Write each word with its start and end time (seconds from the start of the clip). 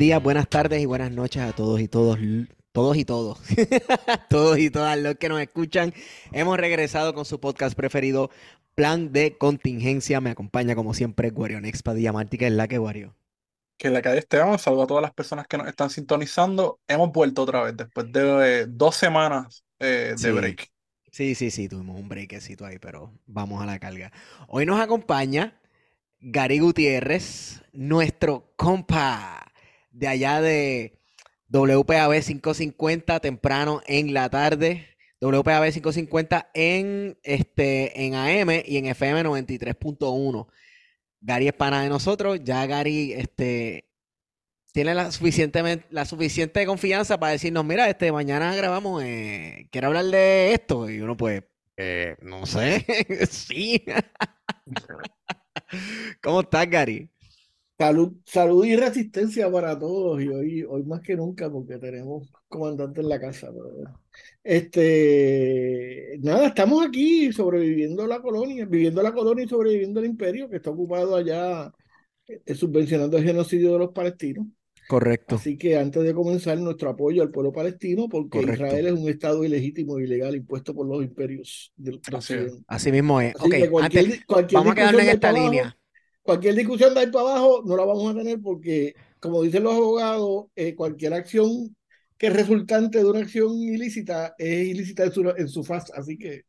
Días, 0.00 0.22
buenas 0.22 0.48
tardes 0.48 0.80
y 0.80 0.86
buenas 0.86 1.10
noches 1.12 1.42
a 1.42 1.52
todos 1.52 1.78
y 1.78 1.86
todos, 1.86 2.18
todos 2.72 2.96
y 2.96 3.04
todos, 3.04 3.38
todos 4.30 4.58
y 4.58 4.70
todas 4.70 4.98
los 4.98 5.16
que 5.16 5.28
nos 5.28 5.42
escuchan. 5.42 5.92
Hemos 6.32 6.56
regresado 6.56 7.12
con 7.12 7.26
su 7.26 7.38
podcast 7.38 7.76
preferido, 7.76 8.30
Plan 8.74 9.12
de 9.12 9.36
Contingencia. 9.36 10.22
Me 10.22 10.30
acompaña 10.30 10.74
como 10.74 10.94
siempre 10.94 11.28
Guario 11.28 11.60
Padilla 11.84 12.14
Martí, 12.14 12.38
que 12.38 12.46
es 12.46 12.52
la 12.52 12.66
que 12.66 12.78
Guario. 12.78 13.14
Que 13.76 13.88
en 13.88 13.92
la 13.92 14.00
calle 14.00 14.20
Esteban, 14.20 14.58
saludo 14.58 14.84
a 14.84 14.86
todas 14.86 15.02
las 15.02 15.12
personas 15.12 15.46
que 15.46 15.58
nos 15.58 15.68
están 15.68 15.90
sintonizando. 15.90 16.80
Hemos 16.88 17.12
vuelto 17.12 17.42
otra 17.42 17.64
vez 17.64 17.76
después 17.76 18.10
de 18.10 18.62
eh, 18.62 18.66
dos 18.70 18.96
semanas 18.96 19.66
eh, 19.80 20.14
de 20.16 20.18
Sí. 20.18 20.30
break. 20.30 20.70
Sí, 21.12 21.34
sí, 21.34 21.50
sí, 21.50 21.68
tuvimos 21.68 22.00
un 22.00 22.08
breakcito 22.08 22.64
ahí, 22.64 22.78
pero 22.78 23.12
vamos 23.26 23.62
a 23.62 23.66
la 23.66 23.78
carga. 23.78 24.10
Hoy 24.48 24.64
nos 24.64 24.80
acompaña 24.80 25.60
Gary 26.20 26.58
Gutiérrez, 26.58 27.62
nuestro 27.74 28.54
compa 28.56 29.49
de 30.00 30.08
allá 30.08 30.40
de 30.40 30.98
WPAB 31.48 32.22
550 32.22 33.20
temprano 33.20 33.82
en 33.86 34.14
la 34.14 34.30
tarde. 34.30 34.86
WPAB 35.20 35.70
550 35.72 36.50
en, 36.54 37.18
este, 37.22 38.06
en 38.06 38.14
AM 38.14 38.62
y 38.64 38.78
en 38.78 38.86
FM 38.86 39.24
93.1. 39.24 40.46
Gary 41.20 41.48
es 41.48 41.52
pana 41.52 41.82
de 41.82 41.90
nosotros. 41.90 42.40
Ya 42.42 42.64
Gary 42.66 43.12
este, 43.12 43.90
tiene 44.72 44.94
la, 44.94 45.12
suficientemente, 45.12 45.86
la 45.90 46.06
suficiente 46.06 46.64
confianza 46.64 47.20
para 47.20 47.32
decirnos, 47.32 47.66
mira, 47.66 47.86
este, 47.90 48.10
mañana 48.10 48.56
grabamos, 48.56 49.02
eh, 49.04 49.68
quiero 49.70 49.88
hablar 49.88 50.06
de 50.06 50.54
esto. 50.54 50.88
Y 50.88 51.00
uno 51.02 51.14
pues, 51.14 51.42
eh, 51.76 52.16
no 52.22 52.46
sé, 52.46 52.86
sí. 53.30 53.84
¿Cómo 56.22 56.40
estás, 56.40 56.70
Gary? 56.70 57.10
Salud, 57.80 58.12
salud 58.26 58.62
y 58.66 58.76
resistencia 58.76 59.50
para 59.50 59.78
todos, 59.78 60.20
y 60.22 60.28
hoy, 60.28 60.62
hoy 60.64 60.82
más 60.84 61.00
que 61.00 61.16
nunca, 61.16 61.50
porque 61.50 61.78
tenemos 61.78 62.30
comandante 62.46 63.00
en 63.00 63.08
la 63.08 63.18
casa. 63.18 63.48
pero, 63.50 63.94
Este, 64.44 66.18
nada, 66.20 66.48
estamos 66.48 66.84
aquí 66.86 67.32
sobreviviendo 67.32 68.06
la 68.06 68.20
colonia, 68.20 68.66
viviendo 68.66 69.02
la 69.02 69.12
colonia 69.14 69.46
y 69.46 69.48
sobreviviendo 69.48 70.00
el 70.00 70.06
imperio 70.06 70.50
que 70.50 70.56
está 70.56 70.70
ocupado 70.70 71.16
allá, 71.16 71.72
eh, 72.28 72.54
subvencionando 72.54 73.16
el 73.16 73.24
genocidio 73.24 73.72
de 73.72 73.78
los 73.78 73.92
palestinos. 73.92 74.46
Correcto. 74.86 75.36
Así 75.36 75.56
que 75.56 75.78
antes 75.78 76.02
de 76.02 76.12
comenzar, 76.14 76.58
nuestro 76.58 76.90
apoyo 76.90 77.22
al 77.22 77.30
pueblo 77.30 77.52
palestino, 77.52 78.08
porque 78.10 78.40
Correcto. 78.40 78.52
Israel 78.66 78.86
es 78.88 78.92
un 78.92 79.08
estado 79.08 79.44
ilegítimo 79.44 79.98
e 79.98 80.04
ilegal 80.04 80.36
impuesto 80.36 80.74
por 80.74 80.86
los 80.86 81.02
imperios 81.02 81.72
del 81.76 82.00
Así. 82.12 82.34
Así 82.66 82.92
mismo 82.92 83.20
es. 83.20 83.34
Así 83.38 83.46
Ok, 83.46 83.54
que 83.54 83.70
cualquier, 83.70 84.04
antes, 84.04 84.24
cualquier 84.26 84.58
vamos 84.58 84.72
a 84.72 84.74
quedarnos 84.74 85.02
en 85.02 85.08
esta 85.08 85.28
abajo, 85.30 85.44
línea. 85.44 85.78
Cualquier 86.30 86.54
discusión 86.54 86.94
de 86.94 87.00
ahí 87.00 87.06
para 87.10 87.30
abajo 87.30 87.62
no 87.66 87.76
la 87.76 87.84
vamos 87.84 88.12
a 88.12 88.16
tener 88.16 88.40
porque, 88.40 88.94
como 89.18 89.42
dicen 89.42 89.64
los 89.64 89.74
abogados, 89.74 90.44
eh, 90.54 90.76
cualquier 90.76 91.12
acción 91.14 91.74
que 92.16 92.28
es 92.28 92.32
resultante 92.32 92.98
de 92.98 93.04
una 93.04 93.18
acción 93.20 93.52
ilícita 93.60 94.34
es 94.38 94.68
ilícita 94.68 95.04
en 95.04 95.12
su, 95.12 95.28
en 95.28 95.48
su 95.48 95.64
faz. 95.64 95.90
Así 95.90 96.16
que 96.16 96.42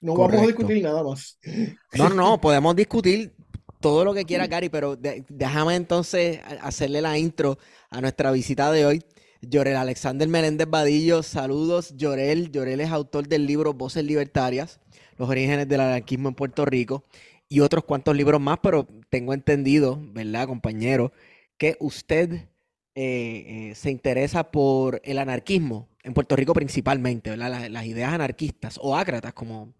no 0.00 0.16
vamos 0.16 0.42
a 0.42 0.46
Correcto. 0.46 0.46
discutir 0.48 0.82
nada 0.82 1.04
más. 1.04 1.38
No, 1.94 2.08
no, 2.08 2.40
podemos 2.40 2.74
discutir 2.74 3.32
todo 3.80 4.04
lo 4.04 4.14
que 4.14 4.24
quiera, 4.24 4.48
Gary, 4.48 4.68
pero 4.68 4.96
de- 4.96 5.24
déjame 5.28 5.76
entonces 5.76 6.40
hacerle 6.62 7.00
la 7.02 7.16
intro 7.18 7.58
a 7.90 8.00
nuestra 8.00 8.32
visita 8.32 8.72
de 8.72 8.86
hoy. 8.86 9.02
Llorel 9.42 9.76
Alexander 9.76 10.28
Meléndez 10.28 10.68
Vadillo, 10.68 11.22
saludos, 11.22 11.94
Llorel. 11.96 12.50
Llorel 12.50 12.80
es 12.80 12.90
autor 12.90 13.28
del 13.28 13.46
libro 13.46 13.74
Voces 13.74 14.04
Libertarias, 14.04 14.80
los 15.18 15.28
orígenes 15.28 15.68
del 15.68 15.80
anarquismo 15.80 16.28
en 16.28 16.34
Puerto 16.34 16.64
Rico 16.64 17.04
y 17.52 17.60
otros 17.60 17.84
cuantos 17.84 18.16
libros 18.16 18.40
más, 18.40 18.58
pero 18.62 18.88
tengo 19.10 19.34
entendido, 19.34 19.98
¿verdad, 20.00 20.46
compañero, 20.46 21.12
que 21.58 21.76
usted 21.80 22.30
eh, 22.32 22.46
eh, 22.94 23.74
se 23.74 23.90
interesa 23.90 24.50
por 24.50 25.02
el 25.04 25.18
anarquismo 25.18 25.86
en 26.02 26.14
Puerto 26.14 26.34
Rico 26.34 26.54
principalmente, 26.54 27.28
¿verdad? 27.28 27.68
Las, 27.68 27.84
ideas 27.84 28.10
anarquistas 28.10 28.80
o 28.80 28.96
ácratas, 28.96 29.34
como 29.34 29.74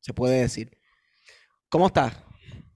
se 0.00 0.14
puede 0.14 0.40
decir. 0.40 0.78
¿Cómo 1.68 1.88
estás? 1.88 2.16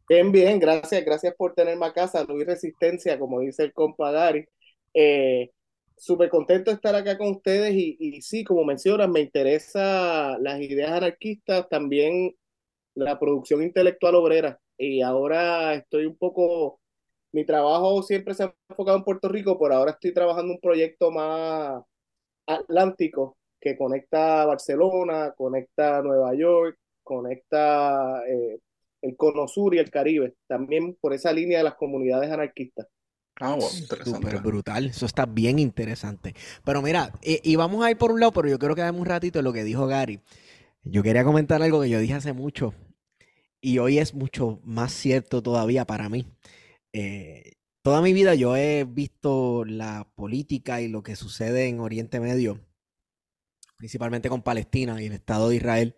Bien, 0.07 0.31
bien, 0.31 0.59
gracias, 0.59 1.03
gracias 1.07 1.35
por 1.35 1.55
tenerme 1.55 1.87
acá, 1.87 2.07
salud 2.07 2.39
y 2.39 2.45
resistencia, 2.45 3.19
como 3.19 3.41
dice 3.41 3.63
el 3.63 3.73
compa 3.73 4.11
Gary. 4.11 4.45
Eh, 4.93 5.53
súper 5.97 6.29
contento 6.29 6.71
de 6.71 6.75
estar 6.75 6.95
acá 6.95 7.17
con 7.17 7.29
ustedes 7.29 7.73
y, 7.73 7.97
y 7.99 8.21
sí, 8.21 8.45
como 8.45 8.63
mencionan, 8.63 9.11
me 9.11 9.21
interesa 9.21 10.37
las 10.39 10.61
ideas 10.61 10.91
anarquistas, 10.91 11.67
también 11.71 12.35
la 13.05 13.19
producción 13.19 13.63
intelectual 13.63 14.15
obrera. 14.17 14.59
Y 14.77 15.03
ahora 15.03 15.75
estoy 15.75 16.07
un 16.07 16.17
poco, 16.17 16.81
mi 17.33 17.45
trabajo 17.45 18.03
siempre 18.03 18.35
se 18.35 18.45
ha 18.45 18.55
enfocado 18.69 18.99
en 18.99 19.05
Puerto 19.05 19.29
Rico, 19.29 19.59
pero 19.59 19.75
ahora 19.75 19.93
estoy 19.93 20.13
trabajando 20.13 20.55
un 20.55 20.61
proyecto 20.61 21.11
más 21.11 21.83
atlántico 22.47 23.37
que 23.61 23.77
conecta 23.77 24.45
Barcelona, 24.47 25.35
conecta 25.37 26.01
Nueva 26.03 26.35
York, 26.35 26.79
conecta 27.03 28.23
eh, 28.27 28.61
el 29.03 29.17
Cono 29.17 29.49
Sur 29.49 29.75
y 29.75 29.79
el 29.79 29.91
Caribe, 29.91 30.35
también 30.47 30.97
por 31.01 31.13
esa 31.13 31.33
línea 31.33 31.59
de 31.59 31.65
las 31.65 31.75
comunidades 31.75 32.31
anarquistas. 32.31 32.87
Ah, 33.41 33.55
bueno, 33.55 33.69
interesante. 33.79 34.27
Súper 34.27 34.43
brutal, 34.43 34.87
eso 34.87 35.07
está 35.07 35.25
bien 35.27 35.61
interesante. 35.61 36.35
Pero 36.65 36.83
mira, 36.83 37.13
y, 37.23 37.41
y 37.49 37.57
vamos 37.57 37.85
a 37.85 37.91
ir 37.91 37.97
por 37.97 38.11
un 38.11 38.21
lado, 38.21 38.33
pero 38.33 38.49
yo 38.49 38.59
quiero 38.59 38.75
quedarme 38.75 39.01
un 39.01 39.07
ratito 39.07 39.39
en 39.39 39.45
lo 39.45 39.53
que 39.53 39.63
dijo 39.63 39.87
Gary. 39.87 40.21
Yo 40.83 41.03
quería 41.03 41.25
comentar 41.25 41.63
algo 41.63 41.83
que 41.83 41.91
yo 41.91 42.01
dije 42.01 42.15
hace 42.15 42.33
mucho 42.33 42.75
y 43.61 43.79
hoy 43.79 43.99
es 43.99 44.15
mucho 44.15 44.61
más 44.65 44.93
cierto 44.93 45.43
todavía 45.43 45.85
para 45.87 46.09
mí. 46.09 46.27
Eh, 46.93 47.55
toda 47.83 48.03
mi 48.03 48.13
vida 48.13 48.35
yo 48.35 48.57
he 48.57 48.85
visto 48.85 49.65
la 49.65 50.11
política 50.15 50.81
y 50.81 50.89
lo 50.89 51.03
que 51.03 51.17
sucede 51.17 51.69
en 51.69 51.81
Oriente 51.81 52.21
Medio, 52.21 52.61
principalmente 53.77 54.29
con 54.29 54.43
Palestina 54.43 55.01
y 55.03 55.07
el 55.07 55.13
Estado 55.13 55.49
de 55.49 55.57
Israel. 55.57 55.97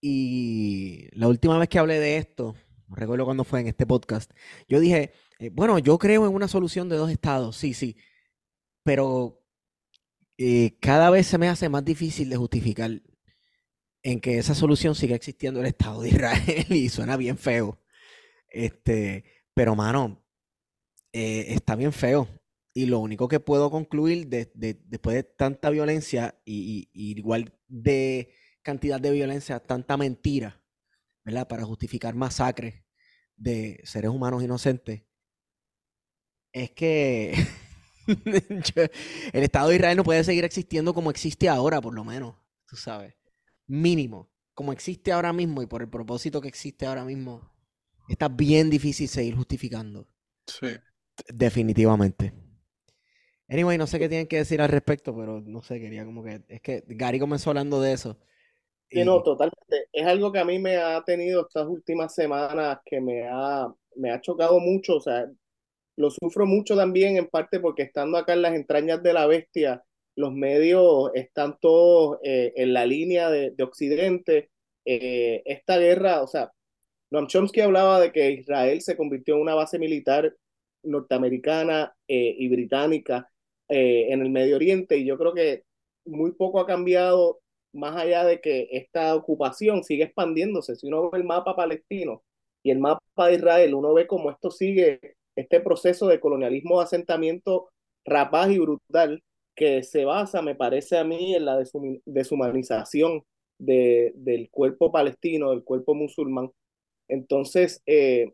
Y 0.00 1.08
la 1.12 1.28
última 1.28 1.58
vez 1.58 1.68
que 1.68 1.78
hablé 1.78 1.98
de 2.00 2.16
esto, 2.16 2.54
recuerdo 2.88 3.24
cuándo 3.24 3.44
fue 3.44 3.60
en 3.60 3.68
este 3.68 3.86
podcast, 3.86 4.30
yo 4.68 4.80
dije, 4.80 5.12
eh, 5.38 5.50
bueno, 5.50 5.78
yo 5.78 5.98
creo 5.98 6.26
en 6.26 6.34
una 6.34 6.48
solución 6.48 6.88
de 6.88 6.96
dos 6.96 7.10
estados, 7.10 7.56
sí, 7.56 7.74
sí, 7.74 7.96
pero 8.82 9.42
eh, 10.38 10.78
cada 10.80 11.10
vez 11.10 11.26
se 11.26 11.38
me 11.38 11.48
hace 11.48 11.68
más 11.68 11.84
difícil 11.84 12.30
de 12.30 12.36
justificar 12.36 13.02
en 14.02 14.20
que 14.20 14.38
esa 14.38 14.54
solución 14.54 14.94
siga 14.94 15.16
existiendo 15.16 15.60
el 15.60 15.66
Estado 15.66 16.02
de 16.02 16.10
Israel 16.10 16.66
y 16.70 16.88
suena 16.88 17.16
bien 17.16 17.38
feo. 17.38 17.80
Este, 18.50 19.24
pero 19.54 19.74
mano, 19.76 20.24
eh, 21.12 21.46
está 21.54 21.76
bien 21.76 21.92
feo. 21.92 22.28
Y 22.72 22.86
lo 22.86 23.00
único 23.00 23.28
que 23.28 23.40
puedo 23.40 23.70
concluir 23.70 24.28
de- 24.28 24.50
de- 24.54 24.80
después 24.86 25.16
de 25.16 25.24
tanta 25.24 25.70
violencia 25.70 26.40
y, 26.44 26.88
y- 26.92 27.18
igual 27.18 27.52
de 27.68 28.32
cantidad 28.62 29.00
de 29.00 29.10
violencia, 29.10 29.60
tanta 29.60 29.96
mentira, 29.96 30.62
¿verdad? 31.24 31.48
Para 31.48 31.64
justificar 31.64 32.14
masacres 32.14 32.84
de 33.36 33.80
seres 33.84 34.10
humanos 34.10 34.42
inocentes, 34.42 35.02
es 36.52 36.70
que 36.72 37.32
el 39.32 39.42
Estado 39.42 39.68
de 39.68 39.76
Israel 39.76 39.96
no 39.96 40.04
puede 40.04 40.24
seguir 40.24 40.44
existiendo 40.44 40.94
como 40.94 41.10
existe 41.10 41.48
ahora, 41.48 41.80
por 41.80 41.94
lo 41.94 42.04
menos, 42.04 42.34
tú 42.66 42.76
sabes. 42.76 43.14
Mínimo, 43.70 44.28
como 44.52 44.72
existe 44.72 45.12
ahora 45.12 45.32
mismo 45.32 45.62
y 45.62 45.66
por 45.66 45.80
el 45.80 45.88
propósito 45.88 46.40
que 46.40 46.48
existe 46.48 46.86
ahora 46.86 47.04
mismo, 47.04 47.48
está 48.08 48.26
bien 48.28 48.68
difícil 48.68 49.06
seguir 49.06 49.36
justificando. 49.36 50.08
Sí. 50.44 50.66
Definitivamente. 51.28 52.32
Anyway, 53.48 53.78
no 53.78 53.86
sé 53.86 54.00
qué 54.00 54.08
tienen 54.08 54.26
que 54.26 54.38
decir 54.38 54.60
al 54.60 54.70
respecto, 54.70 55.16
pero 55.16 55.40
no 55.40 55.62
sé, 55.62 55.78
quería 55.78 56.04
como 56.04 56.24
que. 56.24 56.42
Es 56.48 56.60
que 56.60 56.82
Gary 56.88 57.20
comenzó 57.20 57.50
hablando 57.50 57.80
de 57.80 57.92
eso. 57.92 58.18
Sí, 58.88 59.04
no, 59.04 59.22
totalmente. 59.22 59.86
Es 59.92 60.04
algo 60.04 60.32
que 60.32 60.40
a 60.40 60.44
mí 60.44 60.58
me 60.58 60.76
ha 60.76 61.04
tenido 61.04 61.42
estas 61.42 61.68
últimas 61.68 62.12
semanas 62.12 62.78
que 62.84 63.00
me 63.00 63.28
ha, 63.28 63.72
me 63.94 64.10
ha 64.10 64.20
chocado 64.20 64.58
mucho. 64.58 64.96
O 64.96 65.00
sea, 65.00 65.30
lo 65.94 66.10
sufro 66.10 66.44
mucho 66.44 66.74
también 66.74 67.16
en 67.16 67.28
parte 67.28 67.60
porque 67.60 67.82
estando 67.82 68.18
acá 68.18 68.32
en 68.32 68.42
las 68.42 68.54
entrañas 68.54 69.00
de 69.00 69.12
la 69.12 69.26
bestia, 69.26 69.84
los 70.16 70.32
medios 70.32 71.10
están 71.14 71.58
todos 71.60 72.18
eh, 72.22 72.52
en 72.56 72.72
la 72.72 72.86
línea 72.86 73.30
de, 73.30 73.54
Occidente. 73.62 74.50
Eh, 74.84 75.42
esta 75.44 75.78
guerra, 75.78 76.22
o 76.22 76.26
sea, 76.26 76.52
Noam 77.10 77.26
Chomsky 77.26 77.60
hablaba 77.60 78.00
de 78.00 78.12
que 78.12 78.30
Israel 78.32 78.80
se 78.82 78.96
convirtió 78.96 79.36
en 79.36 79.42
una 79.42 79.54
base 79.54 79.78
militar 79.78 80.34
norteamericana 80.82 81.94
eh, 82.08 82.34
y 82.38 82.48
británica 82.48 83.30
en 83.72 84.20
el 84.20 84.30
Medio 84.30 84.56
Oriente 84.56 84.96
y 84.98 85.04
yo 85.04 85.16
creo 85.16 85.32
que 85.32 85.62
muy 86.04 86.32
poco 86.32 86.58
ha 86.58 86.66
cambiado 86.66 87.38
más 87.72 87.94
allá 87.96 88.24
de 88.24 88.40
que 88.40 88.68
esta 88.72 89.14
ocupación 89.14 89.84
sigue 89.84 90.04
expandiéndose. 90.04 90.74
Si 90.74 90.88
uno 90.88 91.08
ve 91.10 91.18
el 91.18 91.24
mapa 91.24 91.54
palestino 91.54 92.24
y 92.64 92.72
el 92.72 92.80
mapa 92.80 93.28
de 93.28 93.34
Israel, 93.34 93.74
uno 93.74 93.94
ve 93.94 94.08
cómo 94.08 94.30
esto 94.30 94.50
sigue, 94.50 95.16
este 95.36 95.60
proceso 95.60 96.08
de 96.08 96.18
colonialismo 96.18 96.78
de 96.78 96.84
asentamiento 96.84 97.70
rapaz 98.04 98.50
y 98.50 98.58
brutal 98.58 99.22
que 99.54 99.82
se 99.82 100.04
basa, 100.04 100.42
me 100.42 100.54
parece 100.54 100.98
a 100.98 101.04
mí, 101.04 101.34
en 101.34 101.44
la 101.44 101.62
deshumanización 102.06 103.24
de, 103.58 104.12
del 104.16 104.50
cuerpo 104.50 104.90
palestino, 104.90 105.50
del 105.50 105.64
cuerpo 105.64 105.94
musulmán. 105.94 106.50
Entonces, 107.08 107.82
eh, 107.86 108.32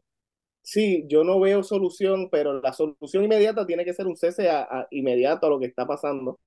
sí, 0.62 1.04
yo 1.08 1.24
no 1.24 1.40
veo 1.40 1.62
solución, 1.62 2.28
pero 2.30 2.60
la 2.60 2.72
solución 2.72 3.24
inmediata 3.24 3.66
tiene 3.66 3.84
que 3.84 3.94
ser 3.94 4.06
un 4.06 4.16
cese 4.16 4.48
inmediato 4.90 5.46
a 5.46 5.50
lo 5.50 5.58
que 5.58 5.66
está 5.66 5.86
pasando. 5.86 6.38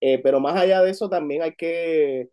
Eh, 0.00 0.20
pero 0.22 0.40
más 0.40 0.56
allá 0.56 0.82
de 0.82 0.90
eso, 0.90 1.08
también 1.08 1.42
hay 1.42 1.54
que 1.54 2.30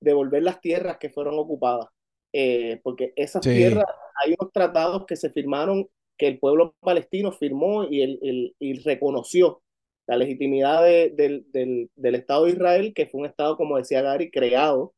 devolver 0.00 0.42
las 0.42 0.60
tierras 0.60 0.98
que 0.98 1.10
fueron 1.10 1.38
ocupadas, 1.38 1.88
eh, 2.32 2.80
porque 2.82 3.12
esas 3.16 3.40
tierras, 3.42 3.86
hay 4.22 4.34
unos 4.38 4.52
tratados 4.52 5.06
que 5.06 5.16
se 5.16 5.30
firmaron, 5.30 5.88
que 6.18 6.28
el 6.28 6.38
pueblo 6.38 6.74
palestino 6.80 7.32
firmó 7.32 7.84
y, 7.84 8.02
el, 8.02 8.54
y 8.58 8.74
reconoció 8.80 9.63
la 10.06 10.16
legitimidad 10.16 10.82
del, 10.82 11.46
del, 11.52 12.14
Estado 12.14 12.44
de 12.44 12.52
Israel, 12.52 12.92
que 12.94 13.06
fue 13.06 13.20
un 13.20 13.26
Estado, 13.26 13.56
como 13.56 13.78
decía 13.78 14.02
Gary, 14.02 14.30
creado 14.30 14.94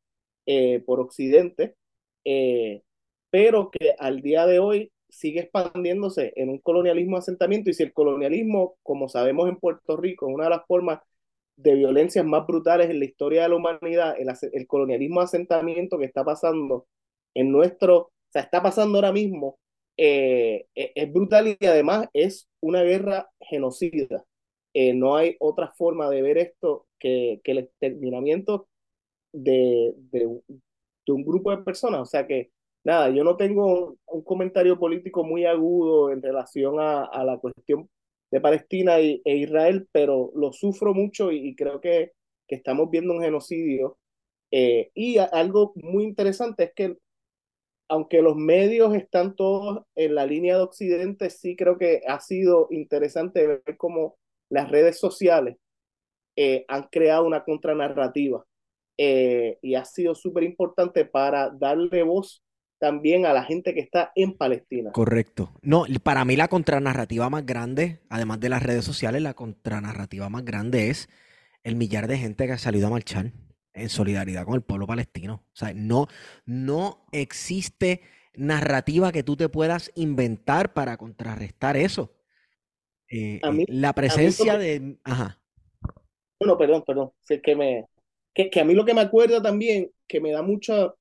eh, 0.46 0.82
por 0.86 1.00
Occidente, 1.00 1.76
eh, 2.24 2.82
pero 3.30 3.70
que 3.70 3.94
al 3.98 4.22
día 4.22 4.46
de 4.46 4.58
hoy 4.58 4.92
sigue 5.08 5.40
expandiéndose 5.40 6.32
en 6.36 6.50
un 6.50 6.58
colonialismo 6.58 7.16
de 7.16 7.20
asentamiento. 7.20 7.70
Y 7.70 7.74
si 7.74 7.82
el 7.82 7.92
colonialismo, 7.92 8.76
como 8.82 9.08
sabemos 9.08 9.48
en 9.48 9.56
Puerto 9.58 9.96
Rico, 9.96 10.28
es 10.28 10.34
una 10.34 10.44
de 10.44 10.50
las 10.50 10.66
formas 10.66 11.00
de 11.56 11.74
violencias 11.74 12.24
más 12.24 12.46
brutales 12.46 12.90
en 12.90 12.98
la 13.00 13.06
historia 13.06 13.42
de 13.44 13.48
la 13.50 13.56
humanidad, 13.56 14.16
el, 14.18 14.66
colonialismo 14.66 15.20
de 15.20 15.24
asentamiento 15.24 15.98
que 15.98 16.04
está 16.06 16.24
pasando 16.24 16.86
en 17.34 17.50
nuestro, 17.52 17.96
o 17.98 18.12
sea, 18.30 18.42
está 18.42 18.62
pasando 18.62 18.98
ahora 18.98 19.12
mismo, 19.12 19.58
eh, 19.96 20.66
es 20.74 21.12
brutal 21.12 21.56
y 21.58 21.66
además 21.66 22.08
es 22.12 22.48
una 22.60 22.82
guerra 22.82 23.30
genocida. 23.40 24.24
Eh, 24.78 24.92
no 24.92 25.16
hay 25.16 25.36
otra 25.40 25.72
forma 25.72 26.10
de 26.10 26.20
ver 26.20 26.36
esto 26.36 26.86
que, 26.98 27.40
que 27.42 27.52
el 27.52 27.58
exterminamiento 27.60 28.68
de, 29.32 29.94
de, 30.12 30.26
un 30.26 31.24
grupo 31.24 31.50
de 31.50 31.62
personas. 31.62 32.02
O 32.02 32.04
sea 32.04 32.26
que, 32.26 32.50
nada, 32.84 33.08
yo 33.08 33.24
no 33.24 33.38
tengo 33.38 33.96
un, 34.06 34.22
comentario 34.22 34.78
político 34.78 35.24
muy 35.24 35.46
agudo 35.46 36.10
en 36.12 36.20
relación 36.22 36.76
a, 36.78 37.24
la 37.24 37.38
cuestión 37.38 37.88
de 38.30 38.40
Palestina 38.42 38.98
e 38.98 39.22
Israel, 39.24 39.88
pero 39.92 40.30
lo 40.34 40.52
sufro 40.52 40.92
mucho 40.92 41.32
y, 41.32 41.56
creo 41.56 41.80
que, 41.80 42.12
que, 42.46 42.56
estamos 42.56 42.90
viendo 42.90 43.14
un 43.14 43.22
genocidio. 43.22 43.96
Eh, 44.50 44.90
y 44.94 45.16
algo 45.16 45.72
muy 45.76 46.04
interesante 46.04 46.64
es 46.64 46.72
que 46.74 46.98
aunque 47.88 48.20
los 48.20 48.36
medios 48.36 48.94
están 48.94 49.36
todos 49.36 49.84
en 49.94 50.14
la 50.16 50.26
línea 50.26 50.56
de 50.56 50.64
Occidente, 50.64 51.30
sí 51.30 51.56
creo 51.56 51.78
que 51.78 52.02
ha 52.06 52.20
sido 52.20 52.68
interesante 52.70 53.46
ver 53.46 53.76
cómo 53.78 54.18
las 54.48 54.70
redes 54.70 54.98
sociales 54.98 55.56
eh, 56.36 56.64
han 56.68 56.84
creado 56.84 57.26
una 57.26 57.44
contranarrativa 57.44 58.44
eh, 58.98 59.58
y 59.62 59.74
ha 59.74 59.84
sido 59.84 60.14
súper 60.14 60.44
importante 60.44 61.04
para 61.04 61.50
darle 61.50 62.02
voz 62.02 62.42
también 62.78 63.24
a 63.24 63.32
la 63.32 63.44
gente 63.44 63.74
que 63.74 63.80
está 63.80 64.12
en 64.14 64.36
Palestina. 64.36 64.92
Correcto. 64.92 65.52
No, 65.62 65.84
para 66.02 66.24
mí 66.24 66.36
la 66.36 66.48
contranarrativa 66.48 67.30
más 67.30 67.46
grande, 67.46 68.00
además 68.10 68.40
de 68.40 68.50
las 68.50 68.62
redes 68.62 68.84
sociales, 68.84 69.22
la 69.22 69.34
contranarrativa 69.34 70.28
más 70.28 70.44
grande 70.44 70.90
es 70.90 71.08
el 71.64 71.76
millar 71.76 72.06
de 72.06 72.18
gente 72.18 72.46
que 72.46 72.52
ha 72.52 72.58
salido 72.58 72.86
a 72.86 72.90
marchar 72.90 73.32
en 73.72 73.88
solidaridad 73.88 74.44
con 74.44 74.54
el 74.54 74.62
pueblo 74.62 74.86
palestino. 74.86 75.44
O 75.52 75.56
sea, 75.56 75.72
no, 75.74 76.06
no 76.44 77.06
existe 77.12 78.02
narrativa 78.34 79.12
que 79.12 79.22
tú 79.22 79.36
te 79.36 79.48
puedas 79.48 79.90
inventar 79.94 80.72
para 80.72 80.96
contrarrestar 80.96 81.76
eso. 81.76 82.12
Eh, 83.08 83.40
eh, 83.42 83.64
la 83.68 83.92
presencia 83.92 84.58
de... 84.58 84.96
Ajá. 85.04 85.40
Bueno, 86.40 86.58
perdón, 86.58 86.84
perdón. 86.86 87.12
que, 87.42 87.56
me, 87.56 87.86
que, 88.34 88.50
que, 88.50 88.60
a 88.60 88.64
mí 88.64 88.74
lo 88.74 88.84
que 88.84 88.94
me 88.94 89.00
acuerda 89.00 89.40
también, 89.40 89.90
que 90.06 90.20
me 90.20 90.32
da 90.32 90.42
mucho, 90.42 90.96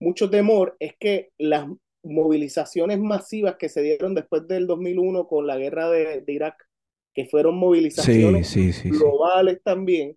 mucho 0.00 0.28
temor, 0.28 0.76
es 0.78 0.94
que 0.98 1.30
las 1.38 1.66
movilizaciones 2.02 2.98
masivas 2.98 3.56
que 3.56 3.68
se 3.68 3.82
dieron 3.82 4.14
después 4.14 4.46
del 4.46 4.66
2001 4.66 5.26
con 5.26 5.46
la 5.46 5.56
guerra 5.56 5.90
de, 5.90 6.22
Irak, 6.26 6.68
que 7.14 7.26
fueron 7.26 7.56
movilizaciones 7.56 8.54
globales 8.84 9.60
también, 9.62 10.16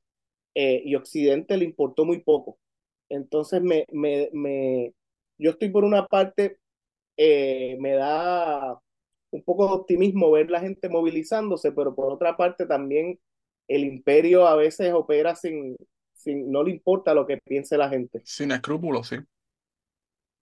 eh, 0.54 0.82
y 0.84 0.96
Occidente 0.96 1.56
le 1.58 1.66
importó 1.66 2.04
muy 2.06 2.20
poco. 2.20 2.58
Entonces, 3.10 3.62
me, 3.62 3.86
me, 3.92 4.30
me, 4.34 4.94
yo 5.38 5.52
estoy 5.52 5.70
por 5.70 5.84
una 5.84 6.08
parte, 6.08 6.58
me 7.18 7.92
da 7.94 8.82
un 9.32 9.44
poco 9.44 9.68
de 9.68 9.74
optimismo 9.74 10.32
ver 10.32 10.50
la 10.50 10.60
gente 10.60 10.90
movilizándose, 10.90 11.72
pero 11.72 11.96
por 11.96 12.12
otra 12.12 12.38
parte 12.38 12.66
también 12.66 13.20
el 13.68 13.86
imperio 13.86 14.48
a 14.48 14.56
veces 14.56 14.94
opera 14.94 15.36
sin, 15.36 15.76
sin 16.14 16.52
no 16.52 16.64
le 16.64 16.72
importa 16.72 17.14
lo 17.14 17.26
que 17.26 17.38
piense 17.38 17.78
la 17.78 17.90
gente. 17.90 18.22
Sin 18.26 18.52
escrúpulos, 18.52 19.08
sí. 19.08 19.18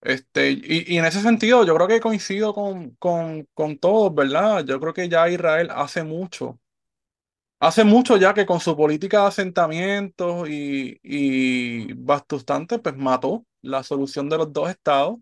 Este, 0.02 0.52
y, 0.52 0.86
y, 0.94 0.98
en 0.98 1.06
ese 1.06 1.22
sentido, 1.22 1.66
yo 1.66 1.76
creo 1.76 1.88
que 1.88 2.00
coincido 2.00 2.54
con, 2.54 2.92
con, 2.92 3.48
con 3.54 3.78
todos, 3.78 4.16
¿verdad? 4.16 4.64
Yo 4.66 4.80
creo 4.80 4.94
que 4.94 5.10
ya 5.10 5.30
Israel 5.30 5.70
hace 5.72 6.04
mucho, 6.04 6.58
hace 7.60 7.84
mucho 7.84 8.18
ya 8.18 8.34
que 8.34 8.46
con 8.46 8.60
su 8.62 8.76
política 8.78 9.22
de 9.22 9.28
asentamientos 9.28 10.50
y, 10.50 11.00
y 11.04 11.94
pues 12.80 12.96
mató 12.96 13.46
la 13.62 13.84
solución 13.84 14.30
de 14.30 14.38
los 14.38 14.54
dos 14.54 14.70
estados 14.70 15.18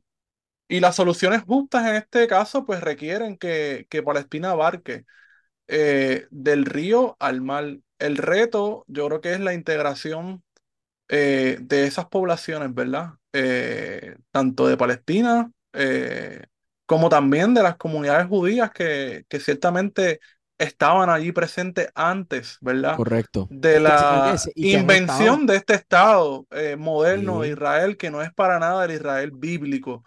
y 0.67 0.79
las 0.79 0.95
soluciones 0.95 1.43
justas 1.43 1.87
en 1.87 1.95
este 1.95 2.27
caso, 2.27 2.65
pues 2.65 2.81
requieren 2.81 3.37
que, 3.37 3.87
que 3.89 4.03
Palestina 4.03 4.51
abarque 4.51 5.05
eh, 5.67 6.27
del 6.29 6.65
río 6.65 7.15
al 7.19 7.41
mar. 7.41 7.77
El 7.99 8.17
reto, 8.17 8.85
yo 8.87 9.07
creo 9.07 9.21
que 9.21 9.33
es 9.33 9.39
la 9.39 9.53
integración 9.53 10.43
eh, 11.09 11.57
de 11.61 11.85
esas 11.85 12.07
poblaciones, 12.07 12.73
¿verdad? 12.73 13.11
Eh, 13.33 14.15
tanto 14.31 14.67
de 14.67 14.77
Palestina 14.77 15.51
como 16.87 17.09
también 17.09 17.53
de 17.53 17.61
las 17.61 17.75
comunidades 17.75 18.27
judías 18.27 18.71
que, 18.71 19.25
que 19.29 19.39
ciertamente 19.39 20.19
estaban 20.57 21.09
allí 21.09 21.31
presentes 21.31 21.89
antes, 21.93 22.57
¿verdad? 22.61 22.95
Correcto. 22.95 23.47
De 23.51 23.79
la 23.79 24.35
invención 24.55 25.45
de 25.45 25.57
este 25.57 25.75
Estado 25.75 26.47
moderno 26.79 27.41
de 27.41 27.49
Israel, 27.49 27.95
que 27.95 28.09
no 28.09 28.23
es 28.23 28.33
para 28.33 28.57
nada 28.57 28.85
el 28.85 28.91
Israel 28.91 29.31
bíblico 29.35 30.03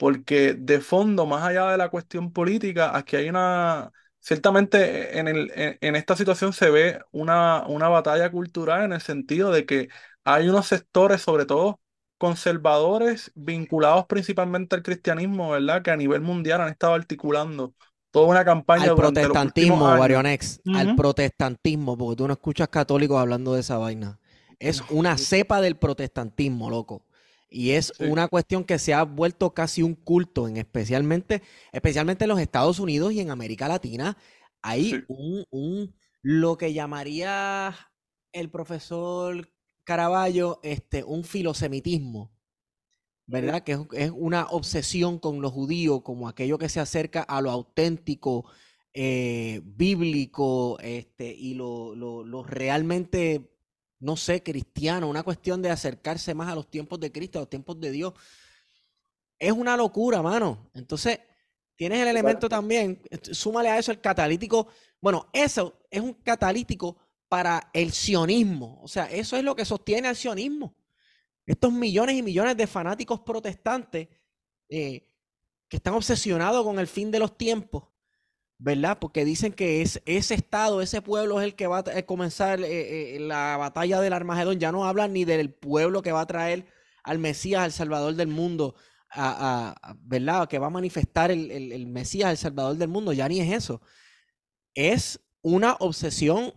porque 0.00 0.54
de 0.54 0.80
fondo, 0.80 1.26
más 1.26 1.42
allá 1.42 1.70
de 1.70 1.76
la 1.76 1.90
cuestión 1.90 2.32
política, 2.32 2.96
aquí 2.96 3.16
hay 3.16 3.28
una, 3.28 3.92
ciertamente 4.18 5.18
en, 5.18 5.28
el, 5.28 5.52
en, 5.54 5.94
esta 5.94 6.16
situación 6.16 6.54
se 6.54 6.70
ve 6.70 7.00
una, 7.10 7.66
una 7.66 7.90
batalla 7.90 8.30
cultural 8.30 8.84
en 8.84 8.94
el 8.94 9.02
sentido 9.02 9.52
de 9.52 9.66
que 9.66 9.90
hay 10.24 10.48
unos 10.48 10.68
sectores, 10.68 11.20
sobre 11.20 11.44
todo 11.44 11.80
conservadores, 12.16 13.30
vinculados 13.34 14.06
principalmente 14.06 14.74
al 14.74 14.82
cristianismo, 14.82 15.50
¿verdad? 15.50 15.82
Que 15.82 15.90
a 15.90 15.96
nivel 15.96 16.22
mundial 16.22 16.62
han 16.62 16.70
estado 16.70 16.94
articulando 16.94 17.74
toda 18.10 18.26
una 18.26 18.42
campaña 18.42 18.84
al 18.84 18.94
protestantismo, 18.94 19.84
Varionex, 19.84 20.62
al 20.74 20.96
protestantismo, 20.96 21.98
porque 21.98 22.16
tú 22.16 22.26
no 22.26 22.32
escuchas 22.32 22.68
católicos 22.68 23.20
hablando 23.20 23.52
de 23.52 23.60
esa 23.60 23.76
vaina. 23.76 24.18
Es 24.58 24.82
una 24.88 25.18
cepa 25.18 25.60
del 25.60 25.76
protestantismo, 25.76 26.70
loco. 26.70 27.02
Y 27.50 27.70
es 27.70 27.92
una 27.98 28.28
cuestión 28.28 28.64
que 28.64 28.78
se 28.78 28.94
ha 28.94 29.02
vuelto 29.02 29.52
casi 29.52 29.82
un 29.82 29.96
culto, 29.96 30.46
en 30.46 30.56
especialmente, 30.56 31.42
especialmente 31.72 32.24
en 32.24 32.28
los 32.28 32.40
Estados 32.40 32.78
Unidos 32.78 33.12
y 33.12 33.20
en 33.20 33.30
América 33.30 33.66
Latina. 33.66 34.16
Hay 34.62 35.04
un, 35.08 35.44
un, 35.50 35.94
lo 36.22 36.56
que 36.56 36.72
llamaría 36.72 37.76
el 38.32 38.50
profesor 38.50 39.50
Caraballo, 39.84 40.60
este, 40.62 41.02
un 41.02 41.24
filosemitismo, 41.24 42.30
¿verdad? 43.26 43.64
Que 43.64 43.78
es, 43.94 44.12
una 44.14 44.46
obsesión 44.46 45.18
con 45.18 45.40
los 45.40 45.52
judíos, 45.52 46.02
como 46.02 46.28
aquello 46.28 46.58
que 46.58 46.68
se 46.68 46.78
acerca 46.78 47.22
a 47.22 47.40
lo 47.40 47.50
auténtico, 47.50 48.48
eh, 48.92 49.60
bíblico 49.64 50.78
este, 50.80 51.32
y 51.32 51.54
lo, 51.54 51.94
lo, 51.94 52.24
lo, 52.24 52.44
realmente, 52.44 53.49
no 54.00 54.16
sé, 54.16 54.42
cristiano, 54.42 55.08
una 55.08 55.22
cuestión 55.22 55.62
de 55.62 55.70
acercarse 55.70 56.34
más 56.34 56.48
a 56.48 56.54
los 56.54 56.70
tiempos 56.70 56.98
de 56.98 57.12
Cristo, 57.12 57.38
a 57.38 57.42
los 57.42 57.50
tiempos 57.50 57.78
de 57.78 57.90
Dios. 57.90 58.14
Es 59.38 59.52
una 59.52 59.76
locura, 59.76 60.22
mano. 60.22 60.70
Entonces, 60.74 61.20
tienes 61.76 62.00
el 62.00 62.08
elemento 62.08 62.48
también, 62.48 63.02
súmale 63.22 63.68
a 63.68 63.78
eso 63.78 63.92
el 63.92 64.00
catalítico. 64.00 64.68
Bueno, 65.00 65.28
eso 65.32 65.80
es 65.90 66.00
un 66.00 66.14
catalítico 66.14 66.96
para 67.28 67.70
el 67.72 67.92
sionismo. 67.92 68.80
O 68.82 68.88
sea, 68.88 69.04
eso 69.04 69.36
es 69.36 69.44
lo 69.44 69.54
que 69.54 69.64
sostiene 69.64 70.08
al 70.08 70.16
sionismo. 70.16 70.74
Estos 71.46 71.72
millones 71.72 72.16
y 72.16 72.22
millones 72.22 72.56
de 72.56 72.66
fanáticos 72.66 73.20
protestantes 73.20 74.08
eh, 74.68 75.06
que 75.68 75.76
están 75.76 75.94
obsesionados 75.94 76.64
con 76.64 76.78
el 76.78 76.86
fin 76.86 77.10
de 77.10 77.18
los 77.18 77.36
tiempos, 77.36 77.84
¿verdad? 78.60 78.98
Porque 79.00 79.24
dicen 79.24 79.52
que 79.52 79.80
es, 79.80 80.02
ese 80.04 80.34
estado, 80.34 80.82
ese 80.82 81.00
pueblo 81.00 81.40
es 81.40 81.46
el 81.46 81.54
que 81.54 81.66
va 81.66 81.78
a 81.78 82.02
comenzar 82.02 82.60
eh, 82.60 83.16
eh, 83.16 83.20
la 83.20 83.56
batalla 83.56 84.00
del 84.00 84.12
Armagedón. 84.12 84.60
Ya 84.60 84.70
no 84.70 84.84
hablan 84.84 85.14
ni 85.14 85.24
del 85.24 85.52
pueblo 85.52 86.02
que 86.02 86.12
va 86.12 86.20
a 86.20 86.26
traer 86.26 86.66
al 87.02 87.18
Mesías, 87.18 87.62
al 87.62 87.72
Salvador 87.72 88.14
del 88.14 88.28
mundo, 88.28 88.74
a, 89.10 89.96
¿verdad? 90.02 90.46
Que 90.46 90.58
va 90.58 90.66
a 90.66 90.70
manifestar 90.70 91.30
el, 91.30 91.50
el 91.50 91.86
Mesías, 91.86 92.30
el 92.30 92.36
Salvador 92.36 92.76
del 92.76 92.88
mundo. 92.88 93.14
Ya 93.14 93.28
ni 93.28 93.40
es 93.40 93.50
eso. 93.50 93.80
Es 94.74 95.20
una 95.40 95.76
obsesión 95.80 96.52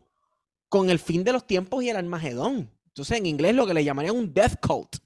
con 0.67 0.89
el 0.89 0.99
fin 0.99 1.23
de 1.23 1.31
los 1.31 1.47
tiempos 1.47 1.83
y 1.83 1.89
el 1.89 1.95
Armagedón. 1.95 2.69
Entonces, 2.87 3.17
en 3.17 3.27
inglés 3.27 3.55
lo 3.55 3.65
que 3.65 3.73
le 3.73 3.83
llamarían 3.85 4.17
un 4.17 4.33
death 4.33 4.59
cult. 4.59 4.97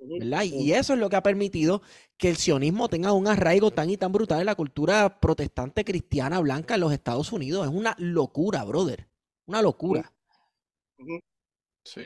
¿Verdad? 0.00 0.44
Y 0.44 0.72
eso 0.72 0.94
es 0.94 0.98
lo 0.98 1.08
que 1.08 1.16
ha 1.16 1.22
permitido 1.22 1.82
que 2.16 2.28
el 2.28 2.36
sionismo 2.36 2.88
tenga 2.88 3.12
un 3.12 3.26
arraigo 3.26 3.70
tan 3.70 3.90
y 3.90 3.96
tan 3.96 4.12
brutal 4.12 4.40
en 4.40 4.46
la 4.46 4.54
cultura 4.54 5.20
protestante 5.20 5.84
cristiana 5.84 6.40
blanca 6.40 6.74
en 6.74 6.80
los 6.80 6.92
Estados 6.92 7.32
Unidos. 7.32 7.66
Es 7.66 7.72
una 7.72 7.94
locura, 7.98 8.64
brother. 8.64 9.08
Una 9.46 9.62
locura. 9.62 10.12
Sí. 11.84 12.02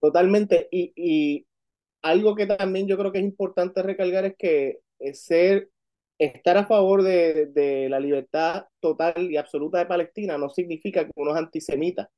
Totalmente. 0.00 0.68
Y, 0.70 0.92
y, 0.96 1.46
algo 2.02 2.34
que 2.34 2.46
también 2.46 2.86
yo 2.88 2.96
creo 2.96 3.12
que 3.12 3.18
es 3.18 3.24
importante 3.24 3.82
recalcar 3.82 4.24
es 4.24 4.34
que 4.38 4.80
ser, 5.12 5.70
estar 6.18 6.56
a 6.56 6.66
favor 6.66 7.02
de, 7.02 7.46
de 7.46 7.88
la 7.90 8.00
libertad 8.00 8.66
total 8.80 9.30
y 9.30 9.36
absoluta 9.36 9.78
de 9.78 9.86
Palestina 9.86 10.38
no 10.38 10.48
significa 10.48 11.04
que 11.04 11.12
uno 11.16 11.32
es 11.32 11.36
antisemita. 11.36 12.10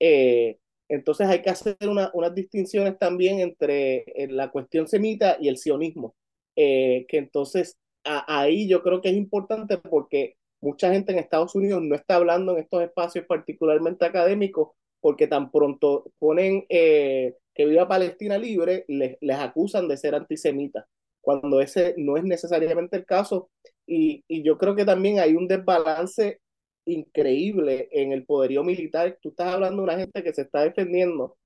Eh, 0.00 0.58
entonces 0.88 1.26
hay 1.28 1.42
que 1.42 1.50
hacer 1.50 1.76
unas 1.88 2.34
distinciones 2.34 2.98
también 2.98 3.40
entre 3.40 4.04
eh, 4.14 4.28
la 4.28 4.50
cuestión 4.50 4.86
semita 4.86 5.36
y 5.40 5.48
el 5.48 5.58
sionismo, 5.58 6.14
eh, 6.56 7.06
que 7.08 7.18
entonces 7.18 7.78
ahí 8.04 8.68
yo 8.68 8.82
creo 8.82 9.00
que 9.00 9.08
es 9.08 9.16
importante 9.16 9.78
porque 9.78 10.36
mucha 10.60 10.92
gente 10.92 11.12
en 11.12 11.18
Estados 11.18 11.54
Unidos 11.54 11.82
no 11.82 11.94
está 11.96 12.16
hablando 12.16 12.52
en 12.52 12.58
estos 12.58 12.82
espacios 12.82 13.26
particularmente 13.26 14.04
académicos 14.04 14.70
porque 15.00 15.26
tan 15.26 15.50
pronto 15.50 16.04
ponen 16.18 16.64
eh, 16.68 17.34
que 17.54 17.66
viva 17.66 17.88
Palestina 17.88 18.38
libre, 18.38 18.84
les, 18.88 19.16
les 19.20 19.36
acusan 19.38 19.88
de 19.88 19.96
ser 19.96 20.14
antisemitas, 20.14 20.84
cuando 21.20 21.60
ese 21.60 21.94
no 21.96 22.16
es 22.16 22.24
necesariamente 22.24 22.96
el 22.96 23.06
caso. 23.06 23.50
Y, 23.86 24.24
y 24.28 24.42
yo 24.42 24.58
creo 24.58 24.74
que 24.74 24.84
también 24.84 25.20
hay 25.20 25.34
un 25.34 25.48
desbalance 25.48 26.40
increíble 26.86 27.88
en 27.92 28.12
el 28.12 28.24
poderío 28.24 28.64
militar. 28.64 29.18
Tú 29.22 29.30
estás 29.30 29.54
hablando 29.54 29.78
de 29.78 29.84
una 29.84 29.98
gente 29.98 30.22
que 30.22 30.32
se 30.32 30.42
está 30.42 30.62
defendiendo 30.62 31.36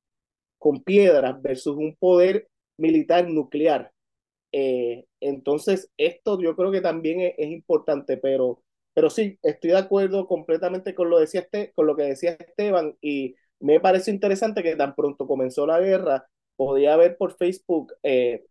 con 0.58 0.82
piedras 0.82 1.40
versus 1.42 1.76
un 1.76 1.96
poder 1.96 2.48
militar 2.76 3.28
nuclear. 3.28 3.92
Eh, 4.52 5.06
entonces, 5.20 5.90
esto 5.96 6.40
yo 6.40 6.56
creo 6.56 6.70
que 6.72 6.80
también 6.80 7.20
es, 7.20 7.50
importante, 7.50 8.16
pero, 8.16 8.62
pero 8.94 9.10
sí, 9.10 9.38
estoy 9.42 9.70
de 9.70 9.78
acuerdo 9.78 10.26
completamente 10.26 10.94
con 10.94 11.10
lo, 11.10 11.18
decía 11.20 11.42
este, 11.42 11.72
con 11.72 11.86
lo 11.86 11.96
que 11.96 12.04
decía 12.04 12.32
Esteban 12.32 12.96
y 13.00 13.36
me 13.60 13.80
parece 13.80 14.10
interesante 14.10 14.62
que 14.62 14.76
tan 14.76 14.94
pronto 14.94 15.26
comenzó 15.26 15.66
la 15.66 15.80
guerra, 15.80 16.26
podía 16.56 16.96
ver 16.96 17.16
por 17.16 17.36
Facebook 17.36 17.94
eh, 18.02 18.44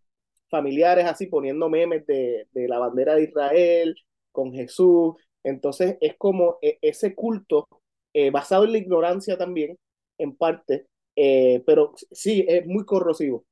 familiares 0.50 1.06
así 1.06 1.28
poniendo 1.28 1.70
memes 1.70 2.06
de, 2.08 2.48
de 2.52 2.68
la 2.68 2.80
bandera 2.80 3.16
de 3.16 3.24
Israel 3.24 3.96
con 4.32 4.54
Jesús 4.54 5.16
entonces 5.44 5.98
es 6.02 6.16
como 6.18 6.58
e, 6.62 6.78
ese 6.82 7.16
culto 7.16 7.68
eh, 8.14 8.32
basado 8.32 8.66
en 8.66 8.74
la 8.74 8.78
ignorancia 8.80 9.38
también, 9.38 9.78
en 10.18 10.36
parte, 10.36 10.88
eh, 11.16 11.64
pero 11.66 11.94
sí, 12.12 12.46
es 12.48 12.66
muy 12.68 12.86
corrosivo. 12.86 13.46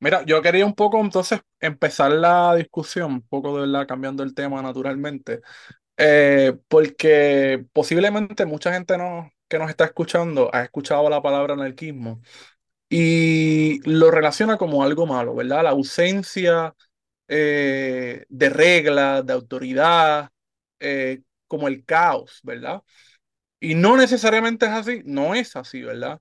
Mira, 0.00 0.24
yo 0.26 0.42
quería 0.42 0.66
un 0.66 0.74
poco 0.74 1.00
entonces 1.00 1.40
empezar 1.60 2.10
la 2.12 2.54
discusión, 2.56 3.12
un 3.12 3.22
poco 3.22 3.54
de 3.54 3.62
verdad, 3.66 3.86
cambiando 3.86 4.22
el 4.24 4.34
tema 4.34 4.60
naturalmente, 4.60 5.40
eh, 5.98 6.56
porque 6.68 7.66
posiblemente 7.72 8.46
mucha 8.46 8.72
gente 8.72 8.98
no, 8.98 9.32
que 9.48 9.58
nos 9.58 9.70
está 9.70 9.84
escuchando 9.86 10.50
ha 10.54 10.64
escuchado 10.64 11.10
la 11.10 11.22
palabra 11.22 11.54
anarquismo 11.54 12.22
y 12.90 13.80
lo 13.90 14.10
relaciona 14.10 14.58
como 14.58 14.84
algo 14.84 15.06
malo, 15.06 15.34
¿verdad? 15.36 15.64
La 15.64 15.70
ausencia 15.70 16.74
eh, 17.32 18.26
de 18.28 18.50
reglas, 18.50 19.26
de 19.26 19.32
autoridad, 19.34 20.30
eh, 20.80 21.22
como 21.48 21.68
el 21.68 21.84
caos, 21.86 22.40
¿verdad? 22.44 22.82
Y 23.60 23.74
no 23.76 23.96
necesariamente 23.96 24.66
es 24.66 24.72
así, 24.72 25.02
no 25.04 25.34
es 25.34 25.56
así, 25.56 25.82
¿verdad? 25.82 26.20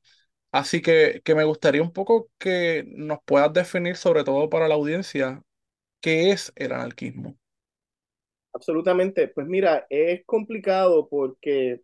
Así 0.52 0.82
que, 0.82 1.22
que 1.26 1.36
me 1.36 1.46
gustaría 1.46 1.82
un 1.84 1.94
poco 1.94 2.30
que 2.40 2.86
nos 2.90 3.20
puedas 3.26 3.54
definir, 3.54 3.98
sobre 3.98 4.24
todo 4.26 4.50
para 4.50 4.68
la 4.70 4.76
audiencia, 4.76 5.44
qué 6.02 6.32
es 6.32 6.54
el 6.58 6.74
anarquismo. 6.74 7.38
Absolutamente. 8.54 9.28
Pues 9.30 9.48
mira, 9.48 9.86
es 9.90 10.26
complicado 10.26 11.08
porque 11.10 11.82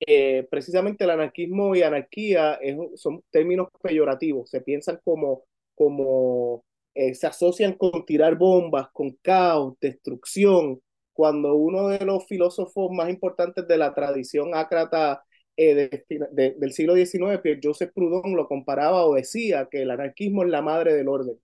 eh, 0.00 0.46
precisamente 0.50 1.04
el 1.04 1.10
anarquismo 1.10 1.76
y 1.76 1.82
anarquía 1.82 2.58
son 2.96 3.22
términos 3.30 3.68
peyorativos, 3.82 4.50
se 4.50 4.60
piensan 4.62 5.00
como, 5.04 5.44
como 5.76 6.64
eh, 6.94 7.14
se 7.14 7.26
asocian 7.26 7.74
con 7.74 8.04
tirar 8.06 8.36
bombas, 8.36 8.88
con 8.92 9.12
caos, 9.22 9.74
destrucción, 9.80 10.80
cuando 11.12 11.54
uno 11.56 11.88
de 11.88 12.04
los 12.04 12.26
filósofos 12.26 12.90
más 12.92 13.10
importantes 13.10 13.66
de 13.68 13.78
la 13.78 13.94
tradición 13.94 14.54
ácrata 14.54 15.24
eh, 15.56 16.04
del 16.08 16.72
siglo 16.72 16.94
XIX, 16.94 17.40
Pierre 17.42 17.60
Joseph 17.62 17.92
Proudhon, 17.94 18.36
lo 18.36 18.48
comparaba 18.48 19.06
o 19.06 19.14
decía 19.14 19.68
que 19.70 19.82
el 19.82 19.90
anarquismo 19.90 20.42
es 20.44 20.50
la 20.50 20.62
madre 20.62 20.94
del 20.94 21.08
orden. 21.08 21.36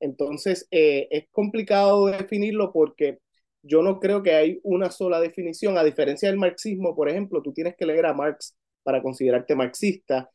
Entonces, 0.00 0.66
eh, 0.70 1.08
es 1.10 1.28
complicado 1.30 2.06
definirlo 2.06 2.72
porque 2.72 3.18
yo 3.62 3.82
no 3.82 4.00
creo 4.00 4.22
que 4.22 4.32
hay 4.34 4.60
una 4.64 4.90
sola 4.90 5.20
definición. 5.20 5.78
A 5.78 5.84
diferencia 5.84 6.28
del 6.28 6.38
marxismo, 6.38 6.96
por 6.96 7.08
ejemplo, 7.08 7.42
tú 7.42 7.52
tienes 7.52 7.76
que 7.76 7.86
leer 7.86 8.06
a 8.06 8.14
Marx 8.14 8.56
para 8.82 9.02
considerarte 9.02 9.54
marxista. 9.56 10.30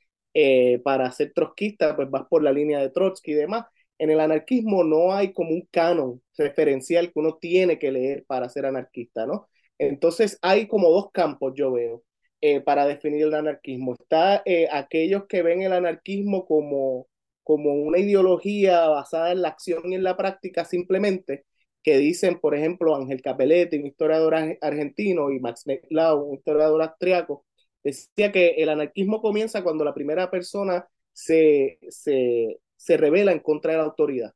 para 0.84 1.12
ser 1.12 1.34
trotskista, 1.34 1.96
pues 1.96 2.10
vas 2.12 2.26
por 2.30 2.44
la 2.44 2.52
línea 2.52 2.80
de 2.80 2.90
Trotsky 2.90 3.32
y 3.32 3.36
demás 3.36 3.66
en 4.00 4.10
el 4.12 4.20
anarquismo 4.20 4.84
no 4.84 5.14
hay 5.14 5.34
como 5.34 5.52
un 5.52 5.68
canon 5.72 6.22
referencial 6.38 7.08
que 7.08 7.20
uno 7.20 7.38
tiene 7.38 7.80
que 7.80 7.92
leer 7.92 8.26
para 8.28 8.50
ser 8.50 8.66
anarquista, 8.66 9.26
¿no? 9.26 9.48
Entonces 9.78 10.40
hay 10.42 10.68
como 10.68 10.90
dos 10.90 11.12
campos, 11.12 11.54
yo 11.56 11.72
veo, 11.72 12.04
eh, 12.42 12.62
para 12.62 12.86
definir 12.86 13.24
el 13.24 13.34
anarquismo. 13.34 13.94
Está 13.94 14.42
eh, 14.46 14.68
aquellos 14.72 15.26
que 15.28 15.42
ven 15.44 15.62
el 15.62 15.74
anarquismo 15.74 16.46
como, 16.46 17.08
como 17.44 17.74
una 17.74 18.00
ideología 18.00 18.88
basada 18.90 19.32
en 19.32 19.42
la 19.42 19.50
acción 19.50 19.92
y 19.92 19.96
en 19.96 20.04
la 20.04 20.18
práctica 20.18 20.66
simplemente, 20.66 21.46
que 21.84 21.98
dicen, 21.98 22.40
por 22.40 22.56
ejemplo, 22.56 22.96
Ángel 22.96 23.22
Capelletti, 23.22 23.78
un 23.78 23.88
historiador 23.88 24.36
argentino, 24.62 25.32
y 25.32 25.40
Max 25.40 25.66
Necklau, 25.66 26.24
un 26.30 26.36
historiador 26.36 26.82
austriaco, 26.82 27.46
decía 27.84 28.32
que 28.32 28.50
el 28.58 28.70
anarquismo 28.70 29.22
comienza 29.22 29.64
cuando 29.64 29.86
la 29.86 29.94
primera 29.94 30.30
persona 30.30 30.88
se, 31.14 31.80
se, 31.90 32.60
se 32.78 32.98
revela 32.98 33.32
en 33.32 33.40
contra 33.40 33.74
de 33.74 33.80
la 33.80 33.86
autoridad. 33.86 34.34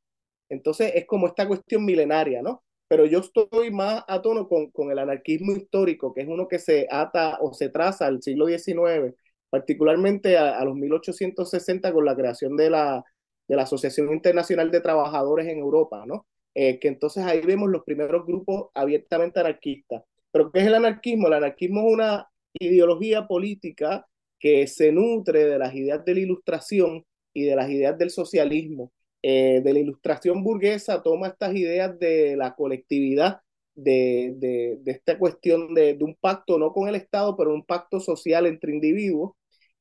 Entonces 0.49 0.91
es 0.95 1.05
como 1.05 1.27
esta 1.27 1.47
cuestión 1.47 1.85
milenaria, 1.85 2.41
¿no? 2.41 2.63
Pero 2.87 3.05
yo 3.05 3.19
estoy 3.19 3.71
más 3.71 4.03
a 4.07 4.21
tono 4.21 4.49
con, 4.49 4.69
con 4.71 4.91
el 4.91 4.99
anarquismo 4.99 5.53
histórico, 5.53 6.13
que 6.13 6.21
es 6.21 6.27
uno 6.27 6.47
que 6.49 6.59
se 6.59 6.87
ata 6.91 7.37
o 7.39 7.53
se 7.53 7.69
traza 7.69 8.07
al 8.07 8.21
siglo 8.21 8.47
XIX, 8.47 9.15
particularmente 9.49 10.37
a, 10.37 10.63
los 10.65 10.75
1860 10.75 11.93
con 11.93 12.03
la 12.05 12.15
creación 12.15 12.57
de 12.57 12.69
la, 12.69 13.03
de 13.47 13.55
la 13.55 13.63
Asociación 13.63 14.11
Internacional 14.11 14.71
de 14.71 14.81
Trabajadores 14.81 15.47
en 15.47 15.59
Europa, 15.59 16.03
¿no? 16.05 16.27
Eh, 16.53 16.79
que 16.79 16.89
entonces 16.89 17.23
ahí 17.23 17.41
vemos 17.41 17.69
los 17.69 17.83
primeros 17.83 18.25
grupos 18.25 18.71
abiertamente 18.73 19.39
anarquistas. 19.39 20.03
Pero 20.31 20.51
¿qué 20.51 20.59
es 20.59 20.67
el 20.67 20.75
anarquismo? 20.75 21.27
El 21.27 21.33
anarquismo 21.33 21.87
es 21.87 21.93
una 21.93 22.29
ideología 22.53 23.27
política 23.27 24.05
que 24.39 24.67
se 24.67 24.91
nutre 24.91 25.45
de 25.45 25.57
las 25.59 25.73
ideas 25.75 26.03
de 26.03 26.13
la 26.15 26.19
ilustración 26.21 27.05
y 27.33 27.43
de 27.45 27.55
las 27.55 27.69
ideas 27.69 27.97
del 27.97 28.09
socialismo. 28.09 28.91
Eh, 29.23 29.61
de 29.63 29.73
la 29.73 29.79
ilustración 29.79 30.43
burguesa 30.43 31.03
toma 31.03 31.27
estas 31.27 31.53
ideas 31.55 31.97
de 31.99 32.35
la 32.35 32.55
colectividad, 32.55 33.41
de, 33.75 34.33
de, 34.37 34.91
esta 34.91 35.17
cuestión 35.19 35.73
de, 35.75 35.97
un 36.01 36.15
pacto, 36.15 36.57
no 36.57 36.73
con 36.73 36.89
el 36.89 36.95
Estado, 36.95 37.37
pero 37.37 37.53
un 37.53 37.65
pacto 37.65 37.99
social 37.99 38.45
entre 38.47 38.73
individuos. 38.73 39.33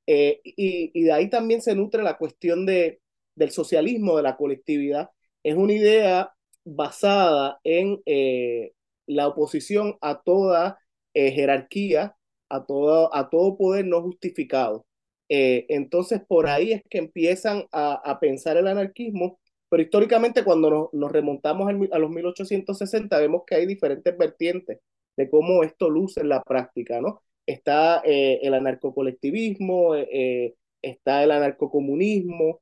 Eh, 0.06 0.40
y, 0.44 0.90
y, 0.94 1.04
de 1.04 1.12
ahí 1.12 1.30
también 1.30 1.62
se 1.62 1.74
nutre 1.74 2.02
la 2.02 2.18
cuestión 2.18 2.66
de, 2.66 3.00
del 3.34 3.50
socialismo, 3.50 4.16
de 4.16 4.22
la 4.24 4.36
colectividad. 4.36 5.10
Es 5.42 5.54
una 5.56 5.72
idea 5.72 6.32
basada 6.64 7.60
en 7.64 8.00
eh, 8.06 8.72
la 9.06 9.28
oposición 9.28 9.96
a 10.00 10.22
toda 10.22 10.78
jerarquía, 11.14 12.16
a 12.48 12.64
todo, 12.66 13.14
a 13.14 13.30
todo 13.30 13.56
poder 13.56 13.86
no 13.86 14.02
justificado. 14.02 14.86
Entonces, 15.32 16.20
por 16.26 16.48
ahí 16.48 16.72
es 16.72 16.82
que 16.90 16.98
empiezan 16.98 17.64
a, 17.72 17.94
a 17.94 18.18
pensar 18.18 18.56
el 18.56 18.66
anarquismo 18.66 19.38
pero 19.70 19.84
históricamente 19.84 20.44
cuando 20.44 20.90
nos, 20.92 21.12
remontamos 21.12 21.68
a 21.92 21.98
los 21.98 22.10
1860 22.10 23.18
vemos 23.18 23.42
que 23.46 23.54
hay 23.54 23.66
diferentes 23.66 24.18
vertientes 24.18 24.80
de 25.16 25.30
cómo 25.30 25.62
esto 25.62 25.88
luce 25.88 26.20
en 26.22 26.28
la 26.28 26.42
práctica, 26.42 27.00
¿no? 27.00 27.22
Está 27.46 28.02
eh, 28.04 28.40
el 28.42 28.54
anarcocolectivismo, 28.54 29.94
eh, 29.94 30.08
eh, 30.12 30.54
está 30.82 31.22
el 31.22 31.30
anarcocomunismo, 31.30 32.60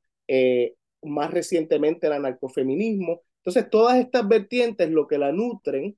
más 1.01 1.31
recientemente 1.31 2.07
el 2.07 2.13
anarcofeminismo. 2.13 3.21
Entonces, 3.37 3.69
todas 3.71 3.99
estas 3.99 4.27
vertientes 4.27 4.89
lo 4.91 5.07
que 5.07 5.17
la 5.17 5.31
nutren 5.31 5.97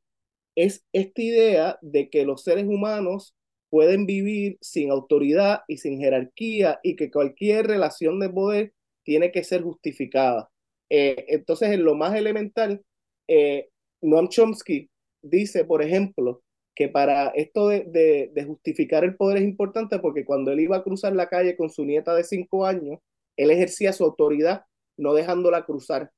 es 0.55 0.85
esta 0.93 1.21
idea 1.21 1.79
de 1.81 2.09
que 2.09 2.25
los 2.25 2.43
seres 2.43 2.65
humanos 2.67 3.35
pueden 3.71 4.05
vivir 4.05 4.57
sin 4.61 4.91
autoridad 4.91 5.61
y 5.67 5.77
sin 5.77 5.99
jerarquía 5.99 6.79
y 6.83 6.95
que 6.97 7.09
cualquier 7.09 7.67
relación 7.67 8.19
de 8.19 8.29
poder 8.29 8.73
tiene 9.03 9.31
que 9.31 9.43
ser 9.43 9.63
justificada. 9.63 10.49
Eh, 10.89 11.25
entonces, 11.29 11.71
en 11.71 11.85
lo 11.85 11.95
más 11.95 12.13
elemental, 12.15 12.83
eh, 13.27 13.69
Noam 14.01 14.27
Chomsky 14.27 14.89
dice, 15.21 15.63
por 15.65 15.81
ejemplo, 15.81 16.43
que 16.75 16.89
para 16.89 17.29
esto 17.29 17.69
de, 17.69 18.29
de, 18.33 18.45
justificar 18.45 19.03
el 19.03 19.15
poder 19.15 19.37
es 19.37 19.43
importante 19.43 19.99
porque 19.99 20.25
cuando 20.25 20.51
él 20.51 20.59
iba 20.59 20.77
a 20.77 20.83
cruzar 20.83 21.15
la 21.15 21.29
calle 21.29 21.55
con 21.55 21.69
su 21.69 21.85
nieta 21.85 22.13
de 22.13 22.23
cinco 22.25 22.65
años, 22.65 22.99
él 23.37 23.51
ejercía 23.51 23.93
su 23.93 24.03
autoridad 24.03 24.65
no 24.97 25.13
dejándola 25.13 25.65
cruzar. 25.65 26.11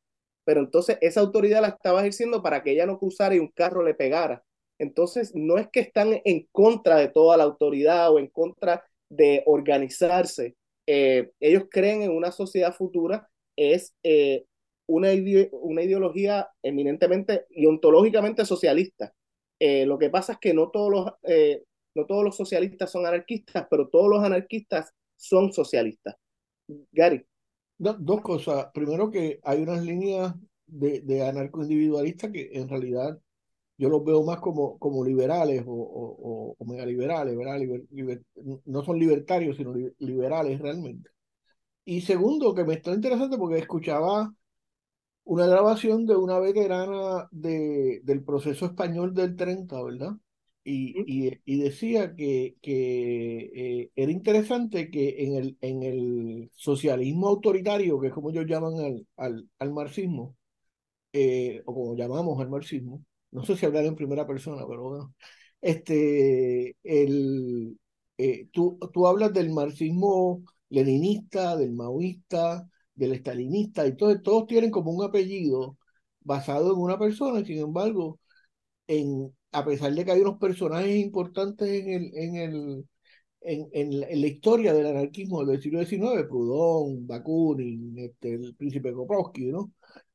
Pero 0.45 0.62
entonces 0.62 0.98
esa 1.01 1.22
autoridad 1.22 1.62
la 1.62 1.69
estaba 1.69 2.01
ejerciendo 2.01 2.41
para 2.41 2.63
que 2.63 2.72
ella 2.72 2.86
no 2.86 3.00
cruzara 3.00 3.36
y 3.36 3.39
un 3.39 3.50
carro 3.50 3.83
le 3.83 3.93
pegara. 3.93 4.43
Entonces 4.80 5.32
no 5.36 5.58
es 5.58 5.70
que 5.70 5.80
están 5.80 6.22
en 6.25 6.48
contra 6.51 6.98
de 6.98 7.08
toda 7.08 7.38
la 7.38 7.44
autoridad 7.44 8.12
o 8.12 8.20
en 8.20 8.27
contra 8.27 8.84
de 9.10 9.44
organizarse. 9.46 10.56
Eh, 10.88 11.32
ellos 11.39 11.65
creen 11.70 12.01
en 12.01 12.12
una 12.12 12.32
sociedad 12.32 12.74
futura, 12.74 13.30
es 13.56 13.94
una, 14.88 15.10
una 15.51 15.84
ideología 15.84 16.50
eminentemente 16.62 17.46
y 17.50 17.65
ontológicamente 17.65 18.46
socialista. 18.46 19.13
Eh, 19.60 19.86
lo 19.86 19.98
que 19.98 20.10
pasa 20.10 20.34
es 20.34 20.39
que 20.39 20.53
no 20.53 20.72
todos, 20.72 20.92
los, 20.92 21.13
eh, 21.24 21.63
no 21.96 22.06
todos 22.06 22.24
los 22.24 22.36
socialistas 22.36 22.92
son 22.92 23.06
anarquistas, 23.06 23.65
pero 23.70 23.88
todos 23.88 24.10
los 24.10 24.24
anarquistas 24.24 24.94
son 25.15 25.53
socialistas. 25.53 26.15
Gary. 26.92 27.25
dos 27.77 28.22
cosas. 28.22 28.68
Primero 28.74 29.10
que 29.10 29.39
hay 29.44 29.62
unas 29.62 29.84
líneas 29.84 30.34
de, 30.65 31.01
de 31.01 31.25
anarco-individualistas 31.25 32.32
que 32.32 32.50
en 32.53 32.68
realidad 32.68 33.18
yo 33.77 33.89
los 33.89 34.03
veo 34.06 34.24
más 34.24 34.39
como, 34.39 34.77
como 34.80 35.03
liberales 35.03 35.63
o, 35.68 35.72
o, 35.74 36.56
o 36.58 36.65
megaliberales, 36.65 37.36
¿verdad? 37.38 37.60
no 38.65 38.84
son 38.84 39.00
libertarios, 39.00 39.58
sino 39.58 39.74
liberales 40.00 40.60
realmente. 40.60 41.10
Y 41.86 42.01
segundo, 42.01 42.56
que 42.56 42.63
me 42.65 42.75
está 42.75 42.94
interesante 42.94 43.38
porque 43.38 43.60
escuchaba 43.60 44.34
una 45.25 45.48
grabación 45.48 46.06
de 46.06 46.15
una 46.15 46.39
veterana 46.39 47.27
de, 47.32 48.01
del 48.03 48.24
proceso 48.24 48.65
español 48.65 49.13
del 49.13 49.36
30, 49.36 49.82
¿verdad? 49.84 50.12
Y, 50.65 50.96
y, 51.30 51.42
y 51.46 51.60
decía 51.62 52.15
que, 52.15 52.56
que 52.62 53.51
eh, 53.84 53.92
era 53.96 54.12
interesante 54.12 54.89
que 54.92 55.24
en 55.25 55.36
el, 55.36 55.58
en 55.62 55.84
el 55.84 56.51
socialismo 56.56 57.27
autoritario, 57.30 58.00
que 58.00 58.08
es 58.08 58.13
como 58.13 58.30
ellos 58.32 58.46
llaman 58.48 58.75
al, 58.80 59.08
al, 59.18 59.50
al 59.60 59.74
marxismo, 59.74 60.36
eh, 61.13 61.62
o 61.65 61.74
como 61.74 61.96
llamamos 61.96 62.39
al 62.42 62.50
marxismo, 62.50 63.03
no 63.34 63.44
sé 63.46 63.58
si 63.58 63.66
hablar 63.66 63.86
en 63.86 63.96
primera 63.96 64.28
persona, 64.28 64.63
pero 64.68 64.84
bueno, 64.84 65.16
este, 65.62 66.78
el, 66.84 67.78
eh, 68.18 68.48
tú, 68.52 68.80
tú 68.94 69.08
hablas 69.08 69.34
del 69.34 69.52
marxismo 69.52 70.44
leninista, 70.70 71.56
del 71.58 71.74
maoísta, 71.74 72.69
del 72.96 73.13
estalinista, 73.13 73.88
y 73.88 73.96
todos, 73.96 74.22
todos 74.24 74.48
tienen 74.48 74.72
como 74.72 74.91
un 74.91 75.04
apellido 75.04 75.78
basado 76.22 76.74
en 76.74 76.80
una 76.80 77.00
persona, 77.00 77.43
sin 77.46 77.60
embargo, 77.60 78.19
en, 78.88 79.34
a 79.52 79.65
pesar 79.65 79.93
de 79.93 80.06
que 80.06 80.12
hay 80.12 80.22
unos 80.22 80.39
personajes 80.39 80.96
importantes 80.98 81.69
en, 81.69 81.89
el, 81.89 82.12
en, 82.17 82.36
el, 82.38 82.86
en, 83.41 83.69
en, 83.74 84.22
la, 84.22 84.28
historia 84.28 84.74
del 84.74 84.88
anarquismo 84.88 85.46
del 85.46 85.62
siglo 85.62 85.80
XIX, 85.86 86.28
Proudhon, 86.28 87.08
Bakunin, 87.08 87.98
este, 88.00 88.36
el 88.36 88.56
príncipe 88.56 88.93
Koprovsky, 88.93 89.46
¿no? 89.48 89.72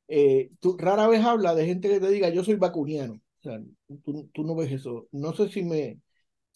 Eh, 0.08 0.50
tú 0.60 0.76
rara 0.78 1.06
vez 1.06 1.22
habla 1.24 1.54
de 1.54 1.66
gente 1.66 1.88
que 1.88 2.00
te 2.00 2.08
diga 2.08 2.30
yo 2.30 2.42
soy 2.42 2.56
bakuniano. 2.56 3.14
O 3.14 3.42
sea, 3.42 3.60
tú, 4.04 4.28
tú 4.32 4.42
no 4.44 4.56
ves 4.56 4.72
eso. 4.72 5.06
No 5.12 5.32
sé 5.32 5.48
si 5.48 5.62
me 5.62 5.98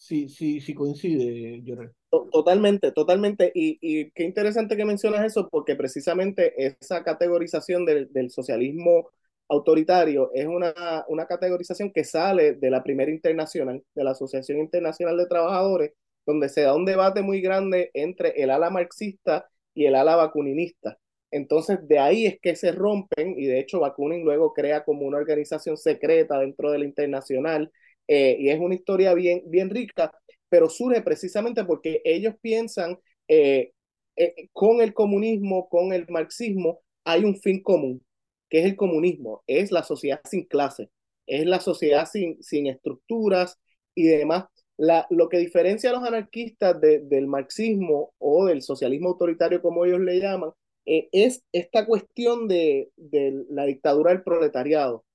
si, 0.03 0.27
si, 0.27 0.59
si 0.59 0.73
coincide, 0.73 1.63
Jorge. 1.65 1.91
Totalmente, 2.09 2.91
totalmente. 2.91 3.51
Y, 3.55 3.77
y, 3.81 4.11
qué 4.11 4.23
interesante 4.23 4.75
que 4.75 4.85
mencionas 4.85 5.25
eso, 5.25 5.47
porque 5.49 5.75
precisamente 5.75 6.53
esa 6.57 7.03
categorización 7.03 7.85
del, 7.85 8.11
del 8.11 8.29
socialismo 8.29 9.09
autoritario 9.47 10.29
es 10.33 10.45
una, 10.45 11.05
una 11.07 11.25
categorización 11.25 11.91
que 11.91 12.03
sale 12.03 12.53
de 12.55 12.69
la 12.69 12.83
primera 12.83 13.11
internacional, 13.11 13.83
de 13.95 14.03
la 14.03 14.11
Asociación 14.11 14.59
Internacional 14.59 15.17
de 15.17 15.27
Trabajadores, 15.27 15.93
donde 16.25 16.49
se 16.49 16.61
da 16.61 16.75
un 16.75 16.85
debate 16.85 17.21
muy 17.21 17.41
grande 17.41 17.89
entre 17.93 18.41
el 18.43 18.49
ala 18.51 18.69
marxista 18.69 19.49
y 19.73 19.85
el 19.85 19.95
ala 19.95 20.15
bakuninista. 20.15 20.97
Entonces, 21.33 21.79
de 21.87 21.97
ahí 21.97 22.27
es 22.27 22.39
que 22.39 22.55
se 22.55 22.71
rompen, 22.71 23.33
y 23.39 23.47
de 23.47 23.59
hecho 23.59 23.79
Bakunin 23.79 24.23
luego 24.23 24.53
crea 24.53 24.83
como 24.83 25.07
una 25.07 25.17
organización 25.17 25.77
secreta 25.77 26.37
dentro 26.39 26.71
de 26.71 26.77
la 26.77 26.85
internacional, 26.85 27.71
eh, 28.07 28.37
y 28.39 28.49
es 28.49 28.59
una 28.59 28.75
historia 28.75 29.15
bien, 29.15 29.41
bien 29.47 29.71
rica, 29.71 30.13
pero 30.47 30.69
surge 30.69 31.01
precisamente 31.01 31.65
porque 31.65 32.01
ellos 32.05 32.35
piensan 32.39 32.99
eh, 33.27 33.71
eh, 34.15 34.49
con 34.53 34.81
el 34.81 34.93
comunismo, 34.93 35.67
con 35.69 35.91
el 35.93 36.05
marxismo, 36.09 36.81
hay 37.03 37.23
un 37.25 37.35
fin 37.41 37.63
común, 37.63 38.05
que 38.49 38.59
es 38.59 38.65
el 38.65 38.75
comunismo, 38.75 39.43
es 39.47 39.71
la 39.71 39.81
sociedad 39.83 40.21
sin 40.25 40.45
clase, 40.45 40.91
es 41.25 41.47
la 41.47 41.59
sociedad 41.59 42.07
sin, 42.07 42.41
sin 42.43 42.67
estructuras 42.67 43.59
y 43.95 44.03
demás. 44.03 44.45
La, 44.77 45.07
lo 45.09 45.29
que 45.29 45.37
diferencia 45.37 45.89
a 45.89 45.93
los 45.93 46.03
anarquistas 46.03 46.79
del 46.79 47.27
marxismo 47.27 48.13
o 48.19 48.45
del 48.45 48.61
socialismo 48.61 49.09
autoritario, 49.09 49.61
como 49.61 49.85
ellos 49.85 49.99
le 50.01 50.19
llaman, 50.19 50.51
eh, 50.85 51.09
es 51.11 51.43
esta 51.51 51.85
cuestión 51.85 52.47
de, 52.47 52.91
de, 52.97 53.45
la 53.49 53.65
dictadura 53.65 54.11
del 54.11 54.23
proletariado, 54.23 55.05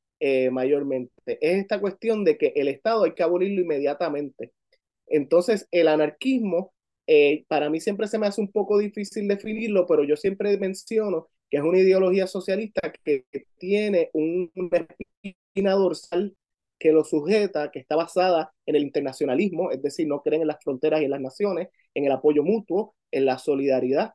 mayormente. 0.50 1.12
Es 1.26 1.58
esta 1.58 1.80
cuestión 1.80 2.24
de 2.24 2.36
que 2.38 2.52
el 2.56 2.68
Estado 2.68 3.04
hay 3.04 3.14
que 3.14 3.22
abolirlo 3.22 3.62
inmediatamente. 3.62 4.52
Entonces, 5.06 5.68
el 5.70 5.88
anarquismo, 5.88 6.72
eh, 7.06 7.44
para 7.48 7.70
mí 7.70 7.80
siempre 7.80 8.06
se 8.08 8.18
me 8.18 8.26
hace 8.26 8.40
un 8.40 8.52
poco 8.52 8.78
difícil 8.78 9.28
definirlo, 9.28 9.86
pero 9.86 10.04
yo 10.04 10.16
siempre 10.16 10.56
menciono 10.58 11.28
que 11.50 11.56
es 11.56 11.62
una 11.62 11.78
ideología 11.78 12.26
socialista 12.26 12.92
que 13.04 13.24
tiene 13.58 14.10
una 14.12 14.86
espina 15.22 15.72
dorsal 15.72 16.36
que 16.78 16.92
lo 16.92 17.04
sujeta, 17.04 17.70
que 17.70 17.80
está 17.80 17.96
basada 17.96 18.52
en 18.66 18.76
el 18.76 18.82
internacionalismo, 18.82 19.70
es 19.70 19.82
decir, 19.82 20.06
no 20.06 20.22
creen 20.22 20.42
en 20.42 20.48
las 20.48 20.62
fronteras 20.62 21.00
y 21.00 21.06
en 21.06 21.10
las 21.10 21.20
naciones, 21.20 21.68
en 21.94 22.04
el 22.04 22.12
apoyo 22.12 22.44
mutuo, 22.44 22.94
en 23.10 23.24
la 23.24 23.38
solidaridad, 23.38 24.12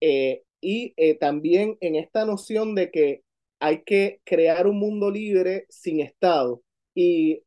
eh, 0.00 0.42
y 0.64 0.94
eh, 0.96 1.14
también 1.14 1.76
en 1.80 1.94
esta 1.94 2.24
noción 2.24 2.74
de 2.74 2.90
que 2.90 3.22
hay 3.60 3.82
que 3.82 4.20
crear 4.24 4.66
un 4.66 4.78
mundo 4.78 5.10
libre 5.10 5.66
sin 5.68 6.00
Estado. 6.00 6.62
Y 6.94 7.42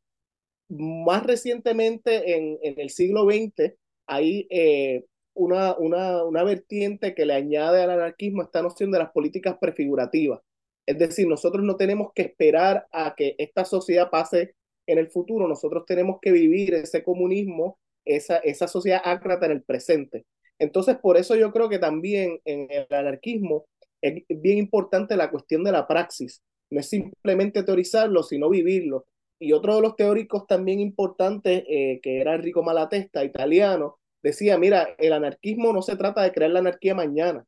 más 0.70 1.26
recientemente, 1.26 2.38
en, 2.38 2.60
en 2.62 2.80
el 2.80 2.90
siglo 2.92 3.26
XX, 3.26 3.74
hay 4.08 4.48
eh, 4.50 5.04
una, 5.34 5.76
una, 5.78 6.24
una 6.24 6.44
vertiente 6.44 7.16
que 7.16 7.26
le 7.26 7.34
añade 7.34 7.82
al 7.82 7.92
anarquismo 7.92 8.44
esta 8.44 8.62
noción 8.62 8.92
de 8.92 9.00
las 9.00 9.12
políticas 9.12 9.58
prefigurativas. 9.60 10.42
Es 10.86 10.98
decir, 10.98 11.28
nosotros 11.28 11.64
no 11.66 11.76
tenemos 11.76 12.12
que 12.14 12.22
esperar 12.24 12.88
a 12.92 13.16
que 13.16 13.36
esta 13.38 13.66
sociedad 13.66 14.10
pase 14.10 14.56
en 14.88 15.00
el 15.00 15.10
futuro, 15.10 15.48
nosotros 15.48 15.86
tenemos 15.86 16.20
que 16.22 16.32
vivir 16.32 16.74
ese 16.74 17.04
comunismo, 17.04 17.78
esa, 18.06 18.38
esa 18.38 18.68
sociedad 18.68 19.02
ácrata 19.04 19.48
en 19.48 19.52
el 19.54 19.64
presente. 19.64 20.26
Entonces, 20.60 20.98
por 20.98 21.18
eso 21.18 21.36
yo 21.36 21.52
creo 21.52 21.70
que 21.70 21.80
también 21.80 22.40
en 22.46 22.68
el 22.70 22.88
anarquismo 22.90 23.66
es 24.02 24.24
bien 24.30 24.58
importante 24.58 25.16
la 25.16 25.30
cuestión 25.30 25.64
de 25.64 25.72
la 25.72 25.88
praxis. 25.88 26.42
No 26.70 26.80
es 26.80 26.90
simplemente 26.90 27.64
teorizarlo, 27.64 28.24
sino 28.24 28.50
vivirlo. 28.50 29.06
Y 29.40 29.54
otro 29.54 29.76
de 29.76 29.82
los 29.82 29.96
teóricos 29.96 30.48
también 30.48 30.80
importantes, 30.80 31.64
eh, 31.68 32.00
que 32.02 32.20
era 32.20 32.36
Enrico 32.36 32.64
Malatesta, 32.64 33.24
italiano, 33.24 34.00
decía, 34.24 34.58
mira, 34.58 34.96
el 34.98 35.14
anarquismo 35.14 35.74
no 35.74 35.82
se 35.82 35.96
trata 35.96 36.24
de 36.24 36.32
crear 36.32 36.52
la 36.52 36.60
anarquía 36.60 36.96
mañana, 36.96 37.46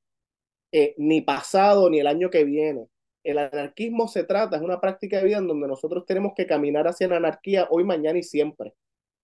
eh, 0.72 0.94
ni 0.98 1.22
pasado, 1.22 1.90
ni 1.90 2.00
el 2.00 2.08
año 2.08 2.30
que 2.30 2.44
viene. 2.44 2.88
El 3.24 3.40
anarquismo 3.40 4.08
se 4.08 4.24
trata, 4.24 4.58
es 4.58 4.62
una 4.62 4.80
práctica 4.80 5.18
de 5.18 5.26
vida 5.26 5.38
en 5.38 5.48
donde 5.48 5.68
nosotros 5.68 6.06
tenemos 6.06 6.34
que 6.36 6.48
caminar 6.48 6.88
hacia 6.88 7.08
la 7.08 7.18
anarquía 7.18 7.68
hoy, 7.72 7.84
mañana 7.84 8.20
y 8.20 8.24
siempre. 8.24 8.74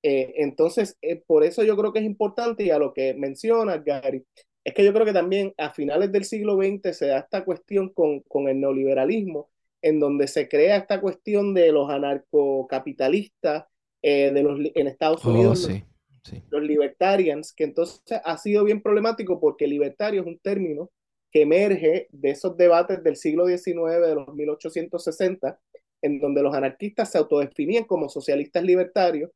Eh, 0.07 0.35
entonces, 0.43 0.99
por 1.25 1.43
eso 1.43 1.63
yo 1.63 1.75
creo 1.75 1.91
que 1.91 1.97
es 1.97 2.05
importante 2.05 2.63
y 2.63 2.69
a 2.69 2.77
lo 2.77 2.93
que 2.93 3.15
menciona 3.15 3.79
Gary, 3.79 4.23
es 4.63 4.75
que 4.75 4.83
yo 4.85 4.93
creo 4.93 5.03
que 5.03 5.13
también 5.13 5.55
a 5.57 5.73
finales 5.73 6.11
del 6.11 6.25
siglo 6.25 6.57
XX 6.57 6.95
se 6.95 7.07
da 7.07 7.17
esta 7.17 7.43
cuestión 7.43 7.89
con, 7.89 8.19
con 8.21 8.47
el 8.47 8.59
neoliberalismo, 8.59 9.49
en 9.81 9.99
donde 9.99 10.27
se 10.27 10.47
crea 10.47 10.77
esta 10.77 11.01
cuestión 11.01 11.55
de 11.55 11.71
los 11.71 11.89
anarcocapitalistas 11.89 13.65
eh, 14.03 14.31
de 14.31 14.43
los, 14.43 14.59
en 14.75 14.85
Estados 14.85 15.25
Oh, 15.25 15.31
Unidos, 15.31 15.61
los, 15.61 15.71
sí, 15.71 15.83
sí. 16.23 16.43
los 16.51 16.61
libertarians, 16.61 17.51
que 17.51 17.63
entonces 17.63 18.03
ha 18.23 18.37
sido 18.37 18.63
bien 18.63 18.83
problemático 18.83 19.39
porque 19.39 19.65
libertario 19.65 20.21
es 20.21 20.27
un 20.27 20.37
término 20.37 20.91
que 21.31 21.41
emerge 21.41 22.09
de 22.11 22.29
esos 22.29 22.55
debates 22.57 23.03
del 23.03 23.15
siglo 23.15 23.47
XIX, 23.47 24.01
de 24.05 24.13
los 24.13 24.27
1860, 24.35 25.59
en 26.03 26.19
donde 26.19 26.43
los 26.43 26.53
anarquistas 26.53 27.11
se 27.11 27.17
autodefinían 27.17 27.85
como 27.85 28.07
socialistas 28.07 28.63
libertarios, 28.63 29.31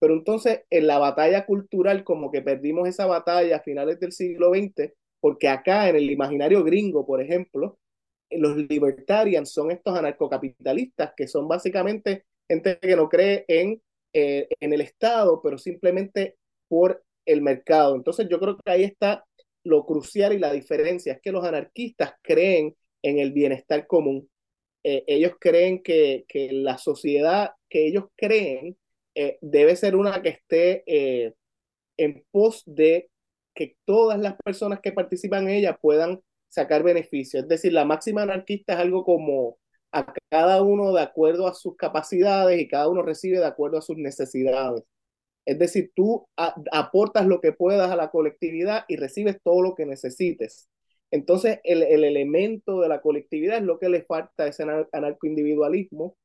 pero 0.00 0.14
entonces 0.14 0.62
en 0.70 0.86
la 0.88 0.98
batalla 0.98 1.46
cultural 1.46 2.04
como 2.04 2.32
que 2.32 2.42
perdimos 2.42 2.88
esa 2.88 3.06
batalla 3.06 3.56
a 3.58 3.62
finales 3.62 4.00
del 4.00 4.12
siglo 4.12 4.50
XX, 4.52 4.92
porque 5.20 5.48
acá 5.48 5.88
en 5.88 5.96
el 5.96 6.10
imaginario 6.10 6.64
gringo, 6.64 7.06
por 7.06 7.22
ejemplo, 7.22 7.78
los 8.30 8.56
libertarians 8.56 9.52
son 9.52 9.70
estos 9.70 9.96
anarcocapitalistas 9.96 11.12
que 11.16 11.28
son 11.28 11.46
básicamente 11.48 12.24
gente 12.48 12.78
que 12.80 12.96
no 12.96 13.08
cree 13.08 13.44
en, 13.46 13.82
eh, 14.12 14.48
en 14.60 14.72
el 14.72 14.80
Estado, 14.80 15.40
pero 15.42 15.58
simplemente 15.58 16.36
por 16.68 17.04
el 17.26 17.42
mercado. 17.42 17.94
Entonces 17.94 18.26
yo 18.30 18.40
creo 18.40 18.56
que 18.56 18.70
ahí 18.70 18.84
está 18.84 19.24
lo 19.64 19.84
crucial 19.84 20.32
y 20.32 20.38
la 20.38 20.52
diferencia, 20.52 21.12
es 21.12 21.20
que 21.20 21.32
los 21.32 21.44
anarquistas 21.44 22.14
creen 22.22 22.74
en 23.02 23.18
el 23.18 23.32
bienestar 23.32 23.86
común. 23.86 24.28
Eh, 24.82 25.04
ellos 25.06 25.32
creen 25.38 25.82
que, 25.82 26.24
que, 26.26 26.52
la 26.52 26.78
sociedad 26.78 27.50
que 27.68 27.86
ellos 27.86 28.04
creen 28.16 28.78
eh, 29.14 29.38
debe 29.40 29.76
ser 29.76 29.96
una 29.96 30.22
que 30.22 30.30
esté 30.30 30.84
eh, 30.86 31.34
en 31.96 32.24
pos 32.30 32.62
de 32.66 33.10
que 33.54 33.76
todas 33.84 34.18
las 34.18 34.36
personas 34.44 34.80
que 34.80 34.92
participan 34.92 35.44
en 35.44 35.56
ella 35.56 35.76
puedan 35.76 36.20
sacar 36.48 36.82
beneficios. 36.82 37.44
Es 37.44 37.48
decir, 37.48 37.72
la 37.72 37.84
máxima 37.84 38.22
anarquista 38.22 38.74
es 38.74 38.80
algo 38.80 39.04
como 39.04 39.58
a 39.92 40.12
cada 40.30 40.62
uno 40.62 40.92
de 40.92 41.02
acuerdo 41.02 41.46
a 41.46 41.54
sus 41.54 41.76
capacidades 41.76 42.60
y 42.60 42.68
cada 42.68 42.88
uno 42.88 43.02
recibe 43.02 43.38
de 43.38 43.46
acuerdo 43.46 43.78
a 43.78 43.82
sus 43.82 43.96
necesidades. 43.96 44.84
Es 45.46 45.58
decir, 45.58 45.92
tú 45.96 46.28
aportas 46.36 47.26
lo 47.26 47.40
que 47.40 47.52
puedas 47.52 47.90
a 47.90 47.96
la 47.96 48.10
colectividad 48.10 48.84
y 48.88 48.96
recibes 48.96 49.38
todo 49.42 49.62
lo 49.62 49.74
que 49.74 49.86
necesites. 49.86 50.68
Entonces, 51.10 51.60
el, 51.64 51.82
el, 51.82 52.04
elemento 52.04 52.80
de 52.80 52.88
la 52.88 53.00
colectividad 53.00 53.58
es 53.58 53.64
lo 53.64 53.78
que 53.80 53.88
le 53.88 54.02
falta 54.04 54.44
a 54.44 54.46
ese 54.48 54.64
anarcoindividualismo, 54.92 56.16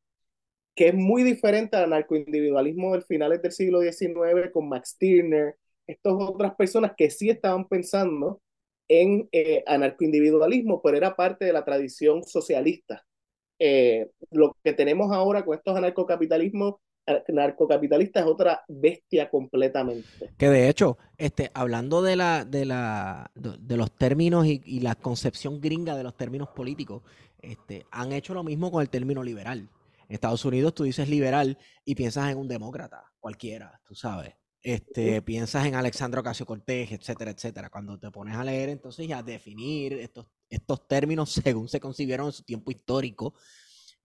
que 0.75 0.89
es 0.89 0.93
muy 0.93 1.23
diferente 1.23 1.77
al 1.77 1.85
anarcoindividualismo 1.85 2.91
del 2.91 3.03
finales 3.03 3.41
del 3.41 3.51
siglo 3.51 3.81
XIX 3.81 4.51
con 4.51 4.67
Max 4.67 4.89
Stirner, 4.89 5.55
estas 5.87 6.13
otras 6.13 6.55
personas 6.55 6.91
que 6.97 7.09
sí 7.09 7.29
estaban 7.29 7.67
pensando 7.67 8.41
en 8.87 9.27
eh, 9.31 9.63
anarcoindividualismo, 9.65 10.81
pero 10.81 10.97
era 10.97 11.15
parte 11.15 11.45
de 11.45 11.53
la 11.53 11.63
tradición 11.63 12.23
socialista. 12.23 13.05
Eh, 13.57 14.09
lo 14.31 14.57
que 14.63 14.73
tenemos 14.73 15.11
ahora 15.11 15.45
con 15.45 15.57
estos 15.57 15.75
anarcocapitalismos 15.77 16.75
narcocapitalista 17.27 18.21
es 18.21 18.25
otra 18.25 18.63
bestia 18.67 19.29
completamente. 19.29 20.31
Que 20.37 20.49
de 20.49 20.69
hecho, 20.69 20.97
este, 21.17 21.51
hablando 21.53 22.01
de 22.01 22.15
la, 22.15 22.45
de 22.45 22.65
la, 22.65 23.31
de 23.35 23.77
los 23.77 23.91
términos 23.91 24.47
y, 24.47 24.61
y, 24.65 24.79
la 24.79 24.95
concepción 24.95 25.61
gringa 25.61 25.95
de 25.95 26.03
los 26.03 26.15
términos 26.15 26.49
políticos, 26.49 27.03
este, 27.41 27.85
han 27.91 28.11
hecho 28.11 28.33
lo 28.33 28.43
mismo 28.43 28.71
con 28.71 28.81
el 28.81 28.89
término 28.89 29.23
liberal. 29.23 29.69
En 30.07 30.15
Estados 30.15 30.45
Unidos 30.45 30.73
tú 30.73 30.83
dices 30.83 31.09
liberal 31.09 31.57
y 31.83 31.95
piensas 31.95 32.31
en 32.31 32.37
un 32.37 32.47
demócrata, 32.47 33.11
cualquiera, 33.19 33.81
tú 33.85 33.95
sabes. 33.95 34.35
Este, 34.61 35.21
piensas 35.21 35.65
en 35.67 35.75
Alexandro 35.75 36.21
Ocasio 36.21 36.45
Cortés, 36.45 36.91
etcétera, 36.91 37.31
etcétera. 37.31 37.69
Cuando 37.69 37.99
te 37.99 38.09
pones 38.09 38.35
a 38.35 38.43
leer 38.43 38.69
entonces 38.69 39.07
y 39.07 39.13
a 39.13 39.21
definir 39.21 39.93
estos, 39.93 40.25
estos 40.49 40.87
términos 40.87 41.31
según 41.43 41.67
se 41.67 41.79
concibieron 41.79 42.27
en 42.27 42.33
su 42.33 42.43
tiempo 42.43 42.71
histórico, 42.71 43.35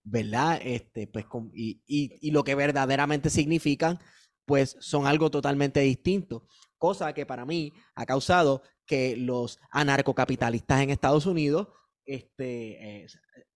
¿verdad? 0.03 0.61
Este, 0.63 1.07
pues, 1.07 1.25
con, 1.27 1.51
y, 1.55 1.83
y, 1.87 2.19
y, 2.21 2.31
lo 2.31 2.45
que 2.45 2.55
verdaderamente 2.55 3.31
significan, 3.31 3.99
pues 4.45 4.77
son 4.81 5.07
algo 5.07 5.31
totalmente 5.31 5.81
distinto. 5.81 6.47
Cosa 6.77 7.15
que 7.15 7.25
para 7.25 7.47
mí 7.47 7.73
ha 7.95 8.05
causado 8.05 8.63
que 8.85 9.17
los 9.17 9.59
anarcocapitalistas 9.71 10.83
en 10.83 10.91
Estados 10.91 11.25
Unidos 11.25 11.69
este, 12.05 13.05
eh, 13.05 13.07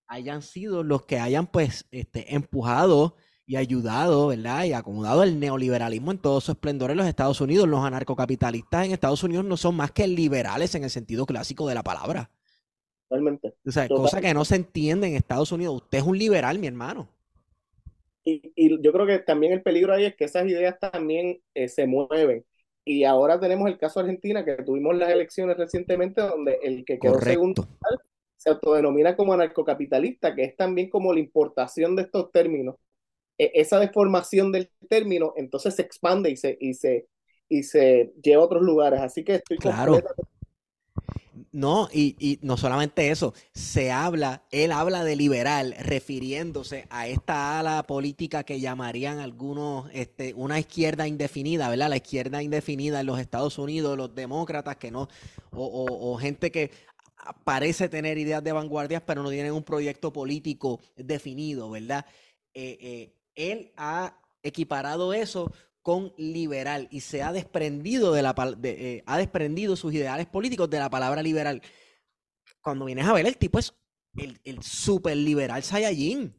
hayan 0.06 0.42
sido 0.42 0.82
los 0.82 1.04
que 1.06 1.18
hayan, 1.18 1.46
pues, 1.46 1.86
este, 1.90 2.34
empujado 2.34 3.16
y 3.46 3.56
ayudado, 3.56 4.28
¿verdad? 4.28 4.64
Y 4.64 4.72
acomodado 4.72 5.22
el 5.22 5.38
neoliberalismo 5.38 6.12
en 6.12 6.18
todo 6.18 6.40
su 6.40 6.52
esplendor 6.52 6.90
en 6.90 6.96
los 6.96 7.06
Estados 7.06 7.40
Unidos. 7.40 7.68
Los 7.68 7.84
anarcocapitalistas 7.84 8.86
en 8.86 8.92
Estados 8.92 9.22
Unidos 9.22 9.44
no 9.44 9.56
son 9.56 9.76
más 9.76 9.90
que 9.92 10.06
liberales 10.06 10.74
en 10.74 10.84
el 10.84 10.90
sentido 10.90 11.26
clásico 11.26 11.68
de 11.68 11.74
la 11.74 11.82
palabra. 11.82 12.30
Totalmente. 13.08 13.54
O 13.66 13.70
sea, 13.70 13.86
Totalmente. 13.86 13.94
cosa 13.94 14.20
que 14.20 14.34
no 14.34 14.44
se 14.44 14.56
entiende 14.56 15.08
en 15.08 15.14
Estados 15.14 15.52
Unidos. 15.52 15.82
Usted 15.82 15.98
es 15.98 16.04
un 16.04 16.18
liberal, 16.18 16.58
mi 16.58 16.66
hermano. 16.66 17.08
Y, 18.24 18.52
y 18.56 18.82
yo 18.82 18.92
creo 18.92 19.06
que 19.06 19.18
también 19.18 19.52
el 19.52 19.62
peligro 19.62 19.92
ahí 19.92 20.06
es 20.06 20.16
que 20.16 20.24
esas 20.24 20.46
ideas 20.46 20.78
también 20.80 21.42
eh, 21.54 21.68
se 21.68 21.86
mueven. 21.86 22.44
Y 22.86 23.04
ahora 23.04 23.38
tenemos 23.38 23.68
el 23.68 23.78
caso 23.78 24.00
de 24.00 24.04
Argentina, 24.06 24.44
que 24.44 24.56
tuvimos 24.62 24.96
las 24.96 25.10
elecciones 25.10 25.56
recientemente, 25.56 26.20
donde 26.22 26.58
el 26.62 26.84
que 26.84 26.98
quedó 26.98 27.14
Correcto. 27.14 27.30
segundo 27.30 27.68
se 28.44 28.50
autodenomina 28.50 29.16
como 29.16 29.32
anarcocapitalista, 29.32 30.34
que 30.34 30.44
es 30.44 30.54
también 30.54 30.90
como 30.90 31.14
la 31.14 31.20
importación 31.20 31.96
de 31.96 32.02
estos 32.02 32.30
términos. 32.30 32.76
Eh, 33.38 33.52
esa 33.54 33.80
deformación 33.80 34.52
del 34.52 34.70
término 34.88 35.32
entonces 35.36 35.74
se 35.74 35.82
expande 35.82 36.30
y 36.30 36.36
se, 36.36 36.58
y 36.60 36.74
se, 36.74 37.08
y 37.48 37.62
se 37.62 38.12
lleva 38.22 38.42
a 38.42 38.46
otros 38.46 38.62
lugares. 38.62 39.00
Así 39.00 39.24
que 39.24 39.36
estoy 39.36 39.56
claro. 39.56 40.02
no, 41.52 41.88
y, 41.90 42.16
y, 42.18 42.38
no 42.42 42.58
solamente 42.58 43.08
eso, 43.08 43.32
se 43.54 43.90
habla, 43.90 44.42
él 44.50 44.72
habla 44.72 45.04
de 45.04 45.16
liberal, 45.16 45.74
refiriéndose 45.80 46.86
a 46.90 47.08
esta 47.08 47.58
ala 47.58 47.82
política 47.84 48.44
que 48.44 48.60
llamarían 48.60 49.20
algunos 49.20 49.88
este, 49.94 50.34
una 50.34 50.58
izquierda 50.60 51.08
indefinida, 51.08 51.70
¿verdad? 51.70 51.88
La 51.88 51.96
izquierda 51.96 52.42
indefinida 52.42 53.00
en 53.00 53.06
los 53.06 53.18
Estados 53.18 53.58
Unidos, 53.58 53.96
los 53.96 54.14
demócratas 54.14 54.76
que 54.76 54.90
no, 54.90 55.08
o, 55.50 55.64
o, 55.64 56.12
o 56.12 56.18
gente 56.18 56.50
que 56.52 56.70
parece 57.44 57.88
tener 57.88 58.18
ideas 58.18 58.42
de 58.42 58.52
vanguardias, 58.52 59.02
pero 59.02 59.22
no 59.22 59.30
tienen 59.30 59.52
un 59.52 59.62
proyecto 59.62 60.12
político 60.12 60.80
definido, 60.96 61.70
¿verdad? 61.70 62.06
Eh, 62.54 62.78
eh, 62.80 63.14
él 63.34 63.72
ha 63.76 64.16
equiparado 64.42 65.12
eso 65.12 65.50
con 65.82 66.12
liberal 66.16 66.88
y 66.90 67.00
se 67.00 67.22
ha 67.22 67.32
desprendido 67.32 68.12
de 68.12 68.22
la 68.22 68.34
de, 68.56 68.70
eh, 68.70 69.02
ha 69.06 69.18
desprendido 69.18 69.76
sus 69.76 69.92
ideales 69.92 70.26
políticos 70.26 70.70
de 70.70 70.78
la 70.78 70.90
palabra 70.90 71.22
liberal. 71.22 71.60
Cuando 72.62 72.84
vienes 72.84 73.06
a 73.06 73.12
ver 73.12 73.26
el 73.26 73.36
tipo 73.36 73.58
es 73.58 73.74
el, 74.16 74.40
el 74.44 74.62
super 74.62 75.16
liberal 75.16 75.62
Saiyajin. 75.62 76.34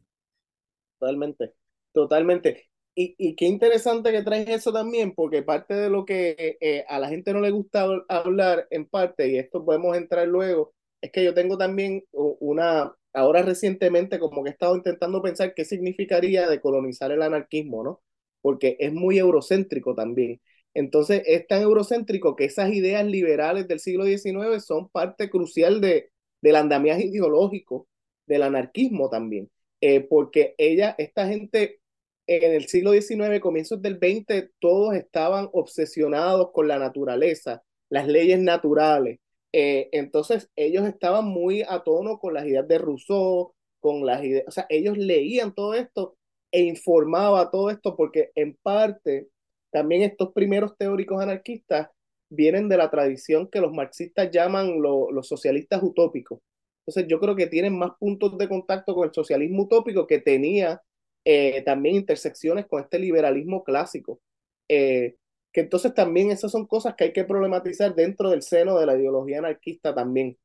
Totalmente, 0.98 1.52
totalmente. 1.92 2.70
Y, 2.98 3.36
qué 3.36 3.44
interesante 3.44 4.10
que 4.10 4.22
traes 4.22 4.48
eso 4.48 4.72
también, 4.72 5.14
porque 5.14 5.42
parte 5.42 5.74
de 5.74 5.90
lo 5.90 6.06
que 6.06 6.86
a 6.88 6.98
la 6.98 7.10
gente 7.10 7.34
no 7.34 7.40
le 7.40 7.50
gusta 7.50 7.86
hablar 8.08 8.66
en 8.70 8.86
parte, 8.86 9.28
y 9.28 9.36
esto 9.36 9.62
podemos 9.62 9.94
entrar 9.98 10.26
luego, 10.26 10.72
es 11.06 11.12
que 11.12 11.24
yo 11.24 11.34
tengo 11.34 11.56
también 11.58 12.04
una, 12.12 12.94
ahora 13.12 13.42
recientemente 13.42 14.18
como 14.18 14.42
que 14.44 14.50
he 14.50 14.52
estado 14.52 14.76
intentando 14.76 15.22
pensar 15.22 15.54
qué 15.54 15.64
significaría 15.64 16.48
decolonizar 16.48 17.12
el 17.12 17.22
anarquismo, 17.22 17.82
¿no? 17.84 18.02
porque 18.42 18.76
es 18.78 18.92
muy 18.92 19.18
eurocéntrico 19.18 19.94
también. 19.94 20.40
Entonces, 20.74 21.22
es 21.26 21.46
tan 21.48 21.62
eurocéntrico 21.62 22.36
que 22.36 22.44
esas 22.44 22.72
ideas 22.72 23.04
liberales 23.04 23.66
del 23.66 23.80
siglo 23.80 24.04
XIX 24.04 24.64
son 24.64 24.88
parte 24.88 25.30
crucial 25.30 25.80
de, 25.80 26.10
del 26.42 26.56
andamiaje 26.56 27.06
ideológico 27.06 27.88
del 28.26 28.42
anarquismo 28.42 29.08
también, 29.10 29.50
eh, 29.80 30.00
porque 30.00 30.54
ella, 30.58 30.94
esta 30.98 31.26
gente 31.28 31.80
en 32.28 32.52
el 32.52 32.66
siglo 32.68 32.92
XIX, 32.92 33.40
comienzos 33.40 33.82
del 33.82 33.96
XX, 33.98 34.50
todos 34.60 34.94
estaban 34.94 35.48
obsesionados 35.52 36.50
con 36.52 36.68
la 36.68 36.78
naturaleza, 36.78 37.62
las 37.88 38.06
leyes 38.06 38.40
naturales. 38.40 39.18
Eh, 39.52 39.88
entonces, 39.92 40.50
ellos 40.56 40.86
estaban 40.86 41.24
muy 41.26 41.62
a 41.62 41.82
tono 41.84 42.18
con 42.18 42.34
las 42.34 42.46
ideas 42.46 42.68
de 42.68 42.78
Rousseau, 42.78 43.54
con 43.80 44.04
las 44.04 44.24
ideas, 44.24 44.44
o 44.48 44.50
sea, 44.50 44.66
ellos 44.68 44.98
leían 44.98 45.54
todo 45.54 45.74
esto 45.74 46.16
e 46.52 46.62
informaba 46.62 47.50
todo 47.50 47.70
esto 47.70 47.96
porque 47.96 48.30
en 48.34 48.56
parte 48.62 49.28
también 49.70 50.02
estos 50.02 50.32
primeros 50.32 50.76
teóricos 50.76 51.22
anarquistas 51.22 51.88
vienen 52.30 52.68
de 52.68 52.76
la 52.78 52.90
tradición 52.90 53.48
que 53.48 53.60
los 53.60 53.72
marxistas 53.72 54.30
llaman 54.30 54.80
lo, 54.80 55.10
los 55.12 55.28
socialistas 55.28 55.82
utópicos. 55.82 56.40
Entonces 56.80 57.08
yo 57.08 57.20
creo 57.20 57.36
que 57.36 57.46
tienen 57.46 57.76
más 57.78 57.92
puntos 57.98 58.38
de 58.38 58.48
contacto 58.48 58.94
con 58.94 59.06
el 59.08 59.14
socialismo 59.14 59.64
utópico 59.64 60.06
que 60.06 60.20
tenía 60.20 60.82
eh, 61.24 61.62
también 61.62 61.96
intersecciones 61.96 62.66
con 62.66 62.82
este 62.82 62.98
liberalismo 62.98 63.64
clásico. 63.64 64.20
Eh, 64.68 65.16
que 65.56 65.62
entonces 65.62 65.94
también 65.94 66.30
esas 66.30 66.52
son 66.52 66.66
cosas 66.66 66.96
que 66.96 67.04
hay 67.04 67.12
que 67.14 67.24
problematizar 67.24 67.94
dentro 67.94 68.28
del 68.28 68.42
seno 68.42 68.78
de 68.78 68.84
la 68.84 68.94
ideología 68.94 69.38
anarquista 69.38 69.94
también. 69.94 70.36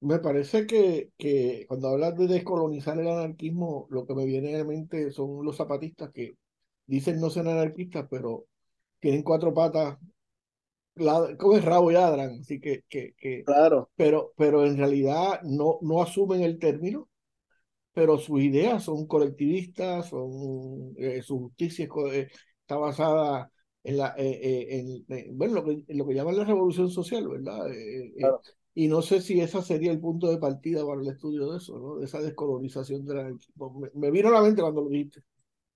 Me 0.00 0.18
parece 0.18 0.66
que, 0.66 1.12
que 1.16 1.66
cuando 1.68 1.90
hablas 1.90 2.16
de 2.18 2.26
descolonizar 2.26 2.98
el 2.98 3.06
anarquismo, 3.06 3.86
lo 3.90 4.04
que 4.08 4.16
me 4.16 4.26
viene 4.26 4.56
a 4.56 4.58
la 4.58 4.64
mente 4.64 5.12
son 5.12 5.44
los 5.44 5.56
zapatistas 5.56 6.10
que 6.10 6.34
dicen 6.84 7.20
no 7.20 7.30
ser 7.30 7.46
anarquistas, 7.46 8.08
pero 8.10 8.46
tienen 8.98 9.22
cuatro 9.22 9.54
patas, 9.54 9.98
como 11.38 11.56
es 11.56 11.64
rabo 11.64 11.92
y 11.92 11.94
ladran, 11.94 12.40
así 12.40 12.58
que, 12.58 12.82
que, 12.88 13.14
que 13.16 13.44
claro. 13.44 13.88
pero, 13.94 14.32
pero 14.36 14.66
en 14.66 14.76
realidad 14.76 15.42
no, 15.44 15.78
no 15.82 16.02
asumen 16.02 16.42
el 16.42 16.58
término, 16.58 17.08
pero 17.92 18.18
sus 18.18 18.40
ideas 18.40 18.82
son 18.82 19.06
colectivistas, 19.06 20.08
son, 20.08 20.92
eh, 20.96 21.22
su 21.22 21.38
justicia 21.38 21.88
está 22.60 22.78
basada 22.78 23.52
en, 23.88 23.96
la, 23.96 24.14
en, 24.16 25.04
bueno, 25.36 25.54
lo 25.54 25.64
que, 25.64 25.82
lo 25.94 26.06
que 26.06 26.14
llaman 26.14 26.36
la 26.36 26.44
revolución 26.44 26.90
social, 26.90 27.26
¿verdad? 27.28 27.66
Y 28.74 28.86
no 28.86 29.02
sé 29.02 29.20
si 29.20 29.40
ese 29.40 29.60
sería 29.62 29.90
el 29.90 29.98
punto 29.98 30.30
de 30.30 30.38
partida 30.38 30.86
para 30.86 31.00
el 31.00 31.08
estudio 31.08 31.50
de 31.50 31.58
eso, 31.58 31.78
¿no? 31.78 31.96
De 31.96 32.04
esa 32.04 32.20
descolonización 32.20 33.04
de 33.04 33.14
la... 33.14 33.24
Me, 33.24 33.90
me 33.94 34.10
vino 34.10 34.28
a 34.28 34.32
la 34.32 34.42
mente 34.42 34.62
cuando 34.62 34.82
lo 34.82 34.88
dijiste. 34.88 35.20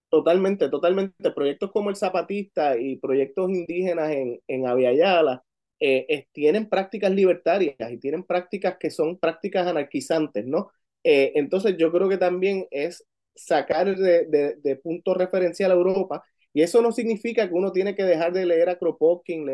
Totalmente, 0.09 0.69
totalmente. 0.69 1.31
Proyectos 1.33 1.73
como 1.73 1.91
el 1.91 1.97
Zapatista 1.97 2.77
y 2.79 2.97
proyectos 2.97 3.51
indígenas 3.51 4.13
en, 4.13 4.41
en 4.47 4.67
Aviala 4.67 5.43
eh, 5.81 6.27
tienen 6.31 6.69
prácticas 6.69 7.11
libertarias 7.11 7.91
y 7.91 7.99
tienen 7.99 8.23
prácticas 8.23 8.77
que 8.79 8.91
son 8.91 9.19
prácticas 9.19 9.67
anarquizantes, 9.67 10.47
¿no? 10.47 10.71
Eh, 11.03 11.33
entonces 11.35 11.77
yo 11.77 11.91
creo 11.91 12.09
que 12.09 12.19
también 12.19 12.69
es 12.71 13.05
sacar 13.35 13.97
de, 13.97 14.27
de, 14.27 14.57
de, 14.63 14.77
punto 14.77 15.15
referencial 15.15 15.73
a 15.73 15.75
Europa 15.75 16.23
y 16.55 16.63
eso 16.63 16.83
no 16.83 16.93
significa 16.93 17.49
que 17.49 17.55
uno 17.55 17.73
tiene 17.73 17.95
que 17.95 18.05
dejar 18.05 18.33
de 18.33 18.47
leer 18.47 18.69
a 18.69 18.79
Kropotkin, 18.79 19.47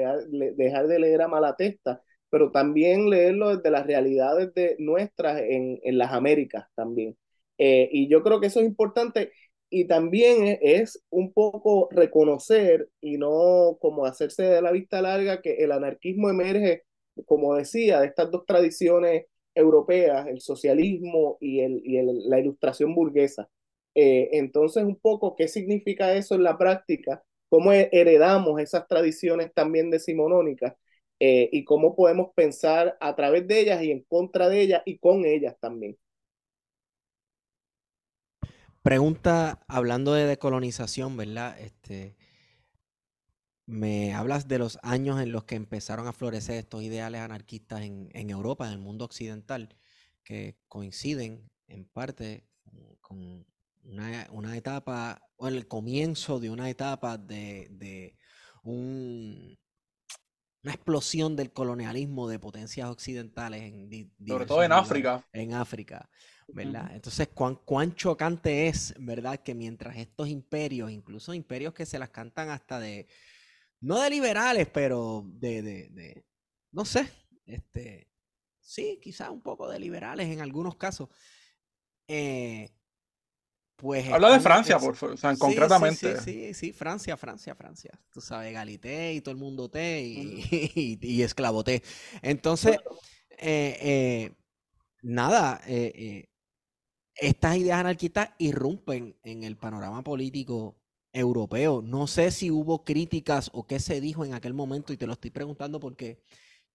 dejar 0.56 0.88
de 0.88 0.98
leer 0.98 1.22
a 1.22 1.28
Malatesta, 1.28 2.02
pero 2.30 2.50
también 2.50 3.08
leerlo 3.10 3.56
desde 3.56 3.70
las 3.70 3.86
realidades 3.86 4.52
de 4.54 4.76
nuestras 4.78 5.40
en, 5.40 5.78
en 5.82 5.98
las 5.98 6.12
Américas 6.12 6.66
también. 6.74 7.16
Eh, 7.58 7.88
y 7.92 8.08
yo 8.08 8.22
creo 8.22 8.40
que 8.40 8.46
eso 8.48 8.60
es 8.60 8.66
importante 8.66 9.32
y 9.70 9.86
también 9.86 10.46
e, 10.46 10.58
es 10.62 11.02
un 11.10 11.32
poco 11.32 11.88
reconocer 11.90 12.88
y 13.00 13.18
no 13.18 13.78
como 13.80 14.06
hacerse 14.06 14.42
de 14.44 14.62
la 14.62 14.72
vista 14.72 15.02
larga 15.02 15.40
que 15.42 15.56
el 15.56 15.72
anarquismo 15.72 16.30
emerge, 16.30 16.84
como 17.26 17.54
decía, 17.56 18.00
de 18.00 18.06
estas 18.06 18.30
dos 18.30 18.44
tradiciones 18.46 19.26
europeas, 19.54 20.26
el 20.28 20.40
socialismo 20.40 21.36
y, 21.40 21.60
el, 21.60 21.82
y 21.84 21.96
el, 21.98 22.28
la 22.28 22.38
ilustración 22.40 22.94
burguesa. 22.94 23.48
Eh, 23.94 24.30
entonces, 24.32 24.84
un 24.84 24.96
poco, 24.96 25.36
¿qué 25.36 25.48
significa 25.48 26.14
eso 26.14 26.34
en 26.34 26.44
la 26.44 26.58
práctica? 26.58 27.24
¿Cómo 27.48 27.72
heredamos 27.72 28.60
esas 28.60 28.86
tradiciones 28.88 29.52
también 29.54 29.90
decimonónicas? 29.90 30.74
Eh, 31.20 31.48
y 31.52 31.64
cómo 31.64 31.96
podemos 31.96 32.28
pensar 32.34 32.96
a 33.00 33.16
través 33.16 33.46
de 33.48 33.60
ellas 33.60 33.82
y 33.82 33.90
en 33.90 34.04
contra 34.04 34.48
de 34.48 34.60
ellas 34.60 34.82
y 34.84 34.98
con 34.98 35.24
ellas 35.24 35.56
también. 35.60 35.98
Pregunta, 38.82 39.60
hablando 39.68 40.14
de 40.14 40.26
decolonización, 40.26 41.16
¿verdad? 41.16 41.58
Este, 41.60 42.16
me 43.66 44.14
hablas 44.14 44.48
de 44.48 44.58
los 44.58 44.78
años 44.82 45.20
en 45.20 45.32
los 45.32 45.44
que 45.44 45.54
empezaron 45.54 46.06
a 46.06 46.12
florecer 46.12 46.56
estos 46.56 46.82
ideales 46.82 47.20
anarquistas 47.20 47.82
en, 47.82 48.08
en 48.14 48.30
Europa, 48.30 48.66
en 48.66 48.72
el 48.72 48.78
mundo 48.78 49.04
occidental, 49.04 49.76
que 50.24 50.56
coinciden 50.68 51.50
en 51.66 51.84
parte 51.84 52.44
con 53.00 53.46
una, 53.88 54.28
una 54.30 54.56
etapa, 54.56 55.20
o 55.36 55.48
el 55.48 55.66
comienzo 55.66 56.38
de 56.40 56.50
una 56.50 56.68
etapa 56.70 57.18
de, 57.18 57.68
de 57.70 58.16
un, 58.62 59.58
una 60.62 60.72
explosión 60.72 61.36
del 61.36 61.52
colonialismo 61.52 62.28
de 62.28 62.38
potencias 62.38 62.90
occidentales 62.90 63.62
en 63.62 64.12
sobre 64.26 64.46
todo 64.46 64.62
en 64.62 64.72
África. 64.72 65.26
en 65.32 65.54
África 65.54 66.10
verdad 66.48 66.90
entonces 66.94 67.28
cuán, 67.28 67.56
cuán 67.56 67.94
chocante 67.94 68.68
es 68.68 68.94
verdad 68.98 69.40
que 69.40 69.54
mientras 69.54 69.96
estos 69.96 70.28
imperios 70.28 70.90
incluso 70.90 71.34
imperios 71.34 71.74
que 71.74 71.86
se 71.86 71.98
las 71.98 72.10
cantan 72.10 72.48
hasta 72.50 72.80
de 72.80 73.06
no 73.80 74.00
de 74.00 74.10
liberales 74.10 74.68
pero 74.72 75.24
de, 75.26 75.62
de, 75.62 75.88
de 75.90 76.26
no 76.72 76.84
sé 76.84 77.08
este 77.46 78.10
sí 78.60 78.98
quizás 79.02 79.30
un 79.30 79.42
poco 79.42 79.68
de 79.68 79.78
liberales 79.78 80.26
en 80.28 80.40
algunos 80.40 80.76
casos 80.76 81.08
eh, 82.08 82.70
pues 83.78 84.08
Habla 84.08 84.32
de 84.32 84.40
Francia, 84.40 84.76
por 84.76 84.96
favor, 84.96 85.14
o 85.14 85.16
sea, 85.16 85.36
concretamente. 85.36 86.20
Sí, 86.20 86.24
sí, 86.24 86.54
sí, 86.54 86.72
Francia, 86.72 87.16
Francia, 87.16 87.54
Francia. 87.54 87.92
Tú 88.12 88.20
sabes, 88.20 88.52
Galité 88.52 89.14
y 89.14 89.20
todo 89.20 89.30
el 89.30 89.38
mundo 89.38 89.70
té 89.70 90.02
y, 90.02 90.98
y, 91.00 91.22
esclavoté. 91.22 91.84
Entonces, 92.20 92.76
eh, 93.38 93.78
eh, 93.80 94.32
nada, 95.02 95.60
eh, 95.68 96.28
estas 97.14 97.56
ideas 97.56 97.78
anarquistas 97.78 98.30
irrumpen 98.38 99.16
en 99.22 99.44
el 99.44 99.56
panorama 99.56 100.02
político 100.02 100.76
europeo. 101.12 101.80
No 101.80 102.08
sé 102.08 102.32
si 102.32 102.50
hubo 102.50 102.82
críticas 102.82 103.48
o 103.52 103.64
qué 103.64 103.78
se 103.78 104.00
dijo 104.00 104.24
en 104.24 104.34
aquel 104.34 104.54
momento 104.54 104.92
y 104.92 104.96
te 104.96 105.06
lo 105.06 105.12
estoy 105.12 105.30
preguntando 105.30 105.78
porque 105.78 106.20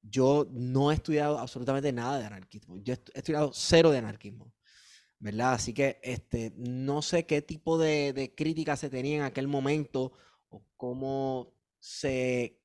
yo 0.01 0.47
no 0.51 0.89
he 0.89 0.95
estudiado 0.95 1.37
absolutamente 1.37 1.91
nada 1.91 2.17
de 2.17 2.27
anarquismo. 2.27 2.77
Yo 2.77 2.93
he 2.93 3.19
estudiado 3.19 3.51
cero 3.53 3.91
de 3.91 3.97
anarquismo. 3.97 4.53
¿Verdad? 5.23 5.53
Así 5.53 5.73
que 5.73 5.99
este, 6.03 6.51
no 6.57 7.01
sé 7.01 7.25
qué 7.25 7.41
tipo 7.41 7.77
de, 7.77 8.11
de 8.11 8.35
crítica 8.35 8.75
se 8.75 8.89
tenía 8.89 9.15
en 9.17 9.23
aquel 9.23 9.47
momento 9.47 10.11
o 10.49 10.65
cómo 10.75 11.53
se 11.79 12.43
eh, 12.43 12.59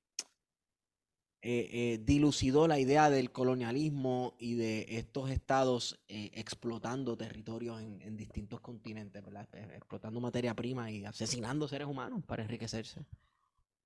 eh, 1.40 2.00
dilucidó 2.02 2.66
la 2.66 2.80
idea 2.80 3.10
del 3.10 3.30
colonialismo 3.30 4.34
y 4.40 4.56
de 4.56 4.86
estos 4.88 5.30
estados 5.30 6.02
eh, 6.08 6.32
explotando 6.34 7.16
territorios 7.16 7.80
en, 7.80 8.02
en, 8.02 8.16
distintos 8.16 8.60
continentes, 8.60 9.24
¿verdad? 9.24 9.46
explotando 9.76 10.18
materia 10.18 10.52
prima 10.54 10.90
y 10.90 11.04
asesinando 11.04 11.68
seres 11.68 11.86
humanos 11.86 12.24
para 12.26 12.42
enriquecerse. 12.42 13.02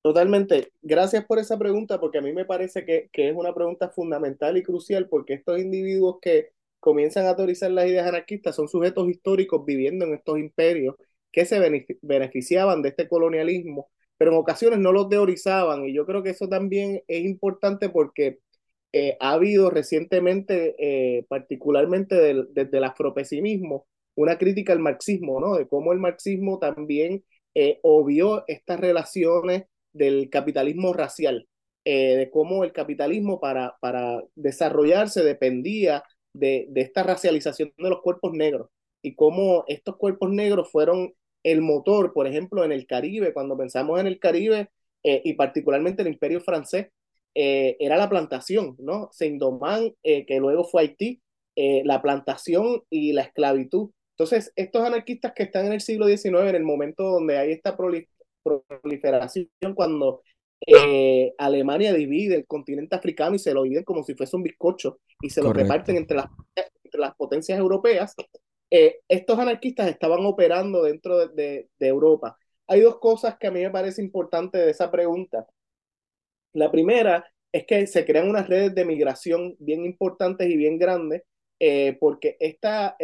Totalmente. 0.00 0.72
Gracias 0.80 1.26
por 1.26 1.38
esa 1.38 1.58
pregunta, 1.58 2.00
porque 2.00 2.18
a 2.18 2.22
mí 2.22 2.32
me 2.32 2.46
parece 2.46 2.86
que, 2.86 3.10
que 3.12 3.28
es 3.28 3.36
una 3.36 3.54
pregunta 3.54 3.90
fundamental 3.90 4.56
y 4.56 4.62
crucial, 4.62 5.10
porque 5.10 5.34
estos 5.34 5.60
individuos 5.60 6.20
que, 6.22 6.54
comienzan 6.82 7.26
a 7.26 7.36
teorizar 7.36 7.70
las 7.70 7.86
ideas 7.86 8.08
anarquistas 8.08 8.56
son 8.56 8.68
sujetos 8.68 9.08
históricos 9.08 9.64
viviendo 9.64 10.04
en 10.04 10.14
estos 10.14 10.36
imperios 10.38 10.96
que 11.30 11.46
se 11.46 11.60
beneficiaban 12.02 12.82
de 12.82 12.88
este 12.90 13.08
colonialismo, 13.08 13.88
pero 14.18 14.32
en 14.32 14.38
ocasiones 14.38 14.80
no 14.80 14.90
los 14.92 15.08
teorizaban. 15.08 15.84
Y 15.86 15.94
yo 15.94 16.04
creo 16.06 16.24
que 16.24 16.30
eso 16.30 16.48
también 16.48 17.00
es 17.06 17.24
importante 17.24 17.88
porque 17.88 18.40
eh, 18.92 19.16
ha 19.20 19.32
habido 19.34 19.70
recientemente, 19.70 20.74
eh, 20.78 21.24
particularmente 21.28 22.16
desde 22.52 22.78
el 22.78 22.84
afropesimismo, 22.84 23.86
una 24.16 24.36
crítica 24.36 24.72
al 24.72 24.80
marxismo, 24.80 25.40
¿no? 25.40 25.56
De 25.56 25.68
cómo 25.68 25.92
el 25.92 26.00
marxismo 26.00 26.58
también 26.58 27.24
eh, 27.54 27.78
obvió 27.82 28.44
estas 28.48 28.80
relaciones 28.80 29.64
del 29.92 30.30
capitalismo 30.30 30.92
racial, 30.92 31.48
de 31.84 32.28
cómo 32.32 32.64
el 32.64 32.72
capitalismo 32.72 33.40
para, 33.40 33.76
para 33.80 34.22
desarrollarse 34.36 35.22
dependía 35.24 36.04
de, 36.34 36.68
esta 36.74 37.02
racialización 37.02 37.72
de 37.76 37.90
los 37.90 38.00
cuerpos 38.00 38.32
negros 38.32 38.68
y 39.02 39.14
cómo 39.14 39.64
estos 39.66 39.96
cuerpos 39.96 40.30
negros 40.30 40.70
fueron 40.70 41.12
el 41.42 41.60
motor, 41.60 42.12
por 42.12 42.26
ejemplo, 42.26 42.64
en 42.64 42.72
el 42.72 42.86
Caribe, 42.86 43.32
cuando 43.32 43.56
pensamos 43.56 44.00
en 44.00 44.06
el 44.06 44.18
Caribe 44.18 44.70
eh, 45.02 45.22
y 45.24 45.34
particularmente 45.34 46.02
el 46.02 46.08
imperio 46.08 46.40
francés, 46.40 46.88
eh, 47.34 47.76
era 47.80 47.96
la 47.96 48.08
plantación, 48.08 48.76
¿no? 48.78 49.08
Saint-Domingue, 49.12 49.96
eh, 50.02 50.24
que 50.26 50.38
luego 50.38 50.64
fue 50.64 50.82
Haití, 50.82 51.20
la 51.54 52.00
plantación 52.00 52.82
y 52.88 53.12
la 53.12 53.22
esclavitud. 53.22 53.90
Entonces, 54.16 54.52
estos 54.56 54.82
anarquistas 54.84 55.32
que 55.34 55.42
están 55.42 55.66
en 55.66 55.72
el 55.72 55.80
siglo 55.82 56.06
XIX, 56.06 56.48
en 56.48 56.54
el 56.54 56.64
momento 56.64 57.02
donde 57.04 57.36
hay 57.36 57.52
esta 57.52 57.76
proliferación, 57.76 59.48
cuando 59.74 60.22
eh, 60.66 61.34
Alemania 61.38 61.92
divide 61.92 62.36
el 62.36 62.46
continente 62.46 62.94
africano 62.94 63.34
y 63.34 63.38
se 63.38 63.52
lo 63.52 63.64
divide 63.64 63.84
como 63.84 64.04
si 64.04 64.14
fuese 64.14 64.36
un 64.36 64.44
bizcocho 64.44 65.00
y 65.20 65.30
se 65.30 65.42
lo 65.42 65.52
reparten 65.52 65.96
entre 65.96 66.16
las, 66.16 66.26
entre 66.84 67.00
las 67.00 67.14
potencias 67.16 67.58
europeas. 67.58 68.14
Eh, 68.70 69.00
estos 69.08 69.38
anarquistas 69.38 69.88
estaban 69.88 70.24
operando 70.24 70.84
dentro 70.84 71.26
de, 71.28 71.68
de, 71.78 71.86
Europa. 71.86 72.38
Hay 72.68 72.80
dos 72.80 72.98
cosas 73.00 73.36
que 73.38 73.48
a 73.48 73.50
mí 73.50 73.60
me 73.60 73.70
parece 73.70 74.00
importante 74.00 74.58
de 74.58 74.70
esa 74.70 74.90
pregunta. 74.90 75.46
La 76.54 76.70
primera 76.70 77.26
es 77.50 77.66
que 77.66 77.86
se 77.86 78.04
crean 78.06 78.30
unas 78.30 78.48
redes 78.48 78.74
de 78.74 78.84
migración 78.84 79.56
bien 79.58 79.84
importantes 79.84 80.48
y 80.48 80.56
bien 80.56 80.78
grandes, 80.78 81.22
eh, 81.58 81.96
porque 82.00 82.36
esta, 82.40 82.96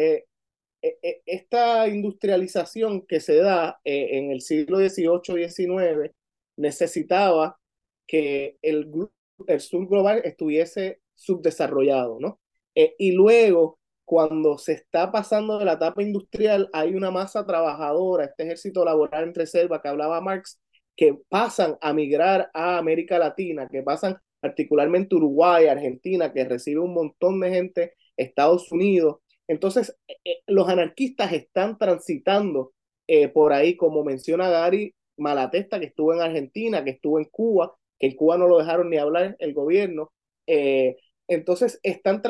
esta 0.81 1.89
industrialización 1.89 3.05
que 3.07 3.21
se 3.21 3.37
da 3.37 3.79
en 3.85 4.31
el 4.31 4.41
siglo 4.41 4.79
XVIII-XIX 4.79 6.15
necesitaba 6.59 7.59
que 8.07 8.59
el, 8.63 8.91
el 9.47 9.61
sur 9.61 9.87
global 9.89 10.21
estuviese 10.25 11.01
subdesarrollado, 11.15 12.19
¿no? 12.21 12.41
Eh, 12.75 12.95
y 12.99 13.13
luego, 13.13 13.79
cuando 14.05 14.59
se 14.59 14.73
está 14.73 15.11
pasando 15.13 15.59
de 15.59 15.65
la 15.65 15.75
etapa 15.75 16.03
industrial, 16.03 16.69
hay 16.73 16.95
una 16.95 17.11
masa 17.11 17.45
trabajadora, 17.47 18.25
este 18.25 18.45
ejército 18.45 18.85
laboral 18.85 19.25
entre 19.25 19.47
selva 19.47 19.83
que 19.83 19.89
hablaba 19.89 20.21
Marx, 20.21 20.61
que 20.97 21.19
pasan 21.29 21.77
a 21.81 21.93
migrar 21.93 22.51
a 22.55 22.79
América 22.79 23.19
Latina, 23.19 23.69
que 23.69 23.83
pasan 23.83 24.17
particularmente 24.41 25.15
Uruguay, 25.17 25.67
Argentina, 25.67 26.33
que 26.33 26.45
recibe 26.45 26.81
un 26.81 26.95
montón 26.95 27.41
de 27.41 27.51
gente, 27.51 27.95
Estados 28.17 28.71
Unidos. 28.73 29.19
Entonces, 29.49 29.97
eh, 30.09 30.17
eh, 30.25 30.39
los 30.47 30.69
anarquistas 30.69 31.33
están 31.33 31.79
transitando 31.79 32.73
por 33.33 33.55
ahí, 33.55 33.75
como 33.75 34.05
menciona 34.05 34.51
Gary, 34.51 34.95
Malatesta, 35.19 35.81
que 35.81 35.87
estuvo 35.87 36.15
en 36.15 36.21
Argentina, 36.21 36.85
que 36.85 36.91
estuvo 36.91 37.19
en 37.19 37.27
Cuba, 37.27 37.75
que 37.99 38.07
en 38.09 38.17
Cuba 38.17 38.39
no 38.39 38.47
lo 38.49 38.59
dejaron 38.59 38.91
ni 38.91 38.99
hablar 38.99 39.37
el 39.39 39.55
gobierno. 39.55 40.13
Eh, 40.47 40.97
entonces, 41.29 41.81
están 41.83 42.23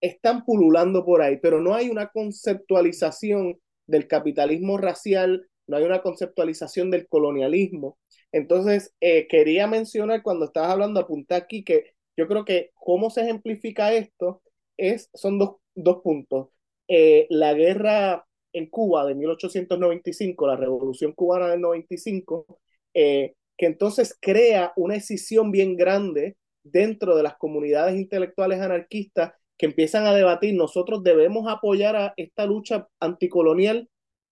están 0.00 0.44
pululando 0.44 1.04
por 1.04 1.22
ahí, 1.22 1.38
pero 1.38 1.60
no 1.60 1.74
hay 1.74 1.90
una 1.90 2.08
conceptualización 2.08 3.58
del 3.86 4.06
capitalismo 4.08 4.78
racial, 4.78 5.48
no 5.66 5.76
hay 5.76 5.84
una 5.84 6.02
conceptualización 6.02 6.90
del 6.90 7.08
colonialismo. 7.08 7.98
Entonces, 8.32 8.94
eh, 9.00 9.26
quería 9.28 9.66
mencionar 9.66 10.22
cuando 10.22 10.46
estabas 10.46 10.70
hablando, 10.72 11.00
apuntar 11.00 11.42
aquí 11.42 11.64
que 11.64 11.94
yo 12.16 12.28
creo 12.28 12.44
que 12.44 12.70
cómo 12.74 13.10
se 13.10 13.22
ejemplifica 13.22 13.92
esto 13.92 14.42
es, 14.76 15.10
son 15.14 15.38
dos, 15.38 15.56
dos 15.74 16.02
puntos. 16.02 16.48
Eh, 16.88 17.26
la 17.30 17.54
guerra 17.54 18.26
en 18.54 18.70
Cuba 18.70 19.04
de 19.04 19.14
1895, 19.14 20.46
la 20.46 20.56
revolución 20.56 21.12
cubana 21.12 21.48
del 21.48 21.60
95, 21.60 22.46
eh, 22.94 23.34
que 23.56 23.66
entonces 23.66 24.16
crea 24.20 24.72
una 24.76 24.96
escisión 24.96 25.50
bien 25.50 25.76
grande 25.76 26.36
dentro 26.62 27.16
de 27.16 27.24
las 27.24 27.36
comunidades 27.36 27.96
intelectuales 27.96 28.60
anarquistas 28.60 29.32
que 29.58 29.66
empiezan 29.66 30.06
a 30.06 30.14
debatir, 30.14 30.54
nosotros 30.54 31.02
debemos 31.02 31.46
apoyar 31.48 31.96
a 31.96 32.14
esta 32.16 32.46
lucha 32.46 32.88
anticolonial 33.00 33.88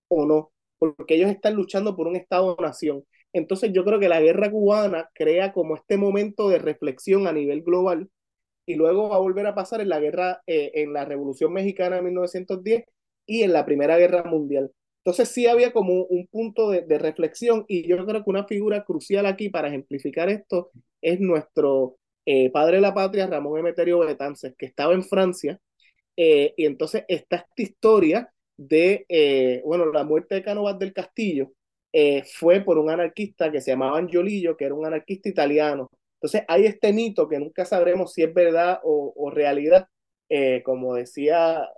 o 0.09 0.27
no, 0.27 0.53
porque 0.79 1.15
ellos 1.17 1.31
están 1.31 1.55
luchando 1.55 1.97
por 1.97 2.09
un 2.09 2.17
Estado-nación. 2.17 3.05
Entonces 3.33 3.73
yo 3.73 3.85
creo 3.85 4.01
que 4.01 4.09
la 4.09 4.21
guerra 4.21 4.51
cubana 4.51 5.11
crea 5.15 5.53
como 5.53 5.77
este 5.77 5.97
momento 5.97 6.49
de 6.49 6.59
reflexión 6.59 7.27
a 7.27 7.33
nivel 7.33 7.63
global 7.63 8.09
y 8.67 8.75
luego 8.77 9.11
va 9.11 9.17
a 9.17 9.21
volver 9.21 9.47
a 9.47 9.55
pasar 9.55 9.81
en 9.81 9.89
la 9.89 10.01
guerra, 10.01 10.43
eh, 10.47 10.71
en 10.75 10.93
la 10.93 11.05
Revolución 11.05 11.53
Mexicana 11.53 11.97
de 11.97 12.03
1910 12.03 12.85
y 13.27 13.43
en 13.43 13.53
la 13.53 13.65
Primera 13.65 13.99
Guerra 13.99 14.25
Mundial. 14.25 14.71
Entonces 15.05 15.29
sí 15.31 15.47
había 15.47 15.73
como 15.73 16.05
un 16.05 16.27
punto 16.29 16.71
de, 16.71 16.83
de 16.83 16.99
reflexión 16.99 17.65
y 17.69 17.89
yo 17.89 18.05
creo 18.07 18.23
que 18.23 18.31
una 18.31 18.45
figura 18.47 18.85
crucial 18.85 19.27
aquí 19.27 19.49
para 19.49 19.69
ejemplificar 19.69 20.29
esto 20.29 20.71
es 21.01 21.21
nuestro 21.21 21.99
eh, 22.25 22.51
padre 22.51 22.77
de 22.77 22.83
la 22.83 22.95
patria, 22.95 23.27
Ramón 23.27 23.59
Emeterio 23.59 23.99
Betances, 23.99 24.55
que 24.57 24.67
estaba 24.67 24.95
en 24.95 25.03
Francia, 25.03 25.61
eh, 26.17 26.55
y 26.57 26.67
entonces 26.67 27.05
está 27.09 27.37
esta 27.37 27.63
historia 27.63 28.33
de, 28.57 29.07
eh, 29.09 29.63
bueno, 29.65 29.87
la 29.93 30.05
muerte 30.05 30.37
de 30.37 30.43
Cánovas 30.45 30.79
del 30.79 30.93
Castillo 30.93 31.53
fue 32.39 32.63
por 32.63 32.79
un 32.79 32.89
anarquista 32.91 33.53
que 33.53 33.61
se 33.61 33.73
llamaba 33.73 33.99
Angiolillo, 33.99 34.57
que 34.57 34.65
era 34.65 34.75
un 34.75 34.87
anarquista 34.87 35.29
italiano. 35.29 35.91
Entonces 36.17 36.43
hay 36.49 36.65
este 36.67 36.93
mito 36.93 37.29
que 37.29 37.39
nunca 37.39 37.65
sabremos 37.67 38.15
si 38.15 38.23
es 38.23 38.33
verdad 38.33 38.81
o, 38.83 39.31
realidad, 39.31 39.89
como 40.65 40.95
decía, 40.95 41.69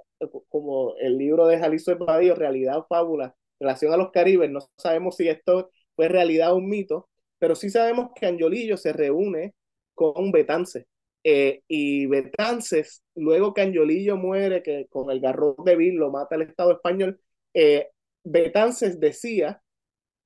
como 0.48 0.96
el 0.98 1.18
libro 1.18 1.46
de 1.46 1.58
Jalisco 1.58 1.92
Evadillo, 1.92 2.34
realidad 2.34 2.78
o 2.78 2.86
fábula, 2.86 3.34
relación 3.58 3.92
a 3.92 3.96
los 3.96 4.10
caribes, 4.10 4.50
no 4.50 4.60
sabemos 4.76 5.16
si 5.16 5.28
esto 5.28 5.70
fue 5.96 6.08
realidad 6.08 6.52
o 6.52 6.56
un 6.56 6.68
mito, 6.68 7.08
pero 7.38 7.54
sí 7.54 7.70
sabemos 7.70 8.10
que 8.14 8.26
Angiolillo 8.26 8.76
se 8.76 8.92
reúne 8.92 9.54
con 9.94 10.32
Betances. 10.32 10.86
Eh, 11.24 11.62
y 11.68 12.06
Betances, 12.06 13.02
luego 13.14 13.54
que 13.54 13.62
Angiolillo 13.62 14.16
muere, 14.16 14.62
que 14.62 14.86
con 14.88 15.10
el 15.10 15.20
garrote 15.20 15.70
de 15.70 15.76
Bill 15.76 15.94
lo 15.96 16.10
mata 16.10 16.34
el 16.36 16.42
Estado 16.42 16.72
español, 16.72 17.20
eh, 17.54 17.90
Betances 18.24 19.00
decía, 19.00 19.62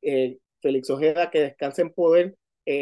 eh, 0.02 0.38
Félix 0.60 0.90
Ojeda, 0.90 1.30
que 1.30 1.40
descansa 1.40 1.82
en 1.82 1.92
poder, 1.92 2.36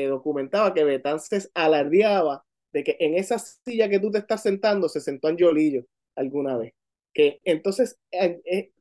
documentaba 0.08 0.74
que 0.74 0.82
Betances 0.82 1.48
alardeaba 1.54 2.44
de 2.72 2.82
que 2.82 2.96
en 2.98 3.14
esa 3.14 3.38
silla 3.38 3.88
que 3.88 4.00
tú 4.00 4.10
te 4.10 4.18
estás 4.18 4.42
sentando 4.42 4.88
se 4.88 5.00
sentó 5.00 5.28
Angiolillo 5.28 5.86
alguna 6.16 6.56
vez. 6.56 6.72
Que 7.16 7.40
entonces 7.44 7.98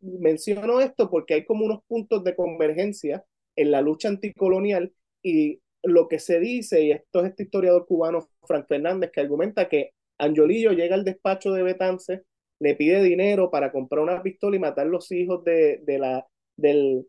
menciono 0.01 0.81
esto 0.81 1.09
porque 1.09 1.35
hay 1.35 1.45
como 1.45 1.63
unos 1.63 1.79
puntos 1.87 2.21
de 2.25 2.35
convergencia 2.35 3.23
en 3.55 3.71
la 3.71 3.79
lucha 3.79 4.09
anticolonial 4.09 4.91
y 5.23 5.61
lo 5.83 6.09
que 6.09 6.19
se 6.19 6.41
dice, 6.41 6.81
y 6.83 6.91
esto 6.91 7.21
es 7.21 7.29
este 7.29 7.43
historiador 7.43 7.87
cubano, 7.87 8.27
Frank 8.43 8.67
Fernández, 8.67 9.11
que 9.13 9.21
argumenta 9.21 9.69
que 9.69 9.91
Angiolillo 10.17 10.73
llega 10.73 10.95
al 10.95 11.05
despacho 11.05 11.53
de 11.53 11.63
Betance, 11.63 12.23
le 12.59 12.75
pide 12.75 13.01
dinero 13.01 13.49
para 13.49 13.71
comprar 13.71 14.01
una 14.01 14.21
pistola 14.21 14.57
y 14.57 14.59
matar 14.59 14.87
los 14.87 15.09
hijos 15.13 15.45
de, 15.45 15.77
de 15.85 15.97
la, 15.97 16.27
del, 16.57 17.07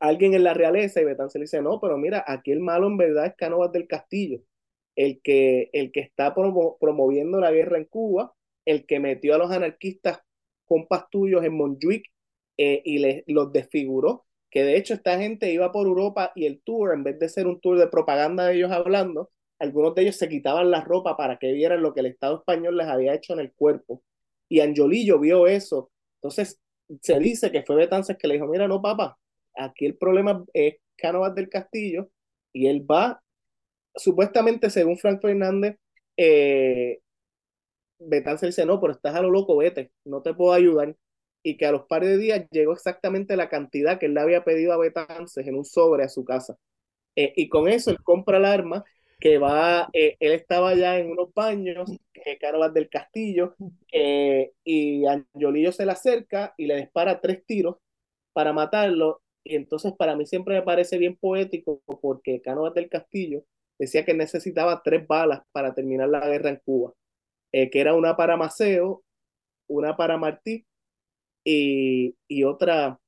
alguien 0.00 0.34
en 0.34 0.42
la 0.42 0.54
realeza, 0.54 1.00
y 1.00 1.04
Betance 1.04 1.38
le 1.38 1.44
dice, 1.44 1.62
no, 1.62 1.78
pero 1.80 1.96
mira, 1.96 2.24
aquí 2.26 2.50
el 2.50 2.60
malo 2.60 2.88
en 2.88 2.96
verdad 2.96 3.26
es 3.26 3.36
Cánovas 3.36 3.70
del 3.70 3.86
Castillo, 3.86 4.40
el 4.96 5.20
que, 5.22 5.70
el 5.72 5.92
que 5.92 6.00
está 6.00 6.34
promoviendo 6.34 7.38
la 7.38 7.52
guerra 7.52 7.78
en 7.78 7.84
Cuba, 7.84 8.34
el 8.68 8.84
que 8.84 9.00
metió 9.00 9.34
a 9.34 9.38
los 9.38 9.50
anarquistas 9.50 10.20
compas 10.66 11.08
tuyos 11.10 11.42
en 11.42 11.54
Montjuic 11.54 12.04
eh, 12.58 12.82
y 12.84 12.98
les, 12.98 13.24
los 13.26 13.50
desfiguró 13.50 14.26
que 14.50 14.62
de 14.62 14.76
hecho 14.76 14.92
esta 14.92 15.18
gente 15.18 15.50
iba 15.50 15.72
por 15.72 15.86
Europa 15.86 16.32
y 16.34 16.44
el 16.44 16.60
tour, 16.60 16.92
en 16.92 17.02
vez 17.02 17.18
de 17.18 17.30
ser 17.30 17.46
un 17.46 17.60
tour 17.60 17.78
de 17.78 17.88
propaganda 17.88 18.46
de 18.46 18.56
ellos 18.56 18.70
hablando, 18.70 19.30
algunos 19.58 19.94
de 19.94 20.02
ellos 20.02 20.16
se 20.16 20.28
quitaban 20.28 20.70
la 20.70 20.82
ropa 20.82 21.16
para 21.16 21.38
que 21.38 21.52
vieran 21.52 21.82
lo 21.82 21.94
que 21.94 22.00
el 22.00 22.06
Estado 22.06 22.36
español 22.38 22.76
les 22.76 22.86
había 22.88 23.14
hecho 23.14 23.32
en 23.32 23.40
el 23.40 23.52
cuerpo. 23.52 24.02
Y 24.48 24.60
Angiolillo 24.60 25.18
vio 25.18 25.46
eso. 25.46 25.90
Entonces 26.16 26.60
se 27.02 27.18
dice 27.18 27.50
que 27.50 27.62
fue 27.62 27.76
Betances 27.76 28.18
que 28.18 28.28
le 28.28 28.34
dijo, 28.34 28.46
mira, 28.46 28.68
no, 28.68 28.82
papá, 28.82 29.18
aquí 29.56 29.86
el 29.86 29.96
problema 29.96 30.44
es 30.52 30.76
Cánovas 30.96 31.34
del 31.34 31.48
Castillo 31.48 32.10
y 32.52 32.66
él 32.66 32.86
va, 32.90 33.22
supuestamente 33.94 34.70
según 34.70 34.98
Frank 34.98 35.20
Fernández, 35.22 35.76
eh, 36.16 37.00
Betances 37.98 38.48
dice, 38.50 38.66
no, 38.66 38.80
pero 38.80 38.92
estás 38.92 39.14
a 39.14 39.22
lo 39.22 39.30
loco, 39.30 39.56
vete, 39.56 39.92
no 40.04 40.22
te 40.22 40.34
puedo 40.34 40.52
ayudar 40.52 40.96
y 41.42 41.56
que 41.56 41.66
a 41.66 41.72
los 41.72 41.86
par 41.86 42.04
de 42.04 42.18
días 42.18 42.46
llegó 42.50 42.72
exactamente 42.72 43.36
la 43.36 43.48
cantidad 43.48 43.98
que 43.98 44.06
él 44.06 44.14
le 44.14 44.20
había 44.20 44.44
pedido 44.44 44.72
a 44.72 44.78
Betances 44.78 45.46
en 45.46 45.54
un 45.56 45.64
sobre 45.64 46.04
a 46.04 46.08
su 46.08 46.24
casa. 46.24 46.56
Eh, 47.16 47.32
y 47.36 47.48
con 47.48 47.68
eso 47.68 47.90
él 47.90 47.98
compra 48.02 48.38
el 48.38 48.44
arma 48.44 48.84
que 49.18 49.38
va, 49.38 49.88
eh, 49.92 50.16
él 50.20 50.32
estaba 50.32 50.74
ya 50.74 50.98
en 50.98 51.10
unos 51.10 51.32
baños, 51.34 51.90
eh, 52.14 52.38
del 52.72 52.88
Castillo, 52.88 53.54
eh, 53.92 54.52
y 54.64 55.06
Angiolillo 55.06 55.72
se 55.72 55.86
le 55.86 55.92
acerca 55.92 56.54
y 56.56 56.66
le 56.66 56.76
dispara 56.76 57.20
tres 57.20 57.44
tiros 57.46 57.76
para 58.32 58.52
matarlo. 58.52 59.22
Y 59.44 59.56
entonces 59.56 59.92
para 59.98 60.16
mí 60.16 60.26
siempre 60.26 60.54
me 60.56 60.62
parece 60.62 60.98
bien 60.98 61.16
poético 61.16 61.82
porque 62.00 62.40
Cánovas 62.42 62.74
del 62.74 62.88
Castillo 62.88 63.44
decía 63.78 64.04
que 64.04 64.14
necesitaba 64.14 64.82
tres 64.84 65.06
balas 65.06 65.42
para 65.52 65.74
terminar 65.74 66.08
la 66.08 66.26
guerra 66.28 66.50
en 66.50 66.60
Cuba, 66.64 66.92
que 67.52 67.80
era 67.80 67.94
una 67.94 68.16
para 68.16 68.36
Maceo, 68.36 69.02
una 69.68 69.96
para 69.96 70.16
Martí 70.16 70.66
y, 71.44 72.44
otra 72.44 72.98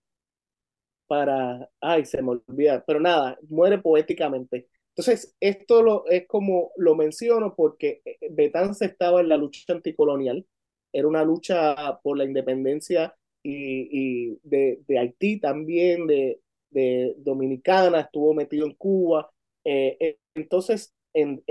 para, 1.07 1.69
ay, 1.81 2.05
se 2.05 2.23
me 2.23 2.31
olvida, 2.31 2.85
pero 2.87 3.01
nada, 3.01 3.39
muere 3.49 3.79
poéticamente. 3.79 4.69
Entonces, 4.91 5.35
esto 5.41 5.83
lo, 5.83 6.07
es 6.07 6.27
como 6.27 6.71
lo 6.77 6.95
menciono 6.95 7.55
porque 7.57 8.01
eh, 8.05 8.19
Betance 8.31 8.85
estaba 8.85 9.21
en 9.21 9.29
la 9.29 9.37
lucha 9.37 9.73
anticolonial, 9.73 10.47
era 10.93 11.09
una 11.09 11.25
lucha 11.25 12.01
por 12.03 12.17
la 12.17 12.25
independencia 12.25 13.15
y, 13.43 14.37
de, 14.43 14.83
Haití 14.99 15.41
también, 15.41 16.07
de, 16.07 16.41
de, 16.71 17.15
Dominicana, 17.19 18.01
estuvo 18.01 18.35
metido 18.35 18.67
en 18.67 18.75
Cuba. 18.75 19.31
Eh, 19.65 19.97
eh, 20.01 20.19
entonces, 20.35 20.95
en, 21.15 21.43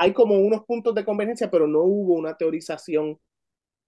hay 0.00 0.14
como 0.14 0.38
unos 0.38 0.64
puntos 0.64 0.94
de 0.94 1.04
convergencia, 1.04 1.50
pero 1.50 1.66
no 1.66 1.82
hubo 1.82 2.14
una 2.14 2.34
teorización 2.34 3.18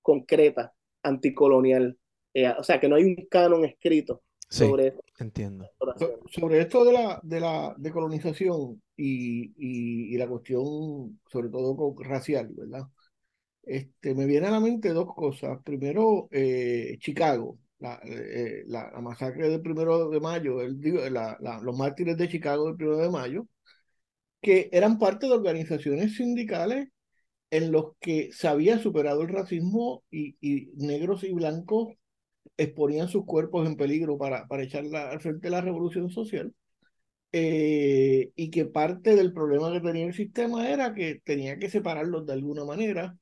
concreta 0.02 0.74
anticolonial. 1.02 1.98
Eh, 2.34 2.50
o 2.50 2.62
sea, 2.62 2.78
que 2.78 2.86
no 2.86 2.96
hay 2.96 3.04
un 3.04 3.16
canon 3.30 3.64
escrito 3.64 4.22
sobre 4.46 4.94
Entiendo. 5.18 5.66
sobre 6.30 6.60
esto 6.60 6.84
de 6.84 6.92
la, 6.92 7.18
de 7.22 7.40
la 7.40 7.74
decolonización 7.78 8.82
y, 8.94 9.54
y, 9.56 10.18
la 10.18 10.28
cuestión, 10.28 11.18
sobre 11.30 11.48
todo 11.48 11.94
racial, 12.00 12.50
¿verdad? 12.52 12.82
Este, 13.62 14.14
me 14.14 14.26
viene 14.26 14.48
a 14.48 14.50
la 14.50 14.60
mente 14.60 14.90
dos 14.90 15.14
cosas. 15.14 15.60
Primero, 15.64 16.28
eh, 16.30 16.98
Chicago, 16.98 17.58
la, 17.78 17.98
eh, 18.04 18.64
la, 18.66 18.90
masacre 19.00 19.48
del 19.48 19.62
primero 19.62 20.10
de 20.10 20.20
mayo, 20.20 20.60
el, 20.60 20.78
la, 21.10 21.38
los 21.62 21.78
mártires 21.78 22.18
de 22.18 22.28
Chicago 22.28 22.66
del 22.66 22.76
primero 22.76 22.98
de 22.98 23.08
mayo, 23.08 23.46
que 24.42 24.68
eran 24.72 24.98
parte 24.98 25.26
de 25.26 25.32
organizaciones 25.32 26.16
sindicales 26.16 26.88
en 27.50 27.72
los 27.72 27.96
que 28.00 28.32
se 28.32 28.48
había 28.48 28.78
superado 28.78 29.22
el 29.22 29.28
racismo 29.28 30.04
y, 30.10 30.36
negros 30.76 31.24
y 31.24 31.32
blancos 31.32 31.94
exponían 32.56 33.08
sus 33.08 33.24
cuerpos 33.26 33.66
en 33.68 33.76
peligro 33.76 34.18
para, 34.18 34.46
para 34.48 34.64
echarla 34.64 35.10
al 35.10 35.20
frente 35.20 35.48
de 35.48 35.50
la 35.50 35.60
revolución 35.60 36.10
social. 36.10 36.54
Eh, 37.32 38.30
y 38.36 38.50
que 38.50 38.66
parte 38.66 39.16
del 39.16 39.32
problema 39.32 39.72
que 39.72 39.80
tenía 39.80 40.06
el 40.06 40.14
sistema 40.14 40.68
era 40.68 40.94
que 40.94 41.20
tenía 41.24 41.58
que 41.58 41.70
separarlos 41.70 42.26
de 42.26 42.34
alguna 42.34 42.64
manera 42.64 43.16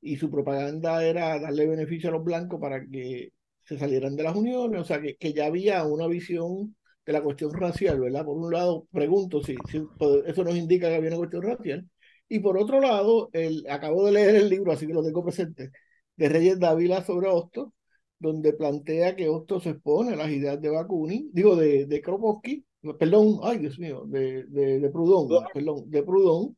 y 0.00 0.16
su 0.16 0.30
propaganda 0.30 1.04
era 1.04 1.38
darle 1.38 1.66
beneficio 1.66 2.08
a 2.10 2.12
los 2.12 2.24
blancos 2.24 2.60
para 2.60 2.86
que 2.86 3.32
se 3.64 3.78
salieran 3.78 4.16
de 4.16 4.22
las 4.24 4.36
uniones, 4.36 4.80
o 4.80 4.84
sea, 4.84 5.00
que, 5.00 5.16
que 5.16 5.32
ya 5.34 5.46
había 5.46 5.84
una 5.84 6.06
visión 6.06 6.74
de 7.06 7.12
la 7.12 7.22
cuestión 7.22 7.52
racial, 7.52 8.00
¿verdad? 8.00 8.24
Por 8.24 8.36
un 8.36 8.52
lado, 8.52 8.86
pregunto 8.92 9.42
si, 9.42 9.56
si 9.70 9.82
eso 10.26 10.44
nos 10.44 10.56
indica 10.56 10.88
que 10.88 10.96
había 10.96 11.08
una 11.10 11.18
cuestión 11.18 11.42
racial, 11.42 11.88
y 12.28 12.38
por 12.40 12.58
otro 12.58 12.80
lado, 12.80 13.30
el, 13.32 13.66
acabo 13.68 14.06
de 14.06 14.12
leer 14.12 14.36
el 14.36 14.48
libro, 14.50 14.72
así 14.72 14.86
que 14.86 14.92
lo 14.94 15.02
tengo 15.02 15.24
presente, 15.24 15.70
de 16.16 16.28
Reyes 16.28 16.58
Dávila 16.60 17.04
sobre 17.04 17.28
Hostos, 17.28 17.70
donde 18.18 18.52
plantea 18.52 19.16
que 19.16 19.28
Hostos 19.28 19.64
se 19.64 19.70
expone 19.70 20.12
a 20.14 20.16
las 20.16 20.30
ideas 20.30 20.60
de 20.60 20.68
Bakunin, 20.70 21.30
digo, 21.32 21.56
de, 21.56 21.86
de 21.86 22.00
Kropotkin, 22.02 22.64
perdón, 22.98 23.40
ay 23.42 23.58
Dios 23.58 23.78
mío, 23.78 24.04
de, 24.06 24.44
de, 24.44 24.80
de 24.80 24.90
Proudhon, 24.90 25.28
perdón, 25.52 25.90
de 25.90 26.02
Proudhon, 26.02 26.56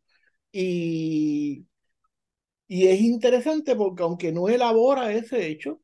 y, 0.53 1.67
Y 2.67 2.87
es 2.89 3.01
interesante 3.01 3.77
porque 3.77 4.03
aunque 4.03 4.33
no 4.33 4.49
elabora 4.49 5.13
ese 5.13 5.47
hecho, 5.49 5.82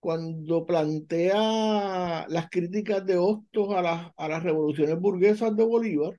cuando 0.00 0.66
plantea 0.66 2.26
las 2.28 2.48
críticas 2.50 3.04
de 3.06 3.18
Hostos 3.18 3.74
a 3.74 3.82
las, 3.82 4.12
a 4.16 4.28
las 4.28 4.42
revoluciones 4.42 4.98
burguesas 5.00 5.54
de 5.56 5.64
Bolívar 5.64 6.18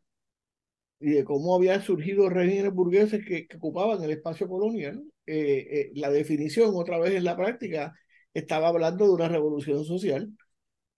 y 1.00 1.12
de 1.12 1.24
cómo 1.24 1.56
habían 1.56 1.82
surgido 1.82 2.30
regímenes 2.30 2.74
burgueses 2.74 3.26
que, 3.26 3.48
que 3.48 3.58
ocupaban 3.58 4.04
el 4.04 4.12
espacio 4.12 4.48
colonial, 4.48 5.04
eh, 5.26 5.68
eh, 5.72 5.92
la 5.96 6.10
definición 6.12 6.72
otra 6.76 7.00
vez 7.00 7.14
en 7.16 7.24
la 7.24 7.36
práctica 7.36 7.94
estaba 8.34 8.68
hablando 8.70 9.06
de 9.06 9.12
una 9.12 9.28
revolución 9.28 9.84
social 9.86 10.30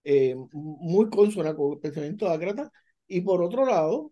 eh, 0.03 0.35
muy 0.53 1.09
consona 1.09 1.55
con 1.55 1.73
el 1.73 1.79
pensamiento 1.79 2.29
ácrata 2.29 2.71
y 3.07 3.21
por 3.21 3.41
otro 3.41 3.65
lado, 3.65 4.11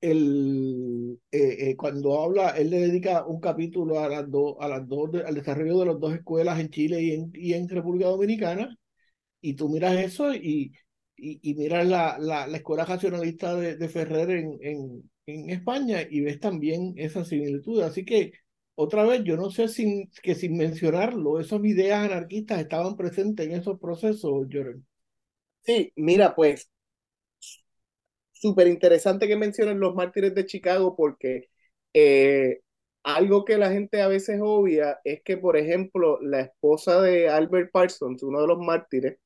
el, 0.00 1.20
eh, 1.30 1.70
eh, 1.70 1.76
cuando 1.76 2.22
habla, 2.22 2.50
él 2.50 2.70
le 2.70 2.80
dedica 2.80 3.24
un 3.26 3.40
capítulo 3.40 4.00
a 4.00 4.08
las, 4.08 4.30
dos 4.30 4.56
a 4.60 4.68
las 4.68 4.86
dos 4.88 5.10
al 5.26 5.34
desarrollo 5.34 5.80
de 5.80 5.86
las 5.86 6.00
dos 6.00 6.14
escuelas 6.14 6.58
en 6.60 6.70
Chile 6.70 7.02
y 7.02 7.12
en, 7.12 7.30
y 7.34 7.54
en 7.54 7.68
República 7.68 8.08
Dominicana, 8.08 8.76
y 9.40 9.54
tú 9.54 9.68
miras 9.68 9.96
eso 9.98 10.34
y, 10.34 10.72
y, 11.16 11.40
y 11.42 11.54
miras 11.54 11.86
la, 11.86 12.18
la, 12.18 12.46
la, 12.46 12.56
escuela 12.58 12.84
racionalista 12.84 13.54
de, 13.54 13.76
de 13.76 13.88
Ferrer 13.88 14.30
en, 14.30 14.58
en, 14.62 15.10
en, 15.26 15.50
España 15.50 16.02
y 16.08 16.20
ves 16.22 16.40
también 16.40 16.94
esa 16.96 17.24
similitud. 17.24 17.82
Así 17.82 18.04
que, 18.04 18.32
otra 18.74 19.04
vez, 19.04 19.22
yo 19.24 19.36
no 19.36 19.50
sé 19.50 19.68
sin, 19.68 20.10
que 20.22 20.34
sin 20.34 20.56
mencionarlo, 20.56 21.40
esas 21.40 21.64
ideas 21.64 22.04
anarquistas 22.10 22.60
estaban 22.60 22.96
presentes 22.96 23.46
en 23.46 23.52
esos 23.52 23.78
procesos, 23.78 24.46
Jordan. 24.50 24.84
Sí, 25.62 25.92
mira, 25.96 26.34
pues 26.34 26.70
súper 28.40 28.66
interesante 28.68 29.28
que 29.28 29.36
mencionen 29.36 29.80
los 29.80 29.94
mártires 29.94 30.34
de 30.34 30.46
Chicago 30.46 30.96
porque 30.96 31.48
eh, 31.94 32.60
algo 33.02 33.44
que 33.44 33.58
la 33.58 33.70
gente 33.72 34.02
a 34.02 34.08
veces 34.08 34.40
obvia 34.42 34.98
es 35.04 35.22
que, 35.22 35.36
por 35.38 35.56
ejemplo, 35.56 36.20
la 36.22 36.40
esposa 36.42 37.00
de 37.02 37.28
Albert 37.28 37.70
Parsons, 37.72 38.22
uno 38.22 38.40
de 38.42 38.46
los 38.48 38.58
mártires, 38.58 39.18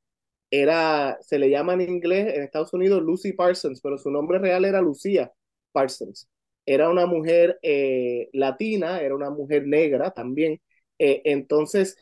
era, 0.51 1.19
se 1.23 1.39
le 1.39 1.51
llama 1.51 1.75
en 1.75 1.81
inglés 1.83 2.35
en 2.35 2.43
Estados 2.43 2.73
Unidos 2.75 3.03
Lucy 3.03 3.33
Parsons, 3.33 3.81
pero 3.83 3.99
su 3.99 4.11
nombre 4.11 4.39
real 4.39 4.65
era 4.65 4.81
Lucía 4.81 5.33
Parsons. 5.73 6.29
Era 6.67 6.89
una 6.91 7.07
mujer 7.07 7.59
eh, 7.63 8.31
latina, 8.33 9.01
era 9.01 9.15
una 9.15 9.31
mujer 9.31 9.67
negra 9.67 10.13
también. 10.13 10.61
Eh, 10.99 11.23
entonces, 11.25 11.97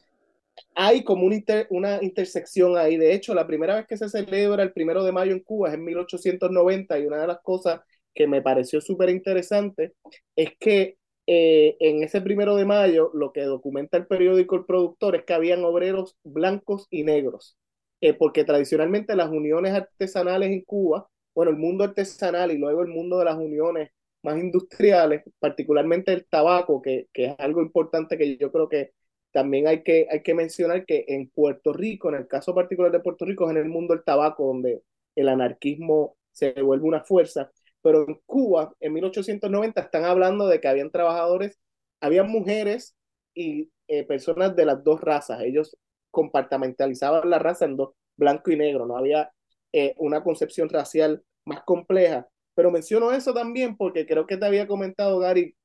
hay 0.75 1.05
como 1.05 1.27
una, 1.71 2.03
intersección 2.03 2.77
ahí. 2.77 2.97
De 2.97 3.15
hecho, 3.15 3.35
la 3.35 3.47
primera 3.47 3.77
vez 3.77 3.87
que 3.87 3.97
se 3.97 4.09
celebra 4.09 4.63
el 4.63 4.73
primero 4.73 5.05
de 5.05 5.13
mayo 5.13 5.33
en 5.33 5.41
Cuba 5.41 5.69
es 5.69 5.75
en 5.75 5.85
1890 5.85 6.99
y 6.99 7.07
una 7.07 7.21
de 7.21 7.27
las 7.27 7.41
cosas 7.41 7.81
que 8.15 8.27
me 8.27 8.43
pareció 8.43 8.81
súper 8.81 9.09
interesante 9.11 9.95
es 10.37 10.51
que 10.59 10.97
eh, 11.27 11.77
en 11.81 12.03
ese 12.03 12.21
primero 12.21 12.57
de 12.57 12.65
mayo 12.65 13.11
lo 13.15 13.33
que 13.33 13.43
documenta 13.43 13.97
el 13.97 14.07
periódico 14.07 14.57
El 14.57 14.65
Productor 14.67 15.17
es 15.17 15.25
que 15.25 15.35
habían 15.35 15.65
obreros 15.65 16.17
blancos 16.25 16.87
y 16.91 17.05
negros, 17.05 17.57
eh, 18.01 18.15
porque 18.15 18.45
tradicionalmente 18.45 19.17
las 19.17 19.31
uniones 19.31 19.73
artesanales 19.73 20.51
en 20.51 20.63
Cuba, 20.63 21.09
bueno, 21.35 21.51
el 21.53 21.59
mundo 21.59 21.85
artesanal 21.85 22.51
y 22.51 22.59
luego 22.59 22.83
el 22.83 22.89
mundo 22.89 23.19
de 23.19 23.25
las 23.27 23.37
uniones 23.37 23.91
más 24.23 24.39
industriales, 24.39 25.23
particularmente 25.39 26.13
el 26.13 26.27
tabaco, 26.27 26.83
que, 26.83 27.09
que 27.13 27.27
es 27.27 27.35
algo 27.39 27.63
importante 27.63 28.19
que 28.19 28.37
yo 28.37 28.53
creo 28.53 28.69
que 28.69 28.93
también 29.33 29.67
hay 29.67 29.83
que, 29.83 30.07
hay 30.11 30.23
que 30.23 30.35
mencionar 30.35 30.87
que 30.87 31.05
en 31.09 31.29
Puerto 31.31 31.73
Rico, 31.73 32.09
en 32.11 32.17
el 32.17 32.29
caso 32.29 32.55
particular 32.55 32.93
de 32.93 33.01
Puerto 33.01 33.25
Rico, 33.25 33.45
es 33.47 33.53
en 33.53 33.63
el 33.63 33.69
mundo 33.69 33.95
del 33.95 34.05
tabaco 34.05 34.47
donde 34.47 34.83
el 35.17 35.29
anarquismo 35.29 36.17
se 36.33 36.53
vuelve 36.63 36.87
una 36.87 37.03
fuerza, 37.05 37.51
pero 37.83 38.07
en 38.09 38.21
Cuba, 38.27 38.75
en 38.81 38.93
1890, 38.95 39.81
están 39.81 40.05
hablando 40.05 40.47
de 40.47 40.61
que 40.61 40.69
habían 40.69 40.91
trabajadores, 40.91 41.59
habían 42.01 42.31
mujeres 42.31 42.97
y 43.35 43.71
eh, 43.89 44.05
personas 44.05 44.55
de 44.57 44.67
las 44.67 44.85
dos 44.85 45.01
razas. 45.01 45.41
Ellos 45.43 45.77
compartamentalizaban 46.11 47.29
la 47.29 47.39
raza 47.39 47.65
en 47.65 47.77
dos, 47.77 47.95
blanco 48.17 48.51
y 48.51 48.57
negro, 48.57 48.87
no 48.87 48.97
había 48.97 49.33
eh, 49.73 49.95
una 49.99 50.23
concepción 50.23 50.69
racial 50.69 51.25
más 51.45 51.63
compleja. 51.65 52.29
Pero 52.55 52.71
menciono 52.71 53.13
eso 53.13 53.33
también 53.35 53.77
porque 53.77 54.07
creo 54.07 54.27
que 54.27 54.37
te 54.37 54.47
había 54.47 54.67
comentado, 54.67 55.19
Gary, 55.19 55.57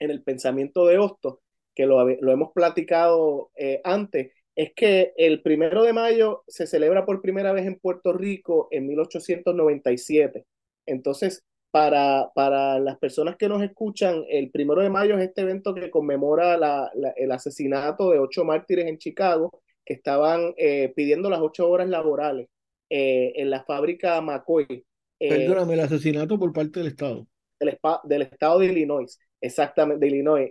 en 0.00 0.10
el 0.10 0.22
pensamiento 0.22 0.86
de 0.86 0.98
Hostos, 0.98 1.38
que 1.78 1.86
lo, 1.86 2.04
lo 2.04 2.32
hemos 2.32 2.52
platicado 2.52 3.52
eh, 3.54 3.80
antes, 3.84 4.32
es 4.56 4.72
que 4.74 5.12
el 5.16 5.42
primero 5.42 5.84
de 5.84 5.92
mayo 5.92 6.42
se 6.48 6.66
celebra 6.66 7.06
por 7.06 7.22
primera 7.22 7.52
vez 7.52 7.66
en 7.66 7.78
Puerto 7.78 8.12
Rico 8.12 8.66
en 8.72 8.88
1897. 8.88 10.44
Entonces, 10.86 11.44
para, 11.70 12.32
para 12.34 12.80
las 12.80 12.98
personas 12.98 13.36
que 13.36 13.48
nos 13.48 13.62
escuchan, 13.62 14.24
el 14.28 14.50
primero 14.50 14.82
de 14.82 14.90
mayo 14.90 15.16
es 15.16 15.22
este 15.22 15.42
evento 15.42 15.72
que 15.72 15.88
conmemora 15.88 16.56
la, 16.56 16.90
el 17.14 17.30
asesinato 17.30 18.10
de 18.10 18.18
ocho 18.18 18.44
mártires 18.44 18.86
en 18.86 18.98
Chicago 18.98 19.62
que 19.84 19.94
estaban 19.94 20.54
eh, 20.56 20.92
pidiendo 20.96 21.30
las 21.30 21.38
ocho 21.40 21.70
horas 21.70 21.88
laborales 21.88 22.48
eh, 22.90 23.34
en 23.36 23.50
la 23.50 23.62
fábrica 23.62 24.20
McCoy. 24.20 24.84
Perdóname, 25.20 25.74
el 25.74 25.80
asesinato 25.80 26.36
por 26.36 26.52
parte 26.52 26.80
del 26.80 26.88
Estado. 26.88 27.28
Del, 27.60 27.78
del 28.02 28.22
Estado 28.22 28.58
de 28.58 28.66
Illinois, 28.66 29.16
exactamente, 29.40 30.04
de 30.04 30.10
Illinois. 30.10 30.50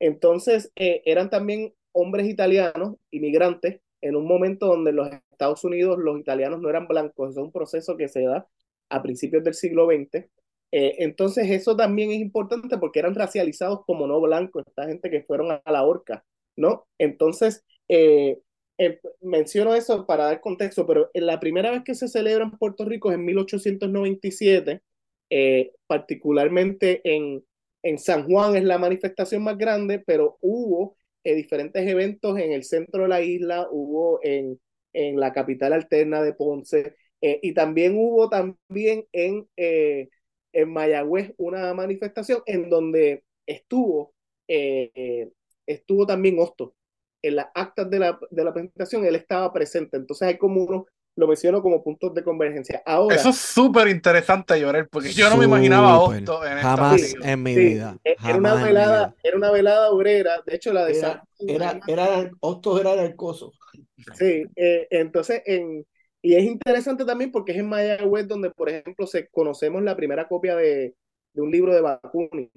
Entonces, 0.00 0.72
eh, 0.76 1.02
eran 1.04 1.30
también 1.30 1.74
hombres 1.92 2.28
italianos, 2.28 2.96
inmigrantes, 3.10 3.80
en 4.02 4.16
un 4.16 4.26
momento 4.26 4.66
donde 4.66 4.90
en 4.90 4.96
los 4.96 5.08
Estados 5.30 5.64
Unidos 5.64 5.98
los 5.98 6.20
italianos 6.20 6.60
no 6.60 6.68
eran 6.68 6.86
blancos, 6.86 7.30
es 7.30 7.36
un 7.38 7.52
proceso 7.52 7.96
que 7.96 8.08
se 8.08 8.22
da 8.22 8.46
a 8.90 9.02
principios 9.02 9.42
del 9.44 9.54
siglo 9.54 9.86
XX. 9.86 10.28
Eh, 10.72 10.96
entonces, 10.98 11.50
eso 11.50 11.76
también 11.76 12.10
es 12.10 12.18
importante 12.18 12.76
porque 12.78 12.98
eran 12.98 13.14
racializados 13.14 13.84
como 13.86 14.06
no 14.06 14.20
blancos, 14.20 14.64
esta 14.66 14.86
gente 14.86 15.10
que 15.10 15.22
fueron 15.22 15.50
a 15.52 15.62
la 15.72 15.84
horca, 15.84 16.24
¿no? 16.56 16.86
Entonces, 16.98 17.64
eh, 17.88 18.38
menciono 19.22 19.74
eso 19.74 20.06
para 20.06 20.24
dar 20.26 20.40
contexto, 20.40 20.86
pero 20.86 21.10
la 21.14 21.40
primera 21.40 21.70
vez 21.70 21.82
que 21.84 21.94
se 21.94 22.08
celebra 22.08 22.44
en 22.44 22.50
Puerto 22.58 22.84
Rico 22.84 23.10
es 23.10 23.14
en 23.16 23.24
1897, 23.24 24.82
particularmente 25.86 27.00
en, 27.04 27.42
en 27.82 27.98
San 27.98 28.26
Juan 28.26 28.56
es 28.56 28.64
la 28.64 28.78
manifestación 28.78 29.42
más 29.44 29.56
grande, 29.58 30.02
pero 30.04 30.38
hubo 30.40 30.96
eh, 31.24 31.34
diferentes 31.34 31.86
eventos 31.86 32.38
en 32.38 32.52
el 32.52 32.64
centro 32.64 33.02
de 33.02 33.08
la 33.08 33.22
isla, 33.22 33.66
hubo 33.70 34.20
en, 34.22 34.60
en 34.92 35.20
la 35.20 35.32
capital 35.32 35.72
alterna 35.72 36.22
de 36.22 36.32
Ponce, 36.34 36.94
eh, 37.20 37.38
y 37.42 37.54
también 37.54 37.96
hubo 37.96 38.28
también 38.28 39.06
en, 39.12 39.48
eh, 39.56 40.08
en 40.52 40.72
Mayagüez 40.72 41.32
una 41.38 41.72
manifestación 41.74 42.42
en 42.46 42.68
donde 42.70 43.24
estuvo, 43.46 44.14
estuvo 45.66 46.06
también 46.06 46.38
Hosto. 46.38 46.74
En 47.22 47.36
las 47.36 47.48
actas 47.54 47.90
de 47.90 47.98
la, 47.98 48.18
de 48.30 48.44
la 48.44 48.52
presentación 48.52 49.04
él 49.04 49.16
estaba 49.16 49.52
presente, 49.52 49.96
entonces 49.96 50.28
hay 50.28 50.38
como 50.38 50.62
unos 50.62 50.84
lo 51.16 51.26
menciono 51.26 51.62
como 51.62 51.82
puntos 51.82 52.14
de 52.14 52.22
convergencia. 52.22 52.82
Ahora, 52.84 53.16
Eso 53.16 53.30
es 53.30 53.36
súper 53.36 53.88
interesante, 53.88 54.58
Llorel, 54.60 54.88
porque 54.88 55.12
yo 55.12 55.30
no 55.30 55.36
me 55.38 55.46
imaginaba 55.46 55.92
a 55.92 55.98
Otto 56.00 56.44
en 56.46 56.58
Jamás 56.58 57.02
esta 57.02 57.32
en 57.32 57.42
mi 57.42 57.56
vida. 57.56 57.96
era, 58.04 58.16
jamás 58.20 58.52
una 58.52 58.60
en 58.60 58.66
mi 58.66 58.68
velada, 58.68 59.06
vida. 59.06 59.16
era 59.22 59.36
una 59.36 59.50
velada 59.50 59.90
obrera, 59.90 60.42
de 60.46 60.54
hecho 60.54 60.72
la 60.72 60.84
de 60.84 60.94
Era, 60.94 61.10
San- 61.12 61.22
era, 61.38 61.80
era, 61.86 62.30
Hostos 62.40 62.80
era 62.80 62.96
narcoso. 62.96 63.52
Sí, 64.14 64.44
eh, 64.56 64.86
entonces, 64.90 65.42
en, 65.46 65.86
y 66.22 66.34
es 66.34 66.44
interesante 66.44 67.04
también 67.04 67.30
porque 67.32 67.52
es 67.52 67.58
en 67.58 67.68
Mayagüez 67.68 68.26
donde, 68.28 68.50
por 68.50 68.68
ejemplo, 68.68 69.06
se, 69.06 69.28
conocemos 69.28 69.82
la 69.82 69.96
primera 69.96 70.28
copia 70.28 70.56
de, 70.56 70.94
de 71.32 71.42
un 71.42 71.50
libro 71.50 71.74
de 71.74 71.80
Bakunin. 71.80 72.50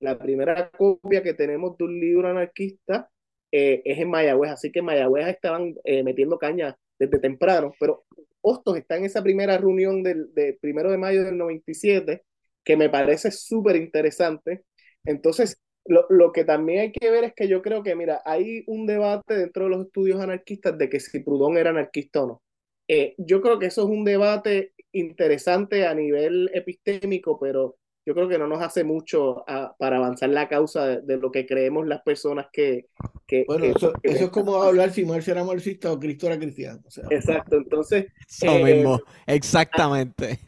La 0.00 0.18
primera 0.18 0.70
copia 0.70 1.22
que 1.22 1.34
tenemos 1.34 1.76
de 1.78 1.84
un 1.84 1.98
libro 2.00 2.28
anarquista 2.28 3.10
eh, 3.52 3.82
es 3.84 3.98
en 3.98 4.10
Mayagüez, 4.10 4.50
así 4.52 4.70
que 4.72 4.80
en 4.80 4.84
Mayagüez 4.86 5.28
estaban 5.28 5.74
eh, 5.84 6.02
metiendo 6.02 6.38
caña 6.38 6.76
desde 6.98 7.18
temprano, 7.18 7.72
pero 7.78 8.04
Hostos 8.40 8.76
está 8.76 8.96
en 8.96 9.04
esa 9.04 9.22
primera 9.22 9.58
reunión 9.58 10.02
del, 10.02 10.30
primero 10.60 10.90
de 10.90 10.98
mayo 10.98 11.24
del 11.24 11.36
97, 11.36 12.22
que 12.64 12.76
me 12.76 12.88
parece 12.88 13.30
súper 13.32 13.76
interesante. 13.76 14.62
Entonces, 15.04 15.60
lo, 15.84 16.06
lo 16.10 16.32
que 16.32 16.44
también 16.44 16.80
hay 16.80 16.92
que 16.92 17.10
ver 17.10 17.24
es 17.24 17.34
que 17.34 17.48
yo 17.48 17.62
creo 17.62 17.82
que, 17.82 17.96
mira, 17.96 18.22
hay 18.24 18.62
un 18.68 18.86
debate 18.86 19.34
dentro 19.34 19.64
de 19.64 19.70
los 19.70 19.86
estudios 19.86 20.20
anarquistas 20.20 20.78
de 20.78 20.88
que 20.88 21.00
si 21.00 21.20
Proudhon 21.20 21.56
era 21.56 21.70
anarquista 21.70 22.22
o 22.22 22.26
no. 22.26 22.42
Eh, 22.88 23.14
yo 23.18 23.40
creo 23.42 23.58
que 23.58 23.66
eso 23.66 23.82
es 23.82 23.88
un 23.88 24.04
debate 24.04 24.72
interesante 24.92 25.86
a 25.86 25.94
nivel 25.94 26.50
epistémico, 26.54 27.38
pero 27.40 27.76
yo 28.06 28.14
creo 28.14 28.28
que 28.28 28.38
no 28.38 28.46
nos 28.46 28.62
hace 28.62 28.84
mucho 28.84 29.44
a- 29.48 29.74
para 29.78 29.96
avanzar 29.98 30.30
la 30.30 30.48
causa 30.48 30.86
de, 30.86 31.00
de 31.02 31.16
lo 31.18 31.30
que 31.30 31.46
creemos 31.46 31.86
las 31.86 32.02
personas 32.02 32.46
que... 32.52 32.86
que 33.26 33.44
Bueno, 33.46 33.64
que- 33.64 33.70
eso, 33.72 33.92
que- 34.02 34.12
eso 34.12 34.24
es 34.24 34.30
como 34.30 34.62
hablar 34.62 34.92
si 34.92 35.04
Marx 35.04 35.28
era 35.28 35.44
marxista 35.44 35.92
o 35.92 35.98
Cristo 35.98 36.26
era 36.26 36.38
cristiano. 36.38 36.80
O 36.86 36.90
sea, 36.90 37.04
Exacto, 37.10 37.56
entonces 37.56 38.06
Eso 38.28 38.58
eh, 38.58 38.64
mismo, 38.64 39.00
exactamente. 39.26 40.38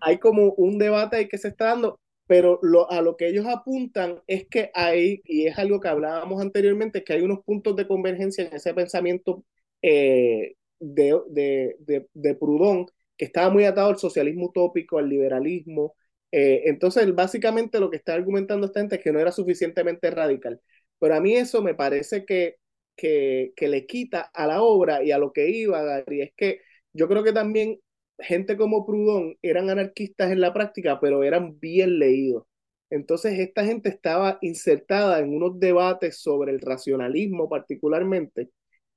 hay 0.00 0.18
como 0.18 0.52
un 0.54 0.78
debate 0.78 1.16
ahí 1.16 1.28
que 1.28 1.38
se 1.38 1.48
está 1.48 1.66
dando, 1.66 2.00
pero 2.26 2.58
lo, 2.62 2.90
a 2.90 3.00
lo 3.02 3.16
que 3.16 3.28
ellos 3.28 3.46
apuntan 3.46 4.20
es 4.26 4.46
que 4.48 4.70
hay, 4.74 5.20
y 5.24 5.46
es 5.46 5.58
algo 5.58 5.80
que 5.80 5.88
hablábamos 5.88 6.40
anteriormente, 6.42 7.04
que 7.04 7.12
hay 7.14 7.22
unos 7.22 7.40
puntos 7.44 7.76
de 7.76 7.86
convergencia 7.86 8.44
en 8.46 8.54
ese 8.54 8.74
pensamiento 8.74 9.44
eh, 9.82 10.54
de, 10.80 11.20
de, 11.30 11.76
de, 11.80 12.08
de 12.12 12.34
Proudhon, 12.34 12.86
que 13.16 13.24
estaba 13.24 13.50
muy 13.50 13.64
atado 13.64 13.88
al 13.90 13.98
socialismo 13.98 14.46
utópico, 14.46 14.98
al 14.98 15.08
liberalismo, 15.08 15.94
Eh, 16.38 16.64
entonces, 16.68 17.14
básicamente 17.14 17.80
lo 17.80 17.90
que 17.90 17.96
está 17.96 18.12
argumentando 18.14 18.66
esta 18.66 18.80
gente 18.80 18.96
es 18.96 19.02
que 19.02 19.10
no 19.12 19.18
era 19.20 19.32
suficientemente 19.32 20.10
radical. 20.10 20.60
Pero 20.98 21.14
a 21.14 21.20
mí 21.20 21.34
eso 21.34 21.62
me 21.62 21.74
parece 21.74 22.26
que, 22.26 22.56
que, 22.94 23.52
que 23.56 23.68
le 23.68 23.86
quita 23.86 24.20
a 24.34 24.46
la 24.46 24.60
obra 24.62 25.02
y 25.02 25.12
a 25.12 25.18
lo 25.18 25.32
que 25.32 25.48
iba, 25.48 25.82
Gary. 25.82 26.20
Es 26.22 26.32
que 26.36 26.60
yo 26.92 27.08
creo 27.08 27.24
que 27.24 27.32
también 27.32 27.80
gente 28.18 28.56
como 28.58 28.84
Proudhon 28.86 29.36
eran 29.42 29.70
anarquistas 29.70 30.30
en 30.30 30.40
la 30.42 30.52
práctica, 30.52 31.00
pero 31.00 31.24
eran 31.24 31.58
bien 31.58 31.98
leídos. 31.98 32.44
Entonces, 32.90 33.38
esta 33.38 33.64
gente 33.64 33.88
estaba 33.88 34.38
insertada 34.42 35.18
en 35.20 35.34
unos 35.34 35.58
debates 35.58 36.18
sobre 36.20 36.52
el 36.52 36.60
racionalismo 36.60 37.48
particularmente 37.48 38.50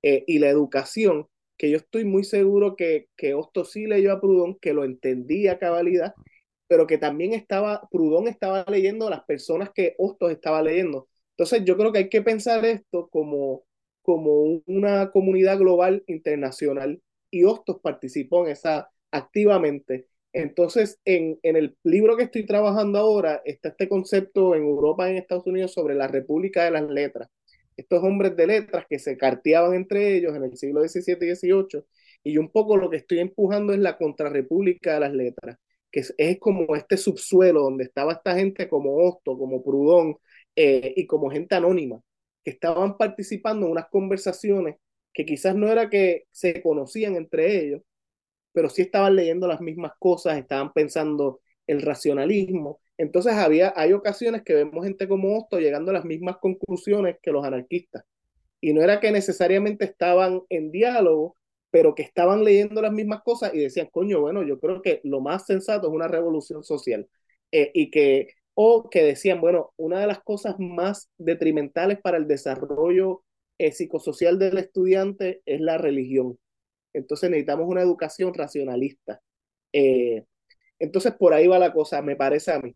eh, 0.04 0.24
y 0.28 0.40
la 0.40 0.50
educación, 0.50 1.28
que 1.58 1.70
yo 1.72 1.78
estoy 1.78 2.04
muy 2.06 2.24
seguro 2.26 2.76
que, 2.76 3.08
que 3.16 3.34
Hosto 3.34 3.64
sí 3.66 3.88
leyó 3.88 4.12
a 4.12 4.20
Proudhon, 4.20 4.58
que 4.60 4.74
lo 4.74 4.84
entendía 4.84 5.54
a 5.54 5.60
cabalidad, 5.60 6.14
pero 6.70 6.86
que 6.88 7.00
también 7.00 7.34
estaba, 7.34 7.82
Proudhon 7.92 8.28
estaba 8.28 8.64
leyendo 8.70 9.10
las 9.10 9.24
personas 9.24 9.72
que 9.74 9.96
Hostos 9.98 10.32
estaba 10.32 10.62
leyendo. 10.62 11.10
Entonces, 11.32 11.66
yo 11.66 11.76
creo 11.76 11.92
que 11.92 11.98
hay 12.00 12.10
que 12.10 12.22
pensar 12.22 12.64
esto 12.64 13.10
como, 13.10 13.64
como 14.04 14.62
una 14.68 15.12
comunidad 15.12 15.58
global 15.58 16.04
internacional 16.06 17.02
y 17.32 17.44
Hostos 17.44 17.80
participó 17.82 18.46
en 18.46 18.52
esa 18.52 18.92
activamente. 19.12 20.08
Entonces, 20.32 21.00
en, 21.06 21.40
en, 21.42 21.56
el 21.56 21.76
libro 21.84 22.16
que 22.16 22.24
estoy 22.24 22.46
trabajando 22.46 23.00
ahora 23.00 23.42
está 23.46 23.70
este 23.70 23.90
concepto 23.90 24.54
en 24.54 24.62
Europa 24.62 25.10
en 25.10 25.18
Estados 25.18 25.48
Unidos 25.48 25.74
sobre 25.74 25.96
la 25.96 26.08
República 26.08 26.66
de 26.66 26.72
las 26.72 26.88
Letras. 26.88 27.30
Estos 27.78 28.04
hombres 28.04 28.36
de 28.36 28.46
letras 28.46 28.86
que 28.88 29.00
se 29.00 29.18
carteaban 29.18 29.74
entre 29.74 30.16
ellos 30.18 30.36
en 30.36 30.44
el 30.44 30.56
siglo 30.56 30.88
XVII 30.88 31.18
y 31.20 31.36
XVIII. 31.36 31.84
Y 32.24 32.38
un 32.38 32.52
poco 32.52 32.78
lo 32.78 32.92
que 32.92 32.98
estoy 32.98 33.20
empujando 33.20 33.74
es 33.74 33.80
la 33.80 33.98
Contrarrepública 33.98 34.94
de 34.96 35.00
las 35.00 35.14
Letras, 35.14 35.58
que 35.92 36.04
es, 36.18 36.40
como 36.40 36.76
este 36.76 36.98
subsuelo 36.98 37.62
donde 37.62 37.86
estaba 37.86 38.14
esta 38.14 38.36
gente 38.36 38.70
como 38.70 38.98
Hosto, 38.98 39.38
como 39.38 39.64
Proudhon 39.64 40.18
eh, 40.56 40.94
y 40.96 41.08
como 41.08 41.30
gente 41.30 41.56
anónima, 41.56 42.02
que 42.44 42.52
estaban 42.52 42.98
participando 42.98 43.66
en 43.66 43.72
unas 43.74 43.88
conversaciones 43.90 44.78
que 45.14 45.26
quizás 45.26 45.56
no 45.56 45.68
era 45.68 45.90
que 45.90 46.26
se 46.32 46.62
conocían 46.62 47.16
entre 47.16 47.62
ellos, 47.66 47.82
pero 48.52 48.70
sí 48.70 48.84
estaban 48.84 49.16
leyendo 49.16 49.48
las 49.48 49.62
mismas 49.62 49.94
cosas, 50.00 50.38
estaban 50.38 50.74
pensando 50.74 51.42
el 51.68 51.82
racionalismo. 51.82 52.80
Entonces 52.98 53.34
había, 53.34 53.74
hay 53.76 53.94
ocasiones 53.94 54.44
que 54.44 54.54
vemos 54.54 54.86
gente 54.86 55.08
como 55.08 55.38
Hosto 55.38 55.60
llegando 55.60 55.92
a 55.92 55.96
las 55.96 56.06
mismas 56.06 56.38
conclusiones 56.38 57.18
que 57.22 57.32
los 57.32 57.46
anarquistas. 57.46 58.04
Y 58.62 58.74
no 58.74 58.82
era 58.82 59.00
que 59.00 59.12
necesariamente 59.12 59.86
estaban 59.86 60.42
en 60.50 60.72
diálogo, 60.72 61.36
pero 61.72 61.96
que 61.96 62.04
estaban 62.04 62.44
leyendo 62.44 62.82
las 62.82 62.92
mismas 62.92 63.22
cosas 63.24 63.54
y 63.54 63.60
decían, 63.60 63.90
coño, 63.92 64.22
bueno, 64.22 64.44
yo 64.44 64.60
creo 64.60 64.82
que 64.82 65.02
lo 65.04 65.22
más 65.22 65.46
sensato 65.46 65.88
es 65.88 65.94
una 65.94 66.08
revolución 66.08 66.64
social. 66.64 67.08
Eh, 67.52 67.72
y 67.74 67.92
que, 67.92 68.30
o 68.54 68.90
que 68.90 69.04
decían, 69.04 69.42
bueno, 69.42 69.74
una 69.78 70.00
de 70.02 70.08
las 70.08 70.22
cosas 70.24 70.56
más 70.60 71.10
detrimentales 71.18 72.00
para 72.02 72.18
el 72.18 72.28
desarrollo 72.28 73.24
eh, 73.58 73.72
psicosocial 73.72 74.40
del 74.40 74.58
estudiante 74.58 75.42
es 75.46 75.62
la 75.62 75.78
religión. 75.78 76.38
Entonces 76.94 77.30
necesitamos 77.30 77.68
una 77.68 77.82
educación 77.82 78.34
racionalista. 78.34 79.22
Eh, 79.74 80.26
entonces 80.80 81.14
por 81.14 81.34
ahí 81.34 81.48
va 81.48 81.60
la 81.60 81.74
cosa, 81.74 82.02
me 82.02 82.16
parece 82.16 82.52
a 82.52 82.60
mí. 82.60 82.72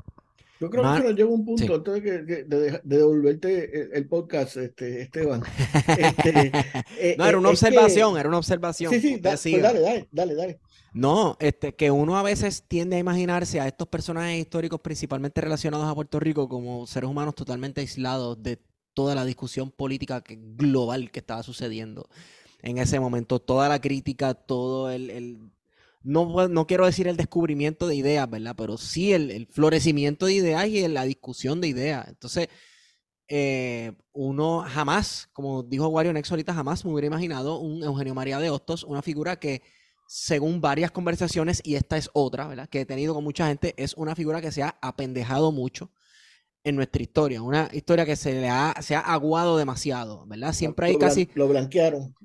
Yo 0.59 0.69
creo 0.69 0.83
que 0.83 0.99
nos 1.03 1.15
llega 1.15 1.29
un 1.29 1.43
punto 1.43 1.75
antes 1.75 2.03
de, 2.03 2.43
de, 2.45 2.81
devolverte 2.83 3.97
el, 3.97 4.07
podcast, 4.07 4.57
este, 4.57 5.01
Esteban. 5.01 5.41
Este, 5.97 6.51
eh, 6.99 7.15
no, 7.17 7.25
era 7.25 7.37
una 7.37 7.49
observación, 7.49 8.17
era 8.17 8.29
una 8.29 8.37
observación. 8.37 8.91
Sí, 8.93 9.01
sí, 9.01 9.17
pues 9.21 9.43
dale, 9.43 9.79
dale, 9.81 10.07
dale, 10.11 10.35
dale. 10.35 10.59
No, 10.93 11.37
este, 11.39 11.73
que 11.73 11.89
uno 11.89 12.17
a 12.17 12.23
veces 12.23 12.65
tiende 12.67 12.97
a 12.97 12.99
imaginarse 12.99 13.59
a 13.59 13.67
estos 13.67 13.87
personajes 13.87 14.39
históricos 14.39 14.79
principalmente 14.79 15.41
relacionados 15.41 15.87
a 15.87 15.95
Puerto 15.95 16.19
Rico 16.19 16.47
como 16.47 16.85
seres 16.85 17.09
humanos 17.09 17.33
totalmente 17.33 17.81
aislados 17.81 18.41
de 18.41 18.59
toda 18.93 19.15
la 19.15 19.25
discusión 19.25 19.71
política 19.71 20.23
global 20.27 21.09
que 21.09 21.19
estaba 21.19 21.41
sucediendo 21.41 22.07
en 22.61 22.77
ese 22.77 22.99
momento. 22.99 23.39
Toda 23.39 23.69
la 23.69 23.81
crítica, 23.81 24.35
todo 24.35 24.91
el, 24.91 25.39
no, 26.03 26.47
no, 26.47 26.67
quiero 26.67 26.85
decir 26.85 27.07
el 27.07 27.17
descubrimiento 27.17 27.87
de 27.87 27.95
ideas, 27.95 28.29
¿verdad? 28.29 28.55
Pero 28.57 28.77
sí 28.77 29.13
el, 29.13 29.47
florecimiento 29.47 30.25
de 30.25 30.33
ideas 30.33 30.67
y 30.67 30.87
la 30.87 31.03
discusión 31.03 31.61
de 31.61 31.69
ideas. 31.69 32.07
Entonces, 32.07 32.49
eh, 33.27 33.93
uno 34.11 34.65
jamás, 34.67 35.29
como 35.33 35.63
dijo 35.63 35.87
Wario 35.87 36.13
Nex 36.13 36.29
ahorita, 36.29 36.53
jamás 36.53 36.83
me 36.85 36.91
hubiera 36.91 37.07
imaginado 37.07 37.59
un 37.59 37.83
Eugenio 37.83 38.13
María 38.13 38.39
de 38.39 38.49
Hostos, 38.49 38.83
una 38.83 39.01
figura 39.01 39.39
que, 39.39 39.61
según 40.07 40.61
varias 40.61 40.91
conversaciones, 40.91 41.61
y 41.63 41.75
esta 41.75 41.97
es 41.97 42.09
otra, 42.13 42.47
¿verdad? 42.47 42.69
Que 42.69 42.81
he 42.81 42.85
tenido 42.85 43.13
con 43.13 43.23
mucha 43.23 43.47
gente, 43.47 43.73
es 43.77 43.93
una 43.95 44.15
figura 44.15 44.41
que 44.41 44.51
se 44.51 44.63
ha 44.63 44.77
apendejado 44.81 45.51
mucho 45.51 45.89
en 46.65 46.77
nuestra 46.77 47.01
historia, 47.01 47.41
una 47.41 47.69
historia 47.73 48.05
que 48.05 48.15
se 48.15 48.31
le 48.33 48.47
ha, 48.47 48.73
se 48.81 48.95
ha 48.95 49.01
aguado 49.01 49.57
demasiado, 49.57 50.25
¿verdad? 50.27 50.53
Siempre 50.53 50.87
hay 50.87 50.97
casi... 50.97 51.29
Lo 51.33 51.49
blanquearon. 51.49 52.15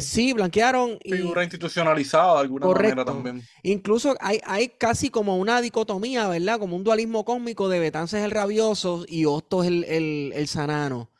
sí, 0.00 0.32
blanquearon. 0.34 0.98
Y... 1.02 1.14
Figura 1.14 1.42
institucionalizada 1.42 2.34
de 2.34 2.40
alguna 2.40 2.66
manera 2.66 3.04
también. 3.04 3.42
Incluso 3.62 4.14
hay, 4.20 4.40
hay 4.44 4.68
casi 4.68 5.08
como 5.08 5.38
una 5.38 5.62
dicotomía, 5.62 6.28
¿verdad? 6.28 6.58
Como 6.58 6.76
un 6.76 6.84
dualismo 6.84 7.24
cósmico 7.24 7.70
de 7.70 7.80
Betances 7.80 8.22
el 8.22 8.30
rabioso 8.30 9.06
y 9.08 9.24
Hostos 9.24 9.64
el, 9.66 9.84
el, 9.84 10.48
sanano, 10.48 11.10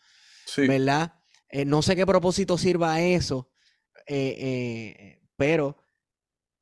sí. 0.45 0.67
¿verdad? 0.67 1.15
Eh, 1.49 1.65
no 1.65 1.81
sé 1.81 1.97
qué 1.97 2.05
propósito 2.05 2.59
sirva 2.59 3.01
eso, 3.01 3.51
eh, 4.07 4.37
eh, 4.39 5.23
pero... 5.37 5.77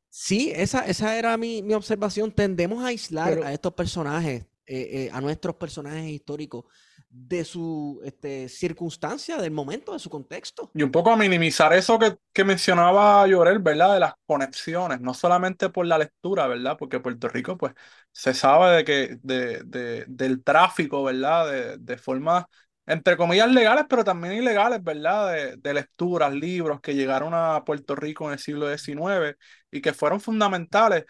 Sí, 0.08 0.50
esa, 0.54 0.86
esa 0.86 1.18
era 1.18 1.36
mi, 1.36 1.62
mi 1.62 1.74
observación. 1.74 2.32
Tendemos 2.32 2.82
a 2.82 2.86
aislar 2.86 3.42
a 3.42 3.52
estos 3.52 3.74
personajes 3.74 4.46
eh, 4.66 5.06
eh, 5.06 5.10
a 5.12 5.20
nuestros 5.20 5.56
personajes 5.56 6.08
históricos 6.10 6.64
de 7.08 7.44
su 7.44 8.00
este, 8.04 8.48
circunstancia, 8.48 9.36
del 9.38 9.52
momento, 9.52 9.92
de 9.92 9.98
su 9.98 10.10
contexto. 10.10 10.70
Y 10.74 10.82
un 10.82 10.90
poco 10.90 11.10
a 11.10 11.16
minimizar 11.16 11.72
eso 11.72 11.98
que, 11.98 12.16
que 12.32 12.44
mencionaba 12.44 13.26
Llorel, 13.26 13.60
¿verdad? 13.60 13.94
De 13.94 14.00
las 14.00 14.12
conexiones, 14.26 15.00
no 15.00 15.14
solamente 15.14 15.70
por 15.70 15.86
la 15.86 15.96
lectura, 15.98 16.46
¿verdad? 16.46 16.76
Porque 16.78 17.00
Puerto 17.00 17.28
Rico, 17.28 17.56
pues, 17.56 17.72
se 18.12 18.34
sabe 18.34 18.76
de 18.76 18.84
que, 18.84 19.18
de, 19.22 19.62
de 19.64 20.04
del 20.06 20.44
tráfico, 20.44 21.02
¿verdad? 21.04 21.50
De, 21.50 21.78
de 21.78 21.96
formas, 21.96 22.44
entre 22.84 23.16
comillas, 23.16 23.50
legales, 23.50 23.86
pero 23.88 24.04
también 24.04 24.34
ilegales, 24.34 24.82
¿verdad? 24.84 25.32
De, 25.32 25.56
de 25.56 25.74
lecturas, 25.74 26.34
libros 26.34 26.80
que 26.82 26.94
llegaron 26.94 27.32
a 27.34 27.64
Puerto 27.64 27.94
Rico 27.96 28.26
en 28.26 28.34
el 28.34 28.38
siglo 28.38 28.68
XIX 28.68 29.36
y 29.70 29.80
que 29.80 29.94
fueron 29.94 30.20
fundamentales 30.20 31.06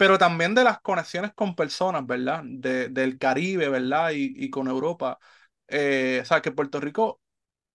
pero 0.00 0.16
también 0.18 0.54
de 0.54 0.64
las 0.64 0.80
conexiones 0.80 1.32
con 1.34 1.54
personas, 1.54 2.06
¿verdad? 2.06 2.42
De, 2.46 2.88
del 2.88 3.18
Caribe, 3.18 3.68
¿verdad? 3.68 4.12
Y, 4.12 4.32
y 4.34 4.48
con 4.50 4.66
Europa. 4.68 5.18
Eh, 5.68 6.20
o 6.22 6.24
sea, 6.24 6.40
que 6.40 6.52
Puerto 6.52 6.80
Rico 6.80 7.20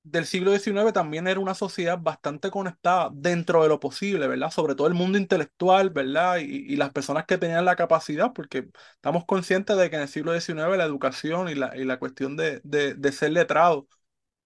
del 0.04 0.26
siglo 0.26 0.52
XIX 0.52 0.94
también 0.94 1.28
era 1.28 1.40
una 1.40 1.56
sociedad 1.56 2.00
bastante 2.00 2.52
conectada 2.52 3.10
dentro 3.14 3.64
de 3.64 3.70
lo 3.70 3.80
posible, 3.80 4.28
¿verdad? 4.28 4.52
Sobre 4.52 4.76
todo 4.76 4.88
el 4.88 4.96
mundo 4.96 5.18
intelectual, 5.20 5.92
¿verdad? 5.92 6.38
Y, 6.40 6.46
y 6.74 6.78
las 6.78 6.92
personas 6.92 7.26
que 7.28 7.38
tenían 7.38 7.66
la 7.66 7.76
capacidad, 7.76 8.34
porque 8.34 8.70
estamos 8.96 9.26
conscientes 9.26 9.78
de 9.78 9.90
que 9.92 9.98
en 9.98 10.04
el 10.04 10.08
siglo 10.10 10.34
XIX 10.34 10.78
la 10.78 10.86
educación 10.86 11.50
y 11.50 11.56
la, 11.56 11.78
y 11.78 11.86
la 11.86 12.00
cuestión 12.00 12.38
de, 12.38 12.62
de, 12.64 12.96
de 12.96 13.12
ser 13.14 13.32
letrado 13.34 13.88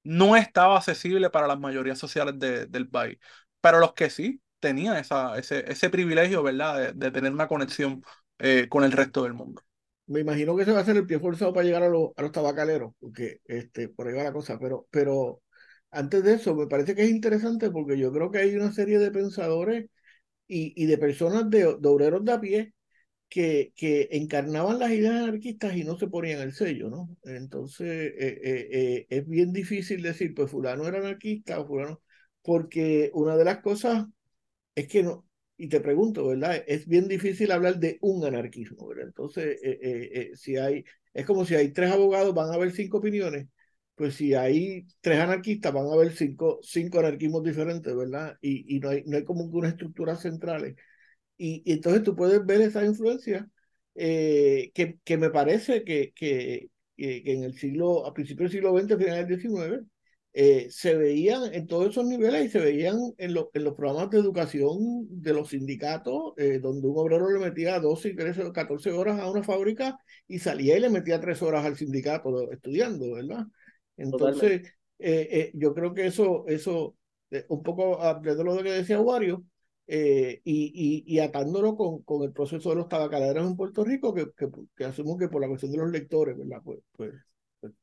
no 0.03 0.35
estaba 0.35 0.77
accesible 0.77 1.29
para 1.29 1.47
las 1.47 1.59
mayorías 1.59 1.97
sociales 1.99 2.39
de, 2.39 2.65
del 2.67 2.87
país. 2.89 3.17
Pero 3.61 3.79
los 3.79 3.93
que 3.93 4.09
sí, 4.09 4.41
tenía 4.59 4.99
esa, 4.99 5.37
ese, 5.37 5.69
ese 5.71 5.89
privilegio, 5.89 6.43
¿verdad?, 6.43 6.93
de, 6.93 7.11
tener 7.11 7.31
una 7.31 7.47
conexión 7.47 8.03
eh, 8.37 8.67
con 8.69 8.83
el 8.83 8.91
resto 8.91 9.23
del 9.23 9.33
mundo. 9.33 9.61
Me 10.07 10.21
imagino 10.21 10.55
que 10.55 10.63
ese 10.63 10.71
va 10.71 10.79
a 10.79 10.85
ser 10.85 10.97
el 10.97 11.05
pie 11.05 11.19
forzado 11.19 11.53
para 11.53 11.65
llegar 11.65 11.83
a, 11.83 11.89
los, 11.89 12.09
a 12.15 12.21
los 12.23 12.31
tabacaleros, 12.31 12.93
porque 12.99 13.41
este, 13.45 13.89
por 13.89 14.07
ahí 14.07 14.15
va 14.15 14.23
la 14.23 14.33
cosa, 14.33 14.57
pero, 14.59 14.87
pero 14.89 15.41
antes 15.91 16.23
de 16.23 16.33
eso, 16.33 16.55
me 16.55 16.67
parece 16.67 16.95
que 16.95 17.03
es 17.03 17.09
interesante 17.09 17.69
porque 17.71 17.97
yo 17.97 18.11
creo 18.11 18.31
que 18.31 18.39
hay 18.39 18.55
una 18.55 18.71
serie 18.71 18.99
de 18.99 19.11
pensadores 19.11 19.85
y, 20.47 20.73
y 20.81 20.85
de 20.87 20.97
personas 20.97 21.49
de, 21.49 21.77
de, 21.79 21.89
obreros 21.89 22.25
de 22.25 22.31
a 22.33 22.39
pie 22.41 22.73
que, 23.29 23.73
que 23.75 24.09
encarnaban 24.11 24.79
las 24.79 24.91
ideas 24.91 25.15
anarquistas 25.23 25.75
y 25.77 25.83
no 25.83 25.97
se 25.97 26.07
ponían 26.07 26.41
el 26.41 26.53
sello, 26.53 26.89
¿no? 26.89 27.09
Entonces, 27.23 28.13
eh, 28.17 28.39
eh, 28.43 29.07
es 29.09 29.27
bien 29.27 29.53
difícil 29.53 30.01
decir, 30.01 30.33
pues 30.35 30.51
fulano 30.51 30.87
era 30.87 30.99
anarquista 30.99 31.59
o 31.59 31.67
fulano, 31.67 32.01
porque 32.41 33.11
una 33.13 33.37
de 33.37 33.45
las 33.45 33.59
cosas 33.61 34.05
es 34.79 34.87
que 34.87 35.03
no, 35.03 35.25
y 35.57 35.67
te 35.69 35.81
pregunto, 35.81 36.27
¿verdad? 36.27 36.63
Es 36.67 36.87
bien 36.87 37.07
difícil 37.07 37.51
hablar 37.51 37.79
de 37.79 37.97
un 38.01 38.23
anarquismo, 38.25 38.87
¿verdad? 38.87 39.07
Entonces, 39.07 39.59
eh, 39.61 39.79
eh, 39.81 40.09
eh, 40.13 40.31
si 40.35 40.55
hay, 40.57 40.85
es 41.13 41.25
como 41.25 41.45
si 41.45 41.55
hay 41.55 41.73
tres 41.73 41.91
abogados, 41.91 42.33
van 42.33 42.49
a 42.51 42.53
haber 42.53 42.71
cinco 42.71 42.99
opiniones, 42.99 43.47
pues 43.95 44.15
si 44.15 44.33
hay 44.33 44.85
tres 45.01 45.19
anarquistas, 45.19 45.73
van 45.73 45.87
a 45.87 45.93
haber 45.93 46.13
cinco, 46.13 46.59
cinco 46.63 46.99
anarquismos 46.99 47.43
diferentes, 47.43 47.93
¿verdad? 47.93 48.37
Y, 48.41 48.77
y 48.77 48.79
no, 48.79 48.89
hay, 48.89 49.03
no 49.05 49.17
hay 49.17 49.25
como 49.25 49.43
una 49.45 49.69
estructura 49.69 50.15
central. 50.15 50.75
Y, 51.37 51.63
y, 51.65 51.73
entonces 51.73 52.03
tú 52.03 52.15
puedes 52.15 52.45
ver 52.45 52.61
esa 52.61 52.85
influencia 52.85 53.49
que, 53.95 54.99
que 55.03 55.17
me 55.17 55.29
parece 55.29 55.83
que, 55.83 56.13
que, 56.15 56.69
que, 56.95 57.23
en 57.25 57.43
el 57.43 57.55
siglo, 57.57 58.05
a 58.05 58.13
principios 58.13 58.51
del 58.51 58.61
siglo 58.61 58.73
XX, 58.73 58.97
final 58.97 59.27
del 59.27 59.27
XIX, 59.27 59.85
eh, 60.31 60.67
se 60.69 60.95
veían 60.95 61.53
en 61.53 61.65
todos 61.65 61.89
esos 61.89 62.05
niveles 62.05 62.45
y 62.45 62.49
se 62.49 62.59
veían 62.59 62.97
en, 63.17 63.35
en 63.53 63.63
los 63.63 63.73
programas 63.73 64.11
de 64.11 64.19
educación 64.19 64.77
de 65.09 65.33
los 65.33 65.49
sindicatos, 65.49 66.33
eh, 66.37 66.59
donde 66.59 66.87
un 66.87 66.97
obrero 66.97 67.31
le 67.31 67.39
metía 67.39 67.79
12, 67.79 68.13
13, 68.13 68.51
14 68.51 68.91
horas 68.91 69.19
a 69.19 69.29
una 69.29 69.41
fábrica 69.41 69.97
y 70.27 70.37
salía 70.37 70.77
y 70.77 70.81
le 70.81 70.89
metía 70.91 71.19
3 71.19 71.41
horas 71.41 71.65
al 71.65 71.77
sindicato 71.77 72.51
estudiando, 72.51 73.13
¿verdad? 73.13 73.45
Entonces, 73.97 74.71
eh, 74.99 75.51
yo 75.55 75.73
creo 75.73 75.93
que 75.93 76.05
eso, 76.05 76.45
eso 76.47 76.95
un 77.47 77.63
poco 77.63 77.99
de 78.21 78.43
lo 78.43 78.63
que 78.63 78.71
decía 78.71 78.99
Wario, 78.99 79.43
y, 79.87 80.41
y, 80.43 81.03
y, 81.07 81.19
atándolo 81.19 81.75
con, 81.75 82.03
con, 82.03 82.21
el 82.21 82.31
proceso 82.31 82.69
de 82.69 82.75
los 82.75 82.87
tabacaleros 82.87 83.47
en 83.47 83.57
Puerto 83.57 83.83
Rico, 83.83 84.13
que, 84.13 84.27
que, 84.37 84.47
que, 84.77 84.85
asumo 84.85 85.17
que 85.17 85.27
por 85.27 85.41
la 85.41 85.47
cuestión 85.47 85.71
de 85.71 85.79
los 85.79 85.89
lectores, 85.89 86.37
¿verdad? 86.37 86.61
Pues, 86.63 86.79
pues, 86.95 87.13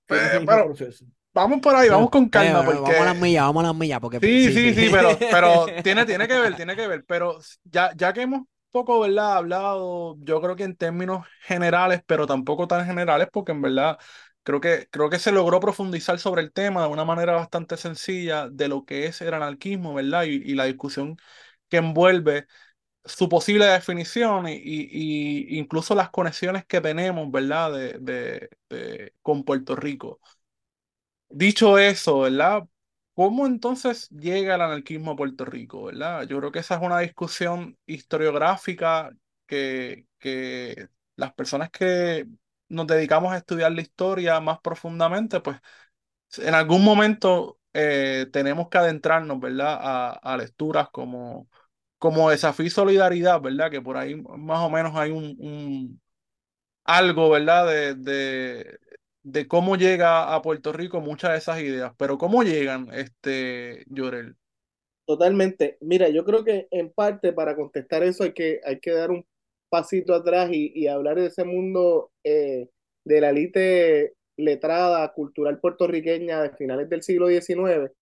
pues, 0.06 0.20
proceso 0.46 1.04
vamos 1.36 1.60
por 1.60 1.76
ahí, 1.76 1.88
vamos 1.88 2.10
con 2.10 2.28
calma. 2.28 2.64
porque... 2.64 2.80
Vamos 2.80 3.00
a 3.00 3.04
las 3.04 3.16
millas, 3.16 3.44
vamos 3.44 3.64
a 3.64 3.66
las 3.68 3.76
millas. 3.76 4.00
Porque... 4.00 4.20
Sí, 4.20 4.52
sí, 4.52 4.74
sí, 4.74 4.88
pero, 4.90 5.10
pero 5.30 5.66
tiene, 5.82 6.04
tiene 6.04 6.26
que 6.26 6.38
ver, 6.38 6.56
tiene 6.56 6.74
que 6.74 6.86
ver. 6.88 7.04
Pero 7.06 7.38
ya, 7.64 7.92
ya 7.94 8.12
que 8.12 8.22
hemos 8.22 8.42
poco, 8.70 9.00
¿verdad? 9.00 9.36
Hablado, 9.36 10.16
yo 10.20 10.40
creo 10.40 10.56
que 10.56 10.64
en 10.64 10.76
términos 10.76 11.26
generales, 11.42 12.02
pero 12.06 12.26
tampoco 12.26 12.66
tan 12.66 12.86
generales, 12.86 13.28
porque 13.32 13.52
en 13.52 13.62
verdad 13.62 13.98
creo 14.42 14.60
que, 14.60 14.88
creo 14.90 15.10
que 15.10 15.18
se 15.18 15.32
logró 15.32 15.60
profundizar 15.60 16.18
sobre 16.18 16.42
el 16.42 16.52
tema 16.52 16.82
de 16.82 16.88
una 16.88 17.04
manera 17.04 17.32
bastante 17.34 17.76
sencilla 17.76 18.48
de 18.48 18.68
lo 18.68 18.84
que 18.84 19.06
es 19.06 19.20
el 19.20 19.34
anarquismo, 19.34 19.94
¿verdad? 19.94 20.24
Y, 20.24 20.34
y 20.36 20.54
la 20.54 20.64
discusión 20.64 21.16
que 21.68 21.78
envuelve 21.78 22.46
su 23.04 23.28
posible 23.28 23.66
definición 23.66 24.48
y, 24.48 24.54
y, 24.62 25.58
incluso 25.58 25.94
las 25.94 26.10
conexiones 26.10 26.66
que 26.66 26.80
tenemos, 26.80 27.30
¿verdad? 27.30 27.72
De, 27.72 27.98
de, 28.00 28.50
de, 28.68 29.14
con 29.22 29.44
Puerto 29.44 29.76
Rico. 29.76 30.20
Dicho 31.38 31.78
eso, 31.78 32.20
¿verdad? 32.20 32.66
¿Cómo 33.14 33.46
entonces 33.46 34.08
llega 34.10 34.54
el 34.54 34.60
anarquismo 34.62 35.10
a 35.12 35.16
Puerto 35.16 35.44
Rico, 35.44 35.84
verdad? 35.84 36.22
Yo 36.26 36.38
creo 36.38 36.50
que 36.52 36.60
esa 36.60 36.76
es 36.76 36.80
una 36.82 36.98
discusión 37.00 37.78
historiográfica 37.86 39.10
que, 39.46 40.06
que 40.18 40.88
las 41.16 41.34
personas 41.34 41.70
que 41.70 42.26
nos 42.68 42.86
dedicamos 42.86 43.32
a 43.32 43.36
estudiar 43.38 43.72
la 43.72 43.82
historia 43.82 44.40
más 44.40 44.60
profundamente, 44.60 45.40
pues 45.40 45.58
en 46.38 46.54
algún 46.54 46.84
momento 46.84 47.60
eh, 47.74 48.26
tenemos 48.32 48.68
que 48.70 48.78
adentrarnos, 48.78 49.40
¿verdad? 49.40 49.78
A, 50.22 50.36
lecturas 50.38 50.90
como, 50.90 51.48
como 51.98 52.30
Desafío 52.30 52.66
y 52.66 52.70
Solidaridad, 52.70 53.40
¿verdad? 53.42 53.70
Que 53.70 53.82
por 53.82 53.96
ahí 53.98 54.16
más 54.16 54.60
o 54.60 54.70
menos 54.70 54.96
hay 54.96 55.10
un, 55.12 56.00
algo, 56.84 57.30
¿verdad? 57.30 57.66
De, 57.96 58.78
de 59.26 59.48
cómo 59.48 59.76
llega 59.76 60.34
a 60.34 60.42
Puerto 60.42 60.72
Rico 60.72 61.00
muchas 61.00 61.32
de 61.32 61.38
esas 61.38 61.60
ideas, 61.60 61.92
pero 61.98 62.16
¿cómo 62.18 62.42
llegan, 62.44 62.88
este, 62.92 63.84
Llorel? 63.88 64.36
Totalmente. 65.04 65.78
Mira, 65.80 66.08
yo 66.08 66.24
creo 66.24 66.42
que 66.44 66.66
en 66.70 66.92
parte 66.92 67.32
para 67.32 67.54
contestar 67.54 68.02
eso 68.02 68.24
hay 68.24 68.32
que, 68.32 68.60
hay 68.64 68.80
que 68.80 68.90
dar 68.92 69.10
un 69.12 69.24
pasito 69.68 70.14
atrás 70.14 70.50
y, 70.52 70.72
y 70.74 70.88
hablar 70.88 71.16
de 71.16 71.26
ese 71.26 71.44
mundo 71.44 72.10
eh, 72.24 72.68
de 73.04 73.20
la 73.20 73.30
élite 73.30 74.14
letrada 74.36 75.12
cultural 75.12 75.60
puertorriqueña 75.60 76.42
de 76.42 76.50
finales 76.56 76.88
del 76.90 77.02
siglo 77.04 77.28
XIX, 77.28 77.92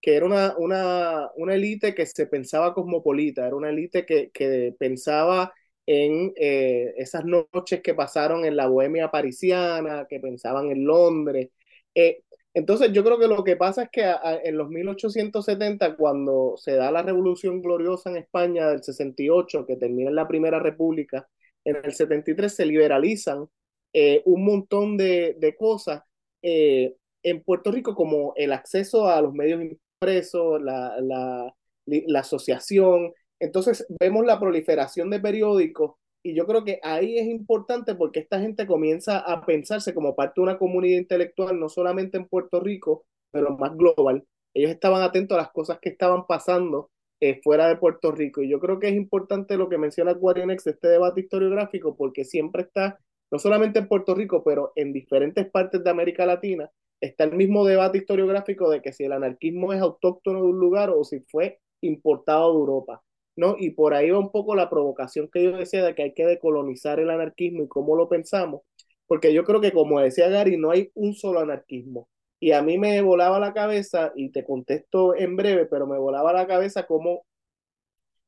que 0.00 0.16
era 0.16 0.26
una, 0.26 0.56
una, 0.58 1.30
una 1.36 1.54
élite 1.54 1.94
que 1.94 2.06
se 2.06 2.26
pensaba 2.26 2.74
cosmopolita, 2.74 3.46
era 3.46 3.54
una 3.56 3.70
élite 3.70 4.04
que, 4.06 4.30
que 4.32 4.74
pensaba 4.78 5.52
en 5.90 6.34
eh, 6.36 6.92
esas 6.98 7.24
noches 7.24 7.80
que 7.82 7.94
pasaron 7.94 8.44
en 8.44 8.56
la 8.56 8.66
bohemia 8.66 9.10
parisiana, 9.10 10.06
que 10.06 10.20
pensaban 10.20 10.70
en 10.70 10.84
Londres. 10.84 11.48
Eh, 11.94 12.24
entonces 12.52 12.92
yo 12.92 13.02
creo 13.02 13.18
que 13.18 13.26
lo 13.26 13.42
que 13.42 13.56
pasa 13.56 13.84
es 13.84 13.88
que 13.90 14.04
en 14.44 14.58
los 14.58 14.68
1870, 14.68 15.96
cuando 15.96 16.56
se 16.58 16.72
da 16.74 16.90
la 16.90 17.02
Revolución 17.02 17.62
Gloriosa 17.62 18.10
en 18.10 18.18
España 18.18 18.68
del 18.68 18.82
68, 18.82 19.64
que 19.66 19.76
termina 19.76 20.10
en 20.10 20.16
la 20.16 20.28
Primera 20.28 20.58
República, 20.60 21.26
en 21.64 21.76
el 21.82 21.94
73 21.94 22.54
se 22.54 22.66
liberalizan 22.66 23.46
eh, 23.94 24.22
un 24.26 24.44
montón 24.44 24.98
de, 24.98 25.36
de 25.38 25.56
cosas 25.56 26.02
en 26.42 27.42
Puerto 27.44 27.72
Rico, 27.72 27.94
como 27.94 28.34
el 28.36 28.52
acceso 28.52 29.08
a 29.08 29.22
los 29.22 29.32
medios 29.32 29.62
impresos, 29.62 30.62
la, 30.62 31.00
la, 31.00 31.54
la 31.86 32.20
asociación, 32.20 33.12
entonces 33.40 33.86
vemos 34.00 34.24
la 34.24 34.40
proliferación 34.40 35.10
de 35.10 35.20
periódicos 35.20 35.96
y 36.22 36.34
yo 36.34 36.46
creo 36.46 36.64
que 36.64 36.80
ahí 36.82 37.18
es 37.18 37.26
importante 37.26 37.94
porque 37.94 38.20
esta 38.20 38.40
gente 38.40 38.66
comienza 38.66 39.18
a 39.18 39.46
pensarse 39.46 39.94
como 39.94 40.16
parte 40.16 40.34
de 40.36 40.42
una 40.42 40.58
comunidad 40.58 40.98
intelectual, 40.98 41.58
no 41.58 41.68
solamente 41.68 42.16
en 42.16 42.26
Puerto 42.26 42.60
Rico, 42.60 43.06
pero 43.30 43.56
más 43.56 43.76
global. 43.76 44.24
Ellos 44.54 44.70
estaban 44.70 45.02
atentos 45.02 45.38
a 45.38 45.42
las 45.42 45.52
cosas 45.52 45.78
que 45.80 45.90
estaban 45.90 46.26
pasando 46.26 46.90
eh, 47.20 47.40
fuera 47.42 47.68
de 47.68 47.76
Puerto 47.76 48.12
Rico. 48.12 48.42
Y 48.42 48.50
yo 48.50 48.58
creo 48.60 48.78
que 48.80 48.88
es 48.88 48.94
importante 48.94 49.56
lo 49.56 49.68
que 49.68 49.78
menciona 49.78 50.12
Guarionex, 50.12 50.66
este 50.66 50.88
debate 50.88 51.20
historiográfico, 51.20 51.96
porque 51.96 52.24
siempre 52.24 52.62
está, 52.62 52.98
no 53.30 53.38
solamente 53.38 53.78
en 53.78 53.88
Puerto 53.88 54.14
Rico, 54.14 54.42
pero 54.44 54.72
en 54.74 54.92
diferentes 54.92 55.48
partes 55.50 55.82
de 55.84 55.90
América 55.90 56.26
Latina, 56.26 56.70
está 57.00 57.24
el 57.24 57.36
mismo 57.36 57.64
debate 57.64 57.98
historiográfico 57.98 58.70
de 58.70 58.82
que 58.82 58.92
si 58.92 59.04
el 59.04 59.12
anarquismo 59.12 59.72
es 59.72 59.80
autóctono 59.80 60.42
de 60.42 60.48
un 60.48 60.58
lugar 60.58 60.90
o 60.90 61.04
si 61.04 61.20
fue 61.20 61.60
importado 61.80 62.52
de 62.52 62.58
Europa. 62.58 63.02
¿No? 63.38 63.56
Y 63.58 63.70
por 63.70 63.94
ahí 63.94 64.10
va 64.10 64.18
un 64.18 64.32
poco 64.32 64.56
la 64.56 64.68
provocación 64.68 65.28
que 65.32 65.44
yo 65.44 65.56
decía 65.56 65.84
de 65.84 65.94
que 65.94 66.02
hay 66.02 66.12
que 66.12 66.26
decolonizar 66.26 66.98
el 66.98 67.10
anarquismo 67.10 67.62
y 67.62 67.68
cómo 67.68 67.96
lo 67.96 68.08
pensamos, 68.08 68.62
porque 69.06 69.32
yo 69.32 69.44
creo 69.44 69.60
que 69.60 69.72
como 69.72 70.00
decía 70.00 70.28
Gary, 70.28 70.56
no 70.56 70.72
hay 70.72 70.90
un 70.94 71.14
solo 71.14 71.40
anarquismo. 71.40 72.08
Y 72.40 72.52
a 72.52 72.62
mí 72.62 72.78
me 72.78 73.00
volaba 73.02 73.38
la 73.40 73.52
cabeza, 73.54 74.12
y 74.16 74.30
te 74.30 74.44
contesto 74.44 75.14
en 75.16 75.36
breve, 75.36 75.66
pero 75.66 75.86
me 75.86 75.98
volaba 75.98 76.32
la 76.32 76.46
cabeza 76.48 76.86
como 76.86 77.26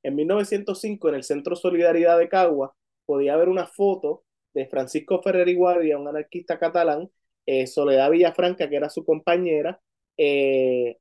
en 0.04 0.14
1905 0.14 1.08
en 1.08 1.14
el 1.16 1.24
Centro 1.24 1.56
Solidaridad 1.56 2.18
de 2.18 2.28
Cagua 2.28 2.74
podía 3.04 3.34
haber 3.34 3.48
una 3.48 3.66
foto 3.66 4.24
de 4.54 4.66
Francisco 4.66 5.20
Ferrer 5.22 5.48
y 5.48 5.56
Guardia, 5.56 5.98
un 5.98 6.08
anarquista 6.08 6.58
catalán, 6.58 7.10
eh, 7.46 7.66
Soledad 7.66 8.10
Villafranca, 8.10 8.68
que 8.68 8.76
era 8.76 8.90
su 8.90 9.04
compañera, 9.04 9.80
eh, 10.16 10.98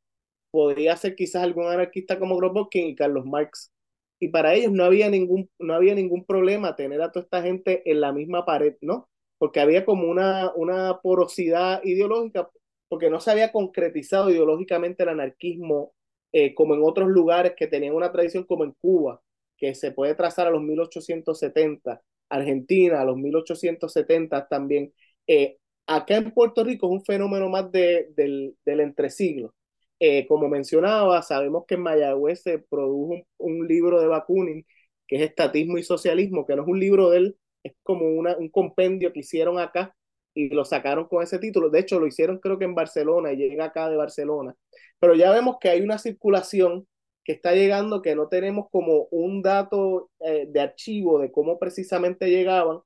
podría 0.51 0.95
ser 0.97 1.15
quizás 1.15 1.43
algún 1.43 1.67
anarquista 1.67 2.19
como 2.19 2.37
Grobotkin 2.37 2.87
y 2.87 2.95
Carlos 2.95 3.25
Marx 3.25 3.71
y 4.19 4.29
para 4.29 4.53
ellos 4.53 4.71
no 4.71 4.83
había 4.83 5.09
ningún, 5.09 5.49
no 5.59 5.73
había 5.73 5.95
ningún 5.95 6.25
problema 6.25 6.75
tener 6.75 7.01
a 7.01 7.11
toda 7.11 7.23
esta 7.23 7.41
gente 7.41 7.89
en 7.89 8.01
la 8.01 8.11
misma 8.11 8.45
pared, 8.45 8.75
¿no? 8.81 9.09
Porque 9.37 9.59
había 9.61 9.85
como 9.85 10.09
una, 10.09 10.51
una 10.55 10.99
porosidad 11.01 11.81
ideológica, 11.83 12.49
porque 12.87 13.09
no 13.09 13.19
se 13.21 13.31
había 13.31 13.51
concretizado 13.51 14.29
ideológicamente 14.29 15.03
el 15.03 15.09
anarquismo 15.09 15.93
eh, 16.31 16.53
como 16.53 16.75
en 16.75 16.81
otros 16.83 17.07
lugares 17.09 17.53
que 17.57 17.67
tenían 17.67 17.95
una 17.95 18.11
tradición 18.11 18.43
como 18.43 18.63
en 18.63 18.73
Cuba, 18.81 19.21
que 19.57 19.75
se 19.75 19.91
puede 19.91 20.15
trazar 20.15 20.47
a 20.47 20.51
los 20.51 20.61
1870, 20.61 22.01
Argentina 22.29 23.01
a 23.01 23.05
los 23.05 23.17
1870 23.17 24.47
también. 24.47 24.93
Eh, 25.27 25.57
acá 25.87 26.17
en 26.17 26.31
Puerto 26.33 26.63
Rico 26.63 26.87
es 26.87 26.91
un 26.93 27.05
fenómeno 27.05 27.49
más 27.49 27.71
de, 27.71 28.09
del, 28.15 28.55
del 28.65 28.79
entresiglo. 28.81 29.53
Eh, 29.99 30.25
como 30.27 30.47
mencionaba, 30.47 31.21
sabemos 31.21 31.65
que 31.67 31.75
en 31.75 31.81
Mayagüez 31.81 32.41
se 32.41 32.59
produjo 32.59 33.15
un, 33.37 33.67
libro 33.67 33.99
de 33.99 34.07
Bakunin, 34.07 34.65
que 35.07 35.17
es 35.17 35.21
Estatismo 35.23 35.77
y 35.77 35.83
Socialismo, 35.83 36.45
que 36.45 36.55
no 36.55 36.61
es 36.63 36.67
un 36.69 36.79
libro 36.79 37.09
de 37.09 37.17
él, 37.17 37.37
es 37.63 37.73
como 37.83 38.07
una, 38.07 38.37
un 38.37 38.49
compendio 38.49 39.11
que 39.13 39.19
hicieron 39.21 39.59
acá 39.59 39.95
y 40.33 40.49
lo 40.49 40.65
sacaron 40.65 41.07
con 41.07 41.23
ese 41.23 41.39
título. 41.39 41.69
De 41.69 41.79
hecho, 41.79 41.99
lo 41.99 42.07
hicieron 42.07 42.39
creo 42.39 42.57
que 42.57 42.65
en 42.65 42.75
Barcelona 42.75 43.33
y 43.33 43.37
llega 43.37 43.65
acá 43.65 43.89
de 43.89 43.97
Barcelona. 43.97 44.55
Pero 44.99 45.15
ya 45.15 45.31
vemos 45.31 45.57
que 45.59 45.69
hay 45.69 45.81
una 45.81 45.97
circulación 45.97 46.87
que 47.23 47.33
está 47.33 47.53
llegando, 47.53 48.01
que 48.01 48.15
no 48.15 48.27
tenemos 48.27 48.67
como 48.71 49.07
un 49.11 49.41
dato 49.41 50.09
eh, 50.19 50.47
de 50.49 50.61
archivo 50.61 51.19
de 51.19 51.31
cómo 51.31 51.59
precisamente 51.59 52.29
llegaban. 52.29 52.79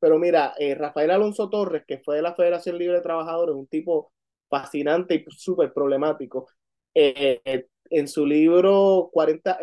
Pero 0.00 0.18
mira, 0.18 0.54
eh, 0.58 0.74
Rafael 0.74 1.10
Alonso 1.10 1.50
Torres, 1.50 1.84
que 1.86 1.98
fue 1.98 2.16
de 2.16 2.22
la 2.22 2.34
Federación 2.34 2.78
Libre 2.78 2.96
de 2.96 3.02
Trabajadores, 3.02 3.54
un 3.54 3.66
tipo 3.66 4.12
fascinante 4.48 5.14
y 5.14 5.24
súper 5.30 5.72
problemático, 5.72 6.48
eh, 7.44 7.66
en 7.90 8.08
su 8.08 8.26
libro 8.26 9.10
40, 9.12 9.58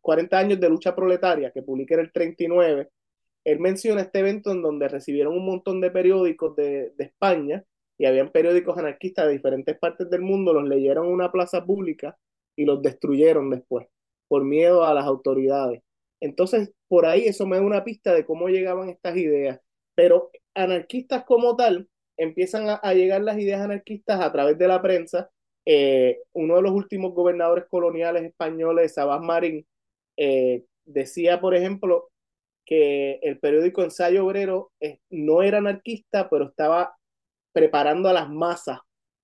40, 0.00 0.38
años 0.38 0.60
de 0.60 0.68
lucha 0.68 0.94
proletaria, 0.94 1.50
que 1.52 1.62
publica 1.62 1.94
en 1.94 2.00
el 2.00 2.12
39, 2.12 2.88
él 3.44 3.60
menciona 3.60 4.02
este 4.02 4.20
evento 4.20 4.52
en 4.52 4.62
donde 4.62 4.88
recibieron 4.88 5.34
un 5.34 5.46
montón 5.46 5.80
de 5.80 5.90
periódicos 5.90 6.54
de, 6.56 6.92
de 6.96 7.04
España 7.04 7.64
y 7.98 8.06
habían 8.06 8.30
periódicos 8.30 8.78
anarquistas 8.78 9.26
de 9.26 9.32
diferentes 9.32 9.78
partes 9.78 10.08
del 10.10 10.22
mundo, 10.22 10.52
los 10.52 10.68
leyeron 10.68 11.06
en 11.06 11.12
una 11.12 11.32
plaza 11.32 11.64
pública 11.64 12.16
y 12.56 12.64
los 12.64 12.82
destruyeron 12.82 13.50
después 13.50 13.86
por 14.32 14.44
miedo 14.44 14.84
a 14.84 14.94
las 14.94 15.04
autoridades. 15.04 15.82
Entonces, 16.18 16.72
por 16.88 17.04
ahí 17.04 17.24
eso 17.26 17.46
me 17.46 17.56
da 17.56 17.62
una 17.62 17.84
pista 17.84 18.14
de 18.14 18.24
cómo 18.24 18.48
llegaban 18.48 18.88
estas 18.88 19.14
ideas. 19.16 19.60
Pero 19.94 20.30
anarquistas 20.54 21.24
como 21.24 21.54
tal, 21.54 21.88
empiezan 22.16 22.64
a, 22.82 22.94
llegar 22.94 23.20
las 23.20 23.38
ideas 23.38 23.60
anarquistas 23.60 24.20
a 24.20 24.32
través 24.32 24.56
de 24.56 24.68
la 24.68 24.80
prensa. 24.80 25.30
Eh, 25.66 26.18
uno 26.32 26.56
de 26.56 26.62
los 26.62 26.72
últimos 26.72 27.14
gobernadores 27.14 27.66
coloniales 27.70 28.24
españoles, 28.24 28.94
Sabás 28.94 29.20
Marín, 29.20 29.66
eh, 30.16 30.64
decía, 30.84 31.40
por 31.40 31.54
ejemplo, 31.54 32.10
que 32.64 33.18
el 33.22 33.38
periódico 33.40 33.82
Ensayo 33.82 34.24
Obrero 34.26 34.72
no 35.10 35.42
era 35.42 35.58
anarquista, 35.58 36.28
pero 36.30 36.46
estaba 36.46 36.94
preparando 37.52 38.08
a 38.08 38.12
las 38.12 38.30
masas 38.30 38.80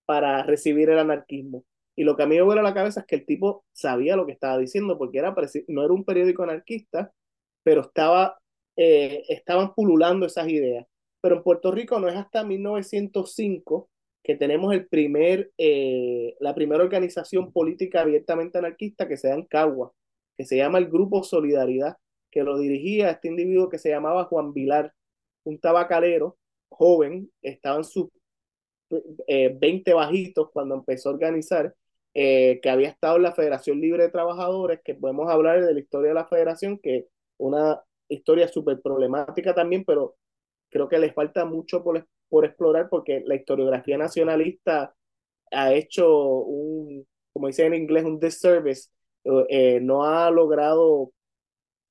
para 0.06 0.42
recibir 0.42 0.90
el 0.90 0.98
anarquismo. 0.98 1.64
Y 1.96 2.04
lo 2.04 2.16
que 2.16 2.22
a 2.22 2.26
mí 2.26 2.36
me 2.36 2.42
vuela 2.42 2.62
la 2.62 2.74
cabeza 2.74 3.00
es 3.00 3.06
que 3.06 3.16
el 3.16 3.26
tipo 3.26 3.64
sabía 3.72 4.16
lo 4.16 4.24
que 4.24 4.32
estaba 4.32 4.56
diciendo, 4.58 4.96
porque 4.96 5.18
era 5.18 5.34
no 5.68 5.84
era 5.84 5.92
un 5.92 6.04
periódico 6.04 6.44
anarquista, 6.44 7.12
pero 7.64 7.82
estaba, 7.82 8.38
eh, 8.76 9.24
estaban 9.28 9.74
pululando 9.74 10.24
esas 10.26 10.48
ideas. 10.48 10.86
Pero 11.20 11.36
en 11.36 11.42
Puerto 11.42 11.72
Rico 11.72 11.98
no 11.98 12.08
es 12.08 12.14
hasta 12.14 12.44
1905 12.44 13.90
que 14.28 14.36
tenemos 14.36 14.74
el 14.74 14.86
primer, 14.86 15.52
eh, 15.56 16.36
la 16.38 16.54
primera 16.54 16.84
organización 16.84 17.50
política 17.50 18.02
abiertamente 18.02 18.58
anarquista 18.58 19.08
que 19.08 19.16
se 19.16 19.28
da 19.28 19.34
en 19.34 19.46
Cagua, 19.46 19.94
que 20.36 20.44
se 20.44 20.58
llama 20.58 20.76
el 20.76 20.88
Grupo 20.88 21.24
Solidaridad, 21.24 21.96
que 22.30 22.42
lo 22.42 22.58
dirigía 22.58 23.08
este 23.08 23.28
individuo 23.28 23.70
que 23.70 23.78
se 23.78 23.88
llamaba 23.88 24.26
Juan 24.26 24.52
Vilar, 24.52 24.92
un 25.44 25.58
tabacalero 25.58 26.36
joven, 26.68 27.32
estaba 27.40 27.78
en 27.78 27.84
sus 27.84 28.08
20 28.90 29.94
bajitos 29.94 30.50
cuando 30.52 30.74
empezó 30.74 31.08
a 31.08 31.12
organizar, 31.12 31.74
eh, 32.12 32.60
que 32.62 32.68
había 32.68 32.90
estado 32.90 33.16
en 33.16 33.22
la 33.22 33.32
Federación 33.32 33.80
Libre 33.80 34.02
de 34.02 34.10
Trabajadores, 34.10 34.80
que 34.84 34.94
podemos 34.94 35.30
hablar 35.30 35.64
de 35.64 35.72
la 35.72 35.80
historia 35.80 36.10
de 36.10 36.14
la 36.14 36.26
federación, 36.26 36.78
que 36.78 37.06
una 37.38 37.82
historia 38.10 38.46
súper 38.46 38.82
problemática 38.82 39.54
también, 39.54 39.86
pero 39.86 40.16
creo 40.68 40.86
que 40.86 40.98
les 40.98 41.14
falta 41.14 41.46
mucho 41.46 41.82
por, 41.82 42.06
por 42.28 42.44
explorar 42.44 42.88
porque 42.90 43.22
la 43.26 43.34
historiografía 43.36 43.98
nacionalista 43.98 44.94
ha 45.52 45.72
hecho 45.74 46.08
un, 46.12 47.06
como 47.32 47.48
dice 47.48 47.66
en 47.66 47.74
inglés, 47.74 48.04
un 48.04 48.20
disservice, 48.20 48.90
eh, 49.48 49.80
no 49.80 50.04
ha 50.04 50.30
logrado 50.30 51.12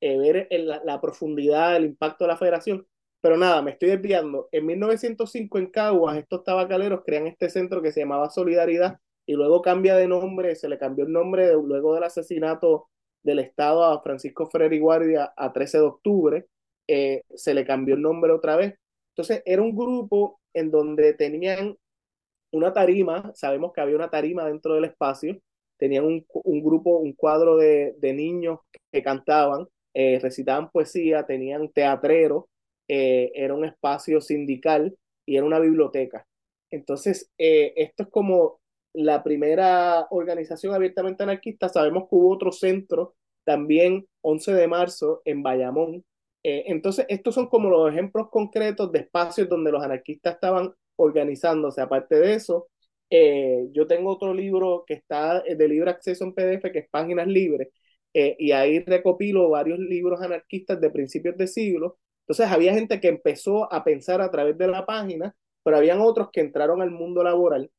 eh, 0.01 0.17
ver 0.17 0.47
la, 0.51 0.81
la, 0.83 1.01
profundidad, 1.01 1.75
el 1.75 1.85
impacto 1.85 2.23
de 2.23 2.29
la 2.29 2.37
federación. 2.37 2.87
Pero 3.21 3.37
nada, 3.37 3.61
me 3.61 3.71
estoy 3.71 3.89
desviando. 3.89 4.47
En 4.51 4.65
1905 4.65 5.57
en 5.59 5.67
Caguas, 5.67 6.17
estos 6.17 6.43
tabacaleros 6.43 7.01
crean 7.05 7.27
este 7.27 7.49
centro 7.49 7.81
que 7.81 7.91
se 7.91 8.01
llamaba 8.01 8.29
Solidaridad 8.29 8.99
y 9.25 9.33
luego 9.33 9.61
cambia 9.61 9.95
de 9.95 10.07
nombre, 10.07 10.55
se 10.55 10.69
le 10.69 10.77
cambió 10.77 11.05
el 11.05 11.11
nombre 11.11 11.51
luego 11.53 11.93
del 11.93 12.03
asesinato 12.03 12.89
del 13.23 13.39
Estado 13.39 13.83
a 13.83 14.01
Francisco 14.01 14.49
Ferrer 14.49 14.79
Guardia 14.79 15.33
a 15.35 15.51
13 15.51 15.79
de 15.79 15.83
octubre, 15.83 16.47
eh, 16.87 17.23
se 17.35 17.53
le 17.53 17.65
cambió 17.65 17.95
el 17.95 18.01
nombre 18.01 18.31
otra 18.31 18.55
vez. 18.55 18.75
Entonces 19.17 19.41
era 19.45 19.63
un 19.63 19.75
grupo 19.75 20.39
en 20.53 20.69
donde 20.69 21.13
tenían 21.13 21.75
una 22.51 22.73
tarima, 22.73 23.31
sabemos 23.35 23.73
que 23.73 23.81
había 23.81 23.95
una 23.95 24.09
tarima 24.09 24.45
dentro 24.45 24.75
del 24.75 24.85
espacio, 24.85 25.39
tenían 25.77 26.05
un, 26.05 26.25
un 26.33 26.63
grupo, 26.63 26.97
un 26.97 27.13
cuadro 27.13 27.57
de, 27.57 27.95
de 27.99 28.13
niños 28.13 28.59
que 28.91 29.03
cantaban, 29.03 29.67
eh, 29.93 30.19
recitaban 30.21 30.69
poesía, 30.69 31.25
tenían 31.25 31.69
teatrero, 31.69 32.47
eh, 32.87 33.31
era 33.35 33.53
un 33.55 33.65
espacio 33.65 34.21
sindical 34.21 34.95
y 35.25 35.37
era 35.37 35.45
una 35.45 35.59
biblioteca. 35.59 36.25
Entonces, 36.69 37.31
eh, 37.37 37.73
esto 37.75 38.03
es 38.03 38.09
como 38.09 38.59
la 38.93 39.23
primera 39.23 40.07
organización 40.11 40.73
abiertamente 40.73 41.23
anarquista. 41.23 41.69
Sabemos 41.69 42.03
que 42.03 42.15
hubo 42.15 42.33
otro 42.33 42.51
centro 42.51 43.15
también 43.43 44.07
11 44.21 44.53
de 44.53 44.67
marzo 44.67 45.21
en 45.25 45.43
Bayamón. 45.43 46.03
Entonces, 46.67 47.05
estos 47.09 47.35
son 47.35 47.47
como 47.47 47.69
los 47.69 47.89
ejemplos 47.91 48.29
concretos 48.29 48.91
de 48.91 48.99
espacios 48.99 49.49
donde 49.49 49.71
los 49.71 49.83
anarquistas 49.83 50.35
estaban 50.35 50.73
organizándose. 50.95 51.81
Aparte 51.81 52.15
de 52.15 52.33
eso, 52.35 52.67
yo 53.71 53.87
tengo 53.87 54.11
otro 54.11 54.33
libro 54.33 54.83
que 54.87 54.95
está 54.95 55.41
de 55.41 55.67
libre 55.67 55.91
acceso 55.91 56.23
en 56.25 56.33
PDF, 56.33 56.71
que 56.71 56.79
es 56.79 56.89
Páginas 56.89 57.27
Libres, 57.27 57.69
eh, 58.19 58.35
y 58.39 58.51
ahí 58.51 58.79
recopilo 58.79 59.49
varios 59.49 59.77
libros 59.79 60.21
anarquistas 60.21 60.81
de 60.81 60.89
principios 60.89 61.37
de 61.37 61.47
siglo. 61.47 61.99
Entonces 62.21 62.47
había 62.51 62.73
gente 62.73 62.99
que 62.99 63.09
empezó 63.09 63.71
a 63.71 63.83
pensar 63.83 64.21
a 64.21 64.31
través 64.31 64.57
de 64.57 64.67
la 64.67 64.85
página, 64.87 65.35
pero 65.63 65.77
habían 65.77 66.01
otros 66.01 66.29
que 66.31 66.41
entraron 66.41 66.81
al 66.81 66.89
mundo 66.91 67.23
laboral. 67.23 67.69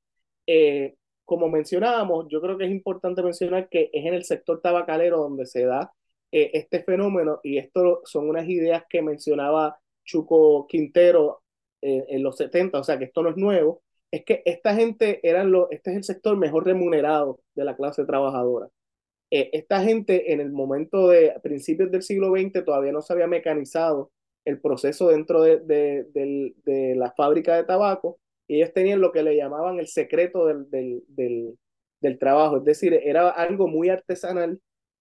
Eh, 0.46 0.94
como 1.24 1.48
mencionábamos, 1.48 2.26
yo 2.30 2.40
creo 2.40 2.56
que 2.58 2.66
es 2.66 2.70
importante 2.70 3.22
mencionar 3.22 3.68
que 3.68 3.90
es 3.92 4.06
en 4.06 4.14
el 4.14 4.24
sector 4.24 4.60
tabacalero 4.62 5.18
donde 5.18 5.46
se 5.46 5.64
da 5.64 5.92
eh, 6.32 6.50
este 6.54 6.82
fenómeno 6.82 7.40
y 7.42 7.58
esto 7.58 8.02
son 8.04 8.28
unas 8.28 8.48
ideas 8.48 8.84
que 8.88 9.02
mencionaba 9.02 9.78
Chuco 10.04 10.66
Quintero 10.66 11.42
en 11.80 12.24
los 12.24 12.36
70, 12.36 12.80
o 12.80 12.82
sea 12.82 12.98
que 12.98 13.04
esto 13.04 13.22
no 13.22 13.30
es 13.30 13.36
nuevo, 13.36 13.82
es 14.10 14.24
que 14.24 14.42
esta 14.44 14.74
gente 14.74 15.20
eran 15.22 15.52
lo, 15.52 15.70
este 15.70 15.90
es 15.90 15.96
el 15.98 16.04
sector 16.04 16.36
mejor 16.36 16.64
remunerado 16.64 17.40
de 17.54 17.64
la 17.64 17.76
clase 17.76 18.04
trabajadora. 18.04 18.68
Eh, 19.30 19.50
esta 19.52 19.82
gente 19.82 20.32
en 20.32 20.40
el 20.40 20.50
momento 20.50 21.08
de 21.08 21.34
principios 21.42 21.90
del 21.90 22.02
siglo 22.02 22.30
XX 22.30 22.64
todavía 22.64 22.92
no 22.92 23.02
se 23.02 23.12
había 23.12 23.26
mecanizado 23.26 24.10
el 24.46 24.60
proceso 24.60 25.08
dentro 25.08 25.42
de, 25.42 25.58
de, 25.58 26.06
de, 26.64 26.94
la 26.96 27.12
fábrica 27.12 27.54
de 27.56 27.64
tabaco 27.64 28.18
y 28.46 28.56
ellos 28.56 28.72
tenían 28.72 29.02
lo 29.02 29.12
que 29.12 29.22
le 29.22 29.36
llamaban 29.36 29.78
el 29.78 29.88
secreto 29.88 30.46
del, 30.46 30.70
del, 30.70 31.58
del, 32.00 32.18
trabajo, 32.18 32.58
es 32.58 32.64
decir, 32.64 32.94
era 32.94 33.28
algo 33.28 33.68
muy 33.68 33.90
artesanal, 33.90 34.58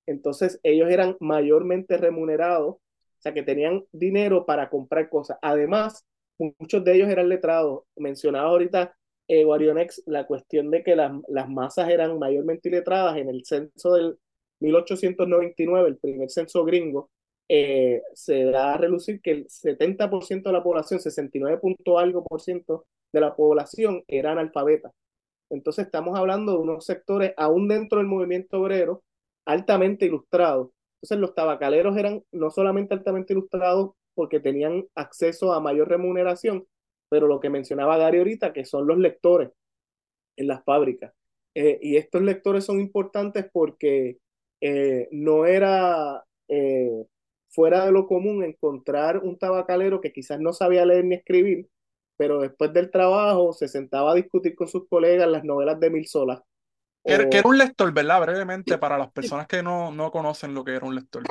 entonces 0.07 0.59
ellos 0.63 0.89
eran 0.89 1.17
mayormente 1.19 1.97
remunerados, 1.97 2.75
o 2.75 2.81
sea 3.19 3.33
que 3.33 3.43
tenían 3.43 3.85
dinero 3.91 4.45
para 4.45 4.69
comprar 4.69 5.09
cosas. 5.09 5.37
Además, 5.41 6.05
muchos 6.39 6.83
de 6.83 6.95
ellos 6.95 7.09
eran 7.09 7.29
letrados. 7.29 7.83
Mencionaba 7.95 8.49
ahorita 8.49 8.95
eh, 9.27 9.43
Guarionex 9.43 10.03
la 10.05 10.25
cuestión 10.25 10.71
de 10.71 10.83
que 10.83 10.95
las, 10.95 11.11
las 11.27 11.49
masas 11.49 11.89
eran 11.89 12.17
mayormente 12.19 12.69
iletradas 12.69 13.17
en 13.17 13.29
el 13.29 13.45
censo 13.45 13.93
del 13.93 14.17
1899, 14.59 15.89
el 15.89 15.97
primer 15.97 16.29
censo 16.29 16.63
gringo, 16.65 17.09
eh, 17.49 18.01
se 18.13 18.45
da 18.45 18.73
a 18.73 18.77
relucir 18.77 19.21
que 19.21 19.31
el 19.31 19.47
70% 19.47 20.43
de 20.43 20.53
la 20.53 20.63
población, 20.63 20.99
69 20.99 21.59
punto 21.59 21.99
algo 21.99 22.23
por 22.23 22.41
ciento 22.41 22.85
de 23.13 23.21
la 23.21 23.35
población 23.35 24.03
era 24.07 24.31
analfabeta. 24.33 24.91
Entonces 25.49 25.85
estamos 25.85 26.17
hablando 26.17 26.53
de 26.53 26.59
unos 26.59 26.85
sectores, 26.85 27.33
aún 27.37 27.67
dentro 27.67 27.99
del 27.99 28.07
movimiento 28.07 28.59
obrero, 28.59 29.03
altamente 29.47 30.05
ilustrados. 30.05 30.69
Entonces 30.97 31.19
los 31.19 31.33
tabacaleros 31.33 31.97
eran 31.97 32.23
no 32.31 32.49
solamente 32.51 32.93
altamente 32.93 33.33
ilustrados 33.33 33.91
porque 34.13 34.39
tenían 34.39 34.85
acceso 34.95 35.53
a 35.53 35.61
mayor 35.61 35.89
remuneración, 35.89 36.67
pero 37.09 37.27
lo 37.27 37.39
que 37.39 37.49
mencionaba 37.49 37.97
Gary 37.97 38.19
ahorita, 38.19 38.53
que 38.53 38.65
son 38.65 38.87
los 38.87 38.97
lectores 38.97 39.51
en 40.37 40.47
las 40.47 40.63
fábricas. 40.63 41.13
Eh, 41.55 41.79
y 41.81 41.97
estos 41.97 42.21
lectores 42.21 42.65
son 42.65 42.79
importantes 42.79 43.47
porque 43.51 44.17
eh, 44.61 45.07
no 45.11 45.45
era 45.45 46.23
eh, 46.47 47.05
fuera 47.49 47.85
de 47.85 47.91
lo 47.91 48.07
común 48.07 48.43
encontrar 48.43 49.19
un 49.19 49.37
tabacalero 49.37 50.01
que 50.01 50.11
quizás 50.11 50.39
no 50.39 50.53
sabía 50.53 50.85
leer 50.85 51.05
ni 51.05 51.15
escribir, 51.15 51.69
pero 52.17 52.41
después 52.41 52.73
del 52.73 52.91
trabajo 52.91 53.53
se 53.53 53.67
sentaba 53.67 54.11
a 54.11 54.15
discutir 54.15 54.55
con 54.55 54.67
sus 54.67 54.87
colegas 54.87 55.29
las 55.29 55.43
novelas 55.43 55.79
de 55.79 55.89
Mil 55.89 56.07
Solas. 56.07 56.41
Que, 57.07 57.37
era 57.37 57.47
un 57.47 57.57
lector, 57.57 57.93
¿verdad? 57.93 58.21
Brevemente, 58.21 58.77
para 58.77 58.97
las 58.97 59.11
personas 59.11 59.47
que 59.47 59.63
no, 59.63 59.91
no 59.91 60.11
conocen 60.11 60.53
lo 60.53 60.63
que 60.63 60.75
era 60.75 60.85
un 60.85 60.95
lector. 60.95 61.23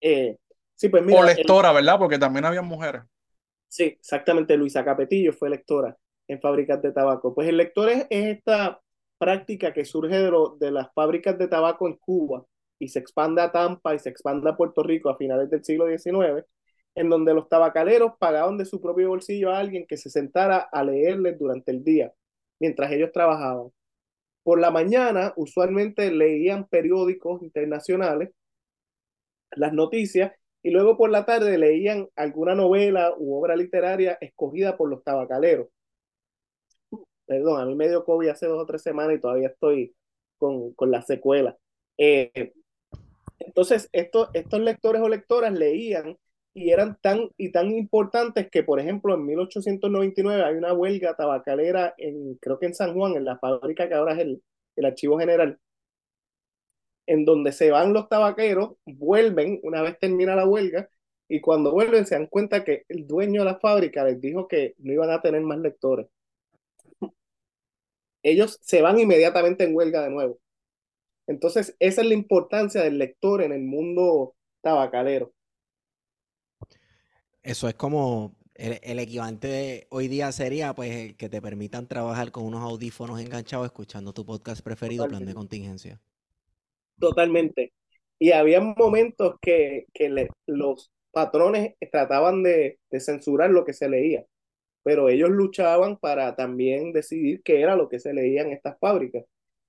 sí, 0.00 0.88
pues 0.88 1.02
mira, 1.02 1.20
o 1.20 1.24
lectora, 1.24 1.72
¿verdad? 1.72 1.98
Porque 1.98 2.18
también 2.18 2.44
había 2.44 2.62
mujeres. 2.62 3.02
Sí, 3.66 3.84
exactamente. 3.84 4.56
Luisa 4.56 4.84
Capetillo 4.84 5.32
fue 5.32 5.48
lectora 5.48 5.96
en 6.28 6.40
fábricas 6.40 6.82
de 6.82 6.92
tabaco. 6.92 7.34
Pues 7.34 7.48
el 7.48 7.56
lector 7.56 7.88
es, 7.88 8.06
esta 8.10 8.80
práctica 9.18 9.72
que 9.72 9.84
surge 9.84 10.18
de, 10.18 10.32
de 10.58 10.70
las 10.70 10.92
fábricas 10.92 11.38
de 11.38 11.48
tabaco 11.48 11.86
en 11.86 11.96
Cuba 11.96 12.44
y 12.78 12.88
se 12.88 12.98
expande 12.98 13.42
a 13.42 13.52
Tampa 13.52 13.94
y 13.94 13.98
se 13.98 14.08
expande 14.08 14.50
a 14.50 14.56
Puerto 14.56 14.82
Rico 14.82 15.10
a 15.10 15.16
finales 15.16 15.50
del 15.50 15.64
siglo 15.64 15.86
XIX, 15.86 16.44
en 16.94 17.08
donde 17.08 17.34
los 17.34 17.48
tabacaleros 17.48 18.12
pagaban 18.18 18.58
de 18.58 18.64
su 18.64 18.80
propio 18.80 19.08
bolsillo 19.08 19.50
a 19.50 19.58
alguien 19.58 19.86
que 19.86 19.96
se 19.96 20.10
sentara 20.10 20.58
a 20.72 20.82
leerles 20.82 21.38
durante 21.38 21.70
el 21.70 21.84
día, 21.84 22.12
mientras 22.58 22.90
ellos 22.92 23.12
trabajaban. 23.12 23.70
Por 24.42 24.60
la 24.60 24.70
mañana, 24.70 25.32
usualmente 25.36 26.10
leían 26.10 26.66
periódicos 26.66 27.42
internacionales, 27.42 28.30
las 29.52 29.72
noticias, 29.72 30.32
y 30.62 30.70
luego 30.70 30.96
por 30.96 31.10
la 31.10 31.24
tarde 31.24 31.56
leían 31.58 32.08
alguna 32.16 32.54
novela 32.54 33.14
u 33.16 33.34
obra 33.34 33.56
literaria 33.56 34.18
escogida 34.20 34.76
por 34.76 34.90
los 34.90 35.02
tabacaleros. 35.02 35.68
Perdón, 37.26 37.60
a 37.60 37.64
mí 37.64 37.74
me 37.74 37.88
dio 37.88 38.04
COVID 38.04 38.28
hace 38.28 38.46
dos 38.46 38.62
o 38.62 38.66
tres 38.66 38.82
semanas 38.82 39.16
y 39.16 39.20
todavía 39.20 39.48
estoy 39.48 39.94
con, 40.36 40.72
con 40.74 40.90
la 40.90 41.02
secuela. 41.02 41.56
Eh, 41.96 42.52
entonces, 43.38 43.88
estos, 43.92 44.28
estos 44.34 44.60
lectores 44.60 45.00
o 45.02 45.08
lectoras 45.08 45.52
leían 45.52 46.16
y 46.60 46.70
eran 46.72 46.98
tan 47.00 47.30
y 47.38 47.52
tan 47.52 47.70
importantes 47.72 48.50
que, 48.50 48.62
por 48.62 48.80
ejemplo, 48.80 49.14
en 49.14 49.24
1899 49.24 50.44
hay 50.44 50.56
una 50.56 50.74
huelga 50.74 51.16
tabacalera 51.16 51.94
en, 51.98 52.34
creo 52.36 52.58
que 52.58 52.66
en 52.66 52.74
San 52.74 52.94
Juan, 52.94 53.14
en 53.16 53.24
la 53.24 53.38
fábrica 53.38 53.88
que 53.88 53.94
ahora 53.94 54.12
es 54.14 54.20
el, 54.20 54.42
el 54.76 54.84
Archivo 54.84 55.18
General, 55.18 55.58
en 57.06 57.24
donde 57.24 57.52
se 57.52 57.70
van 57.70 57.92
los 57.92 58.08
tabaqueros, 58.08 58.76
vuelven 58.86 59.60
una 59.62 59.82
vez 59.82 59.98
termina 59.98 60.36
la 60.36 60.46
huelga, 60.46 60.88
y 61.28 61.40
cuando 61.40 61.72
vuelven 61.72 62.06
se 62.06 62.16
dan 62.16 62.26
cuenta 62.26 62.64
que 62.64 62.84
el 62.88 63.06
dueño 63.06 63.42
de 63.42 63.46
la 63.46 63.58
fábrica 63.58 64.04
les 64.04 64.20
dijo 64.20 64.48
que 64.48 64.74
no 64.78 64.92
iban 64.92 65.10
a 65.10 65.22
tener 65.22 65.42
más 65.42 65.58
lectores. 65.60 66.06
Ellos 68.22 68.58
se 68.62 68.82
van 68.82 68.98
inmediatamente 68.98 69.64
en 69.64 69.74
huelga 69.74 70.02
de 70.02 70.10
nuevo. 70.10 70.38
Entonces, 71.26 71.76
esa 71.80 72.02
es 72.02 72.08
la 72.08 72.14
importancia 72.14 72.82
del 72.82 72.98
lector 72.98 73.42
en 73.42 73.52
el 73.52 73.62
mundo 73.62 74.34
tabacalero. 74.62 75.32
Eso 77.42 77.68
es 77.68 77.74
como 77.74 78.36
El, 78.54 78.78
el 78.82 78.98
equivalente 78.98 79.48
de 79.48 79.86
hoy 79.90 80.08
día 80.08 80.32
sería 80.32 80.74
pues 80.74 80.90
el 80.94 81.16
que 81.16 81.28
te 81.28 81.40
permitan 81.42 81.86
trabajar 81.86 82.30
con 82.30 82.44
unos 82.44 82.62
audífonos 82.62 83.20
enganchados 83.20 83.66
escuchando 83.66 84.12
tu 84.14 84.24
podcast 84.26 84.62
preferido, 84.62 85.06
Plan 85.08 85.24
de. 85.24 85.34
Contingencia. 85.34 86.00
Totalmente. 86.98 87.72
Y 88.18 88.32
había 88.32 88.60
momentos 88.60 89.36
que, 89.40 89.86
que 89.94 90.08
le- 90.10 90.28
los 90.46 90.92
patrones 91.12 91.74
trataban 91.90 92.42
de, 92.42 92.78
de 92.90 93.00
censurar 93.00 93.50
lo 93.50 93.64
que 93.64 93.72
se 93.72 93.88
leía, 93.88 94.26
pero 94.82 95.08
ellos 95.08 95.30
luchaban 95.30 95.98
para 95.98 96.36
también 96.36 96.92
decidir 96.92 97.42
qué 97.44 97.60
era 97.62 97.76
lo 97.76 97.88
que 97.88 98.00
se 98.00 98.14
leía 98.14 98.42
en 98.42 98.52
estas 98.52 98.78
fábricas. 98.80 99.24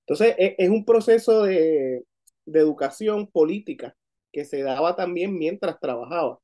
Entonces, 0.06 0.34
e- 0.38 0.56
es, 0.58 0.70
un 0.70 0.84
proceso 0.84 1.44
de, 1.44 2.04
de 2.46 2.60
educación 2.60 3.28
política 3.28 3.96
que 4.32 4.44
se 4.44 4.62
daba 4.62 4.96
también 4.96 5.38
mientras 5.38 5.80
trabajaba. 5.80 6.38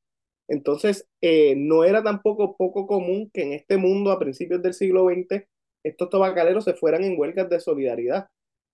Entonces, 0.48 1.06
eh, 1.20 1.54
no 1.56 1.84
era 1.84 2.02
tampoco 2.02 2.56
poco 2.56 2.86
común 2.86 3.30
que 3.32 3.42
en 3.42 3.52
este 3.52 3.76
mundo 3.76 4.10
a 4.10 4.18
principios 4.18 4.62
del 4.62 4.74
siglo 4.74 5.06
XX 5.06 5.44
estos 5.84 6.10
tabacaleros 6.10 6.64
se 6.64 6.74
fueran 6.74 7.04
en 7.04 7.18
huelgas 7.18 7.48
de 7.48 7.60
solidaridad. 7.60 8.28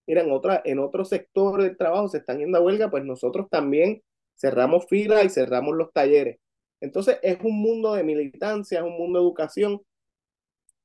Mira, 0.07 0.23
en 0.23 0.31
otra, 0.33 0.63
en 0.65 0.79
otro 0.79 1.05
sector 1.05 1.63
del 1.63 1.77
trabajo 1.77 2.09
se 2.09 2.19
están 2.19 2.39
yendo 2.39 2.59
a 2.59 2.63
huelga, 2.63 2.91
pues 2.91 3.05
nosotros 3.05 3.49
también 3.51 4.03
cerramos 4.37 4.87
filas 4.87 5.25
y 5.25 5.31
cerramos 5.31 5.77
los 5.77 5.93
talleres. 5.93 6.39
Entonces, 6.81 7.19
es 7.23 7.39
un 7.43 7.61
mundo 7.61 7.95
de 7.95 8.05
militancia, 8.05 8.81
es 8.81 8.85
un 8.85 8.97
mundo 8.99 9.19
de 9.19 9.25
educación, 9.25 9.83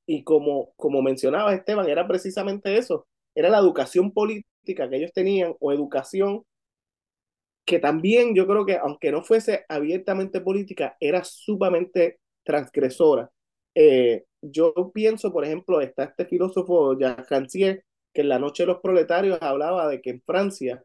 y 0.06 0.24
como, 0.24 0.74
como 0.76 1.02
mencionaba 1.02 1.54
Esteban, 1.54 1.88
era 1.88 2.08
precisamente 2.08 2.78
eso, 2.78 3.08
era 3.36 3.50
la 3.50 3.60
educación 3.60 4.12
política 4.12 4.90
que 4.90 4.96
ellos 4.98 5.14
tenían, 5.14 5.56
o 5.60 5.72
educación 5.72 6.44
que 7.70 7.78
también 7.78 8.34
yo 8.34 8.48
creo 8.48 8.66
que, 8.66 8.78
aunque 8.78 9.12
no 9.12 9.24
fuese 9.24 9.64
abiertamente 9.70 10.42
política, 10.42 10.98
era 11.00 11.24
sumamente 11.24 12.18
transgresora. 12.44 13.30
Eh, 13.76 14.24
yo 14.42 14.74
pienso, 14.92 15.32
por 15.32 15.46
ejemplo, 15.46 15.80
está 15.80 16.06
este 16.06 16.26
filósofo 16.26 16.98
Jacques 16.98 17.30
Rancière, 17.30 17.84
que 18.12 18.22
en 18.22 18.30
La 18.30 18.40
Noche 18.40 18.64
de 18.64 18.68
los 18.68 18.82
Proletarios 18.82 19.38
hablaba 19.42 19.88
de 19.88 20.02
que 20.02 20.10
en 20.10 20.22
Francia, 20.24 20.84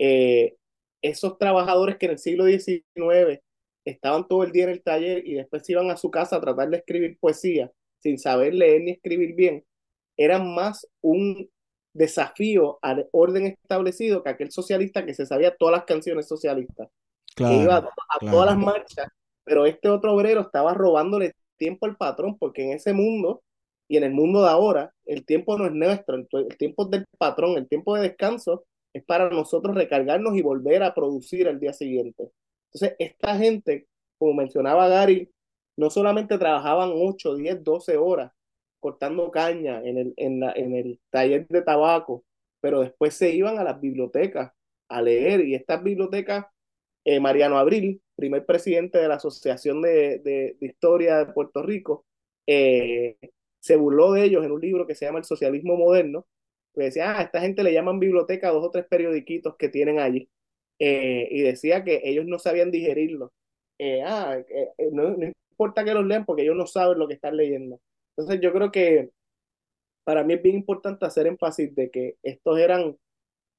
eh, 0.00 0.56
esos 1.02 1.38
trabajadores 1.38 1.98
que 1.98 2.06
en 2.06 2.12
el 2.12 2.18
siglo 2.18 2.46
XIX 2.46 3.40
estaban 3.84 4.26
todo 4.26 4.42
el 4.42 4.50
día 4.50 4.64
en 4.64 4.70
el 4.70 4.82
taller 4.82 5.24
y 5.24 5.34
después 5.34 5.70
iban 5.70 5.88
a 5.92 5.96
su 5.96 6.10
casa 6.10 6.36
a 6.36 6.40
tratar 6.40 6.68
de 6.68 6.78
escribir 6.78 7.16
poesía 7.20 7.70
sin 8.00 8.18
saber 8.18 8.54
leer 8.54 8.82
ni 8.82 8.90
escribir 8.90 9.36
bien, 9.36 9.64
eran 10.16 10.52
más 10.52 10.88
un 11.00 11.48
desafío 11.94 12.78
al 12.82 13.08
orden 13.12 13.46
establecido 13.46 14.22
que 14.22 14.30
aquel 14.30 14.50
socialista 14.50 15.06
que 15.06 15.14
se 15.14 15.26
sabía 15.26 15.56
todas 15.56 15.76
las 15.76 15.84
canciones 15.84 16.28
socialistas, 16.28 16.88
que 17.34 17.44
iba 17.44 17.76
a, 17.76 17.78
a 17.78 18.18
claro. 18.18 18.36
todas 18.36 18.50
las 18.50 18.58
marchas, 18.58 19.08
pero 19.44 19.64
este 19.64 19.88
otro 19.88 20.14
obrero 20.14 20.42
estaba 20.42 20.74
robándole 20.74 21.34
tiempo 21.56 21.86
al 21.86 21.96
patrón, 21.96 22.36
porque 22.38 22.64
en 22.64 22.72
ese 22.72 22.92
mundo 22.92 23.42
y 23.88 23.96
en 23.96 24.04
el 24.04 24.12
mundo 24.12 24.42
de 24.42 24.48
ahora, 24.48 24.92
el 25.04 25.24
tiempo 25.24 25.56
no 25.56 25.66
es 25.66 25.72
nuestro, 25.72 26.16
el, 26.16 26.56
tiempo 26.56 26.84
es 26.84 26.90
del 26.90 27.04
patrón, 27.18 27.56
el 27.56 27.68
tiempo 27.68 27.94
de 27.94 28.02
descanso 28.02 28.64
es 28.92 29.04
para 29.04 29.28
nosotros 29.28 29.74
recargarnos 29.74 30.36
y 30.36 30.42
volver 30.42 30.82
a 30.82 30.94
producir 30.94 31.46
el 31.46 31.60
día 31.60 31.72
siguiente. 31.72 32.30
Entonces, 32.72 32.96
esta 32.98 33.36
gente, 33.36 33.86
como 34.18 34.34
mencionaba 34.34 34.88
Gary, 34.88 35.30
no 35.76 35.90
solamente 35.90 36.38
trabajaban 36.38 36.92
8, 36.94 37.34
10, 37.36 37.64
12 37.64 37.96
horas 37.96 38.32
cortando 38.84 39.30
caña 39.30 39.80
en 39.82 39.96
el, 39.96 40.14
en, 40.18 40.40
la, 40.40 40.52
en 40.52 40.74
el 40.74 41.00
taller 41.08 41.48
de 41.48 41.62
tabaco, 41.62 42.22
pero 42.60 42.82
después 42.82 43.14
se 43.14 43.30
iban 43.34 43.58
a 43.58 43.64
las 43.64 43.80
bibliotecas 43.80 44.52
a 44.90 45.00
leer 45.00 45.40
y 45.40 45.54
estas 45.54 45.82
bibliotecas, 45.82 46.44
eh, 47.06 47.18
Mariano 47.18 47.56
Abril, 47.56 48.02
primer 48.14 48.44
presidente 48.44 48.98
de 48.98 49.08
la 49.08 49.14
Asociación 49.14 49.80
de, 49.80 50.18
de, 50.18 50.58
Historia 50.60 51.16
de 51.16 51.32
Puerto 51.32 51.62
Rico, 51.62 52.04
eh, 52.46 53.16
se 53.58 53.76
burló 53.76 54.12
de 54.12 54.24
ellos 54.24 54.44
en 54.44 54.52
un 54.52 54.60
libro 54.60 54.86
que 54.86 54.94
se 54.94 55.06
llama 55.06 55.20
El 55.20 55.24
Socialismo 55.24 55.78
Moderno, 55.78 56.26
que 56.74 56.84
decía, 56.84 57.18
ah, 57.18 57.22
esta 57.22 57.40
gente 57.40 57.62
le 57.62 57.72
llaman 57.72 57.98
biblioteca 57.98 58.48
a 58.48 58.52
dos 58.52 58.66
o 58.66 58.70
tres 58.70 58.84
periodiquitos 58.86 59.56
que 59.56 59.70
tienen 59.70 59.98
allí, 59.98 60.28
eh, 60.78 61.26
y 61.30 61.40
decía 61.40 61.84
que 61.84 62.02
ellos 62.04 62.26
no 62.26 62.38
sabían 62.38 62.70
digerirlo. 62.70 63.32
Ah, 64.04 64.36
no, 64.92 65.16
no 65.16 65.32
importa 65.52 65.84
que 65.84 65.94
los 65.94 66.04
lean 66.04 66.26
porque 66.26 66.42
ellos 66.42 66.56
no 66.56 66.66
saben 66.66 66.98
lo 66.98 67.08
que 67.08 67.14
están 67.14 67.34
leyendo. 67.38 67.80
Entonces 68.16 68.40
yo 68.40 68.52
creo 68.52 68.70
que 68.70 69.10
para 70.04 70.22
mí 70.22 70.34
es 70.34 70.42
bien 70.42 70.56
importante 70.56 71.06
hacer 71.06 71.26
énfasis 71.26 71.74
de 71.74 71.90
que 71.90 72.16
estos 72.22 72.58
eran 72.58 72.96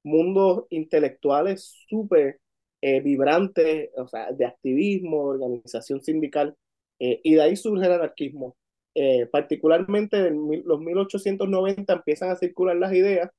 mundos 0.04 0.66
intelectuales 0.70 1.84
súper 1.88 2.40
eh, 2.80 3.00
vibrantes, 3.00 3.90
o 3.96 4.06
sea, 4.06 4.32
de 4.32 4.46
activismo, 4.46 5.24
organización 5.24 6.00
sindical, 6.02 6.56
eh, 7.00 7.20
y 7.24 7.34
de 7.34 7.42
ahí 7.42 7.56
surge 7.56 7.86
el 7.86 7.92
anarquismo. 7.92 8.56
Eh, 8.94 9.26
particularmente 9.26 10.28
en 10.28 10.62
los 10.64 10.80
1890 10.80 11.92
empiezan 11.92 12.30
a 12.30 12.36
circular 12.36 12.76
las 12.76 12.94
ideas, 12.94 13.30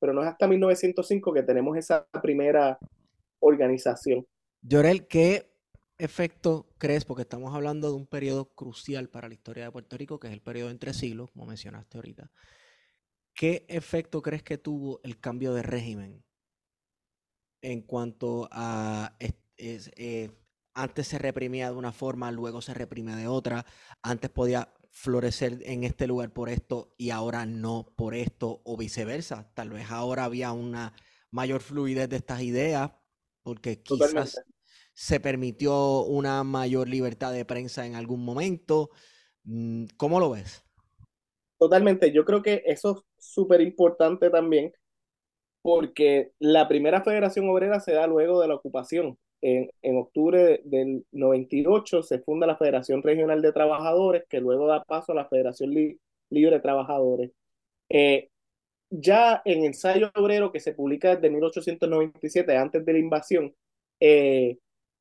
pero 0.00 0.12
no 0.12 0.22
es 0.22 0.28
hasta 0.28 0.48
1905 0.48 1.32
que 1.32 1.42
tenemos 1.42 1.76
esa 1.76 2.06
primera 2.22 2.78
organización. 3.40 4.26
Llorel, 4.62 5.06
¿qué 5.06 5.49
efecto 6.00 6.74
crees? 6.78 7.04
Porque 7.04 7.22
estamos 7.22 7.54
hablando 7.54 7.88
de 7.88 7.96
un 7.96 8.06
periodo 8.06 8.54
crucial 8.54 9.08
para 9.08 9.28
la 9.28 9.34
historia 9.34 9.64
de 9.64 9.72
Puerto 9.72 9.96
Rico, 9.96 10.18
que 10.18 10.28
es 10.28 10.32
el 10.32 10.42
periodo 10.42 10.70
entre 10.70 10.94
siglos, 10.94 11.30
como 11.30 11.46
mencionaste 11.46 11.98
ahorita. 11.98 12.30
¿Qué 13.34 13.64
efecto 13.68 14.22
crees 14.22 14.42
que 14.42 14.58
tuvo 14.58 15.00
el 15.04 15.18
cambio 15.20 15.54
de 15.54 15.62
régimen 15.62 16.24
en 17.62 17.82
cuanto 17.82 18.48
a 18.50 19.16
eh, 19.18 20.30
antes 20.74 21.08
se 21.08 21.18
reprimía 21.18 21.70
de 21.70 21.76
una 21.76 21.92
forma, 21.92 22.32
luego 22.32 22.62
se 22.62 22.74
reprimía 22.74 23.16
de 23.16 23.26
otra, 23.26 23.66
antes 24.02 24.30
podía 24.30 24.72
florecer 24.90 25.62
en 25.64 25.84
este 25.84 26.06
lugar 26.06 26.32
por 26.32 26.48
esto 26.48 26.94
y 26.98 27.10
ahora 27.10 27.46
no 27.46 27.92
por 27.96 28.14
esto 28.14 28.62
o 28.64 28.76
viceversa? 28.76 29.52
Tal 29.54 29.70
vez 29.70 29.90
ahora 29.90 30.24
había 30.24 30.52
una 30.52 30.94
mayor 31.30 31.60
fluidez 31.60 32.08
de 32.08 32.16
estas 32.16 32.42
ideas 32.42 32.92
porque 33.42 33.82
quizás. 33.82 34.40
Se 35.00 35.18
permitió 35.18 36.02
una 36.02 36.44
mayor 36.44 36.86
libertad 36.86 37.32
de 37.32 37.46
prensa 37.46 37.86
en 37.86 37.94
algún 37.94 38.22
momento. 38.22 38.90
Mm, 39.44 39.86
¿Cómo 39.96 40.20
lo 40.20 40.28
ves? 40.28 40.62
Totalmente, 41.58 42.12
yo 42.12 42.26
creo 42.26 42.42
que 42.42 42.62
eso 42.66 43.02
es 43.16 43.24
súper 43.24 43.62
importante 43.62 44.28
también, 44.28 44.74
porque 45.62 46.32
la 46.38 46.68
primera 46.68 47.00
Federación 47.00 47.48
Obrera 47.48 47.80
se 47.80 47.94
da 47.94 48.06
luego 48.06 48.42
de 48.42 48.48
la 48.48 48.56
ocupación. 48.56 49.16
En, 49.40 49.70
en, 49.80 49.96
octubre 49.96 50.60
del 50.64 51.06
98 51.12 52.02
se 52.02 52.18
funda 52.18 52.46
la 52.46 52.58
Federación 52.58 53.02
Regional 53.02 53.40
de 53.40 53.54
Trabajadores, 53.54 54.24
que 54.28 54.38
luego 54.38 54.66
da 54.66 54.84
paso 54.84 55.12
a 55.12 55.14
la 55.14 55.28
Federación 55.28 55.70
Li 55.70 55.98
Libre 56.28 56.56
de 56.56 56.60
Trabajadores. 56.60 57.30
Eh, 57.88 58.28
ya 58.90 59.40
en 59.46 59.64
Ensayo 59.64 60.10
Obrero, 60.14 60.52
que 60.52 60.60
se 60.60 60.74
publica 60.74 61.16
desde 61.16 61.30
1897, 61.30 62.54
antes 62.54 62.84
de 62.84 62.92
la 62.92 62.98
invasión, 62.98 63.54
eh, 63.98 64.58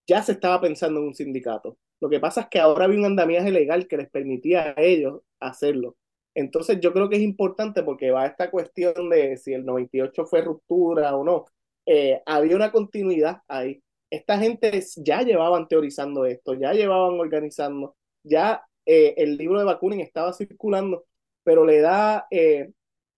ya 0.09 0.23
se 0.23 0.33
estaba 0.33 0.59
pensando 0.59 0.99
en 0.99 1.07
un 1.07 1.13
sindicato. 1.13 1.77
Lo 2.01 2.09
que 2.09 2.19
pasa 2.19 2.41
es 2.41 2.47
que 2.49 2.59
ahora 2.59 2.85
había 2.85 2.97
un 2.97 3.05
andamiaje 3.05 3.51
legal 3.51 3.87
que 3.87 3.97
les 3.97 4.09
permitía 4.09 4.73
a 4.75 4.81
ellos 4.81 5.21
hacerlo. 5.39 5.97
Entonces 6.33 6.79
yo 6.81 6.93
creo 6.93 7.09
que 7.09 7.17
es 7.17 7.21
importante 7.21 7.83
porque 7.83 8.11
va 8.11 8.25
esta 8.25 8.49
cuestión 8.49 9.09
de 9.09 9.37
si 9.37 9.53
el 9.53 9.65
98 9.65 10.25
fue 10.25 10.41
ruptura 10.41 11.15
o 11.15 11.23
no. 11.23 11.45
Eh, 11.85 12.21
había 12.25 12.55
una 12.55 12.71
continuidad 12.71 13.41
ahí. 13.47 13.83
Esta 14.09 14.39
gente 14.39 14.83
ya 14.97 15.21
llevaban 15.21 15.67
teorizando 15.67 16.25
esto, 16.25 16.55
ya 16.55 16.73
llevaban 16.73 17.19
organizando, 17.19 17.95
ya 18.23 18.63
eh, 18.85 19.13
el 19.17 19.37
libro 19.37 19.59
de 19.59 19.65
Bakunin 19.65 19.99
estaba 20.01 20.33
circulando, 20.33 21.05
pero 21.43 21.65
le 21.65 21.81
da 21.81 22.25
eh, 22.31 22.71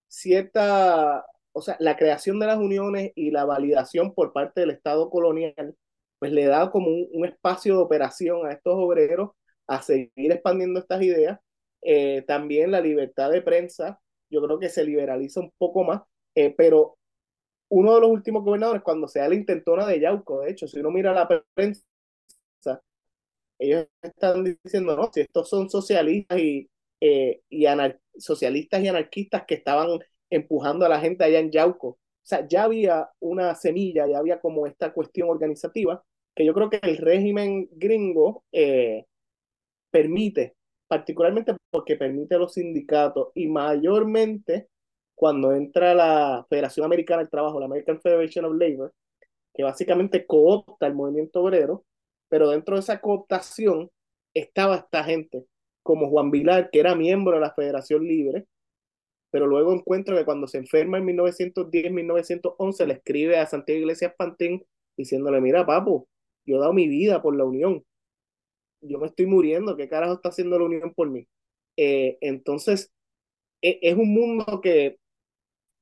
cierta, 0.07 1.25
o 1.53 1.61
sea, 1.61 1.77
la 1.79 1.95
creación 1.95 2.39
de 2.39 2.47
las 2.47 2.57
uniones 2.57 3.11
y 3.15 3.31
la 3.31 3.45
validación 3.45 4.13
por 4.13 4.33
parte 4.33 4.61
del 4.61 4.71
Estado 4.71 5.09
colonial, 5.09 5.75
pues 6.21 6.33
le 6.33 6.45
da 6.47 6.71
como 6.71 6.89
un, 6.89 7.09
un 7.13 7.25
espacio 7.27 7.75
de 7.77 7.83
operación 7.83 8.47
a 8.47 8.53
estos 8.53 8.75
obreros 8.77 9.31
a 9.67 9.83
seguir 9.83 10.31
expandiendo 10.31 10.79
estas 10.79 11.03
ideas 11.03 11.39
eh, 11.81 12.23
también 12.27 12.71
la 12.71 12.81
libertad 12.81 13.31
de 13.31 13.41
prensa, 13.41 13.99
yo 14.29 14.41
creo 14.43 14.59
que 14.59 14.69
se 14.69 14.85
liberaliza 14.85 15.39
un 15.41 15.51
poco 15.57 15.83
más, 15.83 16.01
eh, 16.35 16.53
pero 16.57 16.97
uno 17.69 17.95
de 17.95 18.01
los 18.01 18.11
últimos 18.11 18.43
gobernadores, 18.43 18.83
cuando 18.83 19.07
se 19.07 19.19
da 19.19 19.29
la 19.29 19.35
intentona 19.35 19.87
de 19.87 19.99
Yauco, 20.01 20.41
de 20.41 20.51
hecho, 20.51 20.67
si 20.67 20.79
uno 20.79 20.91
mira 20.91 21.13
la 21.13 21.27
prensa, 21.55 21.83
ellos 23.59 23.87
están 24.01 24.43
diciendo, 24.63 24.95
no, 24.95 25.09
si 25.13 25.21
estos 25.21 25.49
son 25.49 25.69
socialistas 25.69 26.39
y, 26.39 26.69
eh, 26.99 27.41
y 27.49 27.65
socialistas 28.17 28.81
y 28.83 28.87
anarquistas 28.87 29.43
que 29.45 29.55
estaban 29.55 29.99
empujando 30.29 30.85
a 30.85 30.89
la 30.89 30.99
gente 30.99 31.23
allá 31.23 31.39
en 31.39 31.51
Yauco. 31.51 31.87
O 31.89 31.97
sea, 32.23 32.47
ya 32.47 32.63
había 32.63 33.09
una 33.19 33.55
semilla, 33.55 34.07
ya 34.07 34.19
había 34.19 34.39
como 34.39 34.67
esta 34.67 34.93
cuestión 34.93 35.29
organizativa 35.29 36.03
que 36.35 36.45
yo 36.45 36.53
creo 36.53 36.69
que 36.69 36.79
el 36.81 36.97
régimen 36.97 37.67
gringo 37.71 38.43
permite 39.91 40.55
particularmente 40.91 41.55
porque 41.69 41.95
permite 41.95 42.35
a 42.35 42.37
los 42.37 42.55
sindicatos 42.55 43.29
y 43.33 43.47
mayormente 43.47 44.67
cuando 45.15 45.53
entra 45.53 45.93
la 45.93 46.45
Federación 46.49 46.85
Americana 46.85 47.21
del 47.21 47.29
Trabajo, 47.29 47.61
la 47.61 47.67
American 47.67 48.01
Federation 48.01 48.43
of 48.43 48.55
Labor, 48.57 48.93
que 49.53 49.63
básicamente 49.63 50.25
coopta 50.25 50.87
el 50.87 50.93
movimiento 50.93 51.41
obrero, 51.41 51.85
pero 52.27 52.49
dentro 52.49 52.75
de 52.75 52.81
esa 52.81 52.99
cooptación 52.99 53.89
estaba 54.33 54.75
esta 54.77 55.05
gente. 55.05 55.45
como 55.81 56.09
Juan 56.09 56.29
Vilar, 56.29 56.69
que 56.69 56.81
era 56.81 56.93
miembro 56.93 57.35
de 57.35 57.39
la 57.41 57.53
Federación 57.53 58.03
Libre, 58.05 58.45
pero 59.31 59.47
luego 59.47 59.73
encuentro 59.73 60.17
que 60.17 60.25
cuando 60.25 60.45
se 60.47 60.57
enferma 60.57 60.97
en 60.97 61.05
1910-1911 61.05 62.85
le 62.85 62.93
escribe 62.95 63.37
a 63.37 63.47
Santiago 63.47 63.79
Iglesias 63.79 64.13
Pantín 64.17 64.65
diciéndole, 64.97 65.39
mira, 65.39 65.65
papo, 65.65 66.09
yo 66.45 66.57
he 66.57 66.59
dado 66.59 66.73
mi 66.73 66.87
vida 66.87 67.21
por 67.21 67.35
la 67.35 67.45
Unión, 67.45 67.83
yo 68.81 68.99
me 68.99 69.07
estoy 69.07 69.25
muriendo, 69.27 69.77
¿qué 69.77 69.87
carajo 69.87 70.13
está 70.13 70.29
haciendo 70.29 70.57
la 70.57 70.65
Unión 70.65 70.93
por 70.93 71.09
mí? 71.09 71.27
Eh, 71.77 72.17
entonces, 72.21 72.91
e, 73.61 73.79
es 73.81 73.95
un 73.95 74.13
mundo 74.13 74.59
que, 74.61 74.97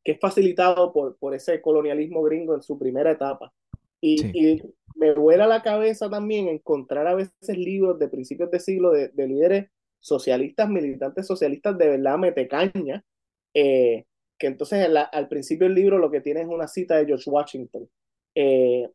que 0.03 0.13
es 0.13 0.19
facilitado 0.19 0.91
por, 0.91 1.17
por 1.17 1.33
ese 1.33 1.61
colonialismo 1.61 2.21
gringo 2.23 2.55
en 2.55 2.61
su 2.61 2.77
primera 2.77 3.11
etapa. 3.11 3.53
Y, 4.01 4.25
y 4.37 4.61
me 4.95 5.13
vuela 5.13 5.47
la 5.47 5.61
cabeza 5.61 6.09
también 6.09 6.47
encontrar 6.47 7.07
a 7.07 7.15
veces 7.15 7.57
libros 7.57 7.99
de 7.99 8.07
principios 8.07 8.51
de 8.51 8.59
siglo 8.59 8.91
de, 8.91 9.09
de 9.09 9.27
líderes 9.27 9.69
socialistas, 9.99 10.69
militantes 10.69 11.27
socialistas 11.27 11.77
de 11.77 11.89
verdad 11.89 12.17
metecaña, 12.17 13.03
eh, 13.53 14.05
que 14.37 14.47
entonces 14.47 14.87
al 15.11 15.27
principio 15.27 15.67
del 15.67 15.75
libro 15.75 15.97
lo 15.97 16.09
que 16.09 16.21
tiene 16.21 16.41
es 16.41 16.47
una 16.47 16.67
cita 16.67 16.97
de 16.97 17.05
George 17.05 17.29
Washington. 17.29 17.89
Eh, 18.35 18.89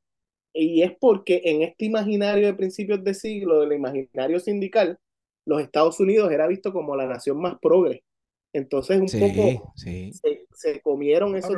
y 0.55 0.83
es 0.83 0.93
porque 0.99 1.43
en 1.45 1.63
este 1.63 1.85
imaginario 1.85 2.47
de 2.47 2.55
principios 2.55 3.03
de 3.03 3.13
siglo, 3.13 3.61
del 3.61 3.73
imaginario 3.73 4.39
sindical, 4.39 4.99
los 5.45 5.61
Estados 5.61 6.01
Unidos 6.01 6.31
era 6.33 6.47
visto 6.47 6.73
como 6.73 6.97
la 6.97 7.07
nación 7.07 7.41
más 7.41 7.59
progre. 7.61 8.05
Entonces 8.53 9.01
un 9.01 9.21
poco 9.21 9.73
Se, 9.77 10.13
se, 10.55 10.81
comieron 10.81 11.37
esos... 11.37 11.57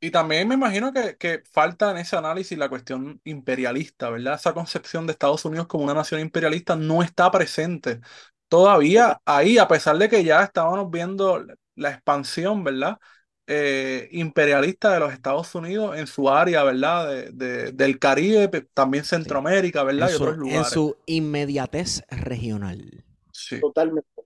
Y, 0.00 0.10
también 0.10 0.46
me 0.48 0.54
imagino 0.54 0.92
que, 0.92 1.16
que, 1.16 1.42
falta 1.50 1.90
en 1.90 1.96
ese 1.96 2.16
análisis 2.16 2.58
la 2.58 2.68
cuestión 2.68 3.20
imperialista, 3.24 4.10
¿verdad? 4.10 4.34
Esa 4.34 4.52
concepción 4.52 5.06
de 5.06 5.12
Estados 5.12 5.44
Unidos 5.46 5.66
como 5.66 5.84
una 5.84 5.94
nación 5.94 6.20
imperialista 6.20 6.76
no 6.76 7.02
está 7.02 7.30
presente 7.30 8.00
todavía 8.48 9.20
ahí, 9.24 9.58
a 9.58 9.66
pesar 9.66 9.98
de 9.98 10.08
que 10.08 10.22
ya 10.22 10.42
estábamos 10.42 10.90
viendo 10.90 11.44
la 11.74 11.90
expansión, 11.90 12.64
¿verdad? 12.64 12.98
Eh, 13.46 14.08
imperialista 14.12 14.94
de 14.94 15.00
los 15.00 15.12
Estados 15.12 15.54
Unidos 15.54 15.98
en 15.98 16.06
su 16.06 16.30
área, 16.30 16.64
¿verdad? 16.64 17.30
De, 17.30 17.72
del 17.72 17.98
Caribe, 17.98 18.48
también 18.72 19.04
Centroamérica, 19.04 19.82
¿verdad? 19.82 20.08
En, 20.08 20.12
y 20.12 20.16
otros 20.16 20.36
lugares. 20.38 20.66
en 20.66 20.72
su 20.72 20.96
inmediatez 21.04 22.02
regional. 22.08 23.04
Sí. 23.32 23.60
Totalmente, 23.60 24.22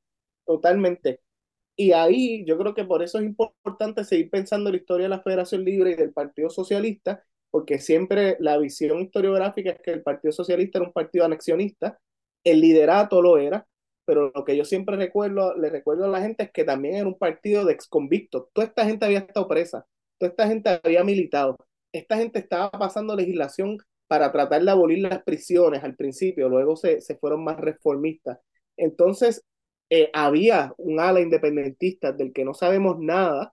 totalmente. 0.47 1.21
Y 1.77 1.93
ahí 1.93 2.45
yo 2.45 2.59
creo 2.59 2.75
que 2.75 2.85
por 2.85 3.03
eso 3.03 3.19
es 3.19 3.25
importante 3.25 4.05
seguir 4.05 4.31
pensando 4.31 4.69
en 4.69 4.75
la 4.75 4.81
historia 4.81 5.05
de 5.05 5.11
la 5.11 5.23
Federación 5.23 5.65
Libre 5.65 5.93
y 5.93 5.95
del 5.95 6.13
Partido 6.13 6.51
Socialista, 6.51 7.25
porque 7.51 7.79
siempre 7.81 8.37
la 8.41 8.59
visión 8.59 9.01
historiográfica 9.01 9.71
es 9.71 9.81
que 9.81 9.93
el 9.93 10.03
Partido 10.03 10.33
Socialista 10.33 10.79
era 10.79 10.87
un 10.87 10.93
partido 10.93 11.25
anexionista, 11.25 11.99
el 12.45 12.61
liderato 12.61 13.23
lo 13.23 13.39
era, 13.39 13.67
pero 14.09 14.33
lo 14.35 14.43
que 14.47 14.57
yo 14.57 14.65
siempre 14.65 14.97
recuerdo, 14.97 15.55
le 15.55 15.69
recuerdo 15.69 16.07
a 16.07 16.09
la 16.09 16.23
gente 16.23 16.45
es 16.45 16.51
que 16.51 16.65
también 16.65 16.95
era 16.95 17.07
un 17.07 17.19
partido 17.19 17.67
de 17.67 17.75
exconvictos. 17.75 18.47
Toda 18.55 18.67
esta 18.67 18.87
gente 18.87 19.05
había 19.05 19.19
estado 19.19 19.47
presa, 19.47 19.85
toda 20.17 20.31
esta 20.31 20.49
gente 20.49 20.81
había 20.83 21.05
militado, 21.05 21.59
esta 21.93 22.17
gente 22.17 22.39
estaba 22.39 22.71
pasando 22.71 23.15
legislación 23.15 23.77
para 24.07 24.33
tratar 24.33 24.65
de 24.65 24.71
abolir 24.71 25.01
las 25.01 25.23
prisiones 25.25 25.85
al 25.85 25.95
principio, 25.95 26.49
luego 26.49 26.75
se, 26.75 27.03
se 27.03 27.17
fueron 27.19 27.45
más 27.45 27.59
reformistas. 27.59 28.39
Entonces, 28.79 29.45
eh, 29.91 30.09
había 30.15 30.73
un 30.79 31.01
ala 31.01 31.21
independentista 31.21 32.11
del 32.13 32.33
que 32.33 32.47
no 32.47 32.55
sabemos 32.55 32.97
nada, 32.99 33.53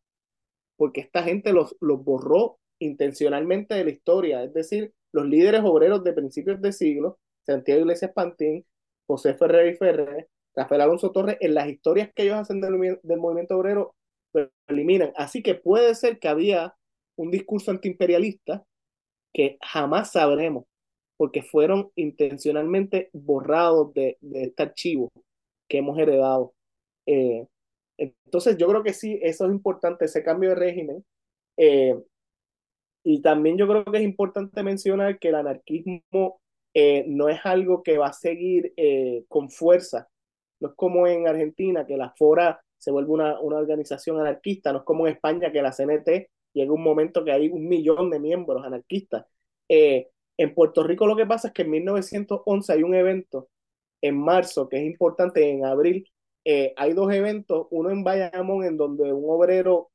porque 0.77 1.01
esta 1.01 1.21
gente 1.21 1.51
los, 1.51 1.75
los 1.81 2.01
borró 2.01 2.59
intencionalmente 2.79 3.75
de 3.75 3.83
la 3.83 3.89
historia, 3.91 4.41
es 4.41 4.53
decir, 4.53 4.93
los 5.11 5.25
líderes 5.27 5.63
obreros 5.65 6.01
de 6.05 6.13
principios 6.13 6.61
de 6.61 6.71
siglo, 6.71 7.19
Santiago 7.45 7.81
Iglesias 7.81 8.13
Pantín, 8.13 8.65
José 9.05 9.33
Ferrer 9.33 9.73
y 9.73 9.77
Ferrer, 9.77 10.29
Rafael 10.55 10.81
Alonso 10.81 11.11
Torres, 11.11 11.37
en 11.41 11.53
las 11.53 11.67
historias 11.67 12.11
que 12.13 12.23
ellos 12.23 12.37
hacen 12.37 12.61
del, 12.61 12.77
movimiento 13.17 13.57
obrero, 13.57 13.95
lo 14.33 14.49
eliminan. 14.67 15.11
Así 15.15 15.43
que 15.43 15.55
puede 15.55 15.93
ser 15.95 16.19
que 16.19 16.29
había 16.29 16.75
un 17.17 17.31
discurso 17.31 17.71
antiimperialista 17.71 18.65
que 19.33 19.57
jamás 19.61 20.13
sabremos, 20.13 20.65
porque 21.17 21.41
fueron 21.41 21.91
intencionalmente 21.95 23.09
borrados 23.13 23.93
de, 23.93 24.17
este 24.21 24.63
archivo 24.63 25.11
que 25.67 25.79
hemos 25.79 25.99
heredado. 25.99 26.53
Eh, 27.05 27.45
entonces 27.97 28.57
yo 28.57 28.67
creo 28.67 28.83
que 28.83 28.93
sí, 28.93 29.19
eso 29.21 29.45
es 29.45 29.51
importante, 29.51 30.05
ese 30.05 30.23
cambio 30.23 30.49
de 30.49 30.55
régimen. 30.55 31.05
Eh, 31.57 31.95
y 33.03 33.21
también 33.21 33.57
yo 33.57 33.67
creo 33.67 33.85
que 33.85 33.97
es 33.97 34.03
importante 34.03 34.63
mencionar 34.63 35.19
que 35.19 35.29
el 35.29 35.35
anarquismo 35.35 36.41
eh, 36.73 37.05
no 37.07 37.29
es 37.29 37.39
algo 37.43 37.83
que 37.83 37.97
va 37.97 38.07
a 38.07 38.13
seguir 38.13 38.73
con 39.27 39.49
fuerza 39.49 40.09
no 40.59 40.69
es 40.69 40.75
como 40.75 41.07
en 41.07 41.27
Argentina 41.27 41.85
que 41.85 41.97
la 41.97 42.11
FORA 42.11 42.61
se 42.77 42.91
vuelve 42.91 43.11
una, 43.11 43.39
una 43.39 43.57
organización 43.57 44.19
anarquista, 44.19 44.71
no 44.71 44.79
es 44.79 44.83
como 44.85 45.07
en 45.07 45.13
España 45.13 45.51
que 45.51 45.61
la 45.61 45.71
CNT 45.71 46.29
llega 46.53 46.71
un 46.73 46.83
momento 46.83 47.23
que 47.23 47.31
hay 47.31 47.49
un 47.49 47.67
millón 47.67 48.09
de 48.09 48.19
miembros 48.19 48.65
anarquistas. 48.65 49.25
Eh, 49.69 50.09
en 50.37 50.53
Puerto 50.53 50.83
Rico 50.83 51.07
lo 51.07 51.15
que 51.15 51.25
pasa 51.25 51.49
es 51.49 51.53
que 51.53 51.63
en 51.63 51.71
1911 51.71 52.73
hay 52.73 52.83
un 52.83 52.93
evento 52.95 53.49
en 54.01 54.17
marzo 54.17 54.69
que 54.69 54.77
es 54.77 54.83
importante, 54.83 55.49
en 55.49 55.65
abril 55.65 56.07
eh, 56.45 56.73
hay 56.77 56.93
dos 56.93 57.11
eventos, 57.11 57.67
uno 57.71 57.89
en 57.89 58.03
Bayamón 58.03 58.63
en 58.65 58.77
donde 58.77 59.11
un 59.11 59.25
obrero 59.27 59.89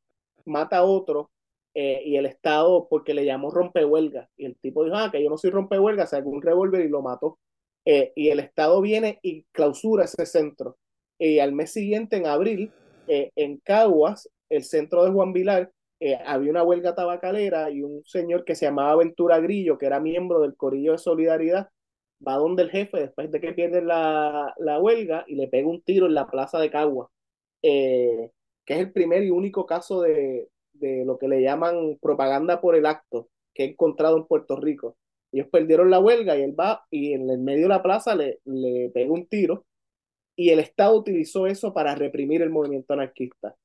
mata 0.44 0.78
a 0.78 0.84
otro 0.84 1.30
eh, 1.74 2.02
y 2.04 2.16
el 2.16 2.26
Estado, 2.26 2.88
porque 2.90 3.14
le 3.14 3.24
llamó 3.24 3.50
rompehuelga, 3.52 4.28
y 4.36 4.46
el 4.46 4.56
tipo 4.58 4.84
dijo, 4.84 4.96
ah, 4.96 5.10
que 5.12 5.22
yo 5.22 5.30
no 5.30 5.38
soy 5.38 5.50
rompehuelga, 5.50 6.06
sacó 6.06 6.28
un 6.30 6.42
revólver 6.42 6.84
y 6.84 6.88
lo 6.88 7.02
mató. 7.02 7.38
Eh, 7.84 8.12
y 8.14 8.28
el 8.28 8.40
Estado 8.40 8.80
viene 8.80 9.18
y 9.22 9.44
clausura 9.52 10.04
ese 10.04 10.26
centro. 10.26 10.76
Y 11.18 11.38
al 11.38 11.52
mes 11.52 11.72
siguiente, 11.72 12.16
en 12.16 12.26
abril, 12.26 12.72
eh, 13.08 13.30
en 13.36 13.58
Caguas, 13.58 14.28
el 14.48 14.64
centro 14.64 15.04
de 15.04 15.10
Juan 15.10 15.32
Vilar, 15.32 15.70
eh, 16.00 16.18
había 16.24 16.50
una 16.50 16.62
huelga 16.62 16.94
tabacalera 16.94 17.70
y 17.70 17.82
un 17.82 18.02
señor 18.04 18.44
que 18.44 18.54
se 18.54 18.66
llamaba 18.66 18.96
Ventura 18.96 19.38
Grillo, 19.40 19.76
que 19.78 19.86
era 19.86 20.00
miembro 20.00 20.40
del 20.40 20.56
Corillo 20.56 20.92
de 20.92 20.98
Solidaridad, 20.98 21.68
va 22.26 22.36
donde 22.36 22.62
el 22.62 22.70
jefe 22.70 22.98
después 23.00 23.30
de 23.30 23.40
que 23.40 23.52
pierde 23.52 23.82
la, 23.82 24.54
la 24.58 24.78
huelga 24.78 25.24
y 25.26 25.34
le 25.36 25.48
pega 25.48 25.68
un 25.68 25.82
tiro 25.82 26.06
en 26.06 26.14
la 26.14 26.26
plaza 26.26 26.58
de 26.58 26.70
Caguas, 26.70 27.08
que 27.62 28.30
es 28.66 28.78
el 28.78 28.92
primer 28.92 29.22
y 29.24 29.30
único 29.30 29.66
caso 29.66 30.02
de, 30.02 30.48
de 30.72 31.04
lo 31.04 31.18
que 31.18 31.28
le 31.28 31.42
llaman 31.42 31.98
propaganda 32.00 32.60
por 32.60 32.74
el 32.74 32.86
acto 32.86 33.28
que 33.54 33.64
he 33.64 33.66
encontrado 33.70 34.16
en 34.16 34.26
Puerto 34.26 34.56
Rico. 34.56 34.96
Ellos 35.32 35.48
perdieron 35.50 35.90
la 35.90 36.00
huelga 36.00 36.36
y 36.36 36.42
él 36.42 36.58
va 36.58 36.84
y 36.90 37.12
en 37.12 37.30
el 37.30 37.38
medio 37.38 37.62
de 37.62 37.68
la 37.68 37.82
plaza 37.82 38.14
le, 38.14 38.40
le 38.44 38.90
pega 38.90 39.12
un 39.12 39.26
tiro 39.26 39.64
y 40.36 40.50
el 40.50 40.58
Estado 40.58 40.96
utilizó 40.96 41.46
eso 41.46 41.74
para 41.74 41.94
reprimir 41.94 42.42
el 42.42 42.50
movimiento 42.50 42.94
anarquista. 42.94 43.56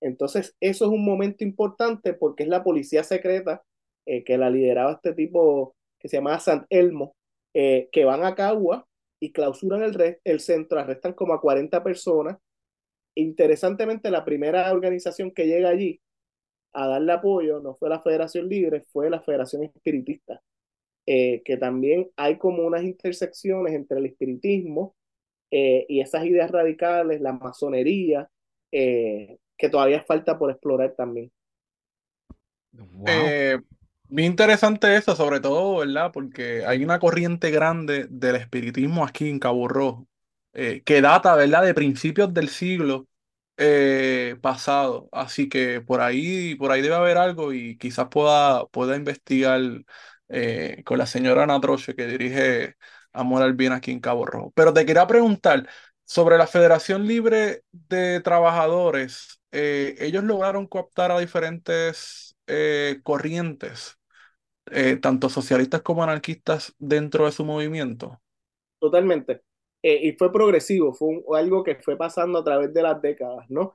Entonces, 0.00 0.56
eso 0.60 0.84
es 0.84 0.90
un 0.90 1.04
momento 1.04 1.44
importante 1.44 2.12
porque 2.12 2.42
es 2.42 2.48
la 2.48 2.64
policía 2.64 3.04
secreta 3.04 3.62
eh, 4.06 4.24
que 4.24 4.36
la 4.36 4.50
lideraba 4.50 4.92
este 4.92 5.14
tipo 5.14 5.76
que 5.98 6.08
se 6.08 6.18
llamaba 6.18 6.40
San 6.40 6.66
Elmo, 6.68 7.14
eh, 7.54 7.88
que 7.90 8.04
van 8.04 8.24
a 8.24 8.34
Cagua 8.34 8.86
y 9.20 9.32
clausuran 9.32 9.82
el, 9.82 10.18
el 10.24 10.40
centro, 10.40 10.78
arrestan 10.78 11.14
como 11.14 11.32
a 11.32 11.40
40 11.40 11.82
personas. 11.82 12.36
Interesantemente, 13.14 14.10
la 14.10 14.24
primera 14.24 14.70
organización 14.72 15.30
que 15.30 15.46
llega 15.46 15.70
allí 15.70 16.00
a 16.74 16.88
darle 16.88 17.12
apoyo 17.12 17.60
no 17.60 17.76
fue 17.76 17.88
la 17.88 18.00
Federación 18.00 18.48
Libre, 18.48 18.82
fue 18.92 19.08
la 19.08 19.20
Federación 19.20 19.62
Espiritista. 19.62 20.42
Eh, 21.06 21.42
que 21.44 21.56
también 21.58 22.10
hay 22.16 22.38
como 22.38 22.64
unas 22.66 22.82
intersecciones 22.84 23.74
entre 23.74 23.98
el 23.98 24.06
espiritismo 24.06 24.96
eh, 25.50 25.86
y 25.88 26.00
esas 26.00 26.24
ideas 26.26 26.50
radicales, 26.50 27.20
la 27.20 27.32
masonería, 27.34 28.30
eh, 28.72 29.38
que 29.58 29.68
todavía 29.70 30.02
falta 30.04 30.38
por 30.38 30.50
explorar 30.50 30.94
también. 30.96 31.32
bien 34.08 34.32
interesante 34.32 34.96
eso, 34.96 35.16
sobre 35.16 35.40
todo, 35.40 35.78
¿verdad? 35.78 36.10
Porque 36.12 36.64
hay 36.66 36.84
una 36.84 36.98
corriente 36.98 37.50
grande 37.50 38.06
del 38.10 38.36
espiritismo 38.36 39.04
aquí 39.04 39.28
en 39.28 39.38
Cabo 39.38 39.68
Rojo, 39.68 40.06
que 40.52 41.00
data, 41.00 41.34
¿verdad?, 41.34 41.64
de 41.64 41.74
principios 41.74 42.32
del 42.34 42.48
siglo 42.48 43.08
pasado. 44.40 45.08
Así 45.12 45.48
que 45.48 45.80
por 45.80 46.00
ahí, 46.00 46.54
por 46.56 46.72
ahí 46.72 46.82
debe 46.82 46.94
haber 46.96 47.16
algo 47.18 47.52
y 47.52 47.76
quizás 47.78 48.08
pueda, 48.08 48.66
pueda 48.68 48.96
investigar 48.96 49.60
eh, 50.28 50.82
con 50.84 50.98
la 50.98 51.06
señora 51.06 51.42
Ana 51.44 51.60
Troche, 51.60 51.94
que 51.94 52.06
dirige 52.06 52.76
Amor 53.12 53.42
al 53.42 53.54
Bien 53.54 53.72
aquí 53.72 53.90
en 53.90 54.00
Cabo 54.00 54.26
Rojo. 54.26 54.52
Pero 54.54 54.72
te 54.72 54.86
quería 54.86 55.06
preguntar 55.06 55.68
sobre 56.04 56.38
la 56.38 56.46
Federación 56.46 57.06
Libre 57.06 57.62
de 57.72 58.20
Trabajadores. 58.20 59.40
Eh, 59.52 59.96
ellos 60.00 60.24
lograron 60.24 60.66
cooptar 60.66 61.12
a 61.12 61.18
diferentes 61.18 62.36
eh, 62.46 63.00
corrientes, 63.02 63.98
tanto 65.02 65.28
socialistas 65.28 65.82
como 65.82 66.02
anarquistas, 66.02 66.74
dentro 66.78 67.26
de 67.26 67.32
su 67.32 67.44
movimiento. 67.44 68.20
Totalmente. 68.80 69.42
y 69.82 70.12
fue 70.12 70.32
progresivo, 70.32 70.94
fue 70.94 71.22
algo 71.38 71.62
que 71.62 71.76
fue 71.76 71.96
pasando 71.98 72.38
a 72.38 72.44
través 72.44 72.72
de 72.72 72.82
las 72.82 73.00
décadas, 73.00 73.44
¿no? 73.50 73.74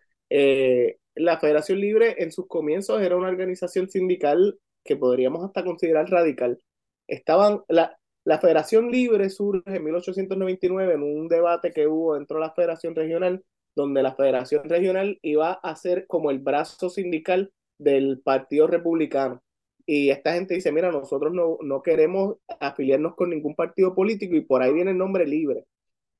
la 1.15 1.37
Federación 1.37 1.79
Libre 1.79 2.15
en 2.19 2.31
sus 2.31 2.47
comienzos 2.47 3.01
era 3.01 3.17
una 3.17 3.27
organización 3.27 3.89
sindical 3.89 4.57
que 4.89 4.97
podríamos 4.97 5.45
hasta 5.45 5.63
considerar 5.63 6.09
radical. 6.09 6.59
Estaban, 7.07 7.61
la, 7.67 7.95
La 8.23 8.39
Federación 8.39 8.91
Libre 8.91 9.29
surge 9.29 9.75
en 9.75 9.83
1899 9.83 10.95
en 10.95 11.03
un 11.03 11.27
debate 11.27 11.71
que 11.71 11.85
hubo 11.85 12.15
dentro 12.15 12.37
de 12.37 12.47
la 12.47 12.53
Federación 12.53 12.95
Regional, 12.95 13.43
donde 13.75 14.01
la 14.01 14.15
Federación 14.15 14.67
Regional 14.67 15.19
iba 15.21 15.51
a 15.53 15.75
ser 15.75 16.07
como 16.07 16.31
el 16.31 16.39
brazo 16.39 16.89
sindical 16.89 17.53
del 17.77 18.19
Partido 18.21 18.65
Republicano. 18.65 19.43
Y 19.85 20.09
esta 20.09 20.33
gente 20.33 20.55
dice, 20.55 20.71
mira, 20.71 20.91
nosotros 20.91 21.31
no, 21.33 21.59
no 21.61 21.83
queremos 21.83 22.37
afiliarnos 22.59 23.13
con 23.15 23.29
ningún 23.29 23.55
partido 23.55 23.93
político 23.93 24.35
y 24.35 24.41
por 24.41 24.63
ahí 24.63 24.73
viene 24.73 24.89
el 24.91 24.97
nombre 24.97 25.27
libre. 25.27 25.65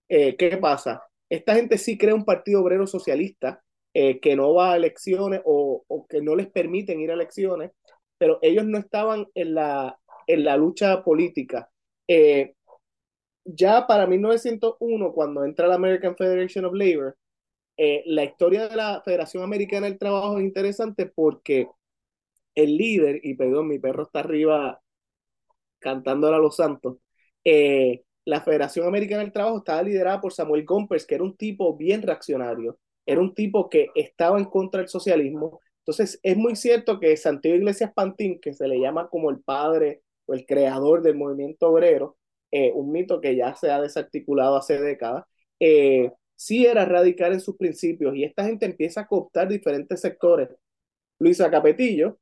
Eh, 0.08 0.36
¿Qué 0.38 0.58
pasa? 0.58 1.02
Esta 1.28 1.56
gente 1.56 1.80
sí 1.80 1.98
crea 1.98 2.14
un 2.14 2.26
partido 2.26 2.62
obrero 2.62 2.86
socialista 2.86 3.64
eh, 3.96 4.20
que 4.20 4.36
no 4.36 4.54
va 4.54 4.74
a 4.74 4.76
elecciones 4.78 5.42
o, 5.46 5.84
o, 5.88 6.08
que 6.08 6.22
no 6.22 6.36
les 6.36 6.48
permiten 6.48 7.00
ir 7.00 7.10
a 7.10 7.16
elecciones, 7.16 7.72
pero 8.20 8.40
ellos 8.44 8.66
no 8.66 8.78
estaban 8.78 9.28
en 9.36 9.56
la, 9.56 10.00
en 10.28 10.44
la 10.46 10.58
lucha 10.58 11.04
política. 11.04 11.72
Eh, 12.08 12.54
ya 13.46 13.88
para 13.88 14.08
1901, 14.08 15.14
cuando 15.14 15.44
entra 15.46 15.68
la 15.68 15.76
American 15.76 16.16
Federation 16.16 16.66
of 16.66 16.74
Labor, 16.76 17.18
eh, 17.78 18.04
la 18.06 18.26
historia 18.26 18.68
de 18.68 18.76
la 18.76 19.02
Federación 19.04 19.44
Americana 19.44 19.88
del 19.88 19.98
Trabajo 20.00 20.38
es 20.38 20.44
interesante 20.46 21.08
porque 21.08 21.70
el 22.56 22.78
líder, 22.78 23.22
y 23.24 23.36
perdón, 23.36 23.68
mi 23.70 23.80
perro 23.80 24.04
está 24.04 24.20
arriba 24.20 24.82
cantándole 25.80 26.36
a 26.36 26.40
los 26.40 26.56
santos, 26.56 26.98
eh, 27.44 28.04
la 28.26 28.42
Federación 28.42 28.88
Americana 28.88 29.24
del 29.24 29.32
Trabajo 29.32 29.60
estaba 29.60 29.82
liderada 29.84 30.22
por 30.22 30.34
Samuel 30.34 30.66
Gompers, 30.66 31.06
que 31.06 31.16
era 31.16 31.24
un 31.24 31.36
tipo 31.38 31.76
bien 31.76 32.02
reaccionario, 32.02 32.78
era 33.06 33.22
un 33.22 33.34
tipo 33.34 33.70
que 33.70 33.88
estaba 33.96 34.38
en 34.38 34.46
contra 34.46 34.82
del 34.82 34.90
socialismo. 34.90 35.60
Entonces, 35.90 36.20
es 36.22 36.38
muy 36.38 36.56
cierto 36.56 37.00
que 37.00 37.18
Santiago 37.18 37.58
Iglesias 37.58 37.92
Pantín, 37.96 38.40
que 38.40 38.54
se 38.54 38.68
le 38.68 38.80
llama 38.80 39.10
como 39.10 39.32
el 39.32 39.42
padre 39.42 40.04
o 40.28 40.36
el 40.36 40.46
creador 40.46 41.02
del 41.02 41.16
movimiento 41.16 41.68
obrero, 41.70 42.16
eh, 42.52 42.72
un 42.76 42.92
mito 42.92 43.20
que 43.20 43.36
ya 43.36 43.56
se 43.56 43.72
ha 43.72 43.82
desarticulado 43.82 44.56
hace 44.56 44.80
décadas, 44.80 45.26
eh, 45.60 46.12
sí 46.36 46.68
era 46.68 46.86
radical 46.86 47.34
en 47.34 47.40
sus 47.40 47.58
principios 47.58 48.16
y 48.16 48.24
esta 48.24 48.46
gente 48.46 48.68
empieza 48.68 49.02
a 49.02 49.08
cooptar 49.08 49.48
diferentes 49.48 50.00
sectores. 50.00 50.50
Luisa 51.18 51.50
Capetillo 51.50 52.20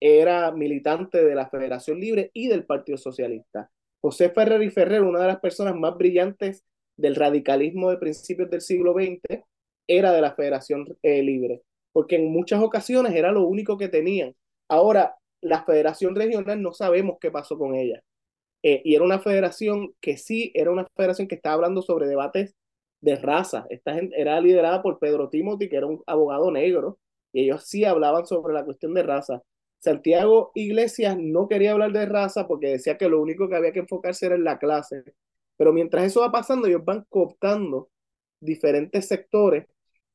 era 0.00 0.50
militante 0.52 1.22
de 1.22 1.34
la 1.34 1.50
Federación 1.50 2.00
Libre 2.00 2.30
y 2.32 2.48
del 2.48 2.64
Partido 2.64 2.96
Socialista. 2.96 3.70
José 4.00 4.30
Ferrer 4.30 4.62
y 4.62 4.70
Ferrer, 4.70 5.02
una 5.02 5.20
de 5.20 5.26
las 5.26 5.40
personas 5.40 5.74
más 5.76 5.94
brillantes 5.94 6.64
del 6.96 7.16
radicalismo 7.16 7.90
de 7.90 7.98
principios 7.98 8.48
del 8.48 8.62
siglo 8.62 8.94
XX, 8.94 9.42
era 9.86 10.12
de 10.12 10.22
la 10.22 10.34
Federación 10.34 10.86
eh, 11.02 11.22
Libre, 11.22 11.62
porque 11.92 12.16
en 12.16 12.30
muchas 12.32 12.62
ocasiones 12.62 13.14
era 13.14 13.32
lo 13.32 13.42
único 13.46 13.76
que 13.78 13.88
tenían. 13.88 14.34
Ahora, 14.68 15.16
la 15.40 15.64
Federación 15.64 16.14
Regional 16.14 16.62
no 16.62 16.72
sabemos 16.72 17.18
qué 17.20 17.30
pasó 17.30 17.58
con 17.58 17.74
ella. 17.74 18.02
Eh, 18.62 18.82
y 18.84 18.94
era 18.94 19.04
una 19.04 19.18
federación 19.20 19.94
que 20.00 20.16
sí, 20.16 20.52
era 20.54 20.70
una 20.70 20.86
federación 20.96 21.28
que 21.28 21.34
estaba 21.36 21.54
hablando 21.54 21.82
sobre 21.82 22.06
debates 22.06 22.56
de 23.00 23.16
raza. 23.16 23.66
Esta 23.70 23.94
gente 23.94 24.20
era 24.20 24.40
liderada 24.40 24.82
por 24.82 24.98
Pedro 24.98 25.28
Timothy, 25.30 25.68
que 25.68 25.76
era 25.76 25.86
un 25.86 26.02
abogado 26.06 26.50
negro, 26.50 26.98
y 27.32 27.44
ellos 27.44 27.64
sí 27.64 27.84
hablaban 27.84 28.26
sobre 28.26 28.54
la 28.54 28.64
cuestión 28.64 28.94
de 28.94 29.02
raza. 29.02 29.42
Santiago 29.78 30.52
Iglesias 30.54 31.16
no 31.18 31.48
quería 31.48 31.72
hablar 31.72 31.92
de 31.92 32.04
raza 32.06 32.46
porque 32.46 32.68
decía 32.68 32.98
que 32.98 33.08
lo 33.08 33.20
único 33.20 33.48
que 33.48 33.56
había 33.56 33.72
que 33.72 33.80
enfocarse 33.80 34.26
era 34.26 34.34
en 34.34 34.44
la 34.44 34.58
clase. 34.58 35.04
Pero 35.56 35.72
mientras 35.72 36.04
eso 36.04 36.20
va 36.20 36.30
pasando, 36.30 36.66
ellos 36.68 36.84
van 36.84 37.06
cooptando 37.08 37.90
diferentes 38.40 39.08
sectores 39.08 39.66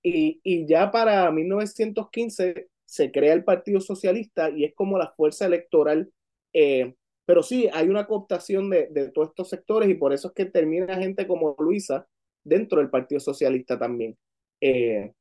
y, 0.05 0.39
y 0.43 0.67
ya 0.67 0.91
para 0.91 1.31
1915 1.31 2.69
se 2.85 3.11
crea 3.11 3.33
el 3.33 3.43
Partido 3.43 3.81
Socialista 3.81 4.51
y 4.51 4.63
es 4.63 4.75
como 4.75 4.99
la 4.99 5.11
fuerza 5.17 5.47
electoral. 5.47 6.11
Eh, 6.53 6.93
pero 7.25 7.41
sí, 7.41 7.67
hay 7.73 7.89
una 7.89 8.05
cooptación 8.05 8.69
de, 8.69 8.87
de, 8.91 9.09
todos 9.09 9.29
estos 9.29 9.49
sectores 9.49 9.89
y 9.89 9.95
por 9.95 10.13
eso 10.13 10.27
es 10.27 10.35
que 10.35 10.45
termina 10.45 10.95
gente 10.95 11.25
como 11.25 11.55
Luisa 11.57 12.07
dentro 12.43 12.81
del 12.81 12.91
Partido 12.91 13.19
Socialista 13.19 13.79
también. 13.79 14.15
Eh, 14.61 15.11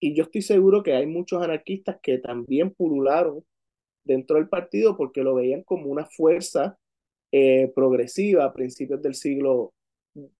y 0.00 0.14
yo 0.14 0.24
estoy 0.24 0.42
seguro 0.42 0.82
que 0.82 0.92
hay 0.92 1.06
muchos 1.06 1.42
anarquistas 1.42 1.98
que 2.02 2.18
también 2.18 2.74
pulularon 2.74 3.42
dentro 4.04 4.36
del 4.36 4.50
partido 4.50 4.98
porque 4.98 5.22
lo 5.22 5.34
veían 5.34 5.62
como 5.62 5.86
una 5.86 6.04
fuerza 6.04 6.78
eh, 7.32 7.72
progresiva 7.74 8.44
a 8.44 8.52
principios 8.52 9.00
del 9.00 9.14
siglo, 9.14 9.72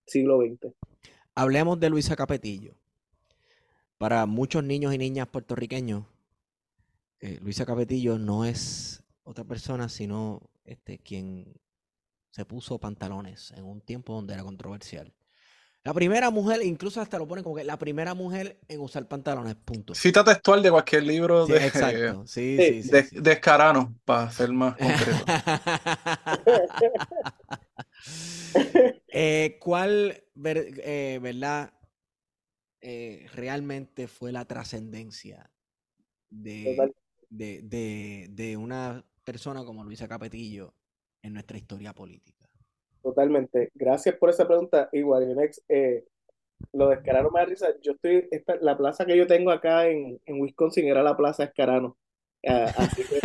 siglo 0.06 0.38
XX. 0.42 0.74
Hablemos 1.34 1.80
de 1.80 1.88
Luisa 1.88 2.14
Capetillo. 2.14 2.74
Para 3.98 4.26
muchos 4.26 4.62
niños 4.62 4.92
y 4.94 4.98
niñas 4.98 5.28
puertorriqueños, 5.28 6.04
eh, 7.20 7.38
Luisa 7.40 7.64
Capetillo 7.64 8.18
no 8.18 8.44
es 8.44 9.02
otra 9.24 9.44
persona, 9.44 9.88
sino 9.88 10.50
este, 10.64 10.98
quien 10.98 11.54
se 12.30 12.44
puso 12.44 12.78
pantalones 12.78 13.52
en 13.56 13.64
un 13.64 13.80
tiempo 13.80 14.14
donde 14.14 14.34
era 14.34 14.42
controversial. 14.42 15.14
La 15.82 15.94
primera 15.94 16.30
mujer, 16.30 16.62
incluso 16.62 17.00
hasta 17.00 17.18
lo 17.18 17.26
ponen 17.26 17.42
como 17.44 17.56
que 17.56 17.64
la 17.64 17.78
primera 17.78 18.12
mujer 18.12 18.58
en 18.68 18.80
usar 18.80 19.06
pantalones, 19.08 19.54
punto. 19.54 19.94
Cita 19.94 20.24
textual 20.24 20.62
de 20.62 20.70
cualquier 20.70 21.04
libro 21.04 21.46
Sí, 21.46 21.52
de, 21.52 21.66
exacto. 21.66 22.26
Sí, 22.26 22.56
de, 22.56 22.68
sí, 22.68 22.82
sí, 22.82 22.90
de- 22.90 23.02
sí. 23.04 23.16
de 23.20 23.32
Escarano, 23.32 23.94
para 24.04 24.30
ser 24.30 24.52
más 24.52 24.76
concreto. 24.76 25.24
Eh, 29.18 29.56
¿Cuál, 29.60 30.22
ver- 30.34 30.74
eh, 30.84 31.18
verdad, 31.22 31.72
eh, 32.80 33.26
realmente 33.34 34.08
fue 34.08 34.32
la 34.32 34.44
trascendencia 34.44 35.50
de, 36.30 36.92
de, 37.30 37.62
de, 37.62 38.26
de 38.30 38.56
una 38.56 39.04
persona 39.24 39.64
como 39.64 39.84
Luisa 39.84 40.08
Capetillo 40.08 40.74
en 41.22 41.34
nuestra 41.34 41.58
historia 41.58 41.92
política? 41.92 42.48
Totalmente. 43.02 43.70
Gracias 43.74 44.16
por 44.16 44.30
esa 44.30 44.46
pregunta. 44.46 44.88
Igual, 44.92 45.36
eh, 45.68 46.04
lo 46.72 46.88
de 46.88 46.96
Escarano 46.96 47.30
me 47.30 47.40
da 47.40 47.46
risa. 47.46 47.68
Yo 47.82 47.92
estoy, 47.92 48.28
esta, 48.30 48.56
la 48.56 48.76
plaza 48.76 49.04
que 49.04 49.16
yo 49.16 49.26
tengo 49.26 49.50
acá 49.50 49.88
en, 49.88 50.20
en 50.24 50.40
Wisconsin 50.40 50.86
era 50.86 51.02
la 51.02 51.16
plaza 51.16 51.44
Escarano. 51.44 51.96
Ah, 52.48 52.72
así 52.76 53.02
que 53.02 53.18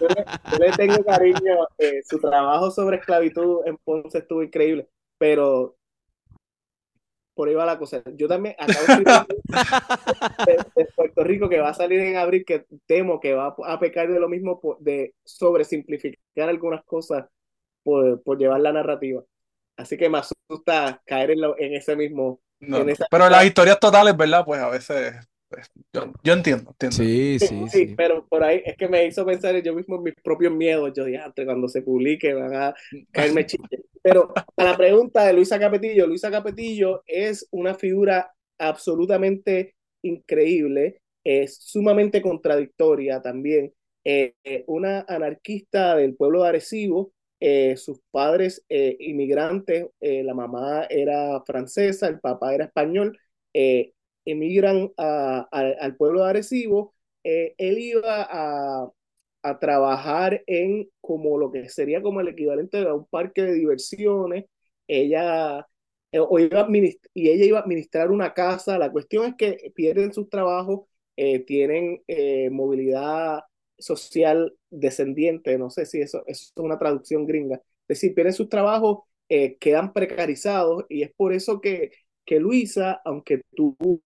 yo 0.00 0.08
le, 0.08 0.24
yo 0.52 0.58
le 0.58 0.70
tengo 0.76 1.04
cariño. 1.04 1.66
eh, 1.78 2.00
su 2.04 2.20
trabajo 2.20 2.70
sobre 2.70 2.98
esclavitud 2.98 3.66
en 3.66 3.76
Ponce 3.78 4.18
estuvo 4.18 4.42
increíble, 4.42 4.88
pero 5.18 5.76
por 7.34 7.48
ahí 7.48 7.54
va 7.54 7.66
la 7.66 7.78
cosa. 7.78 8.02
Yo 8.16 8.28
también 8.28 8.54
acabo 8.58 8.86
de 8.86 9.04
de, 10.46 10.58
de 10.76 10.84
Puerto 10.94 11.24
Rico 11.24 11.48
que 11.48 11.60
va 11.60 11.70
a 11.70 11.74
salir 11.74 12.00
en 12.00 12.16
abril, 12.16 12.44
que 12.46 12.64
temo 12.86 13.20
que 13.20 13.34
va 13.34 13.54
a 13.66 13.78
pecar 13.78 14.10
de 14.10 14.20
lo 14.20 14.28
mismo, 14.28 14.60
de 14.80 15.14
sobresimplificar 15.24 16.48
algunas 16.48 16.84
cosas 16.84 17.26
por, 17.82 18.22
por 18.22 18.38
llevar 18.38 18.60
la 18.60 18.72
narrativa. 18.72 19.22
Así 19.76 19.96
que 19.96 20.08
me 20.10 20.18
asusta 20.18 21.00
caer 21.06 21.32
en, 21.32 21.40
lo- 21.40 21.58
en 21.58 21.74
ese 21.74 21.96
mismo. 21.96 22.40
No, 22.60 22.78
en 22.78 22.90
esa- 22.90 23.06
Pero 23.10 23.28
las 23.30 23.44
historias 23.46 23.80
totales, 23.80 24.16
¿verdad? 24.16 24.44
Pues 24.44 24.60
a 24.60 24.68
veces, 24.68 25.14
pues, 25.50 25.70
yo, 25.92 26.12
yo 26.24 26.32
entiendo, 26.34 26.70
entiendo. 26.70 26.96
Sí, 26.96 27.38
sí, 27.40 27.68
Sí, 27.68 27.68
sí. 27.68 27.96
pero 27.96 28.26
por 28.28 28.42
ahí 28.44 28.62
es 28.64 28.76
que 28.76 28.88
me 28.88 29.06
hizo 29.06 29.24
pensar 29.26 29.60
yo 29.62 29.74
mismo 29.74 29.96
en 29.96 30.02
mis 30.04 30.14
propios 30.22 30.52
miedos. 30.52 30.92
Yo 30.94 31.04
dije, 31.04 31.18
antes 31.18 31.44
cuando 31.46 31.68
se 31.68 31.82
publique 31.82 32.34
van 32.34 32.54
a 32.54 32.74
caerme 33.12 33.46
chistes. 33.46 33.80
Pero 34.02 34.32
a 34.56 34.64
la 34.64 34.76
pregunta 34.76 35.24
de 35.26 35.32
Luisa 35.34 35.58
Capetillo, 35.58 36.06
Luisa 36.06 36.30
Capetillo 36.30 37.02
es 37.06 37.46
una 37.52 37.74
figura 37.74 38.32
absolutamente 38.58 39.74
increíble, 40.02 41.00
es 41.24 41.56
sumamente 41.60 42.22
contradictoria 42.22 43.22
también. 43.22 43.72
Eh, 44.04 44.34
eh, 44.44 44.64
una 44.66 45.04
anarquista 45.08 45.96
del 45.96 46.16
pueblo 46.16 46.42
de 46.42 46.48
Arecibo, 46.48 47.12
eh, 47.40 47.76
sus 47.76 48.00
padres 48.10 48.64
eh, 48.68 48.96
inmigrantes, 49.00 49.86
eh, 50.00 50.22
la 50.24 50.34
mamá 50.34 50.86
era 50.90 51.42
francesa, 51.46 52.08
el 52.08 52.20
papá 52.20 52.54
era 52.54 52.64
español, 52.66 53.18
eh, 53.54 53.92
emigran 54.30 54.92
al 54.96 55.96
pueblo 55.96 56.24
de 56.24 56.30
Arecibo. 56.30 56.94
Eh, 57.24 57.54
él 57.58 57.78
iba 57.78 58.26
a, 58.30 58.92
trabajar 59.60 60.42
en 60.46 60.90
como 61.00 61.38
lo 61.38 61.50
que 61.50 61.68
sería 61.70 62.02
como 62.02 62.20
el 62.20 62.28
equivalente 62.28 62.78
a 62.86 62.94
un 62.94 63.06
parque 63.06 63.42
de 63.42 63.54
diversiones. 63.54 64.46
Ella, 64.86 65.66
eh, 66.12 66.18
o 66.20 66.38
iba 66.38 66.68
y 67.14 67.28
ella 67.30 67.44
iba 67.44 67.58
a 67.58 67.62
administrar 67.62 68.10
una 68.10 68.34
casa. 68.34 68.78
La 68.78 68.92
cuestión 68.92 69.26
es 69.26 69.34
que 69.36 69.72
pierden 69.74 70.12
sus 70.12 70.28
trabajos, 70.28 70.86
eh, 71.16 71.40
tienen 71.40 72.02
movilidad 72.52 73.40
social 73.78 74.54
descendiente, 74.70 75.56
no 75.58 75.70
sé 75.70 75.86
si 75.86 76.00
eso, 76.02 76.22
es 76.26 76.52
una 76.56 76.78
traducción 76.78 77.26
gringa. 77.26 77.56
Es 77.88 78.00
decir, 78.00 78.14
pierden 78.14 78.34
sus 78.34 78.48
trabajos, 78.48 79.00
quedan 79.60 79.92
precarizados 79.92 80.84
y 80.88 81.02
es 81.02 81.12
por 81.14 81.32
eso 81.32 81.60
que, 81.60 81.92
que 82.24 82.40
Luisa, 82.40 83.00
aunque 83.04 83.42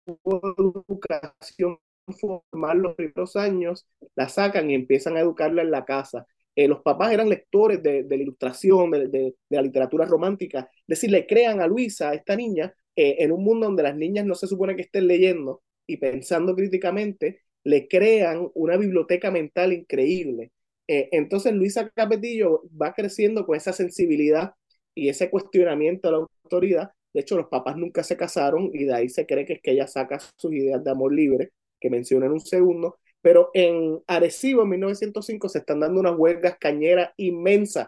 educación 0.08 1.78
formal 2.20 2.80
los 2.80 2.96
primeros 2.96 3.36
años, 3.36 3.88
la 4.16 4.30
sacan 4.30 4.70
y 4.70 4.76
empiezan 4.76 5.18
a 5.18 5.22
educarla 5.22 5.62
en 5.64 5.72
la 5.72 5.86
casa. 5.86 6.28
Eh, 6.56 6.68
los 6.68 6.82
papás 6.82 7.12
eran 7.12 7.30
lectores 7.30 7.82
de, 7.84 8.04
de 8.04 8.18
la 8.18 8.24
ilustración, 8.24 8.92
de, 8.92 9.08
de, 9.08 9.20
de, 9.20 9.36
la 9.50 9.62
literatura 9.62 10.06
romántica. 10.06 10.70
Es 10.82 10.88
decir, 10.88 11.12
le 11.12 11.26
crean 11.28 11.62
a 11.62 11.68
Luisa, 11.68 12.12
a 12.12 12.14
esta 12.14 12.36
niña, 12.36 12.74
eh, 12.96 13.18
en 13.20 13.32
un 13.32 13.44
mundo 13.44 13.66
donde 13.68 13.84
las 13.84 13.96
niñas 13.96 14.26
no 14.26 14.36
se 14.36 14.48
supone 14.48 14.76
que 14.76 14.84
estén 14.84 15.08
leyendo 15.08 15.64
y 15.88 15.98
pensando 15.98 16.56
críticamente, 16.56 17.42
le 17.64 17.88
crean 17.88 18.50
una 18.54 18.78
biblioteca 18.78 19.32
mental 19.32 19.74
increíble. 19.74 20.52
Eh, 20.88 21.10
entonces 21.12 21.54
Luisa 21.54 21.90
Capetillo 21.90 22.64
va 22.82 22.94
creciendo 22.94 23.46
con 23.46 23.56
esa 23.58 23.74
sensibilidad 23.74 24.54
y 24.94 25.10
ese 25.10 25.30
cuestionamiento 25.30 26.08
a 26.08 26.12
la 26.12 26.18
autoridad. 26.20 26.92
De 27.16 27.22
hecho, 27.22 27.38
los 27.38 27.48
papás 27.48 27.78
nunca 27.78 28.04
se 28.04 28.18
casaron 28.18 28.72
y 28.74 28.84
de 28.84 28.94
ahí 28.94 29.08
se 29.08 29.26
cree 29.26 29.46
que 29.46 29.54
es 29.54 29.62
que 29.62 29.72
ella 29.72 29.88
saca 29.88 30.20
sus 30.36 30.54
ideas 30.54 30.84
de 30.84 30.92
amor 30.92 31.14
libre, 31.14 31.54
que 31.80 31.90
menciona 31.90 32.26
en 32.26 32.34
un 32.34 32.42
segundo. 32.42 32.98
Pero 33.22 33.52
en 33.54 34.02
Arecibo, 34.06 34.64
en 34.64 34.70
1905, 34.72 35.48
se 35.48 35.60
están 35.60 35.80
dando 35.80 36.02
unas 36.02 36.18
huelgas 36.18 36.58
cañeras 36.60 37.12
inmensas. 37.16 37.88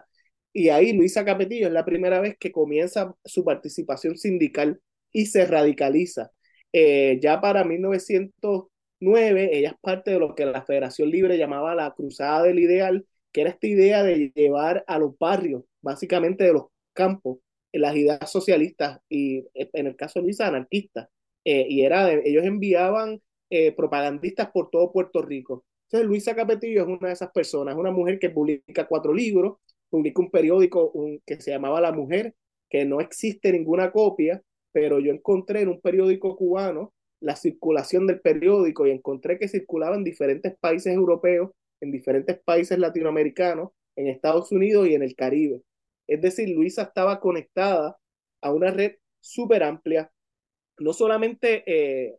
Y 0.54 0.70
ahí 0.70 0.94
Luisa 0.94 1.26
Capetillo 1.26 1.66
es 1.66 1.74
la 1.74 1.84
primera 1.84 2.20
vez 2.22 2.36
que 2.40 2.52
comienza 2.52 3.14
su 3.22 3.44
participación 3.44 4.16
sindical 4.16 4.80
y 5.12 5.26
se 5.26 5.44
radicaliza. 5.46 6.30
Eh, 6.72 7.18
ya 7.20 7.40
para 7.42 7.64
1909, 7.64 9.50
ella 9.58 9.70
es 9.72 9.76
parte 9.82 10.10
de 10.10 10.20
lo 10.20 10.34
que 10.34 10.46
la 10.46 10.64
Federación 10.64 11.10
Libre 11.10 11.36
llamaba 11.36 11.74
la 11.74 11.92
Cruzada 11.94 12.44
del 12.44 12.60
Ideal, 12.60 13.06
que 13.32 13.42
era 13.42 13.50
esta 13.50 13.66
idea 13.66 14.02
de 14.02 14.32
llevar 14.34 14.84
a 14.86 14.98
los 14.98 15.18
barrios, 15.18 15.64
básicamente 15.82 16.44
de 16.44 16.54
los 16.54 16.64
campos, 16.94 17.40
las 17.72 17.96
ideas 17.96 18.30
socialistas 18.30 19.00
y 19.08 19.44
en 19.54 19.86
el 19.86 19.96
caso 19.96 20.18
de 20.18 20.24
Luisa, 20.24 20.46
anarquistas. 20.46 21.08
Eh, 21.44 21.66
y 21.68 21.82
era 21.82 22.12
ellos 22.12 22.44
enviaban 22.44 23.20
eh, 23.50 23.72
propagandistas 23.72 24.50
por 24.50 24.70
todo 24.70 24.92
Puerto 24.92 25.22
Rico. 25.22 25.64
Entonces, 25.84 26.06
Luisa 26.06 26.34
Capetillo 26.34 26.82
es 26.82 26.88
una 26.88 27.08
de 27.08 27.14
esas 27.14 27.30
personas, 27.30 27.76
una 27.76 27.90
mujer 27.90 28.18
que 28.18 28.30
publica 28.30 28.86
cuatro 28.86 29.14
libros, 29.14 29.56
publica 29.88 30.20
un 30.20 30.30
periódico 30.30 30.92
que 31.24 31.40
se 31.40 31.50
llamaba 31.50 31.80
La 31.80 31.92
Mujer, 31.92 32.34
que 32.68 32.84
no 32.84 33.00
existe 33.00 33.52
ninguna 33.52 33.90
copia, 33.90 34.42
pero 34.72 34.98
yo 34.98 35.12
encontré 35.12 35.62
en 35.62 35.68
un 35.68 35.80
periódico 35.80 36.36
cubano 36.36 36.92
la 37.20 37.36
circulación 37.36 38.06
del 38.06 38.20
periódico 38.20 38.86
y 38.86 38.90
encontré 38.90 39.38
que 39.38 39.48
circulaba 39.48 39.96
en 39.96 40.04
diferentes 40.04 40.56
países 40.58 40.92
europeos, 40.94 41.50
en 41.80 41.90
diferentes 41.90 42.38
países 42.38 42.78
latinoamericanos, 42.78 43.70
en 43.96 44.08
Estados 44.08 44.52
Unidos 44.52 44.88
y 44.88 44.94
en 44.94 45.02
el 45.02 45.16
Caribe. 45.16 45.62
Es 46.08 46.20
decir, 46.20 46.48
Luisa 46.50 46.82
estaba 46.82 47.20
conectada 47.20 47.98
a 48.40 48.52
una 48.52 48.70
red 48.72 48.96
súper 49.20 49.62
amplia. 49.62 50.10
No 50.78 50.92
solamente 50.92 51.64
eh, 51.66 52.18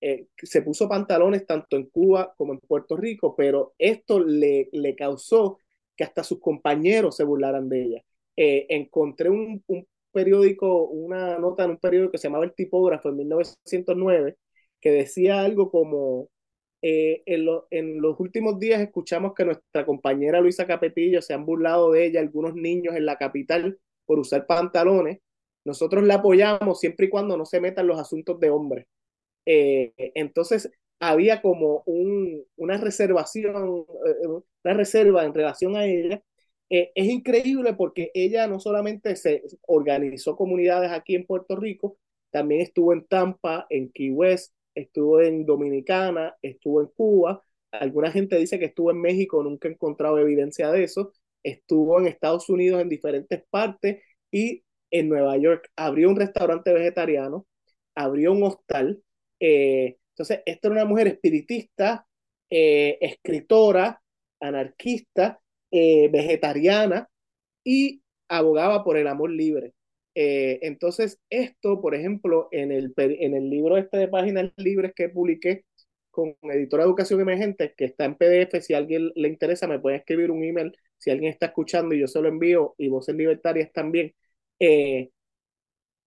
eh, 0.00 0.26
se 0.36 0.62
puso 0.62 0.88
pantalones 0.88 1.46
tanto 1.46 1.76
en 1.76 1.86
Cuba 1.90 2.34
como 2.36 2.52
en 2.54 2.60
Puerto 2.60 2.96
Rico, 2.96 3.34
pero 3.36 3.74
esto 3.78 4.20
le, 4.20 4.68
le 4.72 4.96
causó 4.96 5.58
que 5.96 6.04
hasta 6.04 6.24
sus 6.24 6.40
compañeros 6.40 7.16
se 7.16 7.24
burlaran 7.24 7.68
de 7.68 7.82
ella. 7.82 8.02
Eh, 8.36 8.66
encontré 8.70 9.28
un, 9.30 9.62
un, 9.66 9.86
periódico, 10.12 10.84
una 10.86 11.38
nota 11.38 11.64
en 11.64 11.70
un 11.72 11.78
periódico 11.78 12.12
que 12.12 12.18
se 12.18 12.28
llamaba 12.28 12.44
El 12.44 12.54
Tipógrafo 12.54 13.10
en 13.10 13.16
1909, 13.18 14.36
que 14.80 14.90
decía 14.90 15.40
algo 15.42 15.70
como, 15.70 16.30
eh, 16.82 17.22
en, 17.26 18.00
los 18.00 18.18
últimos 18.20 18.58
días 18.58 18.80
escuchamos 18.80 19.34
que 19.34 19.44
nuestra 19.44 19.84
compañera 19.84 20.40
Luisa 20.40 20.66
Capetillo 20.66 21.20
se 21.22 21.34
han 21.34 21.44
burlado 21.44 21.92
de 21.92 22.06
ella 22.06 22.20
algunos 22.20 22.54
niños 22.54 22.96
en 22.96 23.06
la 23.06 23.16
capital 23.16 23.78
por 24.06 24.18
usar 24.18 24.46
pantalones. 24.46 25.18
Nosotros 25.64 26.04
la 26.04 26.16
apoyamos 26.16 26.80
siempre 26.80 27.06
y 27.06 27.10
cuando 27.10 27.36
no 27.36 27.44
se 27.44 27.60
metan 27.60 27.86
los 27.86 27.98
asuntos 27.98 28.40
de 28.40 28.50
hombres. 28.50 28.86
Eh, 29.46 29.92
entonces 30.14 30.70
había 31.00 31.42
como 31.42 31.84
eh, 31.86 32.44
una 32.56 32.76
reserva 32.78 33.24
en 35.24 35.34
relación 35.34 35.76
a 35.76 35.86
ella 35.86 36.22
es 36.70 37.08
increíble 37.08 37.74
porque 37.74 38.12
ella 38.14 38.46
no 38.46 38.60
solamente 38.60 39.16
se 39.16 39.42
organizó 39.66 40.36
comunidades 40.36 40.92
aquí 40.92 41.16
en 41.16 41.26
Puerto 41.26 41.56
Rico, 41.56 41.98
también 42.30 42.60
estuvo 42.60 42.92
en 42.92 43.04
Tampa, 43.06 43.66
en 43.70 43.90
Key 43.90 44.12
West, 44.12 44.54
estuvo 44.74 45.20
en 45.20 45.46
Dominicana, 45.46 46.36
estuvo 46.42 46.80
en 46.82 46.88
Cuba. 46.88 47.42
Alguna 47.72 48.10
gente 48.10 48.36
dice 48.38 48.58
que 48.58 48.66
estuvo 48.66 48.90
en 48.90 49.00
México, 49.00 49.42
nunca 49.42 49.68
he 49.68 49.72
encontrado 49.72 50.18
evidencia 50.18 50.70
de 50.70 50.84
eso. 50.84 51.12
Estuvo 51.42 51.98
en 52.00 52.06
Estados 52.06 52.48
Unidos 52.48 52.80
en 52.82 52.88
diferentes 52.88 53.42
partes 53.50 54.02
y 54.30 54.64
en 54.90 55.08
Nueva 55.08 55.36
York 55.38 55.70
abrió 55.76 56.08
un 56.10 56.16
restaurante 56.16 56.72
vegetariano, 56.72 57.46
abrió 57.94 58.32
un 58.32 58.42
hostal. 58.44 59.02
Eh, 59.40 59.98
entonces, 60.12 60.42
esta 60.46 60.68
era 60.68 60.74
una 60.76 60.84
mujer 60.84 61.08
espiritista, 61.08 62.06
eh, 62.50 62.98
escritora, 63.00 64.02
anarquista, 64.40 65.40
eh, 65.70 66.08
vegetariana 66.10 67.08
y 67.64 68.02
abogaba 68.28 68.84
por 68.84 68.96
el 68.96 69.06
amor 69.06 69.30
libre. 69.30 69.74
Eh, 70.22 70.58
entonces, 70.62 71.18
esto, 71.30 71.80
por 71.80 71.94
ejemplo, 71.94 72.48
en 72.52 72.72
el, 72.72 72.92
en 72.98 73.34
el 73.34 73.48
libro 73.48 73.78
este 73.78 73.96
de 73.96 74.08
páginas 74.08 74.52
libres 74.56 74.92
que 74.94 75.08
publiqué 75.08 75.64
con 76.10 76.36
Editora 76.42 76.84
Educación 76.84 77.20
Emergente, 77.22 77.72
que 77.76 77.86
está 77.86 78.04
en 78.04 78.16
PDF, 78.16 78.60
si 78.60 78.74
a 78.74 78.78
alguien 78.78 79.12
le 79.14 79.28
interesa, 79.28 79.66
me 79.66 79.78
puede 79.78 79.96
escribir 79.96 80.30
un 80.30 80.44
email, 80.44 80.76
si 80.98 81.10
alguien 81.10 81.32
está 81.32 81.46
escuchando 81.46 81.94
y 81.94 82.00
yo 82.00 82.06
se 82.08 82.20
lo 82.20 82.28
envío, 82.28 82.74
y 82.78 82.88
Voces 82.88 83.14
Libertarias 83.16 83.72
también. 83.72 84.14
Eh, 84.58 85.10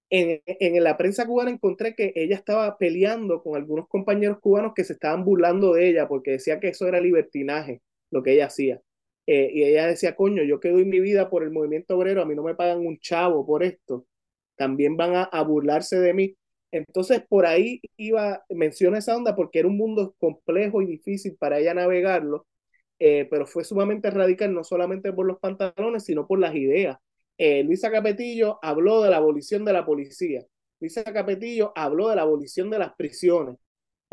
en, 0.10 0.42
en, 0.46 0.84
la 0.84 0.96
prensa 0.98 1.26
cubana 1.26 1.50
encontré 1.52 1.96
que 1.96 2.14
ella 2.16 2.36
estaba 2.36 2.78
peleando 2.78 3.42
con 3.42 3.56
algunos 3.56 3.88
compañeros 3.88 4.40
cubanos 4.40 4.74
que 4.76 4.84
se 4.84 4.94
estaban 4.94 5.26
burlando 5.26 5.74
de 5.74 5.90
ella 5.90 6.08
porque 6.08 6.32
decía 6.32 6.60
que 6.60 6.70
eso 6.70 6.88
era 6.88 7.02
libertinaje, 7.02 7.82
lo 8.12 8.22
que 8.24 8.34
ella 8.34 8.46
hacía. 8.48 8.82
Eh, 9.26 9.50
y 9.54 9.64
ella 9.64 9.88
decía, 9.88 10.16
coño, 10.16 10.44
yo 10.44 10.60
quedo 10.60 10.80
en 10.80 10.90
mi 10.90 11.00
vida 11.00 11.30
por 11.30 11.44
el 11.44 11.52
movimiento 11.52 11.98
obrero, 11.98 12.22
a 12.22 12.26
mí 12.26 12.36
no 12.36 12.44
me 12.44 12.56
pagan 12.56 12.86
un 12.86 13.00
chavo 13.00 13.46
por 13.46 13.64
esto, 13.64 14.06
también 14.56 14.98
van 14.98 15.28
a, 15.32 15.44
burlarse 15.44 16.00
de 16.00 16.14
mí. 16.14 16.38
Entonces, 16.72 17.24
por 17.28 17.46
ahí 17.46 17.82
iba, 17.98 18.44
menciona 18.50 18.98
esa 18.98 19.16
onda 19.16 19.36
porque 19.36 19.60
era 19.60 19.68
un 19.68 19.78
mundo 19.78 20.16
complejo 20.20 20.82
y 20.82 20.88
difícil 20.88 21.38
para 21.38 21.60
ella 21.60 21.74
navegarlo, 21.74 22.48
eh, 23.00 23.28
pero 23.30 23.46
fue 23.48 23.64
sumamente 23.64 24.10
radical, 24.12 24.54
no 24.54 24.64
solamente 24.64 25.14
por 25.14 25.26
los 25.26 25.40
pantalones, 25.40 26.06
sino 26.06 26.28
por 26.28 26.40
las 26.40 26.56
ideas. 26.56 26.98
Eh, 27.38 27.64
Luisa 27.64 27.92
Capetillo 27.92 28.60
habló 28.62 29.02
de 29.04 29.10
la 29.10 29.18
abolición 29.18 29.66
de 29.66 29.74
la 29.74 29.86
policía. 29.86 30.46
Luisa 30.80 31.04
Capetillo 31.04 31.72
habló 31.76 32.10
de 32.10 32.16
la 32.18 32.24
abolición 32.24 32.70
de 32.70 32.80
las 32.80 32.94
prisiones. 32.96 33.58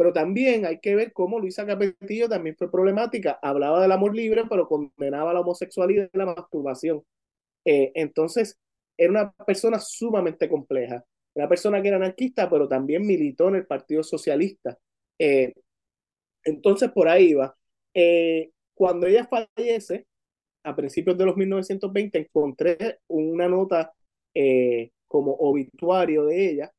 Pero 0.00 0.14
también 0.14 0.64
hay 0.64 0.80
que 0.80 0.94
ver 0.94 1.12
cómo 1.12 1.38
Luisa 1.38 1.66
Capetillo 1.66 2.26
también 2.26 2.56
fue 2.56 2.70
problemática. 2.70 3.38
Hablaba 3.42 3.82
del 3.82 3.92
amor 3.92 4.16
libre, 4.16 4.44
pero 4.48 4.66
condenaba 4.66 5.34
la 5.34 5.40
homosexualidad 5.40 6.08
y 6.10 6.16
la 6.16 6.24
masturbación. 6.24 7.04
Eh, 7.66 7.92
entonces, 7.94 8.58
era 8.96 9.10
una 9.10 9.30
persona 9.30 9.78
sumamente 9.78 10.48
compleja. 10.48 11.04
Una 11.34 11.50
persona 11.50 11.82
que 11.82 11.88
era 11.88 11.98
anarquista, 11.98 12.48
pero 12.48 12.66
también 12.66 13.06
militó 13.06 13.48
en 13.48 13.56
el 13.56 13.66
Partido 13.66 14.02
Socialista. 14.02 14.78
Eh, 15.18 15.52
entonces, 16.44 16.90
por 16.92 17.06
ahí 17.06 17.34
va. 17.34 17.54
Eh, 17.92 18.52
cuando 18.72 19.06
ella 19.06 19.28
fallece, 19.28 20.06
a 20.62 20.74
principios 20.74 21.18
de 21.18 21.26
los 21.26 21.36
1920, 21.36 22.18
encontré 22.20 23.00
una 23.08 23.48
nota 23.50 23.92
como 25.06 25.32
obituario 25.32 26.24
de 26.24 26.50
ella, 26.52 26.72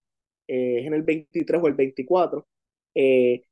es 0.48 0.88
en 0.88 0.96
el 0.96 1.04
23 1.04 1.62
o 1.62 1.68
el 1.68 1.76
24, 1.76 2.48
eh, 2.96 3.44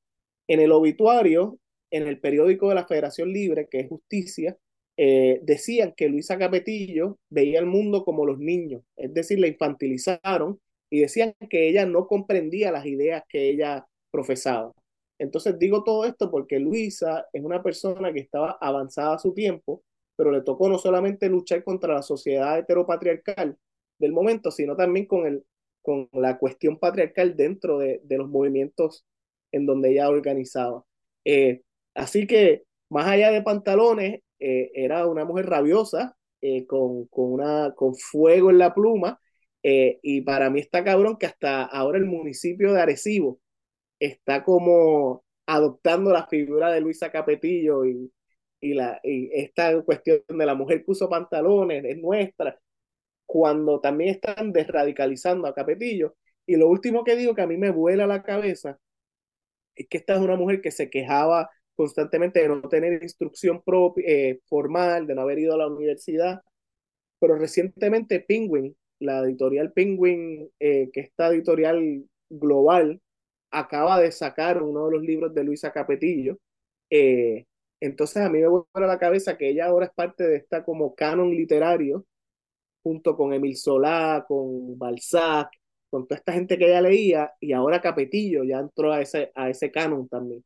en 0.47 0.59
el 0.59 0.71
obituario, 0.71 1.59
en 1.91 2.07
el 2.07 2.19
periódico 2.19 2.69
de 2.69 2.75
la 2.75 2.87
Federación 2.87 3.31
Libre, 3.31 3.67
que 3.69 3.81
es 3.81 3.89
Justicia, 3.89 4.57
eh, 4.97 5.39
decían 5.43 5.93
que 5.95 6.09
Luisa 6.09 6.37
Capetillo 6.37 7.19
veía 7.29 7.59
el 7.59 7.65
mundo 7.65 8.03
como 8.03 8.25
los 8.25 8.39
niños, 8.39 8.83
es 8.97 9.13
decir, 9.13 9.39
la 9.39 9.47
infantilizaron 9.47 10.59
y 10.89 10.99
decían 11.01 11.35
que 11.49 11.69
ella 11.69 11.85
no 11.85 12.07
comprendía 12.07 12.71
las 12.71 12.85
ideas 12.85 13.23
que 13.29 13.49
ella 13.49 13.87
profesaba. 14.11 14.73
Entonces 15.19 15.57
digo 15.59 15.83
todo 15.83 16.05
esto 16.05 16.31
porque 16.31 16.59
Luisa 16.59 17.27
es 17.31 17.43
una 17.43 17.63
persona 17.63 18.11
que 18.11 18.19
estaba 18.19 18.57
avanzada 18.59 19.15
a 19.15 19.19
su 19.19 19.33
tiempo, 19.33 19.83
pero 20.15 20.31
le 20.31 20.41
tocó 20.41 20.67
no 20.67 20.77
solamente 20.77 21.29
luchar 21.29 21.63
contra 21.63 21.93
la 21.93 22.01
sociedad 22.01 22.59
heteropatriarcal 22.59 23.57
del 23.99 24.11
momento, 24.11 24.51
sino 24.51 24.75
también 24.75 25.05
con, 25.05 25.25
el, 25.25 25.45
con 25.81 26.09
la 26.13 26.37
cuestión 26.37 26.77
patriarcal 26.77 27.37
dentro 27.37 27.77
de, 27.77 28.01
de 28.03 28.17
los 28.17 28.29
movimientos 28.29 29.05
en 29.51 29.65
donde 29.65 29.91
ella 29.91 30.09
organizaba. 30.09 30.83
Eh, 31.25 31.61
así 31.95 32.27
que, 32.27 32.63
más 32.89 33.07
allá 33.07 33.31
de 33.31 33.41
pantalones, 33.41 34.21
eh, 34.39 34.71
era 34.73 35.07
una 35.07 35.25
mujer 35.25 35.47
rabiosa, 35.47 36.15
eh, 36.41 36.65
con, 36.67 37.05
con, 37.07 37.33
una, 37.33 37.73
con 37.75 37.95
fuego 37.95 38.49
en 38.49 38.57
la 38.59 38.73
pluma, 38.73 39.19
y 39.61 40.21
para 40.21 40.49
mí 40.49 40.61
está 40.61 40.83
cabrón 40.85 41.17
que 41.17 41.25
hasta 41.25 41.63
ahora 41.65 41.97
el 41.97 42.05
municipio 42.05 42.73
de 42.73 42.81
Arecibo 42.81 43.39
está 43.99 44.43
como 44.43 45.23
adoptando 45.45 46.11
la 46.11 46.27
figura 46.27 46.71
de 46.71 46.81
Luisa 46.81 47.11
Capetillo 47.11 47.85
y, 47.85 48.11
y, 48.61 48.73
la, 48.73 48.99
y 49.03 49.29
esta 49.33 49.81
cuestión 49.83 50.21
de 50.27 50.45
la 50.45 50.55
mujer 50.55 50.83
que 50.85 50.91
usó 50.91 51.09
pantalones 51.09 51.83
es 51.85 51.97
nuestra, 51.97 52.59
cuando 53.25 53.79
también 53.81 54.11
están 54.11 54.51
desradicalizando 54.53 55.47
a 55.47 55.53
Capetillo. 55.55 56.15
Y 56.45 56.55
lo 56.57 56.67
último 56.69 57.03
que 57.03 57.15
digo 57.15 57.35
que 57.35 57.41
a 57.43 57.47
mí 57.47 57.57
me 57.57 57.71
vuela 57.71 58.07
la 58.07 58.23
cabeza 58.23 58.79
es 59.79 59.87
que 59.89 59.97
esta 59.97 60.15
es 60.15 60.21
una 60.21 60.35
mujer 60.35 60.61
que 60.61 60.71
se 60.71 60.89
quejaba 60.89 61.49
constantemente 61.75 62.41
de 62.41 62.49
no 62.49 62.61
tener 62.69 63.01
instrucción 63.03 63.61
propia, 63.63 64.03
eh, 64.07 64.39
formal, 64.47 65.07
de 65.07 65.15
no 65.15 65.21
haber 65.21 65.39
ido 65.39 65.55
a 65.55 65.57
la 65.57 65.67
universidad, 65.67 66.41
pero 67.19 67.37
recientemente 67.37 68.19
Penguin, 68.21 68.75
la 68.99 69.21
editorial 69.21 69.71
Penguin, 69.73 70.49
eh, 70.59 70.89
que 70.93 71.01
está 71.01 71.29
editorial 71.29 72.05
global, 72.29 73.01
acaba 73.51 73.99
de 73.99 74.11
sacar 74.11 74.61
uno 74.63 74.87
de 74.87 74.91
los 74.91 75.03
libros 75.03 75.33
de 75.33 75.43
Luisa 75.43 75.71
Capetillo. 75.71 76.39
Eh, 76.89 77.45
entonces 77.79 78.17
a 78.23 78.29
mí 78.29 78.39
me 78.39 78.47
vuelve 78.47 78.67
a 78.73 78.79
la 78.81 78.99
cabeza 78.99 79.37
que 79.37 79.49
ella 79.49 79.67
ahora 79.67 79.87
es 79.87 79.93
parte 79.93 80.27
de 80.27 80.37
esta 80.37 80.63
como 80.65 80.95
canon 80.95 81.31
literario 81.31 82.05
junto 82.83 83.15
con 83.17 83.33
Emil 83.33 83.55
Solá, 83.57 84.25
con 84.27 84.77
Balzac, 84.77 85.49
con 85.89 86.07
toda 86.07 86.17
esta 86.19 86.33
gente 86.33 86.57
que 86.57 86.67
ella 86.67 86.81
leía, 86.81 87.33
y 87.39 87.53
ahora 87.53 87.81
Capetillo 87.81 88.43
ya 88.43 88.59
entró 88.59 88.93
a 88.93 89.01
ese, 89.01 89.31
a 89.35 89.49
ese 89.49 89.71
canon 89.71 90.07
también. 90.07 90.43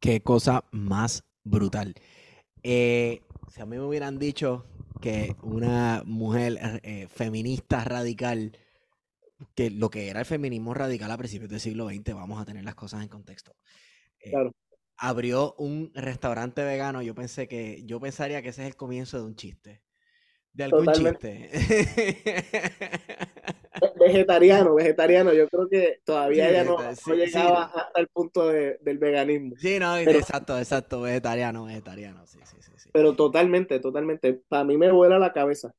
Qué 0.00 0.20
cosa 0.20 0.64
más 0.72 1.24
brutal. 1.44 1.94
Eh, 2.62 3.20
si 3.52 3.60
a 3.60 3.66
mí 3.66 3.76
me 3.76 3.84
hubieran 3.84 4.18
dicho 4.18 4.66
que 5.00 5.34
una 5.42 6.02
mujer 6.04 6.58
eh, 6.82 7.06
feminista 7.08 7.84
radical, 7.84 8.52
que 9.54 9.70
lo 9.70 9.90
que 9.90 10.08
era 10.08 10.20
el 10.20 10.26
feminismo 10.26 10.74
radical 10.74 11.10
a 11.10 11.16
principios 11.18 11.50
del 11.50 11.60
siglo 11.60 11.88
XX, 11.88 12.14
vamos 12.14 12.40
a 12.40 12.44
tener 12.44 12.64
las 12.64 12.74
cosas 12.74 13.02
en 13.02 13.08
contexto. 13.08 13.54
eh, 14.20 14.30
Claro. 14.30 14.52
Abrió 14.98 15.54
un 15.58 15.92
restaurante 15.94 16.62
vegano. 16.64 17.02
Yo 17.02 17.14
pensé 17.14 17.46
que, 17.48 17.82
yo 17.84 18.00
pensaría 18.00 18.40
que 18.40 18.48
ese 18.48 18.62
es 18.62 18.68
el 18.68 18.76
comienzo 18.76 19.18
de 19.18 19.24
un 19.24 19.36
chiste. 19.36 19.82
De 20.54 20.64
algún 20.64 20.86
Totalmente. 20.86 21.50
chiste. 21.52 22.44
Vegetariano, 24.06 24.74
vegetariano, 24.74 25.32
yo 25.32 25.48
creo 25.48 25.68
que 25.68 26.00
todavía 26.04 26.44
Sí, 26.44 26.50
ella 26.50 26.64
no, 26.64 26.82
no 26.82 26.94
sí, 26.94 27.00
sí, 27.04 27.12
llegaba 27.16 27.70
no. 27.74 27.80
hasta 27.80 28.00
el 28.00 28.08
punto 28.08 28.48
de- 28.48 28.78
del 28.80 28.98
veganismo. 28.98 29.54
Sí, 29.58 29.78
no, 29.78 29.94
Pero- 30.04 30.18
exacto, 30.18 30.58
exacto, 30.58 31.00
vegetariano, 31.02 31.64
vegetariano, 31.64 32.26
sí, 32.26 32.38
sí, 32.44 32.56
sí, 32.60 32.70
sí. 32.76 32.90
Pero 32.92 33.14
totalmente, 33.16 33.80
totalmente. 33.80 34.34
Para 34.48 34.64
mí 34.64 34.76
me 34.76 34.90
vuela 34.92 35.18
la 35.18 35.32
cabeza. 35.32 35.72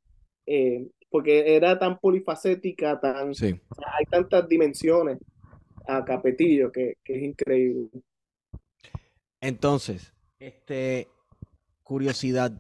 eh, 0.50 0.88
porque 1.10 1.56
era 1.56 1.78
tan 1.80 2.00
polifacética, 2.00 3.00
tan, 3.00 3.34
Sí. 3.36 3.48
hay 3.48 4.06
tantas 4.10 4.48
dimensiones 4.48 5.18
a 5.88 6.04
Capetillo 6.06 6.72
que, 6.72 6.96
que 7.04 7.16
es 7.18 7.24
increíble. 7.24 7.90
Entonces, 9.42 10.14
este, 10.40 11.08
curiosidad, 11.84 12.52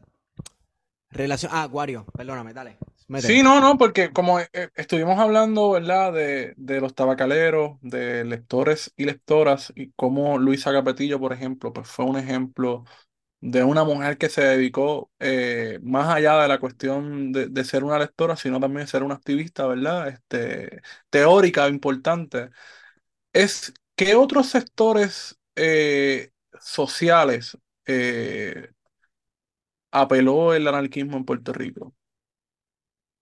relación, 1.11 1.51
ah, 1.55 1.67
Wario, 1.71 2.05
perdóname, 2.15 2.53
dale, 2.53 2.77
Sí, 3.15 3.41
no, 3.41 3.59
no, 3.59 3.77
porque 3.79 4.11
como 4.13 4.39
eh, 4.39 4.49
estuvimos 4.75 5.17
hablando, 5.17 5.71
¿verdad? 5.71 6.13
De, 6.13 6.53
de 6.55 6.79
los 6.79 6.93
tabacaleros, 6.93 7.77
de 7.81 8.23
lectores 8.25 8.93
y 8.95 9.05
lectoras, 9.05 9.73
y 9.75 9.91
cómo 9.93 10.37
Luisa 10.37 10.71
Capetillo, 10.71 11.19
por 11.19 11.33
ejemplo, 11.33 11.73
pues 11.73 11.87
fue 11.87 12.05
un 12.05 12.17
ejemplo 12.17 12.85
de 13.41 13.63
una 13.63 13.83
mujer 13.85 14.17
que 14.17 14.29
se 14.29 14.41
dedicó 14.43 15.11
eh, 15.19 15.79
más 15.83 16.09
allá 16.09 16.37
de 16.41 16.47
la 16.49 16.59
cuestión 16.59 17.31
de, 17.33 17.47
de 17.49 17.63
ser 17.65 17.83
una 17.83 17.99
lectora, 17.99 18.37
sino 18.37 18.59
también 18.59 18.87
ser 18.87 19.03
una 19.03 19.15
activista, 19.15 19.67
¿verdad? 19.67 20.09
Este, 20.09 20.81
teórica, 21.09 21.67
importante. 21.69 22.49
Es, 23.33 23.73
¿qué 23.95 24.15
otros 24.15 24.47
sectores 24.49 25.39
eh, 25.55 26.31
sociales 26.61 27.57
eh, 27.87 28.71
apeló 29.91 30.53
el 30.53 30.65
anarquismo 30.67 31.17
en 31.17 31.25
Puerto 31.25 31.51
Rico? 31.53 31.93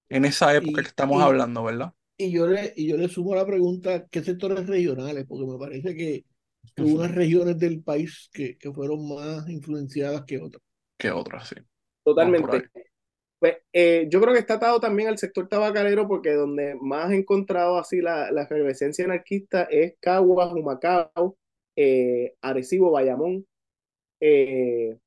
En 0.10 0.26
esa 0.26 0.54
época 0.56 0.82
Y- 0.82 0.84
que 0.84 0.90
estamos 0.90 1.22
y- 1.22 1.26
hablando, 1.26 1.64
¿verdad? 1.64 1.94
Y 2.18 2.32
yo 2.32 2.48
le, 2.48 2.74
y 2.78 2.88
yo 2.88 2.98
le 2.98 3.10
sumo 3.10 3.36
la 3.36 3.46
pregunta, 3.46 4.08
¿qué 4.08 4.24
sectores 4.24 4.68
regionales? 4.68 5.26
Porque 5.28 5.46
me 5.52 5.58
parece 5.60 5.96
que, 5.96 6.24
hubo 6.78 6.96
unas 7.00 7.14
regiones 7.14 7.60
del 7.60 7.84
país 7.84 8.30
que, 8.32 8.58
que 8.58 8.72
fueron 8.72 9.08
más 9.10 9.50
influenciadas 9.50 10.24
que 10.26 10.40
otras. 10.40 10.64
Que 10.98 11.12
otras, 11.12 11.50
sí. 11.50 11.56
Totalmente. 12.04 12.70
Pues, 13.40 13.58
eh, 13.74 14.08
yo 14.10 14.22
creo 14.22 14.34
que 14.34 14.40
está 14.40 14.56
atado 14.56 14.80
también 14.80 15.10
al 15.10 15.18
sector 15.18 15.48
tabacalero 15.48 16.08
porque 16.08 16.34
donde 16.34 16.76
más 16.82 17.12
he 17.12 17.16
encontrado 17.18 17.78
así 17.78 18.02
la, 18.02 18.32
la 18.32 18.44
efervescencia 18.44 19.06
anarquista 19.06 19.64
es 19.66 19.96
Caguas, 20.00 20.54
Humacao, 20.54 21.38
eh, 21.76 22.34
Arecibo, 22.42 22.92
Bayamón. 22.92 23.46
Eh, 24.22 24.98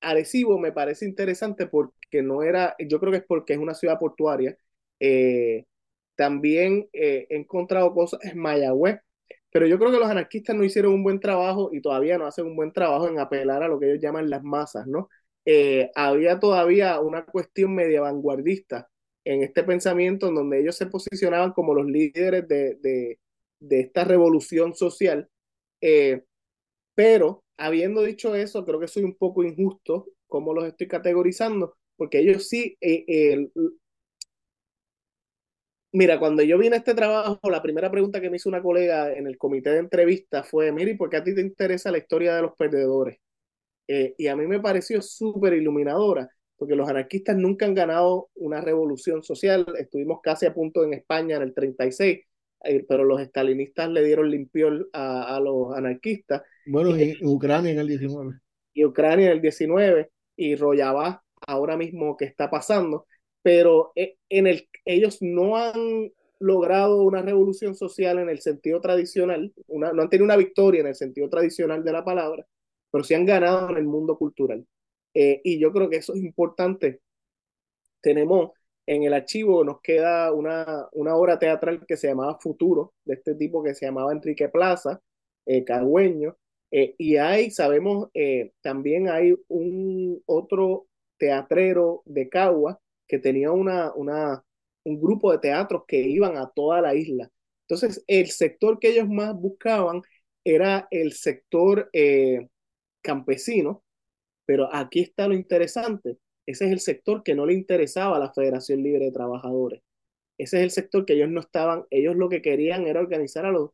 Arecibo 0.00 0.58
me 0.58 0.72
parece 0.72 1.04
interesante 1.06 1.66
porque 1.66 1.95
no 2.12 2.42
era, 2.42 2.74
yo 2.78 2.98
creo 3.00 3.12
que 3.12 3.18
es 3.18 3.24
porque 3.26 3.52
es 3.54 3.58
una 3.58 3.74
ciudad 3.74 3.98
portuaria. 3.98 4.56
Eh, 5.00 5.66
también 6.16 6.88
eh, 6.92 7.26
he 7.30 7.36
encontrado 7.36 7.92
cosas 7.94 8.20
en 8.24 8.38
Mayagüez, 8.38 9.00
pero 9.50 9.66
yo 9.66 9.78
creo 9.78 9.90
que 9.92 9.98
los 9.98 10.08
anarquistas 10.10 10.56
no 10.56 10.64
hicieron 10.64 10.92
un 10.94 11.02
buen 11.04 11.20
trabajo 11.20 11.70
y 11.72 11.80
todavía 11.80 12.18
no 12.18 12.26
hacen 12.26 12.46
un 12.46 12.56
buen 12.56 12.72
trabajo 12.72 13.08
en 13.08 13.18
apelar 13.18 13.62
a 13.62 13.68
lo 13.68 13.78
que 13.80 13.86
ellos 13.90 14.02
llaman 14.02 14.30
las 14.30 14.42
masas, 14.42 14.86
¿no? 14.86 15.08
Eh, 15.44 15.90
había 15.94 16.40
todavía 16.40 17.00
una 17.00 17.24
cuestión 17.24 17.74
media 17.74 18.00
vanguardista 18.02 18.88
en 19.24 19.42
este 19.42 19.62
pensamiento 19.64 20.28
en 20.28 20.34
donde 20.34 20.60
ellos 20.60 20.76
se 20.76 20.86
posicionaban 20.86 21.52
como 21.52 21.74
los 21.74 21.86
líderes 21.86 22.46
de, 22.48 22.76
de, 22.80 23.18
de 23.60 23.80
esta 23.80 24.04
revolución 24.04 24.74
social. 24.74 25.28
Pero 26.94 27.44
habiendo 27.56 28.02
dicho 28.02 28.34
eso, 28.34 28.64
creo 28.64 28.80
que 28.80 28.88
soy 28.88 29.04
un 29.04 29.16
poco 29.16 29.44
injusto 29.44 30.06
como 30.26 30.54
los 30.54 30.66
estoy 30.66 30.88
categorizando, 30.88 31.76
porque 31.96 32.20
ellos 32.20 32.48
sí, 32.48 32.76
eh, 32.80 33.04
eh, 33.08 33.48
mira, 35.92 36.18
cuando 36.18 36.42
yo 36.42 36.58
vine 36.58 36.76
a 36.76 36.78
este 36.78 36.94
trabajo, 36.94 37.38
la 37.50 37.62
primera 37.62 37.90
pregunta 37.90 38.20
que 38.20 38.30
me 38.30 38.36
hizo 38.36 38.48
una 38.48 38.62
colega 38.62 39.12
en 39.12 39.26
el 39.26 39.38
comité 39.38 39.70
de 39.70 39.78
entrevista 39.78 40.42
fue, 40.44 40.72
mire, 40.72 40.94
¿por 40.96 41.10
qué 41.10 41.16
a 41.18 41.24
ti 41.24 41.34
te 41.34 41.40
interesa 41.40 41.90
la 41.90 41.98
historia 41.98 42.34
de 42.34 42.42
los 42.42 42.52
perdedores? 42.56 43.18
Eh, 43.88 44.14
y 44.18 44.28
a 44.28 44.36
mí 44.36 44.46
me 44.46 44.60
pareció 44.60 45.02
súper 45.02 45.54
iluminadora, 45.54 46.28
porque 46.56 46.76
los 46.76 46.88
anarquistas 46.88 47.36
nunca 47.36 47.66
han 47.66 47.74
ganado 47.74 48.30
una 48.36 48.60
revolución 48.60 49.22
social, 49.24 49.66
estuvimos 49.78 50.20
casi 50.22 50.46
a 50.46 50.54
punto 50.54 50.84
en 50.84 50.94
España 50.94 51.36
en 51.36 51.42
el 51.42 51.54
36, 51.54 52.20
eh, 52.64 52.86
pero 52.88 53.04
los 53.04 53.20
estalinistas 53.20 53.90
le 53.90 54.04
dieron 54.04 54.30
limpio 54.30 54.88
a, 54.92 55.36
a 55.36 55.40
los 55.40 55.74
anarquistas 55.76 56.42
Bueno, 56.66 56.94
en, 56.94 57.16
en 57.18 57.26
Ucrania 57.28 57.72
en 57.72 57.78
el 57.78 57.88
19. 57.88 58.40
y 58.74 58.84
Ucrania 58.84 59.26
en 59.26 59.32
el 59.32 59.40
19 59.42 60.10
y 60.36 60.54
Rojava 60.56 61.24
ahora 61.46 61.76
mismo 61.76 62.16
que 62.16 62.24
está 62.26 62.50
pasando, 62.50 63.06
pero 63.42 63.92
eh, 63.94 64.16
en 64.28 64.46
el, 64.46 64.68
ellos 64.84 65.18
no 65.20 65.56
han 65.56 66.12
logrado 66.38 67.02
una 67.02 67.22
revolución 67.22 67.74
social 67.74 68.18
en 68.18 68.28
el 68.28 68.40
sentido 68.40 68.80
tradicional, 68.80 69.52
una, 69.68 69.92
no 69.92 70.02
han 70.02 70.10
tenido 70.10 70.24
una 70.24 70.36
victoria 70.36 70.80
en 70.80 70.88
el 70.88 70.94
sentido 70.94 71.28
tradicional 71.28 71.84
de 71.84 71.92
la 71.92 72.04
palabra, 72.04 72.46
pero 72.90 73.04
sí 73.04 73.14
han 73.14 73.26
ganado 73.26 73.70
en 73.70 73.76
el 73.76 73.84
mundo 73.84 74.18
cultural. 74.18 74.66
Eh, 75.14 75.40
y 75.44 75.58
yo 75.58 75.72
creo 75.72 75.88
que 75.88 75.96
eso 75.96 76.14
es 76.14 76.20
importante. 76.22 77.00
Tenemos 78.00 78.50
en 78.86 79.02
el 79.02 79.14
archivo, 79.14 79.64
nos 79.64 79.80
queda 79.80 80.32
una, 80.32 80.88
una 80.92 81.16
obra 81.16 81.38
teatral 81.38 81.84
que 81.86 81.96
se 81.96 82.08
llamaba 82.08 82.38
Futuro, 82.40 82.94
de 83.04 83.14
este 83.14 83.34
tipo 83.34 83.62
que 83.62 83.74
se 83.74 83.86
llamaba 83.86 84.12
Enrique 84.12 84.48
Plaza, 84.48 85.00
eh, 85.46 85.64
Cagüeño, 85.64 86.36
eh, 86.70 86.94
y 86.98 87.16
hay, 87.16 87.50
sabemos, 87.50 88.10
eh, 88.14 88.52
también 88.60 89.08
hay 89.08 89.34
un 89.48 90.22
otro 90.26 90.86
teatrero 91.18 92.02
de 92.04 92.28
Cagua 92.28 92.80
que 93.06 93.18
tenía 93.18 93.52
una, 93.52 93.92
una, 93.94 94.44
un 94.84 95.00
grupo 95.00 95.32
de 95.32 95.38
teatros 95.38 95.84
que 95.86 96.00
iban 96.00 96.36
a 96.36 96.50
toda 96.50 96.80
la 96.80 96.94
isla. 96.94 97.30
Entonces, 97.68 98.04
el 98.06 98.28
sector 98.28 98.78
que 98.78 98.90
ellos 98.90 99.08
más 99.08 99.34
buscaban 99.34 100.02
era 100.44 100.86
el 100.90 101.12
sector 101.12 101.90
eh, 101.92 102.48
campesino, 103.02 103.82
pero 104.44 104.72
aquí 104.72 105.00
está 105.00 105.28
lo 105.28 105.34
interesante. 105.34 106.18
Ese 106.46 106.66
es 106.66 106.72
el 106.72 106.80
sector 106.80 107.22
que 107.24 107.34
no 107.34 107.46
le 107.46 107.54
interesaba 107.54 108.16
a 108.16 108.20
la 108.20 108.32
Federación 108.32 108.82
Libre 108.82 109.06
de 109.06 109.12
Trabajadores. 109.12 109.82
Ese 110.38 110.58
es 110.58 110.62
el 110.64 110.70
sector 110.70 111.04
que 111.04 111.14
ellos 111.14 111.30
no 111.30 111.40
estaban, 111.40 111.84
ellos 111.90 112.14
lo 112.14 112.28
que 112.28 112.42
querían 112.42 112.86
era 112.86 113.00
organizar 113.00 113.46
a 113.46 113.50
los, 113.50 113.70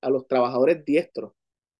a 0.00 0.10
los 0.10 0.26
trabajadores 0.26 0.84
diestros 0.84 1.32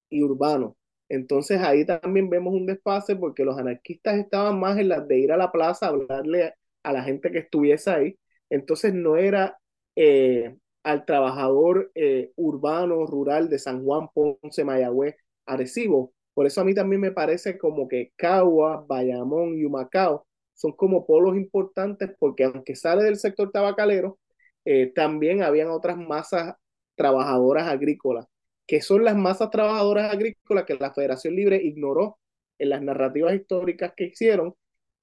y 0.09 0.23
urbanos. 0.23 0.75
Entonces 1.09 1.61
ahí 1.61 1.85
también 1.85 2.29
vemos 2.29 2.53
un 2.53 2.65
desfase 2.65 3.15
porque 3.15 3.45
los 3.45 3.57
anarquistas 3.57 4.17
estaban 4.17 4.59
más 4.59 4.77
en 4.77 4.89
las 4.89 5.07
de 5.07 5.19
ir 5.19 5.31
a 5.31 5.37
la 5.37 5.51
plaza 5.51 5.87
a 5.87 5.89
hablarle 5.89 6.53
a 6.83 6.93
la 6.93 7.03
gente 7.03 7.31
que 7.31 7.39
estuviese 7.39 7.89
ahí. 7.91 8.19
Entonces 8.49 8.93
no 8.93 9.17
era 9.17 9.57
eh, 9.95 10.55
al 10.83 11.05
trabajador 11.05 11.91
eh, 11.95 12.31
urbano, 12.35 13.05
rural 13.05 13.49
de 13.49 13.59
San 13.59 13.83
Juan, 13.83 14.09
Ponce, 14.13 14.63
Mayagüez, 14.63 15.15
Arecibo. 15.45 16.13
Por 16.33 16.45
eso 16.45 16.61
a 16.61 16.65
mí 16.65 16.73
también 16.73 17.01
me 17.01 17.11
parece 17.11 17.57
como 17.57 17.87
que 17.87 18.11
Cagua, 18.15 18.85
Bayamón 18.87 19.57
y 19.57 19.65
Humacao 19.65 20.27
son 20.53 20.73
como 20.73 21.05
polos 21.05 21.35
importantes 21.35 22.11
porque 22.19 22.43
aunque 22.45 22.75
sale 22.75 23.03
del 23.03 23.17
sector 23.17 23.51
tabacalero, 23.51 24.19
eh, 24.65 24.91
también 24.93 25.43
habían 25.43 25.69
otras 25.69 25.97
masas 25.97 26.55
trabajadoras 26.95 27.67
agrícolas 27.67 28.25
que 28.67 28.81
son 28.81 29.03
las 29.05 29.15
masas 29.15 29.49
trabajadoras 29.49 30.11
agrícolas 30.13 30.65
que 30.65 30.75
la 30.75 30.93
Federación 30.93 31.35
Libre 31.35 31.61
ignoró 31.63 32.19
en 32.59 32.69
las 32.69 32.81
narrativas 32.81 33.33
históricas 33.33 33.93
que 33.95 34.05
hicieron 34.05 34.53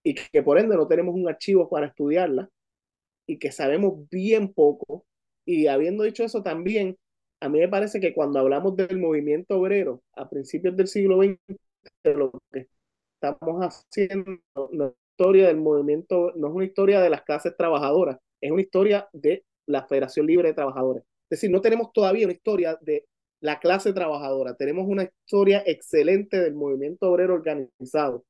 y 0.02 0.14
que 0.14 0.42
por 0.42 0.58
ende 0.58 0.76
no 0.76 0.86
tenemos 0.86 1.14
un 1.14 1.28
archivo 1.28 1.68
para 1.68 1.86
estudiarlas 1.86 2.48
y 3.26 3.38
que 3.38 3.50
sabemos 3.52 4.08
bien 4.10 4.52
poco. 4.52 5.06
Y 5.46 5.66
habiendo 5.66 6.04
dicho 6.04 6.24
eso 6.24 6.42
también, 6.42 6.98
a 7.40 7.48
mí 7.48 7.58
me 7.58 7.68
parece 7.68 8.00
que 8.00 8.14
cuando 8.14 8.38
hablamos 8.38 8.76
del 8.76 8.98
movimiento 8.98 9.58
obrero 9.58 10.02
a 10.14 10.28
principios 10.28 10.76
del 10.76 10.88
siglo 10.88 11.22
XX, 11.22 11.38
lo 12.04 12.32
que 12.52 12.68
estamos 13.14 13.62
haciendo, 13.62 14.40
la 14.72 14.92
historia 15.10 15.46
del 15.48 15.58
movimiento 15.58 16.32
no 16.36 16.48
es 16.48 16.54
una 16.54 16.64
historia 16.64 17.00
de 17.00 17.10
las 17.10 17.22
clases 17.22 17.56
trabajadoras, 17.56 18.18
es 18.40 18.50
una 18.50 18.62
historia 18.62 19.08
de 19.12 19.44
la 19.66 19.86
Federación 19.86 20.26
Libre 20.26 20.48
de 20.48 20.54
Trabajadores. 20.54 21.02
Es 21.30 21.40
decir, 21.40 21.50
no 21.50 21.60
tenemos 21.62 21.92
todavía 21.92 22.26
una 22.26 22.34
historia 22.34 22.78
de 22.82 23.06
la 23.44 23.60
clase 23.60 23.92
trabajadora. 23.92 24.54
Tenemos 24.56 24.86
una 24.88 25.02
historia 25.02 25.62
excelente 25.66 26.40
del 26.40 26.54
movimiento 26.54 27.10
obrero 27.10 27.34
organizado. 27.34 28.24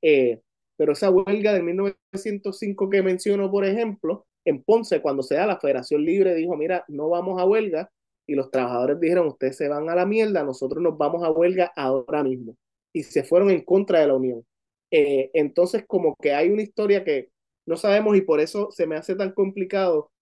Eh, 0.00 0.40
pero 0.76 0.92
esa 0.92 1.10
huelga 1.10 1.52
de 1.52 1.62
1905 1.64 2.88
que 2.88 3.02
menciono, 3.02 3.50
por 3.50 3.64
ejemplo, 3.64 4.24
en 4.44 4.62
Ponce, 4.62 5.02
cuando 5.02 5.24
se 5.24 5.34
da 5.34 5.48
la 5.48 5.58
Federación 5.58 6.04
Libre, 6.04 6.36
dijo, 6.36 6.56
mira, 6.56 6.84
no 6.86 7.08
vamos 7.08 7.40
a 7.40 7.44
huelga, 7.44 7.90
y 8.24 8.36
los 8.36 8.52
trabajadores 8.52 9.00
dijeron, 9.00 9.26
ustedes 9.26 9.56
se 9.56 9.68
van 9.68 9.90
a 9.90 9.96
la 9.96 10.06
mierda, 10.06 10.44
nosotros 10.44 10.80
nos 10.80 10.96
vamos 10.96 11.24
a 11.24 11.32
huelga 11.32 11.72
ahora 11.74 12.22
mismo. 12.22 12.56
Y 12.92 13.02
se 13.02 13.24
fueron 13.24 13.50
en 13.50 13.64
contra 13.64 13.98
de 13.98 14.06
la 14.06 14.14
Unión. 14.14 14.46
Eh, 14.92 15.30
entonces, 15.34 15.84
como 15.88 16.14
que 16.22 16.34
hay 16.34 16.50
una 16.50 16.62
historia 16.62 17.02
que 17.02 17.30
no 17.66 17.76
sabemos 17.76 18.16
y 18.16 18.20
por 18.20 18.38
eso 18.38 18.70
se 18.70 18.86
me 18.86 18.94
hace 18.94 19.16
tan 19.16 19.32
complicado, 19.32 20.12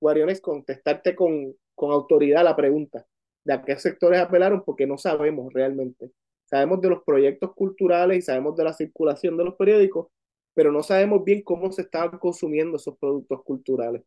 Guariones, 0.00 0.40
contestarte 0.40 1.16
con, 1.16 1.56
con 1.74 1.90
autoridad 1.90 2.44
la 2.44 2.54
pregunta 2.54 3.06
de 3.44 3.52
a 3.52 3.62
qué 3.62 3.76
sectores 3.76 4.20
apelaron, 4.20 4.62
porque 4.64 4.86
no 4.86 4.98
sabemos 4.98 5.52
realmente. 5.52 6.10
Sabemos 6.44 6.80
de 6.80 6.90
los 6.90 7.02
proyectos 7.04 7.54
culturales 7.54 8.18
y 8.18 8.22
sabemos 8.22 8.56
de 8.56 8.64
la 8.64 8.72
circulación 8.72 9.36
de 9.36 9.44
los 9.44 9.54
periódicos, 9.54 10.08
pero 10.54 10.70
no 10.70 10.82
sabemos 10.82 11.24
bien 11.24 11.42
cómo 11.42 11.72
se 11.72 11.82
estaban 11.82 12.18
consumiendo 12.18 12.76
esos 12.76 12.96
productos 12.98 13.42
culturales. 13.42 14.02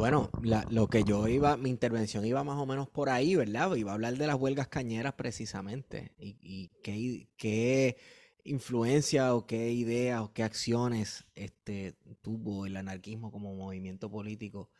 Bueno, 0.00 0.30
lo 0.70 0.86
que 0.86 1.04
yo 1.04 1.28
iba, 1.28 1.58
mi 1.58 1.68
intervención 1.68 2.24
iba 2.24 2.42
más 2.42 2.56
o 2.56 2.64
menos 2.64 2.88
por 2.88 3.10
ahí, 3.10 3.36
¿verdad? 3.36 3.74
Iba 3.74 3.90
a 3.90 3.94
hablar 3.94 4.16
de 4.16 4.26
las 4.26 4.36
huelgas 4.36 4.68
cañeras 4.68 5.12
precisamente 5.12 6.14
y, 6.16 6.70
qué, 6.82 7.28
qué, 7.36 7.98
influencia 8.42 9.34
o 9.34 9.46
qué 9.46 9.72
ideas 9.72 10.22
o 10.22 10.32
qué 10.32 10.42
acciones 10.42 11.26
este, 11.34 11.96
tuvo 12.22 12.64
el 12.64 12.78
anarquismo 12.78 13.30
como 13.30 13.54
movimiento 13.54 14.10
político 14.10 14.70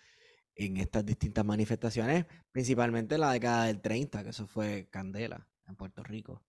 en 0.55 0.77
estas 0.77 1.05
distintas 1.07 1.45
manifestaciones, 1.45 2.27
principalmente 2.53 3.15
en 3.15 3.23
la 3.23 3.33
década 3.33 3.67
del 3.67 3.81
30, 3.81 4.23
que 4.25 4.31
eso 4.31 4.47
fue 4.47 4.87
Candela 4.91 5.47
en 5.69 5.77
Puerto 5.77 6.03
Rico. 6.03 6.43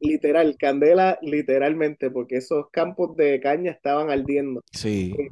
Literal, 0.00 0.56
Candela, 0.58 1.18
literalmente, 1.22 2.10
porque 2.10 2.36
esos 2.36 2.70
campos 2.70 3.16
de 3.16 3.40
caña 3.40 3.72
estaban 3.72 4.10
ardiendo. 4.10 4.62
Sí. 4.72 5.14
Eh, 5.18 5.30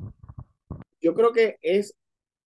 yo 1.00 1.14
creo 1.14 1.32
que 1.32 1.56
es 1.62 1.94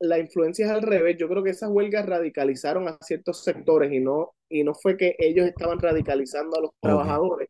la 0.01 0.19
influencia 0.19 0.67
es 0.67 0.73
al 0.73 0.83
revés. 0.83 1.17
Yo 1.19 1.29
creo 1.29 1.43
que 1.45 1.51
esas 1.51 1.71
huelgas 1.71 2.07
radicalizaron 2.07 2.89
a 2.89 2.99
ciertos 3.03 3.45
sectores 3.45 3.93
y 3.93 4.01
no, 4.01 4.33
y 4.49 4.65
no 4.65 4.75
fue 4.75 4.97
que 4.97 5.15
ellos 5.19 5.47
estaban 5.47 5.79
radicalizando 5.79 6.59
a 6.59 6.63
los 6.63 6.71
trabajadores. 6.81 7.49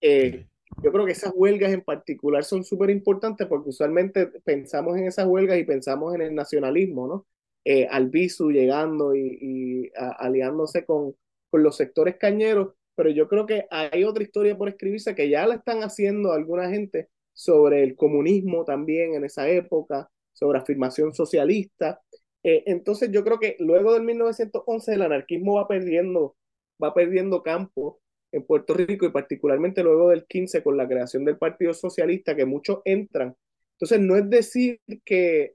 Eh, 0.00 0.46
yo 0.82 0.92
creo 0.92 1.06
que 1.06 1.12
esas 1.12 1.32
huelgas 1.34 1.72
en 1.72 1.82
particular 1.82 2.44
son 2.44 2.64
súper 2.64 2.90
importantes 2.90 3.46
porque 3.46 3.70
usualmente 3.70 4.26
pensamos 4.44 4.96
en 4.98 5.06
esas 5.06 5.26
huelgas 5.26 5.58
y 5.58 5.64
pensamos 5.64 6.14
en 6.14 6.22
el 6.22 6.34
nacionalismo, 6.34 7.06
¿no? 7.06 7.26
Eh, 7.64 7.86
Albizu 7.90 8.50
llegando 8.50 9.14
y, 9.14 9.90
aliándose 10.18 10.84
con, 10.84 11.16
con 11.50 11.62
los 11.62 11.76
sectores 11.76 12.16
cañeros, 12.16 12.74
pero 12.94 13.10
yo 13.10 13.28
creo 13.28 13.46
que 13.46 13.66
hay 13.70 14.04
otra 14.04 14.22
historia 14.22 14.56
por 14.56 14.68
escribirse 14.68 15.14
que 15.14 15.28
ya 15.28 15.46
la 15.46 15.56
están 15.56 15.82
haciendo 15.82 16.32
alguna 16.32 16.68
gente 16.70 17.08
sobre 17.32 17.82
el 17.82 17.96
comunismo 17.96 18.64
también 18.64 19.14
en 19.14 19.24
esa 19.24 19.48
época, 19.48 20.10
sobre 20.32 20.58
afirmación 20.58 21.12
socialista. 21.12 22.00
Eh, 22.42 22.62
entonces 22.66 23.10
yo 23.10 23.24
creo 23.24 23.38
que 23.38 23.56
luego 23.58 23.92
del 23.92 24.04
1911 24.04 24.94
el 24.94 25.02
anarquismo 25.02 25.54
va 25.56 25.66
perdiendo, 25.66 26.36
va 26.82 26.94
perdiendo 26.94 27.42
campo 27.42 28.00
en 28.32 28.44
Puerto 28.44 28.74
Rico 28.74 29.06
y 29.06 29.10
particularmente 29.10 29.82
luego 29.82 30.10
del 30.10 30.26
15 30.26 30.62
con 30.62 30.76
la 30.76 30.86
creación 30.88 31.24
del 31.24 31.38
Partido 31.38 31.74
Socialista, 31.74 32.34
que 32.34 32.44
muchos 32.44 32.80
entran. 32.84 33.36
Entonces, 33.72 34.00
no 34.00 34.16
es 34.16 34.28
decir 34.28 34.80
que 35.04 35.54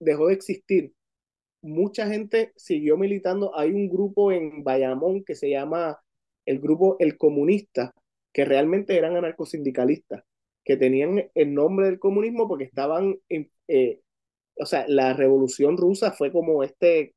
dejó 0.00 0.28
de 0.28 0.34
existir. 0.34 0.92
Mucha 1.62 2.06
gente 2.08 2.52
siguió 2.56 2.96
militando. 2.96 3.56
Hay 3.56 3.70
un 3.72 3.88
grupo 3.88 4.32
en 4.32 4.64
Bayamón 4.64 5.24
que 5.24 5.34
se 5.34 5.50
llama 5.50 6.00
el 6.46 6.58
grupo 6.58 6.96
El 6.98 7.18
Comunista, 7.18 7.92
que 8.32 8.44
realmente 8.44 8.96
eran 8.96 9.16
anarcosindicalistas, 9.16 10.24
que 10.64 10.76
tenían 10.76 11.30
el 11.34 11.54
nombre 11.54 11.86
del 11.86 11.98
comunismo 11.98 12.48
porque 12.48 12.64
estaban, 12.64 13.18
en, 13.28 13.50
eh, 13.68 14.00
o 14.56 14.66
sea, 14.66 14.86
la 14.88 15.12
revolución 15.12 15.76
rusa 15.76 16.12
fue 16.12 16.32
como 16.32 16.62
este 16.62 17.14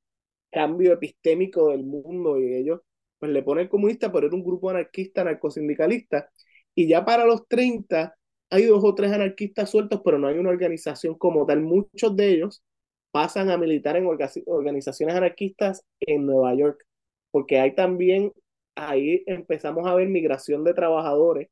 cambio 0.51 0.93
epistémico 0.93 1.69
del 1.69 1.83
mundo 1.83 2.39
y 2.39 2.53
ellos 2.53 2.81
pues 3.23 3.31
le 3.31 3.41
pone 3.41 3.61
el 3.61 3.69
comunista, 3.69 4.11
pero 4.11 4.27
era 4.27 4.35
un 4.35 4.43
grupo 4.43 4.69
anarquista, 4.69 5.21
anarcosindicalista. 5.21 6.29
Y 6.75 6.89
ya 6.89 7.05
para 7.05 7.25
los 7.25 7.47
30 7.47 8.13
hay 8.49 8.65
dos 8.65 8.83
o 8.83 8.93
tres 8.93 9.13
anarquistas 9.13 9.69
sueltos, 9.69 10.01
pero 10.03 10.19
no 10.19 10.27
hay 10.27 10.37
una 10.37 10.49
organización 10.49 11.17
como 11.17 11.45
tal. 11.45 11.61
Muchos 11.61 12.17
de 12.17 12.31
ellos 12.31 12.65
pasan 13.11 13.49
a 13.49 13.57
militar 13.57 13.95
en 13.95 14.05
organizaciones 14.45 15.15
anarquistas 15.15 15.85
en 16.01 16.25
Nueva 16.25 16.53
York, 16.53 16.83
porque 17.31 17.61
hay 17.61 17.73
también, 17.75 18.33
ahí 18.75 19.23
empezamos 19.25 19.87
a 19.87 19.95
ver 19.95 20.09
migración 20.09 20.65
de 20.65 20.73
trabajadores, 20.73 21.47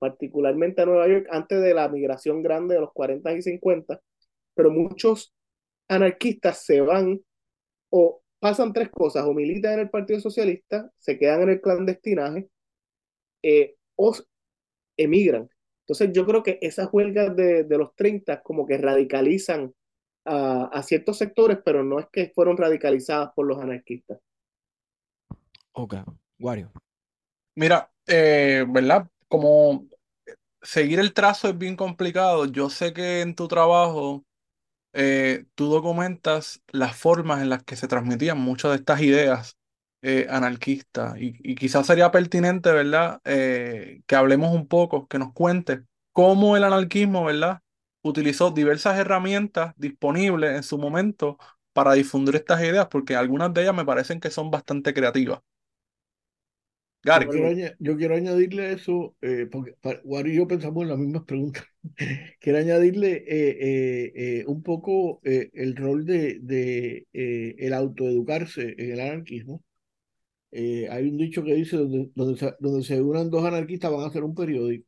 particularmente 0.00 0.82
a 0.82 0.86
Nueva 0.86 1.06
York, 1.06 1.28
antes 1.30 1.62
de 1.62 1.74
la 1.74 1.88
migración 1.88 2.42
grande 2.42 2.74
de 2.74 2.80
los 2.80 2.92
40 2.92 3.32
y 3.34 3.40
50, 3.40 4.00
pero 4.54 4.72
muchos 4.72 5.32
anarquistas 5.86 6.64
se 6.64 6.80
van 6.80 7.20
o 7.90 8.23
pasan 8.44 8.74
tres 8.74 8.90
cosas, 8.90 9.24
o 9.24 9.32
militan 9.32 9.72
en 9.72 9.80
el 9.80 9.88
Partido 9.88 10.20
Socialista, 10.20 10.92
se 10.98 11.18
quedan 11.18 11.44
en 11.44 11.48
el 11.48 11.62
clandestinaje, 11.62 12.50
eh, 13.42 13.76
o 13.96 14.14
emigran. 14.98 15.48
Entonces 15.80 16.10
yo 16.12 16.26
creo 16.26 16.42
que 16.42 16.58
esas 16.60 16.90
huelgas 16.92 17.34
de, 17.34 17.64
los 17.70 17.96
30 17.96 18.42
como 18.42 18.66
que 18.66 18.76
radicalizan 18.76 19.72
a, 20.26 20.82
ciertos 20.82 21.16
sectores, 21.16 21.60
pero 21.64 21.82
no 21.84 21.98
es 21.98 22.06
que 22.12 22.32
fueron 22.34 22.58
radicalizadas 22.58 23.30
por 23.34 23.46
los 23.46 23.58
anarquistas. 23.58 24.20
Ok, 25.72 25.94
Wario. 26.38 26.70
Mira, 27.54 27.90
eh, 28.06 28.66
¿verdad? 28.68 29.08
Como 29.26 29.86
seguir 30.60 30.98
el 30.98 31.14
trazo 31.14 31.48
es 31.48 31.56
bien 31.56 31.76
complicado. 31.76 32.44
Yo 32.44 32.68
sé 32.68 32.92
que 32.92 33.22
en 33.22 33.34
tu 33.34 33.48
trabajo 33.48 34.22
eh, 34.94 35.46
tú 35.54 35.68
documentas 35.68 36.62
las 36.68 36.96
formas 36.96 37.42
en 37.42 37.50
las 37.50 37.64
que 37.64 37.76
se 37.76 37.88
transmitían 37.88 38.38
muchas 38.38 38.70
de 38.72 38.76
estas 38.78 39.00
ideas 39.02 39.58
eh, 40.02 40.26
anarquistas 40.30 41.16
y, 41.18 41.54
quizás 41.56 41.86
sería 41.86 42.10
pertinente, 42.10 42.72
¿verdad? 42.72 43.20
Eh, 43.24 44.02
que 44.06 44.16
hablemos 44.16 44.54
un 44.54 44.68
poco, 44.68 45.08
que 45.08 45.18
nos 45.18 45.32
cuentes 45.32 45.80
cómo 46.12 46.56
el 46.56 46.64
anarquismo, 46.64 47.24
¿verdad? 47.24 47.62
Utilizó 48.02 48.50
diversas 48.50 48.98
herramientas 48.98 49.74
disponibles 49.76 50.56
en 50.56 50.62
su 50.62 50.78
momento 50.78 51.38
para 51.72 51.94
difundir 51.94 52.36
estas 52.36 52.60
ideas, 52.62 52.88
porque 52.88 53.16
algunas 53.16 53.52
de 53.54 53.62
ellas 53.62 53.74
me 53.74 53.84
parecen 53.84 54.20
que 54.20 54.30
son 54.30 54.50
bastante 54.50 54.94
creativas. 54.94 55.40
Yo 57.78 57.96
quiero, 57.96 58.14
añadirle 58.14 58.72
eso, 58.72 59.14
eh, 59.20 59.46
porque 59.50 59.74
Wario 60.04 60.32
y 60.32 60.36
yo 60.36 60.48
pensamos 60.48 60.82
en 60.82 60.88
las 60.88 60.98
mismas 60.98 61.24
preguntas. 61.24 61.64
quiero 62.40 62.58
añadirle 62.58 63.24
eh, 63.28 63.58
eh, 63.60 64.12
eh, 64.14 64.44
un 64.46 64.62
poco 64.62 65.20
el 65.22 65.76
rol 65.76 66.06
de, 66.06 66.38
de 66.40 67.06
el 67.12 67.74
autoeducarse 67.74 68.74
en 68.78 68.92
el 68.92 69.00
anarquismo. 69.00 69.62
hay 70.52 71.08
un 71.08 71.18
dicho 71.18 71.44
que 71.44 71.54
dice, 71.54 71.76
donde, 71.76 72.10
donde, 72.14 72.38
se, 72.38 72.54
donde 72.60 72.82
se 72.84 73.00
unan 73.02 73.30
dos 73.30 73.44
anarquistas 73.44 73.92
van 73.92 74.02
a 74.02 74.06
hacer 74.06 74.24
un 74.24 74.34
periódico. 74.34 74.86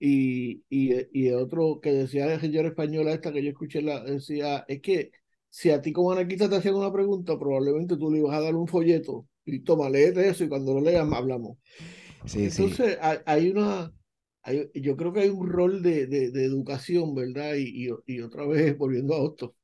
Y, 0.00 0.62
y, 0.68 0.94
y 1.12 1.30
otro 1.30 1.80
que 1.80 1.92
decía 1.92 2.26
la 2.26 2.40
señora 2.40 2.68
española 2.68 3.12
esta 3.12 3.32
que 3.32 3.42
yo 3.42 3.50
escuché, 3.50 3.82
la, 3.82 4.02
decía, 4.04 4.64
es 4.68 4.80
que 4.80 5.10
si 5.50 5.70
a 5.70 5.80
ti 5.82 5.92
como 5.92 6.12
anarquista 6.12 6.48
te 6.48 6.56
hacían 6.56 6.76
una 6.76 6.92
pregunta, 6.92 7.38
probablemente 7.38 7.96
tú 7.96 8.10
le 8.10 8.18
ibas 8.18 8.36
a 8.36 8.40
dar 8.40 8.54
un 8.54 8.68
folleto 8.68 9.26
y 9.54 9.60
toma, 9.60 9.90
léete 9.90 10.28
eso 10.28 10.44
y 10.44 10.48
cuando 10.48 10.74
lo 10.74 10.80
leas 10.80 11.10
hablamos. 11.12 11.58
Entonces 12.34 12.98
Hay, 13.26 13.50
una, 13.50 13.92
yo 14.74 14.96
creo 14.96 15.12
que 15.12 15.20
hay 15.20 15.28
un 15.28 15.48
rol 15.48 15.82
de, 15.82 16.06
de, 16.06 16.44
educación, 16.44 17.14
¿verdad? 17.14 17.54
Y, 17.56 17.88
y, 18.06 18.20
otra 18.20 18.46
vez 18.46 18.76
volviendo 18.78 19.14
a 19.14 19.26
esto, 19.28 19.54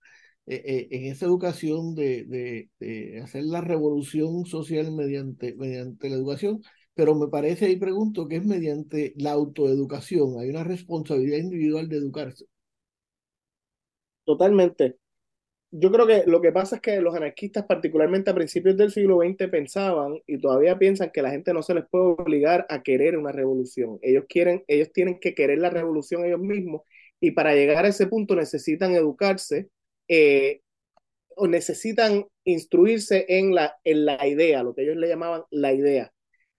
eh, 0.47 0.63
eh, 0.65 0.89
en 0.91 1.13
esa 1.13 1.27
educación 1.27 1.95
de, 1.95 2.69
de, 2.79 3.21
hacer 3.23 3.45
la 3.45 3.61
revolución 3.61 4.45
social 4.47 4.93
mediante, 4.93 5.55
mediante 5.57 6.09
la 6.09 6.17
educación, 6.17 6.63
pero 6.95 7.15
me 7.15 7.29
parece 7.29 7.71
y 7.71 7.77
pregunto 7.77 8.29
que 8.29 8.37
es 8.37 8.45
mediante 8.45 9.15
la 9.17 9.33
autoeducación, 9.33 10.39
hay 10.39 10.51
una 10.51 10.65
responsabilidad 10.65 11.39
individual 11.39 11.89
de 11.89 11.97
educarse. 11.97 12.47
Totalmente 14.25 14.97
yo 15.77 15.91
creo 15.91 16.07
que 16.07 16.23
lo 16.27 16.41
que 16.41 16.53
pasa 16.53 16.77
es 16.77 16.83
que 16.83 17.01
los 17.01 17.17
anarquistas, 17.17 17.67
particularmente 17.67 18.31
a 18.31 18.35
principios 18.35 18.77
del 18.77 18.93
siglo 18.93 19.19
XX, 19.19 19.49
pensaban 19.51 20.21
y 20.25 20.39
todavía 20.39 20.79
piensan 20.79 21.11
que 21.13 21.21
la 21.21 21.31
gente 21.31 21.53
no 21.53 21.65
se 21.65 21.75
les 21.75 21.85
puede 21.91 22.05
obligar 22.05 22.65
a 22.69 22.85
querer 22.85 23.19
una 23.19 23.33
revolución. 23.33 23.99
Ellos 24.01 24.25
quieren, 24.29 24.63
ellos 24.69 24.93
tienen 24.93 25.19
que 25.19 25.35
querer 25.35 25.59
la 25.59 25.71
revolución 25.71 26.25
ellos 26.25 26.39
mismos 26.39 26.83
y 27.19 27.33
para 27.33 27.55
llegar 27.57 27.85
a 27.85 27.89
ese 27.89 28.07
punto 28.07 28.37
necesitan 28.37 28.95
educarse 28.95 29.69
eh, 30.07 30.61
o 31.37 31.49
necesitan 31.49 32.25
instruirse 32.45 33.27
en 33.29 33.53
la, 33.55 33.77
en 33.83 34.05
la 34.05 34.29
idea, 34.29 34.63
lo 34.63 34.77
que 34.77 34.83
ellos 34.83 34.97
le 34.97 35.09
llamaban 35.09 35.43
la 35.51 35.73
idea, 35.73 36.13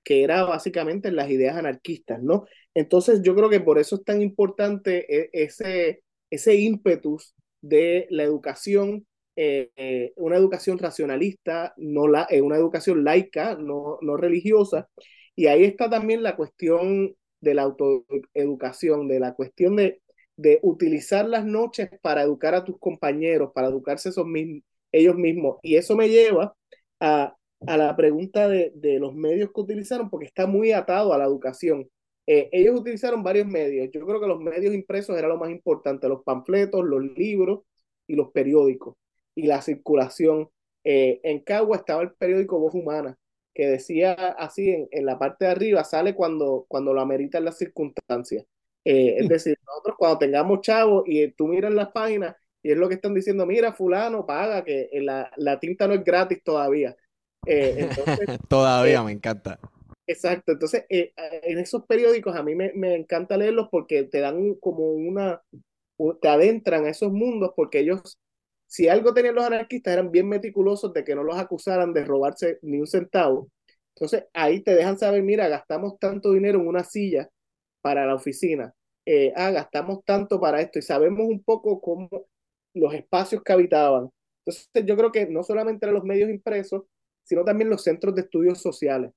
que 0.03 0.23
era 0.23 0.43
básicamente 0.43 1.09
las 1.11 1.29
ideas 1.29 1.55
anarquistas, 1.55 2.21
¿no? 2.21 2.45
Entonces 2.73 3.21
yo 3.23 3.33
creo 3.33 3.49
que 3.49 3.61
por 3.61 3.79
eso 3.79 3.95
es 3.95 4.03
tan 4.03 4.21
importante 4.21 5.05
e, 5.09 5.29
ese, 5.31 6.03
ese 6.29 6.55
ímpetus 6.55 7.33
de 7.65 8.07
la 8.11 8.23
educación, 8.23 9.07
eh, 9.35 9.71
eh, 9.75 10.13
una 10.17 10.37
educación 10.37 10.77
racionalista, 10.77 11.73
no 11.77 12.07
la, 12.07 12.27
eh, 12.29 12.41
una 12.41 12.57
educación 12.57 13.03
laica, 13.03 13.55
no, 13.55 13.97
no 14.01 14.17
religiosa, 14.17 14.89
Y 15.35 15.47
ahí 15.47 15.63
está 15.65 15.89
también 15.89 16.23
la 16.23 16.35
cuestión 16.37 17.15
de 17.41 17.53
la 17.55 17.63
autoeducación, 17.63 19.07
de 19.07 19.19
la 19.19 19.33
cuestión 19.35 19.75
de, 19.75 20.01
de 20.37 20.59
utilizar 20.63 21.27
las 21.27 21.45
noches 21.45 21.89
para 22.01 22.21
educar 22.23 22.55
a 22.55 22.63
tus 22.65 22.79
compañeros, 22.79 23.51
para 23.53 23.67
educarse 23.69 24.09
esos 24.09 24.25
mismos, 24.27 24.63
ellos 24.91 25.15
mismos. 25.15 25.57
Y 25.63 25.75
eso 25.77 25.95
me 25.95 26.09
lleva 26.09 26.55
a, 26.99 27.35
a 27.67 27.77
la 27.77 27.95
pregunta 27.95 28.47
de, 28.47 28.71
de, 28.75 28.99
los 28.99 29.13
medios 29.15 29.51
que 29.53 29.61
utilizaron, 29.61 30.09
porque 30.09 30.27
está 30.27 30.47
muy 30.47 30.71
atado 30.71 31.13
a 31.13 31.17
la 31.17 31.25
educación. 31.25 31.89
Eh, 32.27 32.49
ellos 32.52 32.80
utilizaron 32.80 33.23
varios 33.23 33.47
medios. 33.47 33.89
Yo 33.91 34.06
creo 34.06 34.19
que 34.19 34.27
los 34.27 34.39
medios 34.39 34.73
impresos 34.73 35.18
era 35.18 35.27
lo 35.27 35.38
más 35.38 35.49
importante, 35.52 36.07
los 36.07 36.23
panfletos, 36.23 36.84
los 36.84 37.03
libros 37.15 37.61
y 38.07 38.15
los 38.15 38.31
periódicos 38.31 38.95
y 39.35 39.43
la 39.43 39.61
circulación. 39.61 40.49
Eh, 40.84 41.19
en 41.23 41.39
Cagua 41.41 41.77
estaba 41.77 42.02
el 42.02 42.14
periódico 42.14 42.60
Voz 42.60 42.73
Humana, 42.73 43.18
que 43.53 43.68
decía 43.68 44.14
así 44.14 44.69
en, 44.69 44.88
en, 44.91 45.06
la 45.06 45.18
parte 45.19 45.45
de 45.45 45.52
arriba, 45.52 45.84
sale 45.84 46.15
cuando, 46.15 46.65
cuando 46.68 46.93
lo 46.93 47.02
ameritan 47.02 47.45
las 47.45 47.57
circunstancias. 47.57 48.45
Eh, 48.84 49.18
es 49.19 49.27
decir, 49.30 49.57
nosotros 49.65 49.95
cuando 49.97 50.19
tengamos 50.19 50.61
chavos 50.61 51.03
y 51.06 51.27
tú 51.31 51.47
miras 51.47 51.73
las 51.73 51.91
páginas 51.91 52.35
y 52.64 52.72
es 52.72 52.77
lo 52.77 52.89
que 52.89 52.95
están 52.95 53.14
diciendo, 53.14 53.45
mira, 53.45 53.73
fulano, 53.73 54.26
paga, 54.26 54.64
que 54.64 54.89
la, 54.93 55.31
la 55.38 55.60
tinta 55.60 55.88
no 55.88 55.93
es 55.93 56.03
gratis 56.03 56.41
todavía. 56.43 56.95
Entonces, 57.45 58.27
todavía 58.49 59.03
me 59.03 59.11
encanta. 59.11 59.60
Exacto, 60.07 60.52
entonces 60.52 60.86
eh, 60.90 61.14
en 61.15 61.57
esos 61.57 61.86
periódicos 61.88 62.36
a 62.36 62.44
mí 62.44 62.53
me, 62.53 62.72
me, 62.73 62.94
encanta 62.95 63.38
leerlos 63.38 63.69
porque 63.72 64.03
te 64.03 64.19
dan 64.19 64.53
como 64.56 64.91
una, 64.91 65.41
te 66.22 66.27
adentran 66.27 66.86
a 66.86 66.90
esos 66.90 67.11
mundos 67.11 67.53
porque 67.56 67.80
ellos, 67.80 68.19
si 68.68 68.88
algo 68.88 69.14
tenían 69.15 69.34
los 69.36 69.45
anarquistas, 69.45 69.94
eran 69.94 70.11
bien 70.11 70.30
meticulosos 70.30 70.94
de 70.94 71.03
que 71.03 71.15
no 71.15 71.23
los 71.23 71.38
acusaran 71.38 71.91
de 71.94 72.06
robarse 72.06 72.60
ni 72.61 72.80
un 72.80 72.86
centavo. 72.88 73.49
Entonces 73.95 74.26
ahí 74.34 74.61
te 74.61 74.76
dejan 74.76 74.99
saber, 74.99 75.23
mira, 75.23 75.48
gastamos 75.48 75.98
tanto 75.99 76.34
dinero 76.34 76.60
en 76.60 76.68
una 76.68 76.84
silla 76.84 77.30
para 77.82 78.06
la 78.06 78.15
oficina, 78.15 78.73
eh, 79.06 79.34
ah, 79.36 79.52
gastamos 79.52 80.03
tanto 80.06 80.40
para 80.40 80.61
esto 80.61 80.80
y 80.80 80.82
sabemos 80.84 81.22
un 81.27 81.44
poco 81.44 81.82
cómo 81.82 82.10
los 82.76 82.94
espacios 82.94 83.41
que 83.44 83.53
habitaban. 83.53 84.10
Entonces 84.45 84.69
yo 84.86 84.95
creo 84.98 85.11
que 85.11 85.26
no 85.27 85.44
solamente 85.44 85.88
los 85.91 86.03
medios 86.03 86.30
impresos, 86.30 86.84
sino 87.23 87.44
también 87.44 87.69
los 87.72 87.84
centros 87.84 88.14
de 88.15 88.22
estudios 88.23 88.61
sociales 88.61 89.11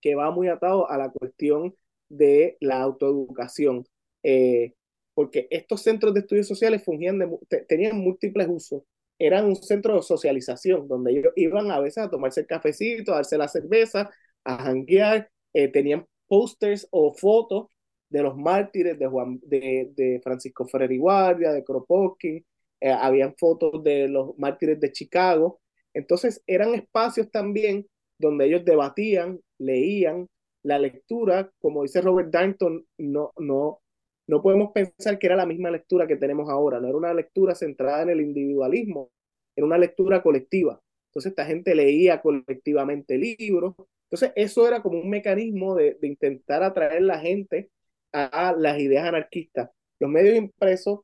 que 0.00 0.14
va 0.14 0.30
muy 0.30 0.48
atado 0.48 0.90
a 0.90 0.98
la 0.98 1.10
cuestión 1.10 1.74
de 2.08 2.56
la 2.60 2.80
autoeducación, 2.82 3.86
eh, 4.22 4.74
porque 5.14 5.46
estos 5.50 5.82
centros 5.82 6.14
de 6.14 6.20
estudios 6.20 6.48
sociales 6.48 6.84
fungían 6.84 7.20
tenían 7.68 7.98
múltiples 7.98 8.48
usos. 8.48 8.82
Eran 9.18 9.46
un 9.46 9.56
centro 9.56 9.96
de 9.96 10.02
socialización, 10.02 10.88
donde 10.88 11.12
ellos 11.12 11.32
iban 11.36 11.70
a 11.70 11.80
veces 11.80 12.04
a 12.04 12.10
tomarse 12.10 12.40
el 12.40 12.46
cafecito, 12.46 13.12
a 13.12 13.16
darse 13.16 13.36
la 13.38 13.48
cerveza, 13.48 14.10
a 14.44 14.56
janguear, 14.64 15.30
eh, 15.52 15.68
tenían 15.68 16.06
pósters 16.26 16.88
o 16.90 17.12
fotos 17.12 17.68
de 18.08 18.22
los 18.22 18.36
mártires 18.36 18.98
de, 18.98 19.06
Juan, 19.06 19.40
de, 19.42 19.90
de 19.94 20.20
Francisco 20.22 20.66
Ferrer 20.66 20.92
y 20.92 20.98
Guardia, 20.98 21.52
de 21.52 21.64
Kropotkin, 21.64 22.44
eh, 22.80 22.90
habían 22.90 23.34
fotos 23.36 23.82
de 23.84 24.08
los 24.08 24.36
mártires 24.38 24.80
de 24.80 24.92
Chicago. 24.92 25.60
Entonces 25.94 26.42
eran 26.46 26.74
espacios 26.74 27.30
también 27.30 27.86
donde 28.18 28.46
ellos 28.46 28.64
debatían, 28.64 29.40
leían. 29.60 30.28
La 30.62 30.78
lectura, 30.78 31.50
como 31.60 31.82
dice 31.82 32.02
Robert 32.02 32.30
Darnton, 32.30 32.84
no, 32.98 33.32
no, 33.38 33.80
no 34.26 34.42
podemos 34.42 34.72
pensar 34.72 35.18
que 35.18 35.26
era 35.26 35.36
la 35.36 35.46
misma 35.46 35.70
lectura 35.70 36.06
que 36.06 36.16
tenemos 36.16 36.50
ahora, 36.50 36.80
no 36.80 36.88
era 36.88 36.96
una 36.96 37.14
lectura 37.14 37.54
centrada 37.54 38.02
en 38.02 38.10
el 38.10 38.20
individualismo, 38.20 39.10
era 39.56 39.66
una 39.66 39.78
lectura 39.78 40.22
colectiva. 40.22 40.80
Entonces 41.06 41.30
esta 41.30 41.46
gente 41.46 41.74
leía 41.74 42.20
colectivamente 42.20 43.18
libros. 43.18 43.74
Entonces 44.04 44.32
eso 44.36 44.68
era 44.68 44.82
como 44.82 45.00
un 45.00 45.08
mecanismo 45.08 45.74
de, 45.74 45.96
de 46.00 46.08
intentar 46.08 46.62
atraer 46.62 47.02
la 47.02 47.18
gente 47.20 47.70
a 48.12 48.54
las 48.56 48.78
ideas 48.78 49.06
anarquistas. 49.06 49.70
Los 49.98 50.10
medios 50.10 50.36
impresos, 50.36 51.00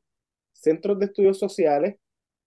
centros 0.52 0.98
de 0.98 1.06
estudios 1.06 1.38
sociales, 1.38 1.96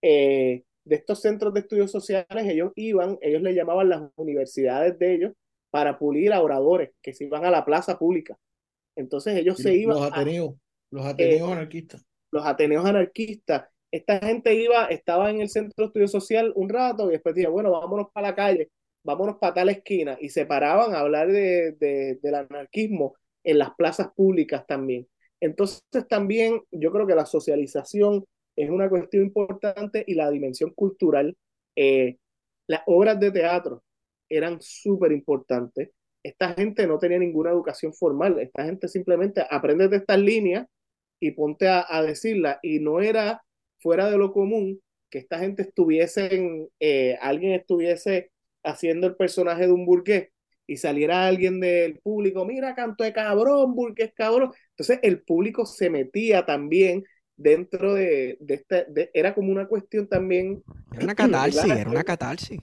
eh, 0.01 0.63
de 0.85 0.95
estos 0.95 1.21
centros 1.21 1.53
de 1.53 1.61
estudios 1.61 1.91
sociales, 1.91 2.45
ellos 2.47 2.71
iban, 2.75 3.17
ellos 3.21 3.41
le 3.41 3.53
llamaban 3.53 3.89
las 3.89 4.09
universidades 4.15 4.97
de 4.97 5.15
ellos 5.15 5.33
para 5.69 5.97
pulir 5.97 6.33
a 6.33 6.41
oradores 6.41 6.91
que 7.01 7.13
se 7.13 7.25
iban 7.25 7.45
a 7.45 7.51
la 7.51 7.65
plaza 7.65 7.97
pública. 7.97 8.37
Entonces 8.95 9.37
ellos 9.37 9.57
se 9.57 9.75
iban. 9.75 9.97
Los 9.97 10.11
Ateneos, 10.11 10.53
a, 10.53 10.57
los 10.91 11.05
Ateneos 11.05 11.49
eh, 11.49 11.53
anarquistas. 11.53 12.05
Los 12.31 12.45
Ateneos 12.45 12.85
anarquistas. 12.85 13.69
Esta 13.91 14.19
gente 14.19 14.53
iba, 14.53 14.85
estaba 14.85 15.29
en 15.29 15.41
el 15.41 15.49
centro 15.49 15.73
de 15.77 15.85
estudio 15.85 16.07
social 16.07 16.51
un 16.55 16.69
rato 16.69 17.09
y 17.09 17.13
después 17.13 17.33
decía, 17.33 17.49
bueno, 17.49 17.71
vámonos 17.71 18.07
para 18.13 18.29
la 18.29 18.35
calle, 18.35 18.69
vámonos 19.03 19.37
para 19.37 19.53
tal 19.53 19.69
esquina. 19.69 20.17
Y 20.19 20.29
se 20.29 20.45
paraban 20.45 20.93
a 20.93 20.99
hablar 20.99 21.31
de, 21.31 21.71
de, 21.73 22.19
del 22.21 22.35
anarquismo 22.35 23.15
en 23.43 23.57
las 23.57 23.71
plazas 23.75 24.11
públicas 24.15 24.65
también. 24.67 25.07
Entonces 25.39 25.81
también 26.07 26.61
yo 26.71 26.91
creo 26.91 27.07
que 27.07 27.15
la 27.15 27.25
socialización 27.25 28.25
es 28.55 28.69
una 28.69 28.89
cuestión 28.89 29.23
importante 29.23 30.03
y 30.05 30.15
la 30.15 30.29
dimensión 30.29 30.71
cultural. 30.71 31.35
Eh, 31.75 32.17
las 32.67 32.81
obras 32.85 33.19
de 33.19 33.31
teatro 33.31 33.83
eran 34.29 34.57
súper 34.61 35.11
importantes. 35.11 35.89
Esta 36.23 36.53
gente 36.53 36.85
no 36.87 36.99
tenía 36.99 37.19
ninguna 37.19 37.51
educación 37.51 37.93
formal, 37.93 38.39
esta 38.39 38.65
gente 38.65 38.87
simplemente 38.87 39.45
aprende 39.49 39.87
de 39.87 39.97
estas 39.97 40.19
líneas 40.19 40.67
y 41.19 41.31
ponte 41.31 41.67
a, 41.67 41.85
a 41.87 42.01
decirla. 42.03 42.59
Y 42.61 42.79
no 42.79 43.01
era 43.01 43.41
fuera 43.79 44.09
de 44.09 44.17
lo 44.17 44.31
común 44.31 44.81
que 45.09 45.19
esta 45.19 45.39
gente 45.39 45.63
estuviese, 45.63 46.33
en, 46.35 46.67
eh, 46.79 47.17
alguien 47.21 47.53
estuviese 47.53 48.31
haciendo 48.63 49.07
el 49.07 49.15
personaje 49.15 49.65
de 49.65 49.73
un 49.73 49.85
burgués 49.85 50.29
y 50.67 50.77
saliera 50.77 51.25
alguien 51.25 51.59
del 51.59 51.99
público, 51.99 52.45
mira, 52.45 52.75
canto 52.75 53.03
de 53.03 53.11
cabrón, 53.11 53.73
burgués 53.73 54.13
cabrón. 54.15 54.51
Entonces 54.71 54.99
el 55.01 55.23
público 55.23 55.65
se 55.65 55.89
metía 55.89 56.45
también 56.45 57.03
dentro 57.35 57.95
de, 57.95 58.37
de 58.39 58.53
este, 58.53 58.85
de, 58.89 59.09
era 59.13 59.33
como 59.33 59.51
una 59.51 59.67
cuestión 59.67 60.07
también. 60.07 60.61
Era 60.93 61.03
una 61.05 61.15
catarsis, 61.15 61.63
era 61.77 61.89
una 61.89 62.03
catarsis. 62.03 62.59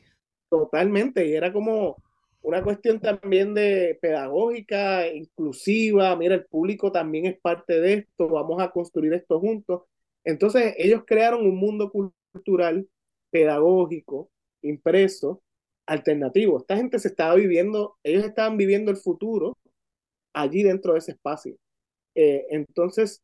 Totalmente, 0.52 1.26
y 1.26 1.34
era 1.34 1.52
como 1.52 1.96
una 2.42 2.62
cuestión 2.62 3.00
también 3.00 3.52
de 3.54 3.98
pedagógica, 4.00 5.08
inclusiva, 5.12 6.14
mira, 6.14 6.36
el 6.36 6.44
público 6.46 6.92
también 6.92 7.26
es 7.26 7.36
parte 7.40 7.80
de 7.80 7.94
esto, 7.94 8.28
vamos 8.28 8.62
a 8.62 8.70
construir 8.70 9.12
esto 9.14 9.40
juntos. 9.40 9.82
Entonces, 10.24 10.74
ellos 10.78 11.02
crearon 11.04 11.44
un 11.46 11.56
mundo 11.56 11.90
cultural, 11.90 12.88
pedagógico, 13.30 14.30
impreso, 14.62 15.42
alternativo. 15.86 16.58
Esta 16.58 16.76
gente 16.76 16.98
se 17.00 17.08
estaba 17.08 17.34
viviendo, 17.34 17.96
ellos 18.04 18.24
estaban 18.24 18.56
viviendo 18.56 18.92
el 18.92 18.96
futuro 18.98 19.56
allí 20.34 20.62
dentro 20.64 20.94
de 20.94 21.00
ese 21.00 21.12
espacio. 21.12 21.56
Eh, 22.16 22.46
entonces, 22.50 23.22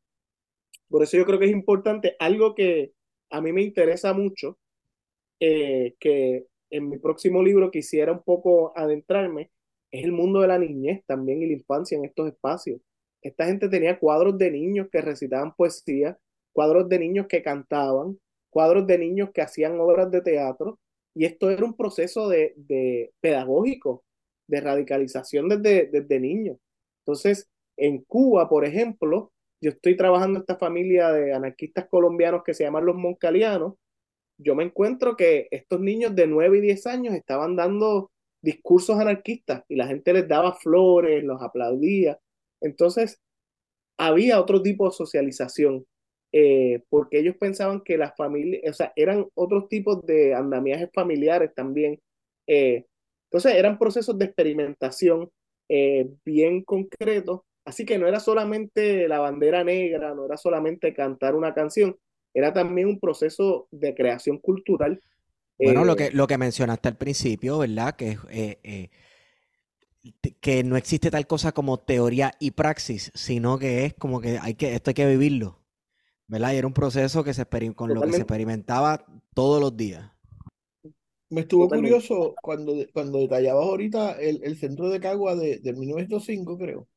por 0.88 1.02
eso 1.02 1.16
yo 1.18 1.26
creo 1.26 1.38
que 1.40 1.46
es 1.46 1.52
importante, 1.52 2.16
algo 2.20 2.54
que 2.54 2.92
a 3.30 3.40
mí 3.42 3.52
me 3.52 3.62
interesa 3.62 4.12
mucho, 4.14 4.58
eh, 5.40 5.94
que 6.00 6.46
en 6.72 6.88
mi 6.88 6.98
próximo 6.98 7.42
libro 7.42 7.70
quisiera 7.70 8.12
un 8.12 8.22
poco 8.22 8.72
adentrarme, 8.76 9.50
es 9.90 10.04
el 10.04 10.12
mundo 10.12 10.40
de 10.40 10.48
la 10.48 10.58
niñez 10.58 11.04
también 11.06 11.42
y 11.42 11.46
la 11.46 11.52
infancia 11.52 11.96
en 11.96 12.06
estos 12.06 12.28
espacios. 12.28 12.80
Esta 13.20 13.44
gente 13.44 13.68
tenía 13.68 13.98
cuadros 13.98 14.38
de 14.38 14.50
niños 14.50 14.88
que 14.90 15.02
recitaban 15.02 15.54
poesía, 15.54 16.18
cuadros 16.52 16.88
de 16.88 16.98
niños 16.98 17.26
que 17.28 17.42
cantaban, 17.42 18.18
cuadros 18.50 18.86
de 18.86 18.98
niños 18.98 19.30
que 19.32 19.42
hacían 19.42 19.78
obras 19.78 20.10
de 20.10 20.22
teatro, 20.22 20.78
y 21.14 21.26
esto 21.26 21.50
era 21.50 21.64
un 21.64 21.76
proceso 21.76 22.28
de, 22.30 22.54
de 22.56 23.12
pedagógico, 23.20 24.02
de 24.48 24.60
radicalización 24.62 25.50
desde, 25.50 25.88
desde 25.88 26.20
niños. 26.20 26.56
Entonces, 27.04 27.50
en 27.76 28.02
Cuba, 28.04 28.48
por 28.48 28.64
ejemplo, 28.64 29.30
yo 29.60 29.70
estoy 29.70 29.96
trabajando 29.96 30.40
esta 30.40 30.56
familia 30.56 31.12
de 31.12 31.34
anarquistas 31.34 31.86
colombianos 31.88 32.42
que 32.44 32.54
se 32.54 32.64
llaman 32.64 32.86
los 32.86 32.96
moncalianos, 32.96 33.74
yo 34.38 34.54
me 34.54 34.64
encuentro 34.64 35.16
que 35.16 35.48
estos 35.50 35.80
niños 35.80 36.14
de 36.14 36.26
9 36.26 36.58
y 36.58 36.60
10 36.62 36.86
años 36.86 37.14
estaban 37.14 37.56
dando 37.56 38.10
discursos 38.42 38.98
anarquistas 38.98 39.64
y 39.68 39.76
la 39.76 39.86
gente 39.86 40.12
les 40.12 40.28
daba 40.28 40.54
flores, 40.54 41.22
los 41.24 41.42
aplaudía. 41.42 42.18
Entonces, 42.60 43.20
había 43.98 44.40
otro 44.40 44.62
tipo 44.62 44.86
de 44.86 44.92
socialización, 44.92 45.86
eh, 46.32 46.82
porque 46.88 47.18
ellos 47.20 47.36
pensaban 47.38 47.82
que 47.82 47.98
las 47.98 48.16
familias, 48.16 48.62
o 48.70 48.72
sea, 48.74 48.92
eran 48.96 49.26
otros 49.34 49.68
tipos 49.68 50.04
de 50.06 50.34
andamiajes 50.34 50.90
familiares 50.92 51.52
también. 51.54 52.00
Eh, 52.46 52.86
entonces, 53.30 53.54
eran 53.54 53.78
procesos 53.78 54.18
de 54.18 54.26
experimentación 54.26 55.30
eh, 55.68 56.08
bien 56.24 56.62
concretos 56.64 57.42
Así 57.64 57.84
que 57.86 57.98
no 57.98 58.08
era 58.08 58.20
solamente 58.20 59.06
la 59.08 59.20
bandera 59.20 59.62
negra, 59.62 60.14
no 60.14 60.26
era 60.26 60.36
solamente 60.36 60.92
cantar 60.94 61.34
una 61.36 61.54
canción, 61.54 61.96
era 62.34 62.52
también 62.52 62.88
un 62.88 63.00
proceso 63.00 63.68
de 63.70 63.94
creación 63.94 64.38
cultural. 64.38 65.00
Bueno, 65.58 65.84
lo, 65.84 65.96
que, 65.96 66.10
lo 66.10 66.26
que 66.26 66.38
mencionaste 66.38 66.88
al 66.88 66.96
principio, 66.96 67.58
¿verdad? 67.58 67.94
Que, 67.94 68.18
eh, 68.30 68.58
eh, 68.62 68.90
que 70.40 70.64
no 70.64 70.76
existe 70.76 71.10
tal 71.10 71.26
cosa 71.26 71.52
como 71.52 71.78
teoría 71.78 72.32
y 72.40 72.52
praxis, 72.52 73.12
sino 73.14 73.58
que 73.58 73.84
es 73.84 73.94
como 73.94 74.20
que, 74.20 74.38
hay 74.40 74.54
que 74.54 74.74
esto 74.74 74.90
hay 74.90 74.94
que 74.94 75.06
vivirlo, 75.06 75.60
¿verdad? 76.26 76.52
Y 76.52 76.56
era 76.56 76.66
un 76.66 76.72
proceso 76.72 77.22
que 77.22 77.34
se 77.34 77.46
con 77.74 77.94
lo 77.94 78.00
que 78.00 78.12
se 78.12 78.18
experimentaba 78.18 79.04
todos 79.34 79.60
los 79.60 79.76
días. 79.76 80.10
Me 81.30 81.42
estuvo 81.42 81.64
Totalmente. 81.64 81.94
curioso 81.94 82.34
cuando, 82.42 82.74
cuando 82.92 83.18
detallabas 83.18 83.64
ahorita 83.64 84.20
el, 84.20 84.42
el 84.42 84.58
centro 84.58 84.90
de 84.90 85.00
Cagua 85.00 85.34
de, 85.34 85.58
de 85.60 85.72
1905, 85.72 86.58
creo. 86.58 86.88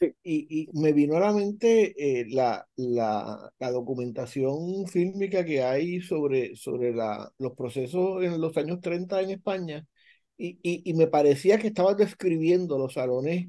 Y, 0.00 0.12
y 0.24 0.68
me 0.78 0.92
vino 0.92 1.16
a 1.16 1.20
la 1.20 1.32
mente 1.32 1.94
eh, 2.20 2.26
la, 2.28 2.66
la, 2.76 3.50
la 3.58 3.70
documentación 3.70 4.86
fílmica 4.88 5.44
que 5.44 5.62
hay 5.62 6.00
sobre, 6.00 6.56
sobre 6.56 6.92
la, 6.92 7.32
los 7.38 7.52
procesos 7.54 8.22
en 8.22 8.40
los 8.40 8.56
años 8.56 8.80
30 8.80 9.22
en 9.22 9.30
España. 9.30 9.86
Y, 10.36 10.58
y, 10.62 10.82
y 10.90 10.94
me 10.94 11.06
parecía 11.06 11.58
que 11.58 11.68
estabas 11.68 11.96
describiendo 11.96 12.76
los 12.78 12.94
salones, 12.94 13.48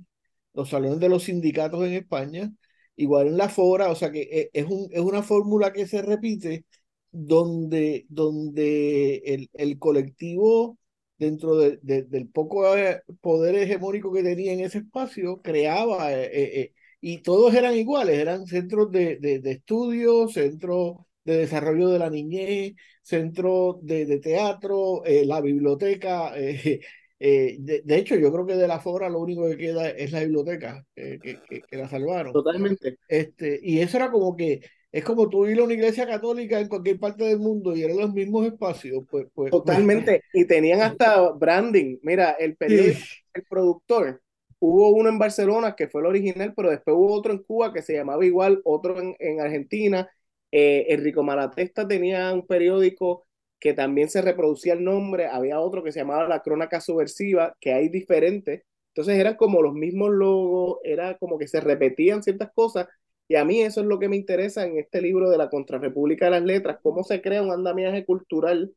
los 0.53 0.69
salones 0.69 0.99
de 0.99 1.09
los 1.09 1.23
sindicatos 1.23 1.83
en 1.85 1.93
España, 1.93 2.51
igual 2.95 3.27
en 3.27 3.37
la 3.37 3.49
fora, 3.49 3.89
o 3.89 3.95
sea 3.95 4.11
que 4.11 4.21
eh, 4.31 4.49
es, 4.53 4.65
un, 4.65 4.87
es 4.91 4.99
una 5.01 5.23
fórmula 5.23 5.73
que 5.73 5.87
se 5.87 6.01
repite 6.03 6.65
donde, 7.11 8.05
donde 8.09 9.17
el, 9.25 9.49
el 9.53 9.79
colectivo, 9.79 10.77
dentro 11.17 11.55
de, 11.57 11.79
de- 11.81 12.03
del 12.03 12.27
poco 12.29 12.75
eh, 12.77 13.01
poder 13.21 13.55
hegemónico 13.55 14.11
que 14.13 14.23
tenía 14.23 14.53
en 14.53 14.59
ese 14.61 14.79
espacio, 14.79 15.41
creaba, 15.41 16.11
eh, 16.13 16.25
eh, 16.25 16.61
eh, 16.61 16.73
y 17.01 17.21
todos 17.21 17.53
eran 17.53 17.75
iguales, 17.75 18.17
eran 18.19 18.45
centros 18.47 18.91
de, 18.91 19.17
de, 19.17 19.39
de 19.39 19.51
estudio, 19.51 20.27
centros 20.27 20.97
de 21.23 21.37
desarrollo 21.37 21.89
de 21.89 21.99
la 21.99 22.09
niñez, 22.09 22.73
centros 23.01 23.77
de, 23.81 24.05
de 24.05 24.19
teatro, 24.19 25.03
eh, 25.05 25.25
la 25.25 25.41
biblioteca. 25.41 26.33
eh, 26.37 26.81
eh, 27.19 27.55
de, 27.59 27.81
de 27.83 27.97
hecho, 27.97 28.15
yo 28.15 28.31
creo 28.31 28.45
que 28.45 28.55
de 28.55 28.67
la 28.67 28.79
Fora 28.79 29.09
lo 29.09 29.19
único 29.19 29.47
que 29.47 29.57
queda 29.57 29.89
es 29.89 30.11
la 30.11 30.19
biblioteca, 30.21 30.85
eh, 30.95 31.19
que, 31.21 31.41
que, 31.41 31.61
que 31.61 31.77
la 31.77 31.87
salvaron. 31.87 32.33
Totalmente. 32.33 32.97
Este, 33.07 33.59
y 33.63 33.79
eso 33.79 33.97
era 33.97 34.11
como 34.11 34.35
que, 34.35 34.61
es 34.95 35.03
como 35.03 35.27
tú 35.27 35.45
ir 35.45 35.59
a 35.59 35.65
una 35.65 35.73
iglesia 35.73 36.07
católica 36.07 36.57
en 36.57 36.69
cualquier 36.69 36.97
parte 36.97 37.25
del 37.25 37.37
mundo 37.37 37.75
y 37.75 37.83
eran 37.83 37.97
los 37.97 38.13
mismos 38.13 38.47
espacios, 38.47 39.03
pues, 39.11 39.25
pues, 39.33 39.51
pues, 39.51 39.51
Totalmente. 39.51 40.21
Y 40.31 40.45
tenían 40.45 40.79
hasta 40.79 41.31
branding. 41.31 41.97
Mira, 42.01 42.31
el 42.39 42.55
periódico, 42.55 42.99
el 43.33 43.43
productor, 43.43 44.21
hubo 44.57 44.91
uno 44.91 45.09
en 45.09 45.19
Barcelona 45.19 45.75
que 45.75 45.89
fue 45.89 45.99
el 45.99 46.07
original, 46.07 46.53
pero 46.55 46.69
después 46.69 46.95
hubo 46.95 47.11
otro 47.11 47.33
en 47.33 47.39
Cuba 47.39 47.73
que 47.73 47.81
se 47.81 47.93
llamaba 47.93 48.25
igual, 48.25 48.61
otro 48.63 48.97
en, 48.97 49.17
en 49.19 49.41
Argentina. 49.41 50.09
Eh, 50.49 50.85
Enrico 50.87 51.23
Malatesta 51.23 51.85
tenía 51.85 52.31
un 52.31 52.47
periódico 52.47 53.27
que 53.59 53.73
también 53.73 54.07
se 54.09 54.21
reproducía 54.21 54.75
el 54.75 54.83
nombre. 54.85 55.27
Había 55.27 55.59
otro 55.59 55.83
que 55.83 55.91
se 55.91 55.99
llamaba 55.99 56.25
La 56.29 56.41
Crónica 56.41 56.79
Subversiva, 56.79 57.53
que 57.59 57.73
hay 57.73 57.89
diferentes. 57.89 58.63
Entonces 58.93 59.19
eran 59.19 59.35
como 59.35 59.61
los 59.61 59.73
mismos 59.73 60.11
logos, 60.11 60.77
era 60.85 61.17
como 61.17 61.37
que 61.37 61.49
se 61.49 61.59
repetían 61.59 62.23
ciertas 62.23 62.49
cosas. 62.55 62.87
Y 63.27 63.35
a 63.35 63.45
mí 63.45 63.61
eso 63.61 63.81
es 63.81 63.87
lo 63.87 63.99
que 63.99 64.09
me 64.09 64.15
interesa 64.17 64.65
en 64.65 64.77
este 64.79 65.01
libro 65.01 65.29
de 65.29 65.37
la 65.37 65.49
Contrarrepública 65.49 66.25
de 66.25 66.31
las 66.31 66.43
Letras, 66.43 66.79
cómo 66.83 67.03
se 67.03 67.21
crea 67.21 67.41
un 67.43 67.51
andamiaje 67.51 68.05
cultural 68.05 68.73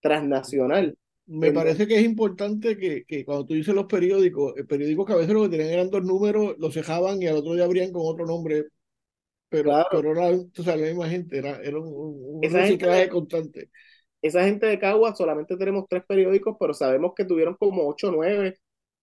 transnacional. 0.00 0.96
me 1.26 1.52
parece 1.52 1.86
que 1.86 1.98
es 1.98 2.04
importante 2.04 2.76
que, 2.76 3.04
que 3.06 3.24
cuando 3.24 3.46
tú 3.46 3.54
dices 3.54 3.74
los 3.74 3.86
periódicos, 3.86 4.54
eh, 4.58 4.64
periódicos 4.64 5.06
que 5.06 5.12
a 5.14 5.16
veces 5.16 5.32
lo 5.34 5.42
que 5.44 5.48
tenían 5.56 5.70
eran 5.72 5.90
dos 5.90 6.04
números, 6.04 6.54
los 6.58 6.74
cejaban 6.74 7.22
y 7.22 7.26
al 7.26 7.36
otro 7.36 7.54
día 7.54 7.64
abrían 7.64 7.92
con 7.92 8.02
otro 8.04 8.26
nombre, 8.26 8.66
pero, 9.50 9.70
Claro. 9.70 9.88
pero 9.90 10.12
era, 10.12 10.30
la 10.30 10.86
misma 10.86 11.08
gente, 11.10 11.38
era, 11.38 11.58
era 11.62 11.78
un, 11.80 11.88
un- 11.88 12.50
gente 12.50 12.52
reciclaje 12.52 13.08
de- 13.08 13.10
constante. 13.10 13.70
esa 14.22 14.44
gente 14.44 14.66
de 14.66 14.78
Cagua 14.78 15.14
solamente 15.14 15.56
tenemos 15.56 15.86
tres 15.88 16.04
periódicos, 16.06 16.56
pero 16.58 16.74
sabemos 16.74 17.12
que 17.14 17.24
tuvieron 17.24 17.54
como 17.56 17.86
ocho 17.88 18.08
o 18.08 18.12
nueve, 18.12 18.58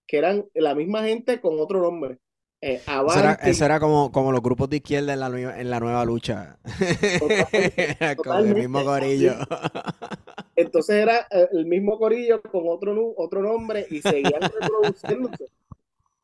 que 0.06 0.18
eran 0.18 0.46
la 0.54 0.74
misma 0.74 1.04
gente 1.04 1.40
con 1.40 1.58
otro 1.60 1.80
nombre. 1.82 2.18
Eh, 2.62 2.80
Eso 3.06 3.18
era, 3.18 3.32
Avanti, 3.32 3.50
eso 3.50 3.64
era 3.64 3.80
como, 3.80 4.12
como 4.12 4.32
los 4.32 4.40
grupos 4.42 4.70
de 4.70 4.76
izquierda 4.76 5.12
en 5.14 5.20
la, 5.20 5.28
nueva- 5.28 5.58
en 5.60 5.68
la 5.70 5.80
nueva 5.80 6.04
lucha. 6.04 6.58
Totalmente, 7.18 7.98
Con 8.16 8.46
el 8.48 8.54
mismo 8.54 8.84
corillo. 8.84 9.34
entonces 10.56 10.96
era 10.96 11.26
eh, 11.30 11.48
el 11.52 11.66
mismo 11.66 11.98
corillo 11.98 12.40
con 12.42 12.62
otro, 12.68 13.14
otro 13.16 13.42
nombre 13.42 13.86
y 13.90 14.00
seguían 14.00 14.40
reproduciéndose. 14.60 15.46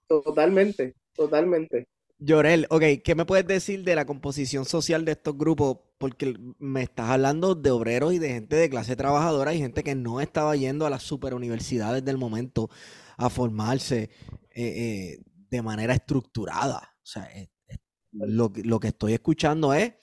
Totalmente, 0.07 0.95
totalmente. 1.15 1.87
Llorel, 2.21 2.67
ok, 2.71 2.83
¿qué 3.05 3.15
me 3.15 3.25
puedes 3.27 3.47
decir 3.47 3.85
de 3.85 3.95
la 3.95 4.05
composición 4.05 4.65
social 4.65 5.05
de 5.05 5.13
estos 5.13 5.37
grupos? 5.39 5.79
Porque 5.99 6.37
me 6.59 6.83
estás 6.83 7.11
hablando 7.11 7.55
de 7.55 7.71
obreros 7.71 8.13
y 8.13 8.19
de 8.19 8.29
gente 8.31 8.57
de 8.57 8.71
clase 8.71 8.97
trabajadora 8.97 9.55
y 9.55 9.59
gente 9.59 9.85
que 9.85 9.95
no 9.95 10.21
estaba 10.21 10.57
yendo 10.57 10.85
a 10.87 10.91
las 10.91 11.03
superuniversidades 11.05 12.05
del 12.05 12.19
momento 12.19 12.71
a 13.17 13.31
formarse 13.31 14.11
eh, 14.51 14.51
eh, 14.55 15.19
de 15.51 15.63
manera 15.63 15.95
estructurada. 15.95 16.79
O 17.03 17.07
sea, 17.07 17.25
eh, 17.35 17.51
eh, 17.69 17.79
lo, 18.13 18.53
que- 18.53 18.63
lo 18.65 18.81
que 18.81 18.89
estoy 18.89 19.15
escuchando 19.15 19.75
es 19.75 19.95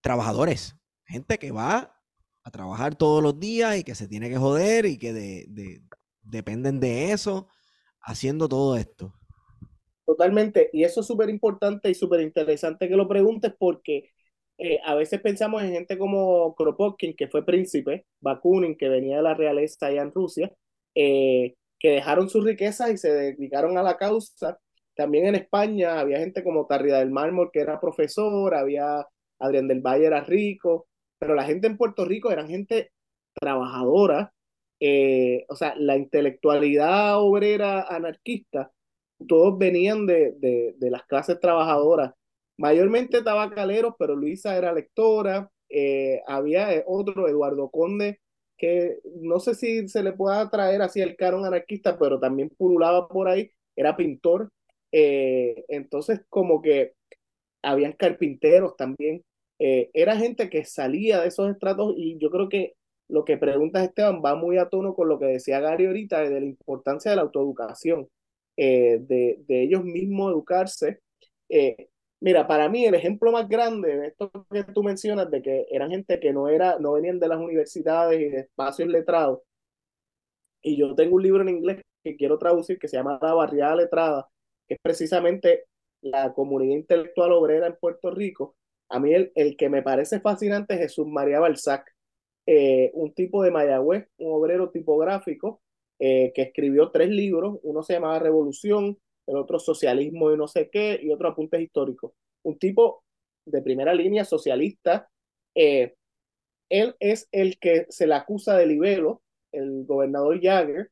trabajadores, 0.00 0.76
gente 1.06 1.38
que 1.38 1.52
va 1.52 1.94
a 2.44 2.50
trabajar 2.50 2.96
todos 2.96 3.22
los 3.22 3.38
días 3.40 3.78
y 3.78 3.84
que 3.84 3.94
se 3.94 4.08
tiene 4.08 4.28
que 4.30 4.38
joder 4.38 4.86
y 4.86 4.98
que 4.98 5.12
de- 5.12 5.46
de- 5.50 5.82
dependen 6.22 6.80
de 6.80 7.12
eso 7.12 7.48
haciendo 8.02 8.48
todo 8.48 8.76
esto. 8.76 9.14
Totalmente. 10.06 10.70
Y 10.72 10.84
eso 10.84 11.00
es 11.02 11.06
súper 11.06 11.28
importante 11.28 11.90
y 11.90 11.94
súper 11.94 12.20
interesante 12.22 12.88
que 12.88 12.96
lo 12.96 13.06
preguntes 13.08 13.52
porque 13.58 14.10
eh, 14.56 14.80
a 14.84 14.94
veces 14.94 15.20
pensamos 15.20 15.62
en 15.62 15.72
gente 15.72 15.98
como 15.98 16.54
Kropotkin, 16.56 17.14
que 17.14 17.28
fue 17.28 17.44
príncipe, 17.44 18.06
Bakunin, 18.20 18.76
que 18.76 18.88
venía 18.88 19.18
de 19.18 19.22
la 19.22 19.34
realeza 19.34 19.86
allá 19.86 20.02
en 20.02 20.12
Rusia, 20.12 20.50
eh, 20.94 21.56
que 21.78 21.90
dejaron 21.90 22.28
sus 22.30 22.42
riquezas 22.44 22.90
y 22.90 22.96
se 22.98 23.12
dedicaron 23.12 23.76
a 23.78 23.82
la 23.82 23.96
causa. 23.98 24.58
También 24.98 25.26
en 25.26 25.36
España 25.36 26.00
había 26.00 26.18
gente 26.18 26.42
como 26.42 26.66
Tarrida 26.66 26.98
del 26.98 27.12
Mármol, 27.12 27.50
que 27.52 27.60
era 27.60 27.80
profesor, 27.80 28.52
había 28.54 29.06
Adrián 29.38 29.68
del 29.68 29.80
Valle, 29.80 30.06
era 30.06 30.22
rico, 30.24 30.88
pero 31.20 31.36
la 31.36 31.44
gente 31.44 31.68
en 31.68 31.76
Puerto 31.76 32.04
Rico 32.04 32.32
eran 32.32 32.48
gente 32.48 32.90
trabajadora, 33.32 34.32
eh, 34.80 35.44
o 35.48 35.54
sea, 35.54 35.74
la 35.76 35.96
intelectualidad 35.96 37.20
obrera 37.20 37.82
anarquista 37.82 38.72
todos 39.26 39.58
venían 39.58 40.06
de, 40.06 40.32
de, 40.76 40.90
las 40.90 41.04
clases 41.06 41.40
trabajadoras, 41.40 42.14
mayormente 42.56 43.22
tabacaleros, 43.22 43.94
pero 43.98 44.16
Luisa 44.16 44.56
era 44.56 44.72
lectora, 44.72 45.50
eh, 45.68 46.22
había 46.26 46.72
eh, 46.74 46.84
otro, 46.86 47.28
Eduardo 47.28 47.70
Conde, 47.70 48.20
que 48.56 48.98
no 49.20 49.38
sé 49.40 49.54
si 49.54 49.88
se 49.88 50.02
le 50.02 50.12
pueda 50.12 50.50
traer 50.50 50.82
así 50.82 51.00
el 51.00 51.16
canon 51.16 51.44
anarquista, 51.44 51.98
pero 51.98 52.18
también 52.18 52.50
pululaba 52.50 53.08
por 53.08 53.28
ahí, 53.28 53.50
era 53.76 53.96
pintor, 53.96 54.50
eh, 54.92 55.64
entonces 55.68 56.20
como 56.28 56.62
que 56.62 56.94
habían 57.62 57.92
carpinteros 57.92 58.76
también, 58.76 59.24
eh, 59.58 59.90
era 59.92 60.16
gente 60.16 60.48
que 60.50 60.64
salía 60.64 61.20
de 61.20 61.28
esos 61.28 61.50
estratos 61.50 61.94
y 61.96 62.18
yo 62.18 62.30
creo 62.30 62.48
que 62.48 62.74
lo 63.08 63.24
que 63.24 63.38
preguntas 63.38 63.84
Esteban 63.84 64.22
va 64.24 64.36
muy 64.36 64.58
a 64.58 64.68
tono 64.68 64.94
con 64.94 65.08
lo 65.08 65.18
que 65.18 65.26
decía 65.26 65.60
Gary 65.60 65.86
ahorita 65.86 66.20
de 66.22 66.40
la 66.40 66.46
importancia 66.46 67.10
de 67.10 67.16
la 67.16 67.22
autoeducación 67.22 68.08
eh, 68.56 68.98
de, 69.00 69.38
de, 69.46 69.62
ellos 69.62 69.84
mismos 69.84 70.32
educarse. 70.32 71.00
Mira, 72.20 72.46
para 72.48 72.68
mí 72.68 72.84
el 72.84 72.94
ejemplo 72.94 73.30
más 73.32 73.48
grande 73.48 73.96
de 73.96 74.06
esto 74.08 74.30
que 74.50 74.64
tú 74.64 74.82
mencionas, 74.82 75.30
de 75.30 75.40
que 75.42 75.66
eran 75.70 75.90
gente 75.90 76.18
que 76.20 76.32
no, 76.32 76.48
era, 76.48 76.78
no 76.80 76.92
venían 76.92 77.20
de 77.20 77.28
las 77.28 77.38
universidades 77.38 78.20
y 78.20 78.24
de 78.28 78.40
espacios 78.40 78.88
letrados, 78.88 79.40
y 80.62 80.76
yo 80.76 80.94
tengo 80.94 81.16
un 81.16 81.22
libro 81.22 81.42
en 81.42 81.48
inglés 81.50 81.82
que 82.04 82.16
quiero 82.16 82.38
traducir 82.38 82.78
que 82.78 82.88
se 82.88 82.96
llama 82.96 83.18
La 83.22 83.34
Barriada 83.34 83.76
Letrada, 83.76 84.28
que 84.68 84.74
es 84.74 84.80
precisamente 84.82 85.64
la 86.00 86.32
comunidad 86.32 86.76
intelectual 86.76 87.32
obrera 87.32 87.66
en 87.66 87.76
Puerto 87.80 88.10
Rico. 88.10 88.56
A 88.88 89.00
mí 89.00 89.12
el, 89.14 89.32
el 89.34 89.56
que 89.56 89.68
me 89.68 89.82
parece 89.82 90.20
fascinante 90.20 90.74
es 90.74 90.80
Jesús 90.80 91.06
María 91.06 91.40
Balzac, 91.40 91.94
eh, 92.46 92.90
un 92.94 93.12
tipo 93.12 93.42
de 93.42 93.50
Mayagüez, 93.50 94.08
un 94.18 94.32
obrero 94.32 94.70
tipográfico, 94.70 95.60
eh, 95.98 96.32
que 96.34 96.42
escribió 96.42 96.90
tres 96.90 97.10
libros, 97.10 97.58
uno 97.62 97.82
se 97.82 97.94
llamaba 97.94 98.18
Revolución, 98.18 98.98
el 99.26 99.36
otro 99.36 99.58
Socialismo 99.58 100.32
y 100.32 100.36
no 100.38 100.48
sé 100.48 100.70
qué, 100.70 100.98
y 101.02 101.10
otro 101.10 101.28
Apuntes 101.28 101.60
Históricos. 101.60 102.12
Un 102.42 102.58
tipo 102.58 103.04
de 103.44 103.60
primera 103.62 103.92
línea 103.92 104.24
socialista. 104.24 105.10
Eh, 105.54 105.94
él 106.70 106.94
es 107.00 107.28
el 107.32 107.58
que 107.58 107.86
se 107.90 108.06
le 108.06 108.14
acusa 108.14 108.56
de 108.56 108.66
libelo, 108.66 109.22
el 109.52 109.84
gobernador 109.84 110.40
Jagger, 110.40 110.90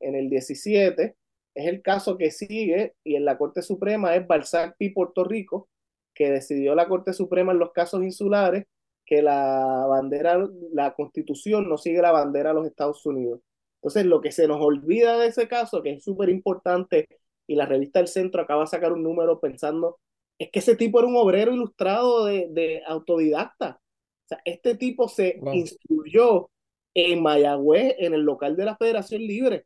en 0.00 0.14
el 0.16 0.28
17. 0.28 1.16
Es 1.56 1.66
el 1.66 1.80
caso 1.80 2.18
que 2.18 2.30
sigue, 2.30 2.94
y 3.02 3.16
en 3.16 3.24
la 3.24 3.38
Corte 3.38 3.62
Suprema 3.62 4.14
es 4.14 4.26
Balzac 4.26 4.76
y 4.78 4.90
Puerto 4.90 5.24
Rico, 5.24 5.68
que 6.14 6.30
decidió 6.30 6.74
la 6.74 6.86
Corte 6.86 7.14
Suprema 7.14 7.52
en 7.52 7.58
los 7.58 7.72
casos 7.72 8.02
insulares 8.02 8.66
que 9.06 9.22
la 9.22 9.86
bandera, 9.88 10.46
la 10.72 10.92
constitución 10.94 11.68
no 11.68 11.78
sigue 11.78 12.02
la 12.02 12.12
bandera 12.12 12.50
de 12.50 12.56
los 12.56 12.66
Estados 12.66 13.06
Unidos. 13.06 13.40
Entonces, 13.76 14.04
lo 14.04 14.20
que 14.20 14.32
se 14.32 14.48
nos 14.48 14.60
olvida 14.60 15.16
de 15.16 15.28
ese 15.28 15.48
caso, 15.48 15.82
que 15.82 15.92
es 15.92 16.04
súper 16.04 16.28
importante, 16.28 17.08
y 17.46 17.54
la 17.54 17.64
revista 17.66 18.00
El 18.00 18.08
Centro 18.08 18.42
acaba 18.42 18.62
de 18.62 18.66
sacar 18.66 18.92
un 18.92 19.02
número 19.02 19.40
pensando, 19.40 19.98
es 20.38 20.50
que 20.50 20.58
ese 20.58 20.76
tipo 20.76 20.98
era 20.98 21.08
un 21.08 21.16
obrero 21.16 21.54
ilustrado 21.54 22.26
de, 22.26 22.48
de 22.50 22.82
autodidacta. 22.86 23.80
O 23.80 24.28
sea, 24.28 24.40
este 24.44 24.74
tipo 24.74 25.08
se 25.08 25.38
wow. 25.40 25.54
instruyó 25.54 26.50
en 26.94 27.22
Mayagüez, 27.22 27.94
en 27.98 28.12
el 28.12 28.22
local 28.22 28.56
de 28.56 28.64
la 28.64 28.76
Federación 28.76 29.22
Libre. 29.22 29.64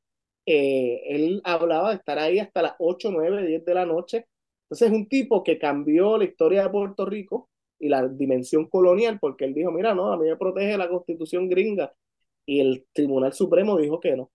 Eh, 0.52 1.14
él 1.14 1.40
hablaba 1.44 1.90
de 1.90 1.96
estar 1.96 2.18
ahí 2.18 2.40
hasta 2.40 2.62
las 2.62 2.74
8, 2.80 3.12
9, 3.12 3.46
10 3.46 3.64
de 3.64 3.74
la 3.74 3.86
noche. 3.86 4.26
Entonces, 4.64 4.88
es 4.88 4.92
un 4.92 5.08
tipo 5.08 5.44
que 5.44 5.60
cambió 5.60 6.18
la 6.18 6.24
historia 6.24 6.64
de 6.64 6.70
Puerto 6.70 7.06
Rico 7.06 7.48
y 7.78 7.88
la 7.88 8.08
dimensión 8.08 8.66
colonial, 8.68 9.18
porque 9.20 9.44
él 9.44 9.54
dijo, 9.54 9.70
mira, 9.70 9.94
no, 9.94 10.12
a 10.12 10.16
mí 10.16 10.26
me 10.28 10.36
protege 10.36 10.76
la 10.76 10.88
constitución 10.88 11.48
gringa 11.48 11.94
y 12.44 12.58
el 12.58 12.84
Tribunal 12.92 13.32
Supremo 13.32 13.78
dijo 13.78 14.00
que 14.00 14.16
no. 14.16 14.32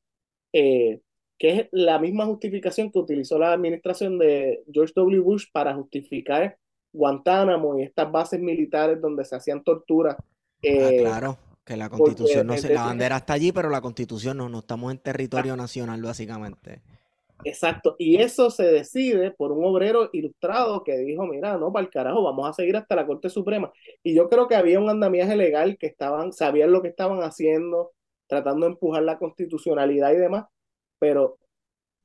Eh, 0.53 1.01
que 1.37 1.49
es 1.49 1.67
la 1.71 1.99
misma 1.99 2.25
justificación 2.27 2.93
que 2.93 2.99
utilizó 2.99 3.37
la 3.37 3.51
administración 3.51 4.17
de 4.17 4.63
George 4.71 4.93
W. 4.95 5.19
Bush 5.19 5.47
para 5.51 5.75
justificar 5.75 6.57
Guantánamo 6.93 7.77
y 7.77 7.83
estas 7.83 8.09
bases 8.09 8.39
militares 8.39 9.01
donde 9.01 9.25
se 9.25 9.35
hacían 9.35 9.65
torturas. 9.65 10.15
Ah, 10.17 10.23
eh, 10.63 10.99
claro, 11.01 11.37
que 11.65 11.75
la 11.75 11.89
constitución 11.89 12.47
no 12.47 12.57
se, 12.57 12.73
la 12.73 12.85
bandera 12.85 13.17
está 13.17 13.33
allí, 13.33 13.51
pero 13.51 13.69
la 13.69 13.81
constitución 13.81 14.37
no, 14.37 14.47
no 14.49 14.59
estamos 14.59 14.91
en 14.91 14.99
territorio 14.99 15.57
nacional, 15.57 16.01
básicamente. 16.01 16.81
Exacto, 17.43 17.95
y 17.99 18.17
eso 18.17 18.49
se 18.49 18.63
decide 18.63 19.31
por 19.31 19.51
un 19.51 19.65
obrero 19.65 20.09
ilustrado 20.13 20.83
que 20.83 20.97
dijo, 20.97 21.25
mira, 21.25 21.57
no, 21.57 21.71
para 21.73 21.85
el 21.85 21.91
carajo, 21.91 22.23
vamos 22.23 22.47
a 22.47 22.53
seguir 22.53 22.77
hasta 22.77 22.95
la 22.95 23.05
Corte 23.05 23.29
Suprema. 23.29 23.71
Y 24.03 24.15
yo 24.15 24.29
creo 24.29 24.47
que 24.47 24.55
había 24.55 24.79
un 24.79 24.89
andamiaje 24.89 25.35
legal 25.35 25.77
que 25.77 25.87
estaban, 25.87 26.31
sabían 26.31 26.71
lo 26.71 26.81
que 26.81 26.87
estaban 26.89 27.19
haciendo, 27.19 27.91
tratando 28.27 28.65
de 28.65 28.73
empujar 28.73 29.03
la 29.03 29.17
constitucionalidad 29.17 30.13
y 30.13 30.17
demás, 30.17 30.45
pero 30.99 31.37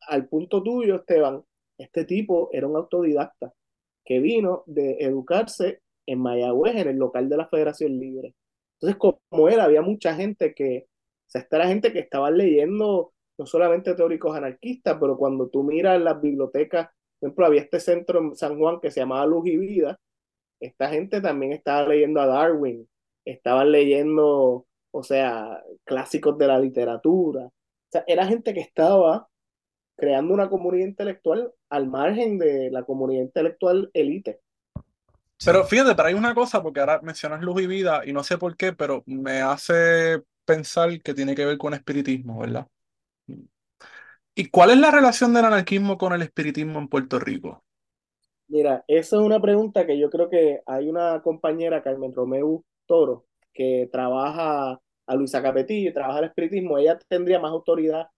al 0.08 0.26
punto 0.26 0.62
tuyo, 0.62 0.96
Esteban, 0.96 1.42
este 1.78 2.04
tipo 2.04 2.48
era 2.52 2.66
un 2.66 2.76
autodidacta 2.76 3.52
que 4.04 4.18
vino 4.20 4.64
de 4.66 4.96
educarse 5.00 5.80
en 6.06 6.20
Mayagüez, 6.20 6.76
en 6.76 6.88
el 6.88 6.96
local 6.96 7.28
de 7.28 7.36
la 7.36 7.48
Federación 7.48 7.98
Libre. 7.98 8.34
Entonces, 8.80 8.98
como 8.98 9.48
él, 9.48 9.60
había 9.60 9.82
mucha 9.82 10.14
gente 10.14 10.54
que, 10.54 10.86
o 11.28 11.30
sea, 11.30 11.46
era 11.50 11.68
gente 11.68 11.92
que 11.92 11.98
estaba 12.00 12.30
leyendo 12.30 13.12
no 13.38 13.46
solamente 13.46 13.94
teóricos 13.94 14.36
anarquistas, 14.36 14.98
pero 15.00 15.16
cuando 15.16 15.48
tú 15.48 15.62
miras 15.64 16.00
las 16.00 16.20
bibliotecas, 16.20 16.88
por 17.18 17.28
ejemplo, 17.28 17.46
había 17.46 17.62
este 17.62 17.80
centro 17.80 18.20
en 18.20 18.36
San 18.36 18.58
Juan 18.58 18.80
que 18.80 18.90
se 18.90 19.00
llamaba 19.00 19.26
Luz 19.26 19.46
y 19.46 19.56
Vida, 19.56 19.98
esta 20.60 20.88
gente 20.90 21.20
también 21.20 21.52
estaba 21.52 21.88
leyendo 21.88 22.20
a 22.20 22.26
Darwin, 22.26 22.88
estaban 23.24 23.72
leyendo, 23.72 24.66
o 24.92 25.02
sea, 25.02 25.62
clásicos 25.84 26.36
de 26.38 26.46
la 26.48 26.58
literatura. 26.58 27.46
O 27.46 27.52
sea, 27.90 28.04
era 28.06 28.26
gente 28.26 28.54
que 28.54 28.60
estaba 28.60 29.28
creando 29.96 30.34
una 30.34 30.50
comunidad 30.50 30.88
intelectual 30.88 31.52
al 31.70 31.88
margen 31.88 32.38
de 32.38 32.70
la 32.70 32.84
comunidad 32.84 33.22
intelectual 33.22 33.90
elite. 33.94 34.40
Pero 35.44 35.64
fíjate, 35.64 35.94
pero 35.94 36.08
hay 36.08 36.14
una 36.14 36.34
cosa, 36.34 36.62
porque 36.62 36.80
ahora 36.80 37.00
mencionas 37.02 37.40
luz 37.42 37.62
y 37.62 37.66
vida, 37.66 38.02
y 38.04 38.12
no 38.12 38.22
sé 38.22 38.36
por 38.38 38.56
qué, 38.56 38.72
pero 38.72 39.02
me 39.06 39.40
hace 39.40 40.22
pensar 40.44 41.00
que 41.02 41.14
tiene 41.14 41.34
que 41.34 41.46
ver 41.46 41.56
con 41.58 41.72
espiritismo, 41.74 42.40
¿verdad? 42.40 42.66
¿Y 44.34 44.46
cuál 44.50 44.70
es 44.70 44.78
la 44.78 44.90
relación 44.90 45.32
del 45.32 45.44
anarquismo 45.44 45.98
con 45.98 46.12
el 46.12 46.22
espiritismo 46.22 46.78
en 46.78 46.88
Puerto 46.88 47.18
Rico? 47.18 47.64
Mira, 48.48 48.84
esa 48.88 49.16
es 49.16 49.22
una 49.22 49.40
pregunta 49.40 49.86
que 49.86 49.98
yo 49.98 50.10
creo 50.10 50.28
que 50.28 50.60
hay 50.66 50.88
una 50.88 51.22
compañera, 51.22 51.82
Carmen 51.82 52.12
Romeu 52.12 52.64
Toro, 52.86 53.26
que 53.52 53.88
trabaja 53.92 54.80
a 55.06 55.14
Luisa 55.14 55.42
Capetillo 55.42 55.90
y 55.90 55.94
trabaja 55.94 56.18
el 56.20 56.24
espiritismo, 56.26 56.78
ella 56.78 56.98
tendría 57.08 57.38
más 57.38 57.52
autoridad 57.52 58.08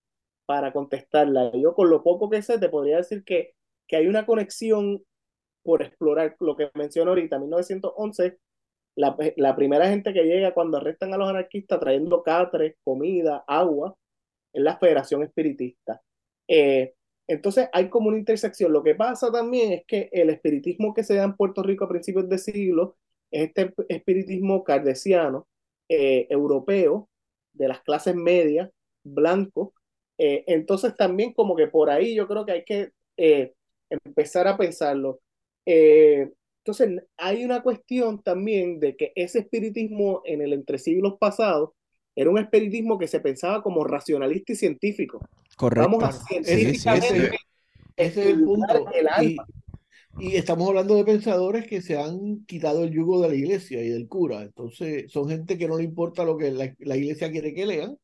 para 0.46 0.72
contestarla. 0.72 1.52
Yo 1.54 1.74
con 1.74 1.90
lo 1.90 2.02
poco 2.02 2.30
que 2.30 2.42
sé 2.42 2.58
te 2.58 2.68
podría 2.68 2.98
decir 2.98 3.24
que, 3.24 3.54
que 3.86 3.96
hay 3.96 4.06
una 4.08 4.26
conexión 4.26 5.02
por 5.62 5.82
explorar 5.82 6.36
lo 6.40 6.56
que 6.56 6.70
menciono 6.74 7.10
ahorita, 7.10 7.38
1911, 7.38 8.38
la, 8.96 9.16
la 9.36 9.56
primera 9.56 9.88
gente 9.88 10.12
que 10.12 10.24
llega 10.24 10.54
cuando 10.54 10.78
arrestan 10.78 11.14
a 11.14 11.16
los 11.16 11.28
anarquistas 11.28 11.80
trayendo 11.80 12.22
catres, 12.22 12.76
comida, 12.84 13.44
agua, 13.46 13.96
es 14.52 14.62
la 14.62 14.76
Federación 14.78 15.22
Espiritista. 15.22 16.02
Eh, 16.48 16.94
entonces 17.26 17.68
hay 17.72 17.88
como 17.88 18.08
una 18.08 18.18
intersección. 18.18 18.72
Lo 18.72 18.82
que 18.82 18.94
pasa 18.94 19.30
también 19.32 19.72
es 19.72 19.84
que 19.86 20.08
el 20.12 20.30
espiritismo 20.30 20.94
que 20.94 21.04
se 21.04 21.14
da 21.14 21.24
en 21.24 21.36
Puerto 21.36 21.62
Rico 21.62 21.84
a 21.84 21.88
principios 21.88 22.28
de 22.28 22.38
siglo 22.38 22.96
es 23.30 23.48
este 23.48 23.72
espiritismo 23.88 24.64
cardesiano, 24.64 25.46
eh, 25.88 26.26
europeo, 26.30 27.08
de 27.52 27.68
las 27.68 27.80
clases 27.82 28.14
medias, 28.14 28.70
blanco. 29.04 29.74
Eh, 30.18 30.44
entonces 30.46 30.94
también 30.96 31.32
como 31.32 31.56
que 31.56 31.68
por 31.68 31.90
ahí 31.90 32.14
yo 32.14 32.28
creo 32.28 32.44
que 32.44 32.52
hay 32.52 32.64
que 32.64 32.92
empezar 33.88 34.48
a 34.48 34.56
pensarlo. 34.56 35.20
Eh, 35.66 36.30
entonces 36.64 37.02
hay 37.16 37.44
una 37.44 37.62
cuestión 37.62 38.22
también 38.22 38.80
de 38.80 38.96
que 38.96 39.12
ese 39.16 39.40
espiritismo 39.40 40.22
en 40.24 40.42
el 40.42 40.52
entre 40.52 40.78
siglos 40.78 41.14
pasados 41.20 41.70
era 42.14 42.30
un 42.30 42.38
espiritismo 42.38 42.98
que 42.98 43.08
se 43.08 43.20
pensaba 43.20 43.62
como 43.62 43.84
racionalista 43.84 44.52
y 44.52 44.56
científico. 44.56 45.20
Correcto. 45.56 45.90
Vamos 45.90 46.04
a 46.04 46.12
Sí, 46.12 46.74
sí, 46.74 46.74
científicamente 46.74 47.14
sí. 47.14 47.36
Ese, 47.96 48.20
ese 48.20 48.20
es 48.22 48.26
el 48.28 48.42
punto. 48.42 48.88
el 48.92 49.08
Y, 49.14 49.36
alma. 49.36 49.46
y 50.18 50.36
estamos 50.36 50.68
hablando 50.68 50.96
de 50.96 51.04
pensadores 51.04 51.66
que 51.66 51.82
se 51.82 51.98
han 51.98 52.44
quitado 52.46 52.84
el 52.84 52.92
yugo 52.92 53.22
de 53.22 53.28
la 53.30 53.34
iglesia 53.36 53.82
y 53.82 53.88
del 53.90 54.08
cura. 54.08 54.42
Entonces, 54.42 55.10
son 55.12 55.28
gente 55.28 55.58
que 55.58 55.68
no 55.68 55.78
le 55.78 55.84
importa 55.84 56.24
lo 56.24 56.36
que 56.38 56.50
la, 56.52 56.74
la 56.80 56.96
iglesia 56.96 57.30
quiere 57.32 57.54
que 57.54 57.66
lean 57.66 57.98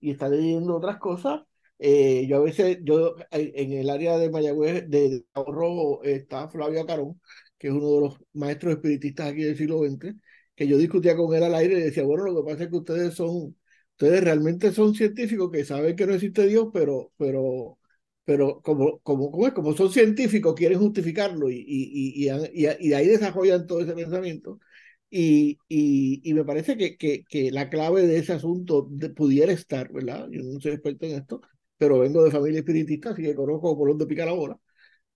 y 0.00 0.12
está 0.12 0.28
leyendo 0.28 0.76
otras 0.76 0.98
cosas. 0.98 1.42
Eh, 1.84 2.26
yo 2.28 2.36
a 2.36 2.40
veces, 2.44 2.78
yo 2.82 3.16
eh, 3.32 3.52
en 3.56 3.72
el 3.72 3.90
área 3.90 4.16
de 4.16 4.30
Mayagüez, 4.30 4.88
de, 4.88 5.24
Cabo 5.32 5.52
Rojo, 5.52 6.04
está 6.04 6.48
Flavio 6.48 6.80
Acarón, 6.82 7.20
que 7.58 7.68
es 7.68 7.74
uno 7.74 7.94
de 7.94 8.00
los 8.02 8.18
maestros 8.34 8.74
espiritistas 8.74 9.32
aquí 9.32 9.42
del 9.42 9.56
siglo 9.56 9.78
XX, 9.80 10.14
que 10.54 10.68
yo 10.68 10.78
discutía 10.78 11.16
con 11.16 11.34
él 11.34 11.42
al 11.42 11.54
aire 11.56 11.78
y 11.78 11.82
decía, 11.82 12.04
bueno, 12.04 12.24
lo 12.24 12.36
que 12.36 12.52
pasa 12.52 12.64
es 12.64 12.70
que 12.70 12.76
ustedes 12.76 13.14
son, 13.14 13.56
ustedes 13.92 14.22
realmente 14.22 14.70
son 14.72 14.94
científicos 14.94 15.50
que 15.50 15.64
saben 15.64 15.96
que 15.96 16.06
no 16.06 16.14
existe 16.14 16.46
Dios, 16.46 16.68
pero, 16.72 17.12
pero, 17.16 17.78
pero 18.24 18.60
como, 18.62 19.00
como, 19.00 19.32
como, 19.32 19.46
es, 19.48 19.52
como 19.52 19.74
son 19.74 19.90
científicos, 19.92 20.54
quieren 20.54 20.78
justificarlo 20.78 21.50
y, 21.50 21.56
y, 21.66 22.28
y, 22.28 22.30
y, 22.30 22.66
y 22.78 22.92
ahí 22.92 23.08
desarrollan 23.08 23.66
todo 23.66 23.80
ese 23.80 23.94
pensamiento. 23.94 24.60
Y, 25.10 25.58
y, 25.68 26.22
y, 26.24 26.34
me 26.34 26.44
parece 26.44 26.76
que, 26.76 26.96
que, 26.96 27.24
que, 27.28 27.50
la 27.50 27.68
clave 27.68 28.06
de 28.06 28.16
ese 28.18 28.32
asunto 28.32 28.88
de, 28.90 29.10
pudiera 29.10 29.52
estar, 29.52 29.92
¿verdad? 29.92 30.26
Yo 30.30 30.42
no 30.42 30.58
soy 30.60 30.72
experto 30.72 31.04
en 31.06 31.12
esto, 31.16 31.42
pero 31.82 31.98
vengo 31.98 32.22
de 32.22 32.30
familia 32.30 32.60
espiritista, 32.60 33.10
así 33.10 33.22
que 33.24 33.34
conozco 33.34 33.76
por 33.76 33.88
dónde 33.88 34.06
pica 34.06 34.24
la 34.24 34.34
bola, 34.34 34.56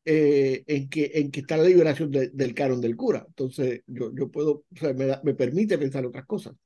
eh, 0.04 0.64
en, 0.66 0.88
que, 0.88 1.12
en 1.14 1.30
que 1.30 1.38
está 1.38 1.56
la 1.56 1.62
liberación 1.62 2.10
de, 2.10 2.30
del 2.30 2.54
canon 2.54 2.80
del 2.80 2.96
cura. 2.96 3.24
Entonces, 3.24 3.82
yo, 3.86 4.10
yo 4.12 4.28
puedo, 4.28 4.50
o 4.52 4.76
sea, 4.76 4.92
me, 4.92 5.06
da, 5.06 5.20
me 5.22 5.34
permite 5.34 5.78
pensar 5.78 6.04
otras 6.04 6.26
cosas. 6.26 6.56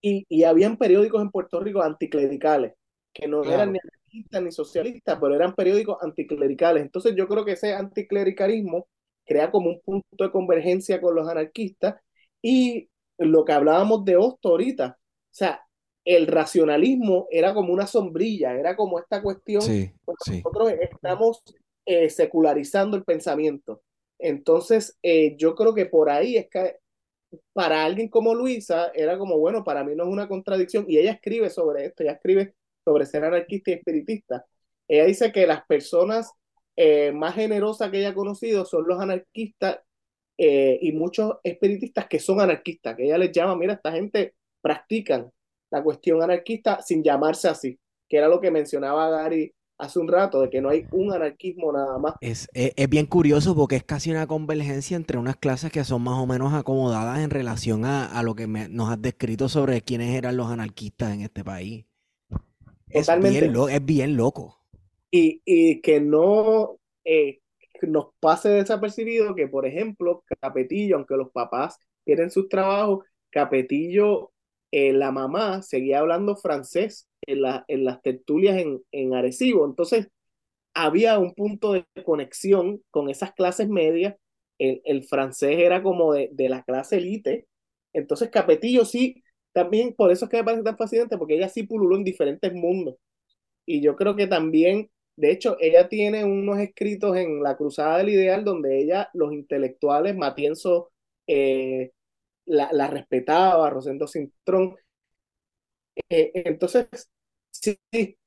Y, 0.00 0.26
y 0.28 0.42
habían 0.42 0.76
periódicos 0.76 1.22
en 1.22 1.30
Puerto 1.30 1.60
Rico 1.60 1.82
anticlericales, 1.82 2.72
que 3.12 3.28
no 3.28 3.42
claro. 3.42 3.54
eran 3.54 3.72
ni 3.74 3.78
anarquistas 3.78 4.42
ni 4.42 4.50
socialistas, 4.50 5.18
pero 5.20 5.36
eran 5.36 5.54
periódicos 5.54 5.98
anticlericales. 6.02 6.82
Entonces, 6.82 7.14
yo 7.16 7.28
creo 7.28 7.44
que 7.44 7.52
ese 7.52 7.74
anticlericalismo 7.74 8.88
crea 9.24 9.52
como 9.52 9.70
un 9.70 9.80
punto 9.82 10.24
de 10.24 10.32
convergencia 10.32 11.00
con 11.00 11.14
los 11.14 11.28
anarquistas 11.28 11.94
y 12.42 12.90
lo 13.18 13.44
que 13.44 13.52
hablábamos 13.52 14.04
de 14.04 14.16
Hosto 14.16 14.48
ahorita, 14.48 14.98
o 14.98 15.30
sea, 15.30 15.60
el 16.08 16.26
racionalismo 16.26 17.28
era 17.30 17.52
como 17.52 17.70
una 17.70 17.86
sombrilla, 17.86 18.54
era 18.54 18.74
como 18.74 18.98
esta 18.98 19.20
cuestión, 19.20 19.60
sí, 19.60 19.92
sí. 20.24 20.40
nosotros 20.42 20.72
estamos 20.80 21.42
eh, 21.84 22.08
secularizando 22.08 22.96
el 22.96 23.04
pensamiento. 23.04 23.82
Entonces, 24.18 24.98
eh, 25.02 25.36
yo 25.36 25.54
creo 25.54 25.74
que 25.74 25.84
por 25.84 26.08
ahí 26.08 26.38
es 26.38 26.48
que 26.48 26.76
para 27.52 27.84
alguien 27.84 28.08
como 28.08 28.34
Luisa 28.34 28.90
era 28.94 29.18
como, 29.18 29.36
bueno, 29.36 29.62
para 29.64 29.84
mí 29.84 29.94
no 29.94 30.04
es 30.04 30.08
una 30.08 30.28
contradicción, 30.28 30.86
y 30.88 30.96
ella 30.96 31.12
escribe 31.12 31.50
sobre 31.50 31.84
esto, 31.84 32.02
ella 32.02 32.12
escribe 32.12 32.54
sobre 32.86 33.04
ser 33.04 33.24
anarquista 33.24 33.70
y 33.70 33.74
espiritista. 33.74 34.46
Ella 34.88 35.04
dice 35.04 35.30
que 35.30 35.46
las 35.46 35.66
personas 35.66 36.32
eh, 36.74 37.12
más 37.12 37.34
generosas 37.34 37.90
que 37.90 37.98
ella 37.98 38.10
ha 38.10 38.14
conocido 38.14 38.64
son 38.64 38.88
los 38.88 38.98
anarquistas 38.98 39.80
eh, 40.38 40.78
y 40.80 40.92
muchos 40.92 41.34
espiritistas 41.42 42.06
que 42.06 42.18
son 42.18 42.40
anarquistas, 42.40 42.96
que 42.96 43.04
ella 43.04 43.18
les 43.18 43.30
llama, 43.30 43.56
mira, 43.56 43.74
esta 43.74 43.92
gente 43.92 44.34
practican 44.62 45.30
la 45.70 45.82
cuestión 45.82 46.22
anarquista 46.22 46.80
sin 46.82 47.02
llamarse 47.02 47.48
así, 47.48 47.78
que 48.08 48.16
era 48.16 48.28
lo 48.28 48.40
que 48.40 48.50
mencionaba 48.50 49.10
Gary 49.10 49.54
hace 49.78 50.00
un 50.00 50.08
rato, 50.08 50.40
de 50.40 50.50
que 50.50 50.60
no 50.60 50.70
hay 50.70 50.86
un 50.90 51.12
anarquismo 51.12 51.72
nada 51.72 51.98
más. 51.98 52.14
Es, 52.20 52.48
es, 52.52 52.72
es, 52.76 52.88
bien 52.88 53.06
curioso 53.06 53.54
porque 53.54 53.76
es 53.76 53.84
casi 53.84 54.10
una 54.10 54.26
convergencia 54.26 54.96
entre 54.96 55.18
unas 55.18 55.36
clases 55.36 55.70
que 55.70 55.84
son 55.84 56.02
más 56.02 56.18
o 56.18 56.26
menos 56.26 56.52
acomodadas 56.52 57.20
en 57.20 57.30
relación 57.30 57.84
a, 57.84 58.06
a 58.06 58.22
lo 58.24 58.34
que 58.34 58.48
me, 58.48 58.68
nos 58.68 58.90
has 58.90 59.00
descrito 59.00 59.48
sobre 59.48 59.82
quiénes 59.82 60.16
eran 60.16 60.36
los 60.36 60.48
anarquistas 60.48 61.14
en 61.14 61.20
este 61.20 61.44
país. 61.44 61.86
Totalmente. 62.92 63.38
Es 63.38 63.42
bien, 63.42 63.52
lo, 63.52 63.68
es 63.68 63.84
bien 63.84 64.16
loco. 64.16 64.58
Y, 65.10 65.42
y 65.44 65.80
que 65.80 66.00
no 66.00 66.78
eh, 67.04 67.40
nos 67.82 68.08
pase 68.20 68.48
desapercibido 68.48 69.34
que, 69.34 69.46
por 69.46 69.66
ejemplo, 69.66 70.24
Capetillo, 70.40 70.96
aunque 70.96 71.16
los 71.16 71.30
papás 71.30 71.78
tienen 72.04 72.30
sus 72.30 72.48
trabajos, 72.48 73.04
Capetillo, 73.30 74.32
eh, 74.70 74.92
la 74.92 75.12
mamá 75.12 75.62
seguía 75.62 76.00
hablando 76.00 76.36
francés 76.36 77.08
en, 77.26 77.40
en 77.68 77.84
las 77.84 78.02
tertulias 78.02 78.58
en, 78.58 78.82
en 78.92 79.14
Arecibo. 79.14 79.66
Entonces, 79.66 80.08
había 80.74 81.18
un 81.18 81.34
punto 81.34 81.72
de 81.72 81.86
conexión 82.04 82.82
con 82.90 83.10
esas 83.10 83.32
clases 83.34 83.68
medias. 83.68 84.16
El, 84.58 84.82
el 84.84 85.04
francés 85.04 85.58
era 85.58 85.82
como 85.82 86.12
de, 86.14 86.30
de, 86.32 86.48
la 86.48 86.62
clase 86.64 86.98
elite. 86.98 87.46
Entonces, 87.92 88.30
Capetillo 88.30 88.84
sí, 88.84 89.22
también, 89.52 89.94
por 89.94 90.10
eso 90.12 90.26
es 90.26 90.30
que 90.30 90.38
me 90.38 90.44
parece 90.44 90.64
tan 90.64 90.76
fascinante, 90.78 91.18
porque 91.18 91.36
ella 91.36 91.48
sí 91.48 91.64
pululó 91.64 91.96
en 91.96 92.04
diferentes 92.04 92.52
mundos. 92.52 92.96
Y 93.66 93.80
yo 93.82 93.96
creo 93.96 94.16
que 94.16 94.26
también, 94.26 94.90
de 95.16 95.30
hecho, 95.32 95.56
ella 95.60 95.88
tiene 95.88 96.24
unos 96.24 96.58
escritos 96.58 97.16
en 97.16 97.42
La 97.42 97.56
Cruzada 97.56 97.98
del 97.98 98.10
Ideal, 98.10 98.44
donde 98.44 98.80
ella, 98.80 99.10
los 99.14 99.32
intelectuales, 99.32 100.16
Matienzo, 100.16 100.90
eh, 101.26 101.92
la, 102.48 102.70
la, 102.72 102.88
respetaba, 102.88 103.70
Rosendo 103.70 104.06
Cintrón, 104.08 104.76
Eh, 106.08 106.30
entonces, 106.34 106.88
sí, 107.50 107.78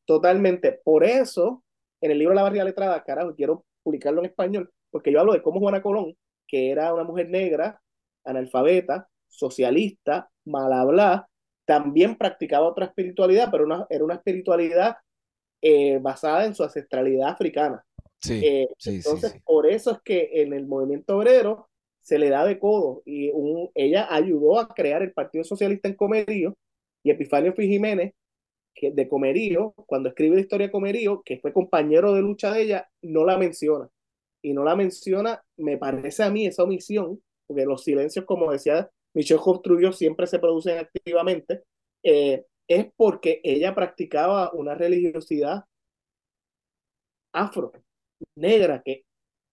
totalmente. 0.05 0.73
Por 0.83 1.03
eso, 1.03 1.63
en 2.01 2.11
el 2.11 2.19
libro 2.19 2.33
La 2.33 2.43
Barriga 2.43 2.63
Letrada, 2.63 3.03
carajo, 3.03 3.35
quiero 3.35 3.65
publicarlo 3.83 4.19
en 4.21 4.27
español, 4.27 4.71
porque 4.89 5.11
yo 5.11 5.19
hablo 5.19 5.33
de 5.33 5.41
cómo 5.41 5.59
Juana 5.59 5.81
Colón, 5.81 6.15
que 6.47 6.71
era 6.71 6.93
una 6.93 7.03
mujer 7.03 7.29
negra, 7.29 7.81
analfabeta, 8.25 9.07
socialista, 9.27 10.29
mal 10.45 10.73
hablada, 10.73 11.29
también 11.65 12.17
practicaba 12.17 12.67
otra 12.67 12.85
espiritualidad, 12.87 13.49
pero 13.51 13.65
una, 13.65 13.85
era 13.89 14.03
una 14.03 14.15
espiritualidad 14.15 14.97
eh, 15.61 15.99
basada 16.01 16.45
en 16.45 16.55
su 16.55 16.63
ancestralidad 16.63 17.29
africana. 17.31 17.85
Sí, 18.21 18.41
Eh, 18.41 18.67
sí, 18.77 19.01
sí, 19.01 19.01
entonces, 19.07 19.33
sí. 19.33 19.39
por 19.45 19.67
eso 19.67 19.91
es 19.93 19.99
que 20.03 20.29
en 20.43 20.53
el 20.53 20.67
movimiento 20.67 21.17
obrero 21.17 21.70
se 22.01 22.19
le 22.19 22.29
da 22.29 22.45
de 22.45 22.59
codo 22.59 23.01
y 23.05 23.29
un- 23.31 23.69
ella 23.75 24.07
ayudó 24.13 24.59
a 24.59 24.69
crear 24.73 25.01
el 25.03 25.13
Partido 25.13 25.43
Socialista 25.43 25.87
en 25.89 25.95
Comerío 25.95 26.55
y 27.03 27.11
Epifanio 27.11 27.53
Fi 27.53 27.67
Jiménez, 27.67 28.13
que 28.73 28.91
de 28.91 29.07
Comerío, 29.07 29.73
cuando 29.87 30.09
escribe 30.09 30.35
la 30.35 30.41
historia 30.41 30.67
de 30.67 30.71
Comerío, 30.71 31.21
que 31.25 31.39
fue 31.39 31.53
compañero 31.53 32.13
de 32.13 32.21
lucha 32.21 32.51
de 32.53 32.63
ella, 32.63 32.89
no 33.01 33.25
la 33.25 33.37
menciona. 33.37 33.89
Y 34.41 34.53
no 34.53 34.63
la 34.63 34.75
menciona, 34.75 35.43
me 35.57 35.77
parece 35.77 36.23
a 36.23 36.29
mí 36.31 36.47
esa 36.47 36.63
omisión, 36.63 37.21
porque 37.47 37.65
los 37.65 37.83
silencios, 37.83 38.25
como 38.25 38.51
decía 38.51 38.89
Michel 39.13 39.39
Trujillo, 39.63 39.93
siempre 39.93 40.27
se 40.27 40.39
producen 40.39 40.79
activamente, 40.79 41.63
eh, 42.03 42.45
es 42.67 42.87
porque 42.95 43.41
ella 43.43 43.75
practicaba 43.75 44.51
una 44.53 44.75
religiosidad 44.75 45.65
afro, 47.33 47.71
negra, 48.35 48.81
que, 48.83 49.05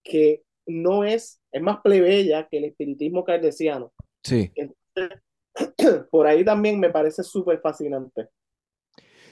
que 0.04 0.44
no 0.66 1.04
es, 1.04 1.37
es 1.52 1.62
más 1.62 1.80
plebeya 1.82 2.46
que 2.48 2.58
el 2.58 2.64
espiritismo 2.64 3.24
cardesiano. 3.24 3.92
Sí. 4.22 4.52
Entonces, 4.54 5.22
por 6.10 6.26
ahí 6.26 6.44
también 6.44 6.78
me 6.78 6.90
parece 6.90 7.22
súper 7.22 7.60
fascinante. 7.60 8.28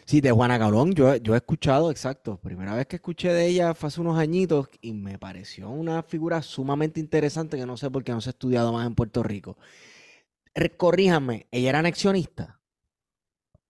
Sí, 0.06 0.20
de 0.20 0.30
Juana 0.30 0.56
Colón 0.58 0.92
yo, 0.92 1.16
yo 1.16 1.34
he 1.34 1.38
escuchado, 1.38 1.90
exacto. 1.90 2.38
Primera 2.40 2.76
vez 2.76 2.86
que 2.86 2.96
escuché 2.96 3.32
de 3.32 3.46
ella 3.46 3.74
fue 3.74 3.88
hace 3.88 4.00
unos 4.00 4.16
añitos 4.16 4.68
y 4.80 4.92
me 4.92 5.18
pareció 5.18 5.68
una 5.68 6.02
figura 6.04 6.42
sumamente 6.42 7.00
interesante 7.00 7.56
que 7.56 7.66
no 7.66 7.76
sé 7.76 7.90
por 7.90 8.04
qué 8.04 8.12
no 8.12 8.20
se 8.20 8.28
ha 8.28 8.30
estudiado 8.30 8.72
más 8.72 8.86
en 8.86 8.94
Puerto 8.94 9.24
Rico. 9.24 9.56
Corríjame, 10.76 11.48
¿ella 11.50 11.70
era 11.70 11.80
anexionista? 11.80 12.60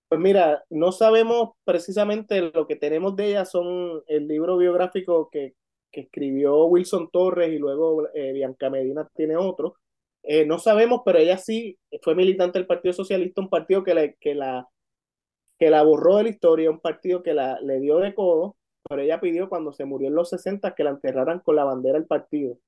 Pues 0.08 0.20
mira, 0.20 0.62
no 0.70 0.92
sabemos 0.92 1.52
precisamente 1.64 2.40
lo 2.40 2.66
que 2.66 2.76
tenemos 2.76 3.16
de 3.16 3.30
ella, 3.30 3.44
son 3.44 4.02
el 4.06 4.28
libro 4.28 4.56
biográfico 4.56 5.30
que, 5.30 5.56
que 5.96 6.02
escribió 6.02 6.66
Wilson 6.66 7.08
Torres 7.10 7.50
y 7.50 7.58
luego 7.58 8.06
eh, 8.14 8.32
Bianca 8.34 8.68
Medina 8.68 9.08
tiene 9.16 9.36
otro. 9.38 9.76
Eh, 10.22 10.44
no 10.44 10.58
sabemos, 10.58 11.00
pero 11.06 11.18
ella 11.18 11.38
sí 11.38 11.78
fue 12.02 12.14
militante 12.14 12.58
del 12.58 12.66
Partido 12.66 12.92
Socialista, 12.92 13.40
un 13.40 13.48
partido 13.48 13.82
que, 13.82 13.94
la, 13.94 14.12
que, 14.12 14.34
la, 14.34 14.68
que 15.58 15.70
la 15.70 15.82
borró 15.82 16.16
de 16.18 16.24
la 16.24 16.28
historia, 16.28 16.70
un 16.70 16.80
partido 16.80 17.22
que 17.22 17.32
la, 17.32 17.58
le 17.62 17.80
dio 17.80 17.96
de 17.98 18.14
codo, 18.14 18.56
pero 18.88 19.00
ella 19.00 19.20
pidió 19.20 19.48
cuando 19.48 19.72
se 19.72 19.86
murió 19.86 20.08
en 20.08 20.14
los 20.16 20.28
60 20.28 20.74
que 20.74 20.84
la 20.84 20.90
enterraran 20.90 21.40
con 21.40 21.56
la 21.56 21.64
bandera 21.64 21.98
del 21.98 22.06
partido. 22.06 22.58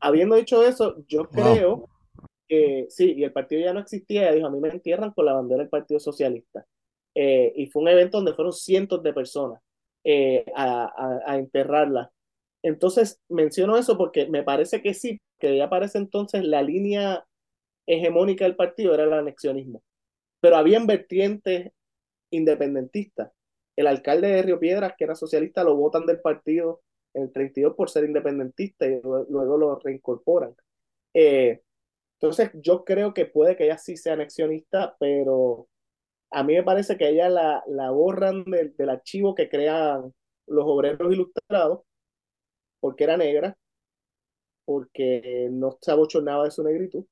Habiendo 0.00 0.34
dicho 0.36 0.64
eso, 0.64 0.96
yo 1.06 1.28
Wow. 1.32 1.54
creo 1.54 1.88
que 2.48 2.86
sí, 2.88 3.12
y 3.16 3.22
el 3.24 3.32
partido 3.32 3.62
ya 3.62 3.72
no 3.72 3.80
existía, 3.80 4.22
ella 4.22 4.32
dijo, 4.32 4.46
a 4.48 4.50
mí 4.50 4.58
me 4.58 4.70
entierran 4.70 5.12
con 5.12 5.24
la 5.26 5.34
bandera 5.34 5.60
del 5.62 5.70
Partido 5.70 6.00
Socialista. 6.00 6.66
Eh, 7.14 7.52
y 7.56 7.66
fue 7.66 7.82
un 7.82 7.88
evento 7.88 8.18
donde 8.18 8.34
fueron 8.34 8.52
cientos 8.52 9.02
de 9.02 9.12
personas 9.12 9.60
eh, 10.04 10.44
a, 10.56 10.84
a, 10.84 11.32
a 11.32 11.36
enterrarla. 11.38 12.10
Entonces, 12.62 13.20
menciono 13.28 13.76
eso 13.76 13.96
porque 13.96 14.26
me 14.28 14.42
parece 14.42 14.82
que 14.82 14.94
sí, 14.94 15.20
que 15.38 15.56
ya 15.56 15.70
parece 15.70 15.98
entonces 15.98 16.44
la 16.44 16.62
línea 16.62 17.24
hegemónica 17.86 18.44
del 18.44 18.56
partido 18.56 18.94
era 18.94 19.04
el 19.04 19.12
anexionismo. 19.12 19.82
Pero 20.40 20.56
habían 20.56 20.86
vertientes 20.86 21.72
independentistas. 22.30 23.32
El 23.76 23.86
alcalde 23.86 24.28
de 24.28 24.42
Río 24.42 24.60
Piedras, 24.60 24.94
que 24.96 25.04
era 25.04 25.14
socialista, 25.14 25.64
lo 25.64 25.76
votan 25.76 26.06
del 26.06 26.20
partido 26.20 26.82
en 27.14 27.24
el 27.24 27.32
32 27.32 27.74
por 27.74 27.90
ser 27.90 28.04
independentista 28.04 28.86
y 28.86 29.00
luego, 29.02 29.26
luego 29.30 29.58
lo 29.58 29.78
reincorporan. 29.78 30.54
Eh, 31.14 31.62
entonces, 32.20 32.50
yo 32.54 32.84
creo 32.84 33.14
que 33.14 33.26
puede 33.26 33.56
que 33.56 33.64
ella 33.64 33.78
sí 33.78 33.96
sea 33.96 34.12
anexionista, 34.14 34.96
pero 35.00 35.68
a 36.30 36.44
mí 36.44 36.54
me 36.54 36.62
parece 36.62 36.96
que 36.96 37.08
ella 37.08 37.28
la, 37.28 37.64
la 37.66 37.90
borran 37.90 38.44
del, 38.44 38.76
del 38.76 38.90
archivo 38.90 39.34
que 39.34 39.48
crean 39.48 40.12
los 40.46 40.64
obreros 40.66 41.12
ilustrados, 41.12 41.80
porque 42.80 43.04
era 43.04 43.16
negra, 43.16 43.56
porque 44.64 45.48
no 45.50 45.78
se 45.80 45.90
abochornaba 45.90 46.44
de 46.44 46.50
su 46.50 46.62
negritud, 46.62 47.04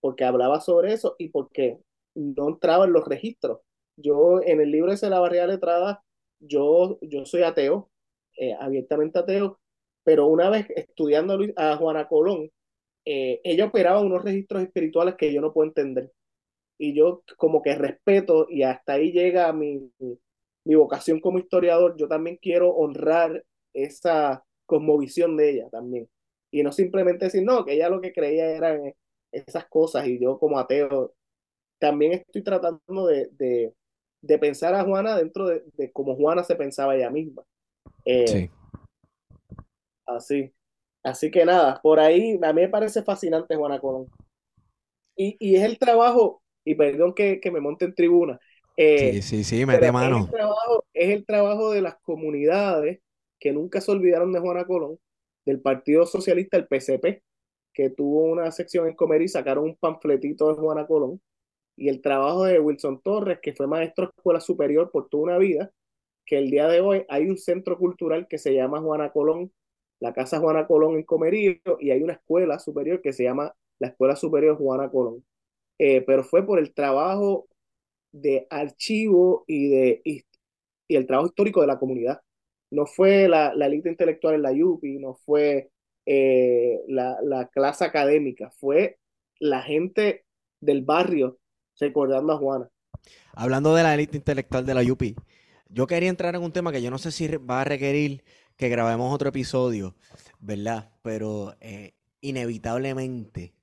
porque 0.00 0.24
hablaba 0.24 0.60
sobre 0.60 0.92
eso 0.92 1.16
y 1.18 1.28
porque 1.30 1.78
no 2.14 2.48
entraba 2.48 2.84
en 2.84 2.92
los 2.92 3.06
registros. 3.06 3.60
Yo, 3.96 4.40
en 4.42 4.60
el 4.60 4.70
libro 4.70 4.94
de 4.94 5.10
la 5.10 5.20
barriga 5.20 5.46
letrada, 5.46 6.04
yo, 6.40 6.98
yo 7.02 7.24
soy 7.26 7.42
ateo, 7.42 7.90
eh, 8.36 8.54
abiertamente 8.58 9.18
ateo, 9.18 9.60
pero 10.04 10.26
una 10.26 10.50
vez 10.50 10.66
estudiando 10.70 11.38
a, 11.56 11.76
Juana 11.76 12.08
Colón, 12.08 12.50
eh, 13.04 13.40
ella 13.44 13.66
operaba 13.66 14.00
unos 14.00 14.24
registros 14.24 14.62
espirituales 14.62 15.16
que 15.16 15.32
yo 15.32 15.40
no 15.40 15.52
puedo 15.52 15.68
entender. 15.68 16.12
Y 16.78 16.94
yo 16.94 17.22
como 17.36 17.62
que 17.62 17.76
respeto 17.76 18.46
y 18.50 18.62
hasta 18.64 18.94
ahí 18.94 19.12
llega 19.12 19.52
mi, 19.52 19.92
mi 20.64 20.74
vocación 20.74 21.20
como 21.20 21.38
historiador. 21.38 21.96
Yo 21.96 22.08
también 22.08 22.38
quiero 22.40 22.70
honrar 22.70 23.44
esa 23.74 24.44
cosmovisión 24.66 25.36
de 25.36 25.50
ella 25.50 25.68
también. 25.70 26.08
Y 26.50 26.62
no 26.62 26.72
simplemente 26.72 27.26
decir, 27.26 27.42
no, 27.44 27.64
que 27.64 27.74
ella 27.74 27.88
lo 27.88 28.00
que 28.00 28.12
creía 28.12 28.46
eran 28.50 28.94
esas 29.32 29.66
cosas 29.68 30.06
y 30.06 30.20
yo 30.20 30.38
como 30.38 30.58
ateo 30.58 31.14
también 31.78 32.12
estoy 32.14 32.42
tratando 32.44 33.06
de, 33.06 33.28
de, 33.32 33.74
de 34.22 34.38
pensar 34.38 34.74
a 34.74 34.84
Juana 34.84 35.16
dentro 35.18 35.46
de, 35.48 35.64
de 35.76 35.92
cómo 35.92 36.16
Juana 36.16 36.44
se 36.44 36.56
pensaba 36.56 36.96
ella 36.96 37.10
misma. 37.10 37.44
Eh, 38.06 38.26
Sí. 38.32 38.50
Así. 40.06 40.54
Así 41.02 41.30
que 41.30 41.44
nada, 41.44 41.80
por 41.82 42.00
ahí 42.00 42.38
a 42.42 42.52
mí 42.54 42.62
me 42.62 42.68
parece 42.68 43.02
fascinante 43.02 43.56
Juana 43.56 43.80
Colón. 43.80 44.08
Y, 45.16 45.36
y 45.40 45.56
es 45.56 45.62
el 45.64 45.78
trabajo, 45.78 46.42
y 46.64 46.74
perdón 46.74 47.14
que, 47.14 47.40
que 47.40 47.50
me 47.50 47.60
monte 47.60 47.84
en 47.84 47.94
tribuna, 47.94 48.40
eh, 48.76 49.12
Sí, 49.12 49.22
sí, 49.22 49.44
sí, 49.44 49.66
mete 49.66 49.90
es 49.90 49.92
mano. 49.92 50.28
el 50.28 50.30
trabajo, 50.30 50.84
es 50.94 51.10
el 51.10 51.26
trabajo 51.26 51.70
de 51.72 51.82
las 51.82 51.96
comunidades 52.02 53.00
que 53.44 53.52
nunca 53.52 53.82
se 53.82 53.92
olvidaron 53.92 54.32
de 54.32 54.40
Juana 54.40 54.64
Colón, 54.64 54.98
del 55.44 55.60
Partido 55.60 56.06
Socialista, 56.06 56.56
el 56.56 56.66
PCP, 56.66 57.22
que 57.74 57.90
tuvo 57.90 58.22
una 58.24 58.50
sección 58.50 58.88
en 58.88 58.96
Comerí, 58.96 59.28
sacaron 59.28 59.64
un 59.64 59.76
panfletito 59.76 60.48
de 60.48 60.54
Juana 60.54 60.86
Colón, 60.86 61.20
y 61.76 61.90
el 61.90 62.00
trabajo 62.00 62.44
de 62.44 62.58
Wilson 62.58 63.02
Torres, 63.02 63.40
que 63.42 63.52
fue 63.52 63.66
maestro 63.66 64.06
de 64.06 64.12
escuela 64.16 64.40
superior 64.40 64.90
por 64.90 65.10
toda 65.10 65.24
una 65.24 65.36
vida, 65.36 65.70
que 66.24 66.38
el 66.38 66.50
día 66.50 66.68
de 66.68 66.80
hoy 66.80 67.04
hay 67.10 67.28
un 67.28 67.36
centro 67.36 67.76
cultural 67.76 68.28
que 68.28 68.38
se 68.38 68.54
llama 68.54 68.80
Juana 68.80 69.12
Colón, 69.12 69.52
la 70.00 70.14
Casa 70.14 70.40
Juana 70.40 70.66
Colón 70.66 70.96
en 70.96 71.02
Comerío, 71.02 71.56
y 71.80 71.90
hay 71.90 72.02
una 72.02 72.14
escuela 72.14 72.58
superior 72.58 73.02
que 73.02 73.12
se 73.12 73.24
llama 73.24 73.54
la 73.78 73.88
Escuela 73.88 74.16
Superior 74.16 74.56
Juana 74.56 74.90
Colón. 74.90 75.22
Eh, 75.78 76.00
pero 76.06 76.24
fue 76.24 76.46
por 76.46 76.58
el 76.58 76.72
trabajo 76.72 77.46
de 78.10 78.46
archivo 78.48 79.44
y, 79.46 79.68
de, 79.68 80.02
y, 80.02 80.22
y 80.88 80.96
el 80.96 81.06
trabajo 81.06 81.28
histórico 81.28 81.60
de 81.60 81.66
la 81.66 81.78
comunidad. 81.78 82.23
No 82.74 82.86
fue 82.86 83.28
la, 83.28 83.54
la 83.54 83.66
élite 83.66 83.88
intelectual 83.88 84.34
en 84.34 84.42
la 84.42 84.52
YUPI, 84.52 84.98
no 84.98 85.14
fue 85.14 85.70
eh, 86.06 86.80
la, 86.88 87.16
la 87.22 87.48
clase 87.48 87.84
académica, 87.84 88.50
fue 88.50 88.98
la 89.38 89.62
gente 89.62 90.24
del 90.60 90.82
barrio 90.82 91.38
recordando 91.78 92.32
a 92.32 92.38
Juana. 92.38 92.70
Hablando 93.32 93.74
de 93.74 93.82
la 93.82 93.94
élite 93.94 94.16
intelectual 94.16 94.66
de 94.66 94.74
la 94.74 94.82
UPI, 94.82 95.16
yo 95.68 95.86
quería 95.86 96.08
entrar 96.08 96.34
en 96.34 96.42
un 96.42 96.52
tema 96.52 96.72
que 96.72 96.82
yo 96.82 96.90
no 96.90 96.98
sé 96.98 97.10
si 97.10 97.26
va 97.28 97.62
a 97.62 97.64
requerir 97.64 98.24
que 98.56 98.68
grabemos 98.68 99.12
otro 99.12 99.28
episodio, 99.28 99.94
¿verdad? 100.38 100.92
Pero 101.02 101.56
eh, 101.60 101.94
inevitablemente, 102.20 103.54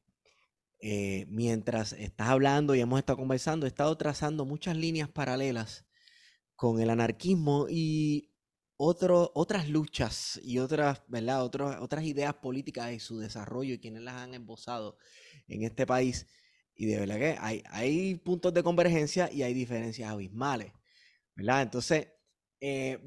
eh, 0.80 1.26
mientras 1.30 1.94
estás 1.94 2.28
hablando 2.28 2.76
y 2.76 2.82
hemos 2.82 3.00
estado 3.00 3.18
conversando, 3.18 3.66
he 3.66 3.70
estado 3.70 3.96
trazando 3.98 4.46
muchas 4.46 4.76
líneas 4.76 5.10
paralelas 5.10 5.86
con 6.56 6.80
el 6.82 6.90
anarquismo 6.90 7.68
y 7.70 8.31
otro, 8.84 9.32
otras 9.36 9.70
luchas 9.70 10.40
y 10.44 10.58
otras, 10.58 11.04
¿verdad? 11.08 11.44
Otros, 11.44 11.76
otras 11.82 12.04
ideas 12.04 12.34
políticas 12.34 12.92
y 12.92 13.00
su 13.00 13.20
desarrollo 13.20 13.76
y 13.76 13.80
quienes 13.80 14.02
las 14.02 14.16
han 14.16 14.34
esbozado 14.34 14.98
en 15.48 15.62
este 15.62 15.86
país. 15.86 16.26
Y 16.74 16.88
de 16.88 17.00
verdad 17.00 17.18
que 17.18 17.38
hay, 17.40 17.64
hay 17.70 18.16
puntos 18.16 18.52
de 18.56 18.64
convergencia 18.64 19.32
y 19.32 19.44
hay 19.44 19.54
diferencias 19.54 20.10
abismales, 20.10 20.74
¿verdad? 21.36 21.62
Entonces, 21.62 22.08
eh, 22.60 22.98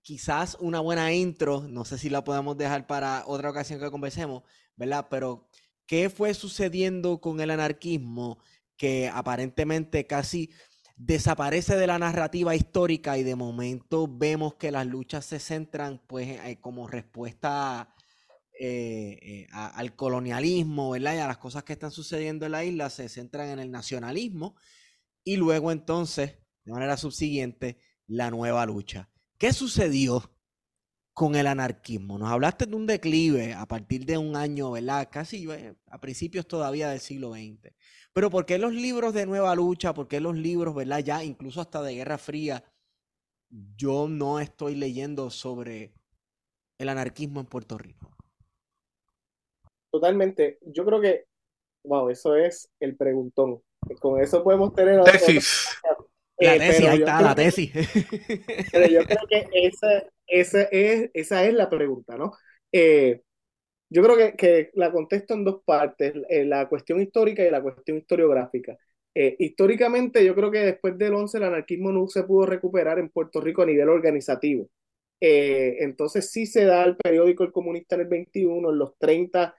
quizás 0.00 0.56
una 0.60 0.78
buena 0.78 1.12
intro, 1.12 1.66
no 1.68 1.84
sé 1.84 1.98
si 1.98 2.08
la 2.08 2.22
podemos 2.22 2.56
dejar 2.56 2.86
para 2.86 3.24
otra 3.26 3.50
ocasión 3.50 3.80
que 3.80 3.90
conversemos, 3.90 4.44
¿verdad? 4.76 5.08
Pero, 5.10 5.48
¿qué 5.86 6.08
fue 6.08 6.34
sucediendo 6.34 7.20
con 7.20 7.40
el 7.40 7.50
anarquismo 7.50 8.38
que 8.76 9.08
aparentemente 9.08 10.06
casi 10.06 10.50
desaparece 10.96 11.76
de 11.76 11.86
la 11.86 11.98
narrativa 11.98 12.54
histórica 12.54 13.18
y 13.18 13.22
de 13.22 13.36
momento 13.36 14.08
vemos 14.08 14.54
que 14.54 14.70
las 14.70 14.86
luchas 14.86 15.24
se 15.24 15.38
centran 15.38 16.00
pues 16.06 16.28
eh, 16.28 16.58
como 16.60 16.86
respuesta 16.86 17.94
eh, 18.58 19.18
eh, 19.22 19.46
al 19.52 19.96
colonialismo, 19.96 20.90
¿verdad? 20.90 21.14
Y 21.14 21.18
a 21.18 21.26
las 21.26 21.38
cosas 21.38 21.64
que 21.64 21.72
están 21.72 21.90
sucediendo 21.90 22.46
en 22.46 22.52
la 22.52 22.64
isla 22.64 22.90
se 22.90 23.08
centran 23.08 23.48
en 23.48 23.58
el 23.58 23.70
nacionalismo 23.70 24.56
y 25.24 25.36
luego 25.36 25.72
entonces, 25.72 26.38
de 26.64 26.72
manera 26.72 26.96
subsiguiente, 26.96 27.78
la 28.06 28.30
nueva 28.30 28.66
lucha. 28.66 29.08
¿Qué 29.38 29.52
sucedió 29.52 30.30
con 31.12 31.34
el 31.34 31.46
anarquismo? 31.46 32.18
Nos 32.18 32.30
hablaste 32.30 32.66
de 32.66 32.76
un 32.76 32.86
declive 32.86 33.54
a 33.54 33.66
partir 33.66 34.04
de 34.04 34.18
un 34.18 34.36
año, 34.36 34.72
¿verdad? 34.72 35.08
Casi 35.10 35.48
a 35.90 36.00
principios 36.00 36.46
todavía 36.46 36.90
del 36.90 37.00
siglo 37.00 37.32
XX. 37.32 37.72
Pero 38.14 38.30
¿por 38.30 38.44
qué 38.44 38.58
los 38.58 38.74
libros 38.74 39.14
de 39.14 39.26
nueva 39.26 39.54
lucha? 39.54 39.94
¿Por 39.94 40.08
qué 40.08 40.20
los 40.20 40.36
libros, 40.36 40.74
¿verdad? 40.74 40.98
Ya 41.00 41.24
incluso 41.24 41.60
hasta 41.60 41.82
de 41.82 41.94
Guerra 41.94 42.18
Fría, 42.18 42.62
yo 43.76 44.06
no 44.08 44.40
estoy 44.40 44.74
leyendo 44.74 45.30
sobre 45.30 45.92
el 46.78 46.88
anarquismo 46.88 47.40
en 47.40 47.46
Puerto 47.46 47.78
Rico. 47.78 48.10
Totalmente. 49.90 50.58
Yo 50.62 50.84
creo 50.84 51.00
que, 51.00 51.24
wow, 51.84 52.08
eso 52.08 52.36
es 52.36 52.68
el 52.80 52.96
preguntón. 52.96 53.62
Con 54.00 54.20
eso 54.20 54.42
podemos 54.42 54.74
tener... 54.74 55.02
Tesis. 55.04 55.68
La 56.38 56.58
tesis, 56.58 56.86
ahí 56.86 56.98
está, 56.98 57.22
la 57.22 57.34
tesis. 57.34 57.70
Pero 58.72 58.86
yo 58.86 59.04
creo 59.04 59.26
que 59.28 59.48
esa, 59.52 60.04
esa, 60.26 60.62
es, 60.62 61.10
esa 61.14 61.44
es 61.44 61.54
la 61.54 61.68
pregunta, 61.68 62.16
¿no? 62.16 62.32
Eh, 62.72 63.22
yo 63.92 64.02
creo 64.02 64.16
que, 64.16 64.36
que, 64.36 64.70
la 64.74 64.92
contesto 64.92 65.34
en 65.34 65.44
dos 65.44 65.62
partes, 65.64 66.14
eh, 66.28 66.44
la 66.44 66.68
cuestión 66.68 67.00
histórica 67.00 67.44
y 67.44 67.50
la 67.50 67.62
cuestión 67.62 67.98
historiográfica. 67.98 68.76
Eh, 69.14 69.36
históricamente, 69.38 70.24
yo 70.24 70.34
creo 70.34 70.50
que 70.50 70.60
después 70.60 70.96
del 70.98 71.14
11 71.14 71.38
el 71.38 71.44
anarquismo 71.44 71.92
no 71.92 72.06
se 72.08 72.24
pudo 72.24 72.46
recuperar 72.46 72.98
en 72.98 73.10
Puerto 73.10 73.40
Rico 73.40 73.62
a 73.62 73.66
nivel 73.66 73.88
organizativo. 73.88 74.68
entonces 75.20 76.30
sí 76.30 76.46
se 76.46 76.64
da 76.64 76.84
el 76.84 76.96
periódico 76.96 77.44
El 77.44 77.52
Comunista 77.52 77.94
en 77.94 78.02
el 78.02 78.08
21, 78.08 78.70
en 78.70 78.78
los 78.78 78.98
30, 78.98 79.54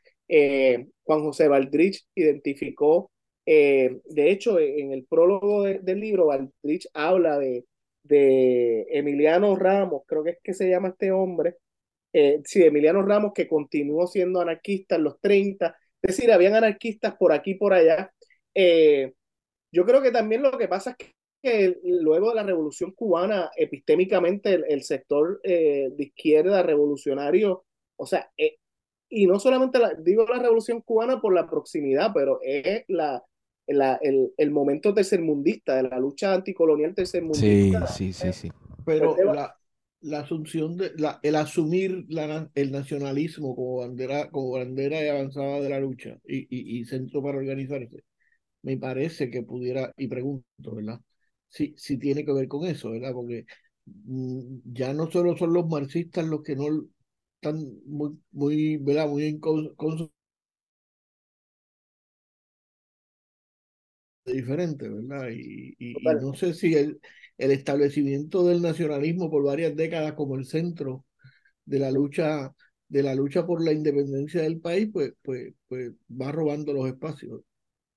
Juan 1.04 1.22
José 1.22 1.48
Valdrich 1.48 2.06
identificó 2.16 3.12
eh, 3.46 4.02
de 4.06 4.32
hecho, 4.32 4.60
en 4.60 4.92
el 4.92 5.06
prólogo 5.06 5.64
del 5.64 6.00
libro, 6.00 6.28
Valdrich 6.28 6.88
habla 6.94 7.38
de, 7.40 7.66
de 8.04 8.86
Emiliano 8.90 9.56
Ramos, 9.56 10.04
creo 10.08 10.24
que 10.24 10.32
es 10.32 10.38
que 10.44 10.54
se 10.54 10.70
llama 10.70 10.90
este 10.90 11.12
hombre, 11.12 11.58
eh, 12.14 12.42
sí, 12.46 12.64
Emiliano 12.64 13.02
Ramos, 13.02 13.34
que 13.34 13.48
continuó 13.48 14.08
siendo 14.08 14.40
anarquista 14.40 14.96
en 14.96 15.04
los 15.04 15.20
30, 15.20 15.76
es 16.02 16.16
decir, 16.16 16.32
habían 16.32 16.54
anarquistas 16.56 17.16
por 17.16 17.34
aquí 17.34 17.52
y 17.52 17.56
por 17.56 17.74
allá. 17.74 18.14
Eh, 18.54 19.14
yo 19.72 19.86
creo 19.86 20.02
que 20.02 20.12
también 20.12 20.44
lo 20.44 20.58
que 20.58 20.68
pasa 20.68 20.96
es 20.98 21.08
que 21.42 21.80
luego 21.84 22.30
de 22.30 22.36
la 22.36 22.44
revolución 22.44 22.92
cubana, 22.92 23.50
epistémicamente 23.56 24.54
el, 24.54 24.84
sector 24.84 25.42
de 25.42 25.94
izquierda 25.98 26.62
revolucionario, 26.62 27.66
o 27.98 28.06
sea, 28.06 28.32
y 29.10 29.28
no 29.28 29.40
solamente 29.40 29.80
digo 30.00 30.26
la 30.26 30.40
revolución 30.40 30.82
cubana 30.82 31.20
por 31.20 31.34
la 31.34 31.50
proximidad, 31.50 32.12
pero 32.14 32.40
es 32.42 32.84
la, 32.88 33.24
el, 33.68 34.34
el, 34.38 34.52
momento 34.52 34.94
tercermundista, 34.94 35.76
de 35.76 35.84
la 35.84 36.00
lucha 36.00 36.34
anticolonial 36.34 36.94
tercermundista. 36.94 37.88
Sí, 37.88 38.14
sí, 38.14 38.32
sí, 38.32 38.34
sí. 38.34 38.52
Pero 38.86 39.16
la, 39.34 39.56
la 40.04 40.20
asunción 40.22 40.78
de 40.78 40.92
la, 40.98 41.20
el 41.24 41.36
asumir 41.36 42.06
la, 42.10 42.50
el 42.56 42.72
nacionalismo 42.72 43.56
como 43.56 43.78
bandera, 43.78 44.30
como 44.32 44.52
bandera 44.52 45.00
avanzada 45.12 45.62
de 45.62 45.70
la 45.70 45.80
lucha 45.80 46.20
y, 46.28 46.48
y, 46.80 46.86
centro 46.86 47.24
para 47.24 47.38
organizarse, 47.40 48.04
me 48.64 48.78
parece 48.78 49.30
que 49.32 49.44
pudiera, 49.44 49.94
y 49.98 50.08
pregunto, 50.08 50.76
¿verdad? 50.76 51.02
Si, 51.50 51.76
si 51.78 51.98
tiene 52.00 52.26
que 52.26 52.34
ver 52.34 52.48
con 52.48 52.66
eso, 52.68 52.92
¿verdad? 52.92 53.14
Porque 53.14 53.46
mm, 53.86 54.60
ya 54.74 54.94
no 54.94 55.12
solo 55.12 55.38
son 55.38 55.54
los 55.54 55.68
marxistas 55.68 56.26
los 56.28 56.44
que 56.44 56.56
no 56.56 56.68
están 57.36 57.66
muy, 57.86 58.20
muy, 58.32 58.78
¿verdad? 58.78 59.08
Muy 59.10 59.26
en 59.26 59.40
diferente, 64.26 64.88
¿verdad? 64.90 65.30
Y, 65.32 65.76
y, 65.80 65.94
no 66.22 66.34
sé 66.34 66.54
si 66.54 66.74
el, 66.76 67.00
el, 67.38 67.52
establecimiento 67.52 68.46
del 68.46 68.62
nacionalismo 68.62 69.30
por 69.30 69.44
varias 69.44 69.76
décadas 69.76 70.14
como 70.14 70.36
el 70.36 70.46
centro 70.46 71.06
de 71.66 71.80
la 71.80 71.92
lucha 71.92 72.54
de 72.90 73.02
la 73.02 73.16
lucha 73.16 73.44
por 73.46 73.64
la 73.64 73.72
independencia 73.72 74.44
del 74.44 74.60
país, 74.60 74.88
pues, 74.94 75.14
pues, 75.24 75.52
pues 75.68 75.94
va 76.10 76.32
robando 76.32 76.74
los 76.74 76.88
espacios. 76.88 77.42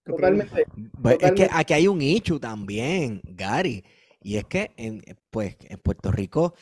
Totalmente. 0.02 0.64
Pues, 1.02 1.18
es 1.20 1.32
que 1.32 1.48
aquí 1.52 1.74
hay 1.74 1.86
un 1.86 2.00
hecho 2.00 2.40
también, 2.40 3.20
Gary, 3.24 3.84
y 4.22 4.36
es 4.36 4.44
que 4.46 4.70
en, 4.78 5.02
pues, 5.28 5.56
en 5.68 5.78
Puerto 5.80 6.10
Rico 6.10 6.54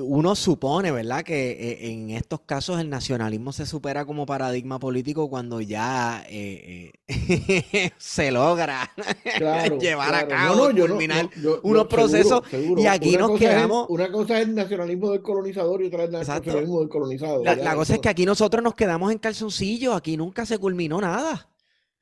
uno 0.00 0.34
supone, 0.34 0.90
¿verdad?, 0.90 1.22
que 1.22 1.50
eh, 1.50 1.90
en 1.90 2.10
estos 2.10 2.40
casos 2.40 2.80
el 2.80 2.88
nacionalismo 2.88 3.52
se 3.52 3.66
supera 3.66 4.06
como 4.06 4.24
paradigma 4.24 4.78
político 4.78 5.28
cuando 5.28 5.60
ya 5.60 6.24
eh, 6.30 6.92
eh, 7.08 7.90
se 7.98 8.30
logra 8.30 8.90
llevar 9.80 10.14
a 10.14 10.26
cabo, 10.26 10.70
culminar 10.70 11.28
unos 11.62 11.86
procesos 11.88 12.42
y 12.52 12.86
aquí 12.86 13.16
nos 13.16 13.38
quedamos... 13.38 13.86
una 13.90 14.10
cosa 14.10 14.40
es 14.40 14.48
el 14.48 14.54
nacionalismo 14.54 15.10
del 15.10 15.20
colonizador 15.20 15.82
y 15.82 15.88
otra 15.88 16.04
es 16.04 16.06
el 16.06 16.12
nacionalismo 16.12 16.80
del 16.80 16.88
colonizado. 16.88 17.44
La, 17.44 17.74
cosa 17.74 17.94
es 17.94 18.00
que 18.00 18.08
aquí 18.08 18.24
nosotros 18.24 18.62
nos 18.62 18.74
quedamos 18.74 19.12
en 19.12 19.18
calzoncillo, 19.18 19.92
aquí 19.92 20.16
nunca 20.16 20.46
se 20.46 20.58
culminó 20.58 21.00
nada. 21.00 21.50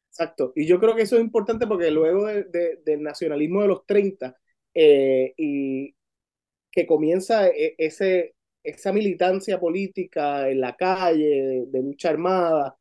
Exacto, 0.09 0.53
y 0.55 0.67
yo 0.67 0.79
creo 0.79 0.95
que 0.95 1.03
eso 1.03 1.17
es 1.17 1.23
importante 1.23 1.67
porque 1.67 1.91
luego 1.91 2.27
del 2.27 3.03
nacionalismo 3.03 3.63
de 3.63 3.69
los 3.69 3.87
30 3.87 4.37
y 4.75 5.95
que 6.71 6.87
comienza 6.87 7.49
e, 7.49 7.75
ese, 7.79 8.35
esa 8.63 8.93
militancia 8.93 9.61
política 9.61 10.51
en 10.51 10.61
la 10.61 10.77
calle, 10.77 11.67
de, 11.69 11.83
lucha 11.83 12.11
armada, 12.11 12.77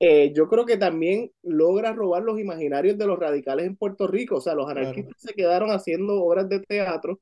eh, 0.00 0.32
yo 0.34 0.48
creo 0.48 0.66
que 0.66 0.76
también 0.76 1.30
logra 1.42 1.92
robar 1.92 2.22
los 2.22 2.40
imaginarios 2.40 2.98
de 2.98 3.06
los 3.06 3.18
radicales 3.18 3.66
en 3.66 3.76
Puerto 3.76 4.06
Rico. 4.06 4.36
O 4.36 4.40
sea, 4.40 4.54
los 4.54 4.68
anarquistas 4.68 5.16
se 5.18 5.34
quedaron 5.34 5.70
haciendo 5.70 6.22
obras 6.22 6.48
de 6.48 6.60
teatro. 6.60 7.20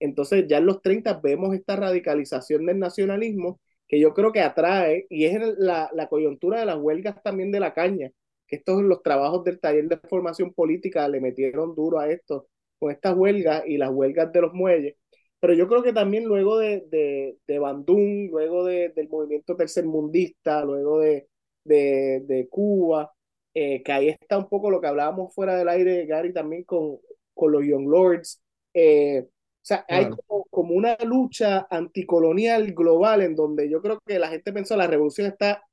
Entonces, 0.00 0.46
ya 0.48 0.58
en 0.58 0.66
los 0.66 0.82
30 0.82 1.20
vemos 1.22 1.54
esta 1.54 1.76
radicalización 1.76 2.66
del 2.66 2.78
nacionalismo 2.78 3.60
que 3.90 4.00
yo 4.00 4.14
creo 4.14 4.32
que 4.32 4.40
atrae, 4.40 5.06
y 5.10 5.24
es 5.26 5.40
la, 5.58 5.90
la 5.92 6.08
coyuntura 6.08 6.60
de 6.60 6.66
las 6.66 6.78
huelgas 6.78 7.20
también 7.24 7.50
de 7.50 7.60
la 7.60 7.74
caña, 7.74 8.12
que 8.46 8.56
estos 8.56 8.82
los 8.82 9.02
trabajos 9.02 9.44
del 9.44 9.60
taller 9.60 9.88
de 9.88 9.96
formación 10.08 10.52
política 10.54 11.08
le 11.08 11.20
metieron 11.20 11.74
duro 11.74 11.98
a 11.98 12.08
esto, 12.08 12.46
con 12.78 12.92
estas 12.92 13.16
huelgas 13.16 13.64
y 13.66 13.78
las 13.78 13.90
huelgas 13.90 14.32
de 14.32 14.40
los 14.42 14.52
muelles. 14.54 14.96
Pero 15.40 15.54
yo 15.54 15.66
creo 15.68 15.82
que 15.82 15.92
también 15.92 16.24
luego 16.24 16.58
de, 16.58 16.86
de, 16.90 17.38
de 17.46 17.58
Bandung, 17.58 18.30
luego 18.30 18.64
de, 18.64 18.90
del 18.90 19.08
movimiento 19.08 19.56
tercermundista, 19.56 20.64
luego 20.64 21.00
de, 21.00 21.28
de, 21.64 22.22
de 22.26 22.48
Cuba, 22.48 23.12
eh, 23.54 23.82
que 23.82 23.92
ahí 23.92 24.08
está 24.08 24.38
un 24.38 24.48
poco 24.48 24.70
lo 24.70 24.80
que 24.80 24.86
hablábamos 24.86 25.34
fuera 25.34 25.56
del 25.56 25.68
aire, 25.68 26.06
Gary, 26.06 26.32
también 26.32 26.64
con, 26.64 26.98
con 27.34 27.52
los 27.52 27.64
Young 27.64 27.88
Lords. 27.88 28.42
Eh, 28.74 29.26
o 29.26 29.64
sea, 29.64 29.84
hay 29.88 30.08
como, 30.10 30.44
como, 30.50 30.74
una 30.74 30.96
lucha 31.04 31.66
anticolonial 31.70 32.72
global 32.72 33.22
en 33.22 33.34
donde 33.34 33.68
yo 33.68 33.82
creo 33.82 33.98
que 34.06 34.18
la 34.18 34.28
gente 34.28 34.52
pensó 34.52 34.76
la 34.76 34.86
revolución 34.86 35.26
está 35.26 35.64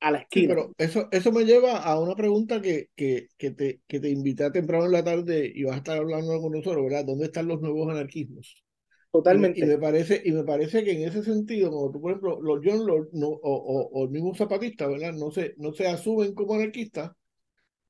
a 0.00 0.10
la 0.10 0.18
esquina. 0.18 0.54
pero 0.54 0.72
eso, 0.78 1.08
eso 1.10 1.32
me 1.32 1.44
lleva 1.44 1.78
a 1.78 1.98
una 1.98 2.14
pregunta 2.14 2.60
que, 2.60 2.90
que, 2.94 3.28
que, 3.36 3.50
te, 3.50 3.80
que 3.86 4.00
te 4.00 4.10
invité 4.10 4.50
temprano 4.50 4.86
en 4.86 4.92
la 4.92 5.04
tarde 5.04 5.50
y 5.54 5.64
vas 5.64 5.74
a 5.74 5.78
estar 5.78 5.98
hablando 5.98 6.40
con 6.40 6.52
nosotros, 6.52 6.84
¿verdad? 6.84 7.04
¿Dónde 7.04 7.26
están 7.26 7.48
los 7.48 7.60
nuevos 7.60 7.90
anarquismos? 7.90 8.62
Totalmente. 9.10 9.60
Y, 9.60 9.64
me 9.64 9.78
parece, 9.78 10.20
y 10.24 10.32
me 10.32 10.44
parece 10.44 10.84
que 10.84 10.92
en 10.92 11.08
ese 11.08 11.22
sentido, 11.22 11.70
como 11.70 11.90
tú, 11.90 12.00
por 12.00 12.10
ejemplo, 12.10 12.40
los 12.42 12.60
John 12.62 12.86
Lord 12.86 13.08
no, 13.12 13.28
o, 13.28 13.38
o, 13.40 13.88
o, 13.88 14.04
el 14.04 14.10
mismo 14.10 14.34
Zapatista, 14.34 14.86
¿verdad? 14.86 15.14
No 15.14 15.30
se, 15.30 15.54
no 15.56 15.72
se 15.72 15.86
asumen 15.86 16.34
como 16.34 16.54
anarquistas, 16.54 17.12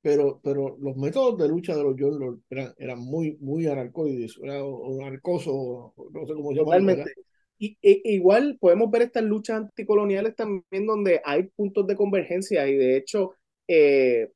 pero, 0.01 0.39
pero 0.41 0.77
los 0.79 0.95
métodos 0.95 1.37
de 1.37 1.49
lucha 1.49 1.75
de 1.75 1.83
los 1.83 1.95
John 1.99 2.17
Lord 2.17 2.39
eran, 2.49 2.73
eran 2.77 2.99
muy, 2.99 3.37
muy 3.41 3.67
anarcoides, 3.67 4.37
o, 4.37 5.01
anarcosos, 5.01 5.91
no 6.13 6.25
sé 6.25 6.33
cómo 6.33 6.51
llamarlo. 6.53 6.95
Totalmente. 6.95 7.13
Y, 7.59 7.77
e, 7.81 8.01
igual 8.05 8.57
podemos 8.59 8.91
ver 8.91 9.03
estas 9.03 9.23
luchas 9.23 9.57
anticoloniales 9.57 10.35
también 10.35 10.85
donde 10.85 11.21
hay 11.25 11.43
puntos 11.55 11.87
de 11.87 11.95
convergencia 11.95 12.67
y 12.67 12.75
de 12.75 12.97
hecho 12.97 13.33
eh, 13.67 14.29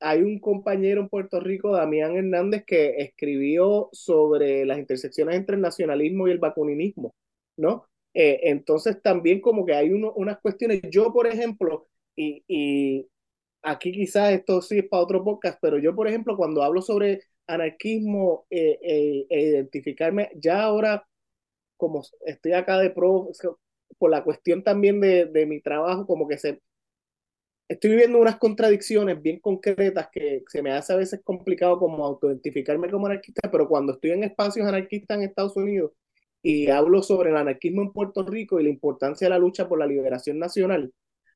hay 0.00 0.22
un 0.22 0.38
compañero 0.40 1.00
en 1.00 1.08
Puerto 1.08 1.40
Rico, 1.40 1.72
Damián 1.72 2.16
Hernández, 2.16 2.64
que 2.66 2.96
escribió 2.98 3.88
sobre 3.92 4.64
las 4.66 4.78
intersecciones 4.78 5.36
entre 5.36 5.56
el 5.56 5.62
nacionalismo 5.62 6.28
y 6.28 6.32
el 6.32 6.38
vacuninismo, 6.38 7.14
¿no? 7.56 7.86
Eh, 8.14 8.40
entonces 8.44 9.00
también 9.02 9.40
como 9.40 9.64
que 9.66 9.74
hay 9.74 9.90
unas 9.90 10.38
cuestiones, 10.40 10.82
yo 10.90 11.12
por 11.12 11.26
ejemplo, 11.26 11.86
y, 12.14 12.42
y 12.48 13.08
aquí 13.62 13.92
quizás 13.92 14.32
esto 14.32 14.62
sí 14.62 14.78
es 14.78 14.88
para 14.88 15.02
otro 15.02 15.24
podcast, 15.24 15.58
pero 15.60 15.78
yo 15.78 15.94
por 15.94 16.08
ejemplo 16.08 16.36
cuando 16.36 16.62
hablo 16.62 16.82
sobre 16.82 17.22
anarquismo 17.46 18.46
eh, 18.50 18.78
e 19.28 19.40
identificarme, 19.40 20.30
ya 20.36 20.62
ahora 20.62 21.06
como 21.76 22.02
estoy 22.24 22.52
acá 22.52 22.78
de 22.78 22.90
pro, 22.90 23.30
por 23.98 24.10
la 24.10 24.24
cuestión 24.24 24.62
también 24.62 25.00
de, 25.00 25.26
de 25.26 25.46
mi 25.46 25.60
trabajo, 25.60 26.06
como 26.06 26.28
que 26.28 26.38
se, 26.38 26.60
estoy 27.68 27.90
viviendo 27.90 28.18
unas 28.18 28.38
contradicciones 28.38 29.20
bien 29.20 29.40
concretas 29.40 30.08
que 30.12 30.42
se 30.48 30.62
me 30.62 30.72
hace 30.72 30.92
a 30.92 30.96
veces 30.96 31.20
complicado 31.24 31.78
como 31.78 32.04
autoidentificarme 32.04 32.90
como 32.90 33.06
anarquista, 33.06 33.50
pero 33.50 33.68
cuando 33.68 33.94
estoy 33.94 34.12
en 34.12 34.24
espacios 34.24 34.66
anarquistas 34.66 35.18
en 35.18 35.24
Estados 35.24 35.56
Unidos 35.56 35.92
y 36.42 36.68
hablo 36.70 37.02
sobre 37.02 37.30
el 37.30 37.36
anarquismo 37.36 37.82
en 37.82 37.92
Puerto 37.92 38.24
Rico 38.24 38.60
y 38.60 38.64
la 38.64 38.70
importancia 38.70 39.26
de 39.26 39.30
la 39.30 39.38
lucha 39.38 39.68
por 39.68 39.78
la 39.78 39.86
liberación 39.86 40.38
nacional, 40.38 40.92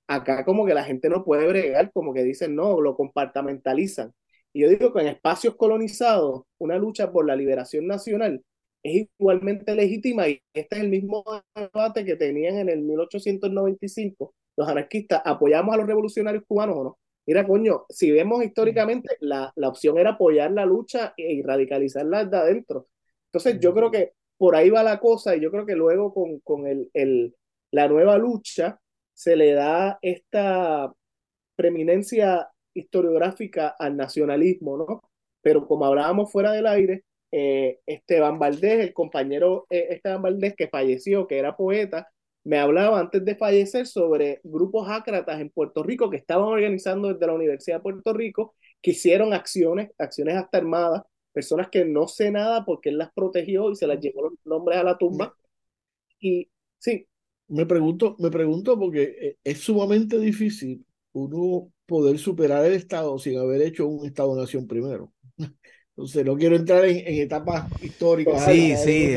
acá 0.06 0.44
como 0.44 0.66
que 0.66 0.74
la 0.74 0.84
gente 0.84 1.08
no 1.08 1.24
puede 1.24 1.46
bregar, 1.48 1.92
como 1.92 2.14
que 2.14 2.22
dicen, 2.24 2.54
no, 2.54 2.80
lo 2.80 2.96
compartamentalizan. 2.96 4.12
Y 4.52 4.62
yo 4.62 4.68
digo 4.68 4.92
que 4.92 5.00
en 5.02 5.08
espacios 5.08 5.56
colonizados, 5.56 6.42
una 6.58 6.76
lucha 6.78 7.12
por 7.12 7.26
la 7.26 7.36
liberación 7.36 7.86
nacional 7.86 8.42
es 8.82 9.08
igualmente 9.18 9.74
legítima 9.74 10.28
y 10.28 10.40
este 10.54 10.76
es 10.76 10.82
el 10.82 10.88
mismo 10.90 11.24
debate 11.54 12.04
que 12.04 12.16
tenían 12.16 12.56
en 12.58 12.68
el 12.68 12.80
1895 12.82 14.34
los 14.56 14.68
anarquistas, 14.68 15.22
¿apoyamos 15.24 15.74
a 15.74 15.78
los 15.78 15.86
revolucionarios 15.86 16.44
cubanos 16.46 16.76
o 16.76 16.84
no? 16.84 16.98
Mira, 17.26 17.46
coño, 17.46 17.86
si 17.88 18.10
vemos 18.10 18.44
históricamente, 18.44 19.16
la, 19.20 19.52
la 19.56 19.68
opción 19.68 19.96
era 19.98 20.10
apoyar 20.10 20.50
la 20.50 20.66
lucha 20.66 21.14
y 21.16 21.42
radicalizarla 21.42 22.24
de 22.24 22.36
adentro. 22.36 22.88
Entonces, 23.26 23.58
yo 23.60 23.72
creo 23.74 23.90
que 23.90 24.12
por 24.36 24.56
ahí 24.56 24.70
va 24.70 24.82
la 24.82 24.98
cosa 25.00 25.36
y 25.36 25.40
yo 25.40 25.50
creo 25.50 25.64
que 25.66 25.76
luego 25.76 26.12
con, 26.12 26.40
con 26.40 26.66
el, 26.66 26.90
el, 26.94 27.34
la 27.70 27.88
nueva 27.88 28.18
lucha 28.18 28.80
se 29.14 29.36
le 29.36 29.52
da 29.52 29.98
esta 30.02 30.92
preeminencia 31.56 32.48
historiográfica 32.74 33.68
al 33.78 33.96
nacionalismo, 33.96 34.76
¿no? 34.78 35.02
Pero 35.42 35.66
como 35.66 35.84
hablábamos 35.86 36.30
fuera 36.32 36.52
del 36.52 36.66
aire, 36.66 37.04
eh, 37.32 37.80
Esteban 37.86 38.38
Valdés, 38.38 38.80
el 38.80 38.92
compañero 38.92 39.66
eh, 39.70 39.88
Esteban 39.90 40.22
Valdés 40.22 40.54
que 40.56 40.68
falleció, 40.68 41.26
que 41.26 41.38
era 41.38 41.56
poeta, 41.56 42.08
me 42.44 42.58
hablaba 42.58 42.98
antes 42.98 43.24
de 43.24 43.36
fallecer 43.36 43.86
sobre 43.86 44.40
grupos 44.44 44.88
ácratas 44.88 45.40
en 45.40 45.50
Puerto 45.50 45.82
Rico 45.82 46.10
que 46.10 46.16
estaban 46.16 46.48
organizando 46.48 47.12
desde 47.12 47.26
la 47.26 47.34
Universidad 47.34 47.76
de 47.78 47.82
Puerto 47.82 48.12
Rico, 48.12 48.54
que 48.80 48.92
hicieron 48.92 49.34
acciones, 49.34 49.90
acciones 49.98 50.36
hasta 50.36 50.58
armadas, 50.58 51.02
personas 51.32 51.68
que 51.70 51.84
no 51.84 52.08
sé 52.08 52.30
nada 52.30 52.64
porque 52.64 52.88
él 52.88 52.98
las 52.98 53.12
protegió 53.12 53.70
y 53.70 53.76
se 53.76 53.86
las 53.86 54.00
llevó 54.00 54.22
los 54.30 54.32
nombres 54.44 54.78
a 54.78 54.84
la 54.84 54.98
tumba. 54.98 55.34
Y 56.20 56.48
sí. 56.78 57.06
Me 57.48 57.66
pregunto, 57.66 58.14
me 58.20 58.30
pregunto 58.30 58.78
porque 58.78 59.02
eh, 59.20 59.38
es 59.42 59.58
sumamente 59.58 60.18
difícil 60.18 60.86
uno 61.12 61.72
poder 61.86 62.18
superar 62.18 62.64
el 62.64 62.74
Estado 62.74 63.18
sin 63.18 63.38
haber 63.38 63.62
hecho 63.62 63.88
un 63.88 64.06
Estado-nación 64.06 64.68
primero. 64.68 65.12
Entonces, 65.90 66.24
no 66.24 66.36
quiero 66.36 66.56
entrar 66.56 66.84
en, 66.84 67.02
etapas 67.20 67.70
históricas. 67.82 68.44
Sí, 68.44 68.74
sí. 68.76 69.16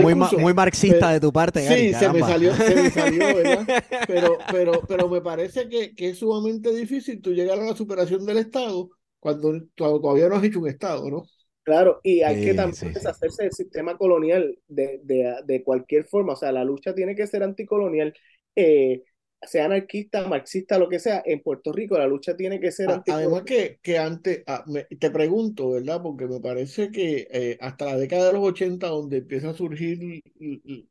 muy, 0.00 0.14
muy, 0.14 0.54
marxista 0.54 1.12
de 1.12 1.20
tu 1.20 1.32
parte. 1.32 1.60
Sí, 1.60 1.92
se 1.92 2.10
me 2.10 2.20
salió, 2.20 2.54
se 2.54 2.74
me 2.74 2.90
salió, 2.90 3.36
¿verdad? 3.36 3.66
Pero, 4.06 4.38
pero, 4.50 4.80
pero 4.88 5.08
me 5.08 5.20
parece 5.20 5.68
que, 5.68 5.94
que, 5.94 6.10
es 6.10 6.18
sumamente 6.18 6.74
difícil 6.74 7.20
tú 7.20 7.32
llegar 7.32 7.58
a 7.58 7.64
la 7.64 7.76
superación 7.76 8.24
del 8.24 8.38
Estado 8.38 8.88
cuando, 9.20 9.52
todavía 9.74 10.28
no 10.28 10.36
has 10.36 10.44
hecho 10.44 10.60
un 10.60 10.68
Estado, 10.68 11.10
¿no? 11.10 11.24
Claro, 11.62 12.00
y 12.02 12.22
hay 12.22 12.42
que 12.42 12.54
también 12.54 12.94
deshacerse 12.94 13.42
del 13.42 13.52
sistema 13.52 13.98
colonial 13.98 14.58
de, 14.68 15.00
de, 15.02 15.34
de, 15.44 15.62
cualquier 15.62 16.04
forma. 16.04 16.32
O 16.32 16.36
sea, 16.36 16.50
la 16.50 16.64
lucha 16.64 16.94
tiene 16.94 17.14
que 17.14 17.26
ser 17.26 17.42
anticolonial. 17.42 18.14
Eh, 18.56 19.02
sea 19.42 19.66
anarquista, 19.66 20.26
marxista, 20.26 20.78
lo 20.78 20.88
que 20.88 20.98
sea, 20.98 21.22
en 21.24 21.40
Puerto 21.40 21.72
Rico 21.72 21.96
la 21.96 22.06
lucha 22.06 22.36
tiene 22.36 22.58
que 22.58 22.72
ser 22.72 22.88
Además 23.06 23.42
que, 23.42 23.78
que 23.82 23.98
antes, 23.98 24.42
ah, 24.46 24.64
te 24.98 25.10
pregunto, 25.10 25.70
¿verdad? 25.70 26.02
Porque 26.02 26.26
me 26.26 26.40
parece 26.40 26.90
que 26.90 27.28
eh, 27.30 27.56
hasta 27.60 27.86
la 27.86 27.96
década 27.96 28.26
de 28.26 28.32
los 28.32 28.42
80, 28.42 28.88
donde 28.88 29.18
empieza 29.18 29.50
a 29.50 29.54
surgir 29.54 30.22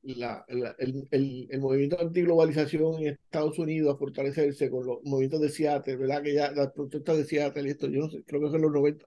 la, 0.04 0.46
el, 0.48 1.06
el, 1.12 1.48
el, 1.50 1.60
movimiento 1.60 2.00
antiglobalización 2.00 3.02
en 3.02 3.08
Estados 3.08 3.60
Unidos, 3.60 3.94
a 3.94 3.98
fortalecerse 3.98 4.70
con 4.70 4.86
los 4.86 5.04
movimientos 5.04 5.42
de 5.42 5.50
Seattle, 5.50 5.98
¿verdad? 5.98 6.24
Que 6.24 6.34
ya 6.34 6.52
las 6.52 6.72
protestas 6.72 7.18
de 7.18 7.26
Seattle 7.26 7.68
y 7.68 7.72
esto, 7.72 7.88
yo 7.88 8.02
no 8.02 8.10
sé, 8.10 8.24
creo 8.24 8.42
que 8.42 8.50
son 8.50 8.62
los 8.62 8.72
90. 8.72 9.06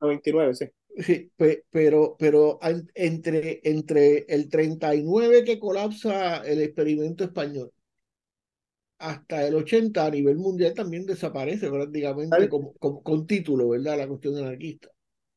99, 0.00 0.54
sí. 0.54 0.66
Sí, 0.96 1.28
pero, 1.70 2.14
pero 2.16 2.60
entre, 2.94 3.60
entre 3.64 4.26
el 4.28 4.48
39 4.48 5.42
que 5.42 5.58
colapsa 5.58 6.38
el 6.38 6.62
experimento 6.62 7.24
español 7.24 7.72
hasta 8.98 9.46
el 9.46 9.54
80 9.54 10.04
a 10.04 10.10
nivel 10.10 10.36
mundial 10.36 10.74
también 10.74 11.06
desaparece 11.06 11.70
prácticamente 11.70 12.48
con, 12.48 12.72
con, 12.78 13.26
título, 13.26 13.70
¿verdad? 13.70 13.98
La 13.98 14.08
cuestión 14.08 14.36
anarquista. 14.36 14.88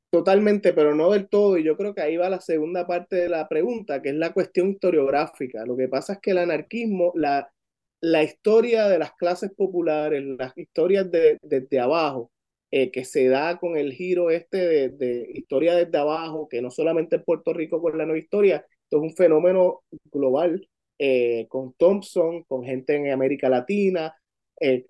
Totalmente, 0.09 0.73
pero 0.73 0.95
no 0.95 1.11
del 1.11 1.27
todo. 1.27 1.57
Y 1.57 1.63
yo 1.63 1.75
creo 1.75 1.93
que 1.93 2.01
ahí 2.01 2.17
va 2.17 2.29
la 2.29 2.39
segunda 2.39 2.87
parte 2.87 3.17
de 3.17 3.29
la 3.29 3.47
pregunta, 3.47 4.01
que 4.01 4.09
es 4.09 4.15
la 4.15 4.31
cuestión 4.31 4.69
historiográfica. 4.69 5.65
Lo 5.65 5.75
que 5.75 5.87
pasa 5.87 6.13
es 6.13 6.19
que 6.19 6.31
el 6.31 6.37
anarquismo, 6.37 7.11
la, 7.15 7.51
la 7.99 8.23
historia 8.23 8.87
de 8.87 8.99
las 8.99 9.13
clases 9.13 9.51
populares, 9.55 10.23
las 10.23 10.57
historias 10.57 11.11
de, 11.11 11.37
desde 11.41 11.79
abajo, 11.79 12.31
eh, 12.71 12.91
que 12.91 13.05
se 13.05 13.27
da 13.27 13.59
con 13.59 13.77
el 13.77 13.93
giro 13.93 14.29
este 14.29 14.57
de, 14.57 14.89
de, 14.89 15.29
historia 15.33 15.75
desde 15.75 15.97
abajo, 15.97 16.47
que 16.49 16.61
no 16.61 16.71
solamente 16.71 17.17
en 17.17 17.23
Puerto 17.23 17.53
Rico 17.53 17.81
con 17.81 17.97
la 17.97 18.05
nueva 18.05 18.19
historia, 18.19 18.65
esto 18.83 18.97
es 18.97 19.03
un 19.03 19.15
fenómeno 19.15 19.83
global 20.11 20.67
eh, 20.97 21.45
con 21.49 21.73
Thompson, 21.73 22.43
con 22.43 22.63
gente 22.63 22.95
en 22.95 23.11
América 23.11 23.49
Latina. 23.49 24.15
Eh, 24.59 24.85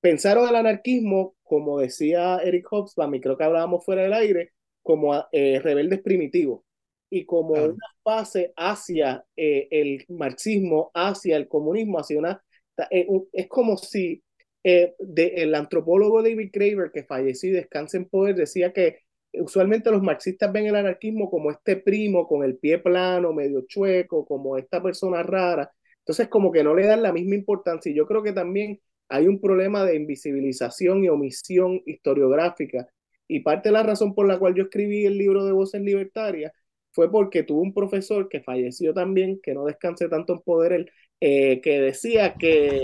pensaron 0.00 0.48
el 0.48 0.56
anarquismo, 0.56 1.36
como 1.42 1.78
decía 1.78 2.38
Eric 2.38 2.66
Hobsbawm, 2.70 3.14
y 3.14 3.20
creo 3.20 3.36
que 3.36 3.44
hablábamos 3.44 3.84
fuera 3.84 4.02
del 4.02 4.12
aire, 4.12 4.52
como 4.82 5.14
eh, 5.32 5.60
rebeldes 5.60 6.00
primitivos 6.00 6.62
y 7.10 7.24
como 7.24 7.54
una 7.54 7.86
fase 8.02 8.52
hacia 8.54 9.24
el 9.34 10.04
marxismo, 10.08 10.90
hacia 10.92 11.36
el 11.36 11.48
comunismo, 11.48 11.98
hacia 11.98 12.18
una... 12.18 12.42
es 12.90 13.48
como 13.48 13.78
si 13.78 14.22
el 14.62 15.54
antropólogo 15.54 16.22
David 16.22 16.50
Graeber, 16.52 16.90
que 16.92 17.04
falleció 17.04 17.48
y 17.48 17.54
descansa 17.54 17.96
en 17.96 18.04
poder, 18.04 18.34
decía 18.34 18.74
que 18.74 18.98
usualmente 19.32 19.90
los 19.90 20.02
marxistas 20.02 20.52
ven 20.52 20.66
el 20.66 20.76
anarquismo 20.76 21.30
como 21.30 21.50
este 21.50 21.76
primo 21.76 22.26
con 22.26 22.44
el 22.44 22.56
pie 22.58 22.78
plano, 22.78 23.32
medio 23.32 23.62
chueco, 23.66 24.24
como 24.26 24.56
esta 24.56 24.82
persona 24.82 25.22
rara. 25.22 25.70
Entonces, 25.98 26.28
como 26.28 26.50
que 26.52 26.64
no 26.64 26.74
le 26.74 26.86
dan 26.86 27.02
la 27.02 27.12
misma 27.12 27.34
importancia. 27.34 27.90
Y 27.90 27.94
yo 27.94 28.06
creo 28.06 28.22
que 28.22 28.32
también 28.32 28.80
hay 29.08 29.26
un 29.28 29.40
problema 29.40 29.84
de 29.84 29.96
invisibilización 29.96 31.04
y 31.04 31.08
omisión 31.08 31.82
historiográfica. 31.86 32.88
Y 33.26 33.40
parte 33.40 33.68
de 33.68 33.74
la 33.74 33.82
razón 33.82 34.14
por 34.14 34.26
la 34.26 34.38
cual 34.38 34.54
yo 34.54 34.64
escribí 34.64 35.04
el 35.04 35.18
libro 35.18 35.44
de 35.44 35.52
Voces 35.52 35.82
Libertarias 35.82 36.52
fue 36.92 37.10
porque 37.10 37.42
tuve 37.42 37.60
un 37.62 37.74
profesor 37.74 38.28
que 38.28 38.40
falleció 38.40 38.94
también, 38.94 39.40
que 39.42 39.54
no 39.54 39.64
descanse 39.66 40.08
tanto 40.08 40.32
en 40.34 40.40
poder 40.40 40.72
él, 40.72 40.90
eh, 41.20 41.60
que 41.60 41.80
decía 41.80 42.34
que 42.34 42.82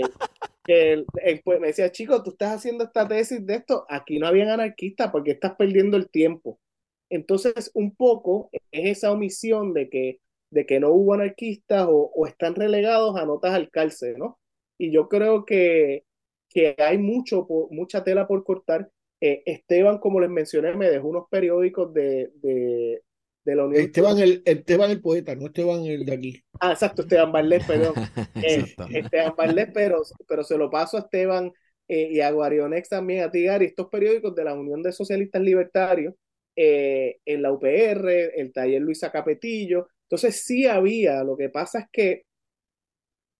que 0.65 1.05
pues, 1.43 1.59
me 1.59 1.67
decía, 1.67 1.91
chico, 1.91 2.23
tú 2.23 2.31
estás 2.31 2.55
haciendo 2.55 2.83
esta 2.83 3.07
tesis 3.07 3.45
de 3.45 3.55
esto, 3.55 3.85
aquí 3.89 4.19
no 4.19 4.27
habían 4.27 4.49
anarquistas 4.49 5.11
porque 5.11 5.31
estás 5.31 5.55
perdiendo 5.55 5.97
el 5.97 6.09
tiempo. 6.09 6.59
Entonces, 7.09 7.71
un 7.75 7.95
poco 7.95 8.49
es 8.51 8.61
esa 8.71 9.11
omisión 9.11 9.73
de 9.73 9.89
que, 9.89 10.21
de 10.49 10.65
que 10.65 10.79
no 10.79 10.91
hubo 10.91 11.13
anarquistas 11.13 11.85
o, 11.87 12.11
o 12.15 12.27
están 12.27 12.55
relegados 12.55 13.15
a 13.17 13.25
notas 13.25 13.53
al 13.53 13.69
cárcel, 13.69 14.17
¿no? 14.17 14.39
Y 14.77 14.91
yo 14.91 15.07
creo 15.07 15.45
que, 15.45 16.03
que 16.49 16.75
hay 16.79 16.97
mucho, 16.97 17.47
mucha 17.71 18.03
tela 18.03 18.27
por 18.27 18.43
cortar. 18.43 18.89
Eh, 19.21 19.43
Esteban, 19.45 19.99
como 19.99 20.19
les 20.19 20.29
mencioné, 20.29 20.73
me 20.75 20.89
dejó 20.89 21.09
unos 21.09 21.27
periódicos 21.29 21.93
de, 21.93 22.31
de, 22.41 23.01
Esteban 23.45 24.17
el, 24.17 24.41
Esteban 24.45 24.89
el 24.89 25.01
poeta, 25.01 25.35
no 25.35 25.45
Esteban 25.45 25.85
el 25.85 26.05
de 26.05 26.13
aquí. 26.13 26.43
Ah, 26.59 26.71
exacto, 26.71 27.03
Esteban 27.03 27.31
Barlet, 27.31 27.65
perdón. 27.65 27.93
Eh, 28.43 28.65
Esteban 28.91 29.33
Barlet, 29.37 29.71
pero, 29.73 30.01
pero 30.27 30.43
se 30.43 30.57
lo 30.57 30.69
paso 30.69 30.97
a 30.97 31.01
Esteban 31.01 31.51
eh, 31.87 32.09
y 32.11 32.19
a 32.21 32.31
Guarionex 32.31 32.89
también, 32.89 33.23
a 33.23 33.31
Tigar, 33.31 33.61
y 33.61 33.67
estos 33.67 33.87
periódicos 33.89 34.35
de 34.35 34.43
la 34.43 34.53
Unión 34.53 34.81
de 34.81 34.91
Socialistas 34.91 35.41
Libertarios, 35.41 36.15
eh, 36.55 37.17
en 37.25 37.41
la 37.41 37.51
UPR, 37.51 38.09
el 38.39 38.51
taller 38.51 38.81
Luisa 38.81 39.11
Capetillo. 39.11 39.87
Entonces 40.03 40.43
sí 40.43 40.65
había, 40.65 41.23
lo 41.23 41.37
que 41.37 41.49
pasa 41.49 41.79
es 41.79 41.85
que 41.91 42.23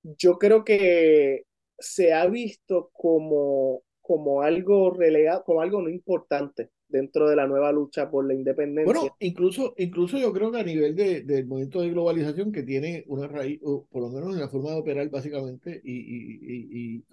yo 0.03 0.38
creo 0.38 0.64
que 0.64 1.44
se 1.77 2.14
ha 2.14 2.27
visto 2.27 2.90
como, 2.94 3.82
como 4.02 4.41
algo 4.41 4.91
relegado, 4.91 5.44
como 5.44 5.61
algo 5.61 5.82
no 5.82 5.90
importante 5.90 6.69
dentro 6.87 7.29
de 7.29 7.35
la 7.35 7.47
nueva 7.47 7.71
lucha 7.71 8.09
por 8.09 8.25
la 8.25 8.33
independencia. 8.33 8.93
Bueno, 8.93 9.15
incluso, 9.19 9.73
incluso 9.77 10.17
yo 10.17 10.31
creo 10.31 10.51
que 10.51 10.59
a 10.59 10.63
nivel 10.63 10.95
de, 10.95 11.23
del 11.23 11.45
movimiento 11.47 11.81
de 11.81 11.89
globalización 11.89 12.51
que 12.51 12.63
tiene 12.63 13.03
una 13.07 13.27
raíz, 13.27 13.59
o 13.63 13.85
por 13.85 14.03
lo 14.03 14.09
menos 14.09 14.33
en 14.33 14.41
la 14.41 14.49
forma 14.49 14.71
de 14.71 14.77
operar 14.77 15.09
básicamente, 15.09 15.81
y, 15.83 15.93
y, 15.93 16.97
y, 16.97 17.03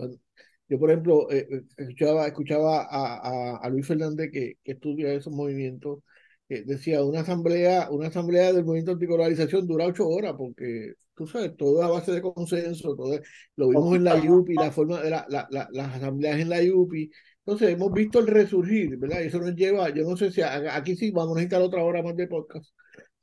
yo 0.68 0.78
por 0.78 0.90
ejemplo 0.90 1.30
eh, 1.30 1.46
eh, 1.50 1.62
escuchaba, 1.76 2.26
escuchaba 2.26 2.86
a, 2.90 3.58
a, 3.58 3.68
Luis 3.68 3.86
Fernández 3.86 4.30
que, 4.32 4.54
que 4.64 4.72
estudia 4.72 5.12
esos 5.12 5.32
movimientos, 5.32 6.00
que 6.48 6.62
decía 6.62 7.04
una 7.04 7.20
asamblea, 7.20 7.90
una 7.90 8.08
asamblea 8.08 8.52
del 8.52 8.64
movimiento 8.64 8.92
anticolonización 8.92 9.66
dura 9.66 9.86
ocho 9.86 10.08
horas, 10.08 10.34
porque 10.36 10.94
tú 11.14 11.26
sabes, 11.26 11.56
todo 11.56 11.82
a 11.82 11.88
base 11.88 12.12
de 12.12 12.22
consenso, 12.22 12.94
todo 12.96 13.20
lo 13.56 13.68
vimos 13.68 13.96
en 13.96 14.04
la 14.04 14.16
UPI, 14.16 14.54
la 14.54 14.70
forma 14.70 15.00
de 15.02 15.10
la, 15.10 15.26
la, 15.28 15.46
las 15.50 15.94
asambleas 15.94 16.40
en 16.40 16.48
la 16.48 16.60
UPI, 16.62 17.10
entonces, 17.44 17.70
hemos 17.70 17.92
visto 17.92 18.20
el 18.20 18.28
resurgir, 18.28 18.96
¿verdad? 18.98 19.20
Y 19.20 19.26
eso 19.26 19.40
nos 19.40 19.56
lleva, 19.56 19.90
yo 19.90 20.04
no 20.04 20.16
sé 20.16 20.30
si 20.30 20.42
aquí 20.42 20.94
sí 20.94 21.10
vamos 21.10 21.32
a 21.32 21.40
necesitar 21.40 21.60
otra 21.60 21.82
hora 21.82 22.00
más 22.00 22.14
de 22.14 22.28
podcast, 22.28 22.72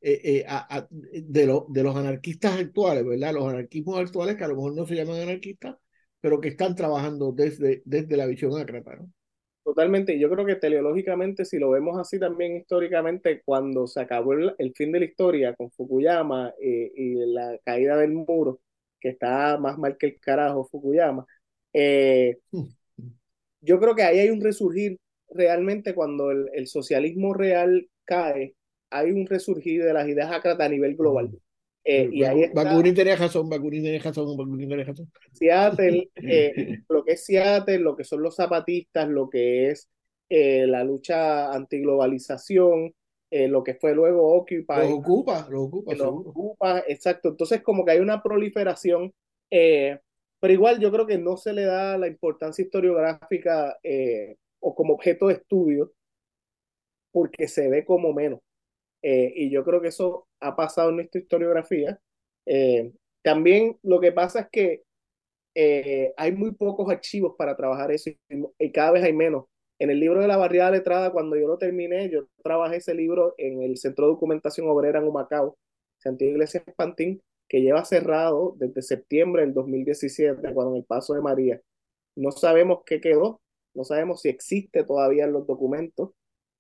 eh, 0.02 0.20
eh, 0.24 0.46
a, 0.46 0.88
de, 0.90 1.46
lo, 1.46 1.66
de 1.70 1.84
los 1.84 1.96
anarquistas 1.96 2.60
actuales, 2.60 3.06
¿verdad? 3.06 3.34
Los 3.34 3.48
anarquismos 3.48 3.98
actuales 3.98 4.36
que 4.36 4.44
a 4.44 4.50
lo 4.50 4.56
mejor 4.56 4.76
no 4.76 4.86
se 4.86 4.96
llaman 4.96 5.22
anarquistas, 5.22 5.78
pero 6.20 6.42
que 6.42 6.50
están 6.50 6.76
trabajando 6.76 7.32
desde, 7.32 7.82
desde 7.86 8.18
la 8.18 8.26
visión 8.26 8.60
ácrata, 8.60 8.98
¿no? 8.98 9.10
Totalmente, 9.64 10.20
yo 10.20 10.30
creo 10.30 10.46
que 10.46 10.56
teleológicamente, 10.56 11.46
si 11.46 11.58
lo 11.58 11.70
vemos 11.70 11.98
así 11.98 12.20
también 12.20 12.58
históricamente, 12.58 13.42
cuando 13.46 13.88
se 13.88 14.02
acabó 14.02 14.34
el, 14.34 14.74
fin 14.76 14.92
de 14.92 15.00
la 15.00 15.06
historia 15.06 15.56
con 15.56 15.72
Fukuyama 15.72 16.54
eh, 16.62 16.92
y 16.94 17.14
la 17.28 17.58
caída 17.64 17.96
del 17.96 18.12
muro, 18.12 18.60
que 19.00 19.10
está 19.10 19.58
más 19.60 19.78
mal 19.78 19.96
que 19.96 20.08
el 20.08 20.20
carajo 20.20 20.66
Fukuyama, 20.66 21.26
eh, 21.72 22.40
hmm 22.52 22.79
yo 23.62 23.80
creo 23.80 23.96
que 23.96 24.04
ahí 24.04 24.20
hay 24.20 24.30
un 24.30 24.42
resurgir 24.42 24.98
realmente 25.30 25.94
cuando 25.94 26.32
el, 26.32 26.50
el 26.54 26.68
socialismo 26.68 27.34
real 27.34 27.88
cae, 28.06 28.56
hay 28.90 29.12
un 29.12 29.28
resurgir 29.28 29.84
de 29.84 29.94
las 29.94 30.08
ideas 30.08 30.32
ácratas 30.32 30.66
a 30.66 30.70
nivel 30.70 30.96
global. 30.96 31.32
Eh, 31.84 32.10
y 32.12 32.24
ahí 32.24 32.44
está 32.44 32.64
Bakunin 32.64 32.94
tenía 32.94 33.16
razón, 33.16 33.50
Bakunin 33.50 33.84
tenía 33.84 34.00
razón, 34.00 34.38
Bakunin 34.38 34.70
tenía 34.70 34.86
razón. 34.86 35.12
Seattle, 35.34 36.10
eh, 36.16 36.80
lo 36.90 37.04
que 37.04 37.14
es 37.14 37.26
Seattle, 37.26 37.80
lo 37.80 37.96
que 37.96 38.04
son 38.04 38.22
los 38.22 38.36
zapatistas, 38.36 39.08
lo 39.08 39.30
que 39.30 39.70
es 39.70 39.90
eh, 40.30 40.68
la 40.68 40.84
lucha 40.84 41.52
antiglobalización, 41.52 42.94
eh, 43.32 43.48
lo 43.48 43.64
que 43.64 43.76
fue 43.76 43.94
luego 43.94 44.36
Occupy, 44.36 44.66
Los 44.68 44.92
ocupa, 44.92 45.48
los 45.50 45.68
ocupa, 45.68 45.96
los 45.96 46.08
ocupa, 46.08 46.84
exacto. 46.88 47.30
Entonces, 47.30 47.62
como 47.62 47.86
que 47.86 47.92
hay 47.92 48.00
una 48.00 48.22
proliferación, 48.24 49.14
eh, 49.52 50.00
pero 50.40 50.54
igual 50.54 50.80
yo 50.80 50.92
creo 50.92 51.06
que 51.06 51.18
no 51.18 51.38
se 51.38 51.54
le 51.54 51.64
da 51.64 51.98
la 51.98 52.08
importancia 52.08 52.64
historiográfica 52.64 53.78
eh, 53.84 54.38
o 54.60 54.74
como 54.76 54.94
objeto 54.94 55.28
de 55.28 55.36
estudio, 55.36 55.92
porque 57.12 57.48
se 57.48 57.70
ve 57.70 57.86
como 57.86 58.14
menos. 58.14 58.40
Eh, 59.02 59.34
y 59.36 59.52
yo 59.52 59.64
creo 59.64 59.82
que 59.82 59.90
eso 59.90 60.28
ha 60.42 60.56
pasado 60.56 60.90
en 60.90 60.98
nuestra 60.98 61.22
historiografía. 61.22 62.00
Eh, 62.46 62.92
también 63.24 63.78
lo 63.84 64.00
que 64.00 64.12
pasa 64.12 64.42
es 64.42 64.50
que 64.52 64.84
hay 66.16 66.32
muy 66.32 66.52
pocos 66.54 66.90
archivos 66.90 67.36
para 67.38 67.58
trabajar 67.58 67.92
eso 67.92 68.10
y, 68.10 68.20
y 68.60 68.72
cada 68.72 68.92
vez 68.92 69.04
hay 69.04 69.12
menos. 69.14 69.46
En 69.78 69.90
el 69.90 70.00
libro 70.00 70.22
de 70.22 70.28
la 70.28 70.38
barriada 70.38 70.72
letrada, 70.72 71.12
cuando 71.12 71.36
yo 71.36 71.48
lo 71.48 71.58
terminé, 71.58 72.10
yo 72.10 72.28
trabajé 72.44 72.78
ese 72.78 72.94
libro 72.94 73.36
en 73.38 73.62
el 73.62 73.78
Centro 73.78 74.06
de 74.06 74.14
Documentación 74.14 74.70
Obrera 74.70 75.00
en 75.00 75.08
Humacao, 75.08 75.58
Santiago 75.98 76.34
Iglesias 76.34 76.64
Pantín, 76.78 77.22
que 77.50 77.62
lleva 77.62 77.84
cerrado 77.84 78.56
desde 78.58 78.82
septiembre 78.84 79.42
del 79.42 79.54
2017, 79.54 80.54
cuando 80.54 80.74
en 80.74 80.78
el 80.78 80.86
paso 80.86 81.16
de 81.16 81.22
María. 81.22 81.62
No 82.16 82.32
sabemos 82.32 82.84
qué 82.86 83.02
quedó, 83.02 83.42
no 83.74 83.84
sabemos 83.84 84.22
si 84.22 84.30
existe 84.30 84.84
todavía 84.84 85.28
los 85.28 85.48
documentos. 85.48 86.12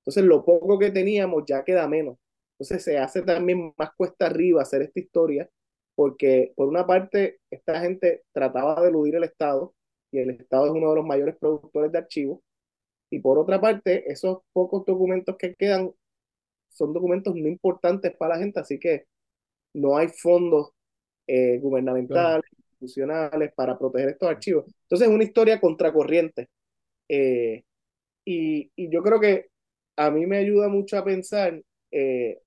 Entonces, 0.01 0.23
lo 0.23 0.43
poco 0.43 0.79
que 0.79 0.91
teníamos 0.91 1.43
ya 1.45 1.63
queda 1.63 1.87
menos. 1.87 2.17
Entonces, 2.53 2.83
se 2.83 2.97
hace 2.97 3.21
también 3.21 3.73
más 3.77 3.91
cuesta 3.95 4.25
arriba 4.25 4.63
hacer 4.63 4.81
esta 4.81 4.99
historia, 4.99 5.49
porque 5.95 6.53
por 6.55 6.67
una 6.67 6.87
parte, 6.87 7.39
esta 7.51 7.79
gente 7.81 8.23
trataba 8.33 8.81
de 8.81 8.89
eludir 8.89 9.15
el 9.15 9.25
Estado, 9.25 9.75
y 10.11 10.19
el 10.19 10.31
Estado 10.31 10.65
es 10.65 10.71
uno 10.71 10.89
de 10.89 10.95
los 10.95 11.05
mayores 11.05 11.37
productores 11.37 11.91
de 11.91 11.99
archivos, 11.99 12.39
y 13.11 13.19
por 13.19 13.37
otra 13.37 13.61
parte, 13.61 14.11
esos 14.11 14.39
pocos 14.53 14.85
documentos 14.85 15.35
que 15.37 15.55
quedan 15.55 15.91
son 16.69 16.93
documentos 16.93 17.35
no 17.35 17.47
importantes 17.47 18.15
para 18.15 18.35
la 18.35 18.41
gente, 18.41 18.59
así 18.59 18.79
que 18.79 19.05
no 19.73 19.97
hay 19.97 20.07
fondos 20.07 20.71
eh, 21.29 21.59
gubernamentales, 21.59 22.49
institucionales 22.71 23.53
para 23.53 23.77
proteger 23.77 24.09
estos 24.09 24.29
archivos. 24.29 24.65
Entonces 24.83 25.07
es 25.07 25.13
una 25.13 25.23
historia 25.23 25.59
contracorriente. 25.61 26.49
Eh, 27.07 27.63
y, 28.25 28.71
y 28.75 28.89
yo 28.89 29.03
creo 29.03 29.19
que 29.19 29.49
a 29.95 30.09
mí 30.09 30.25
me 30.25 30.37
ayuda 30.37 30.69
mucho 30.69 30.97
a 30.97 31.03
pensar 31.03 31.61
eh, 31.91 32.39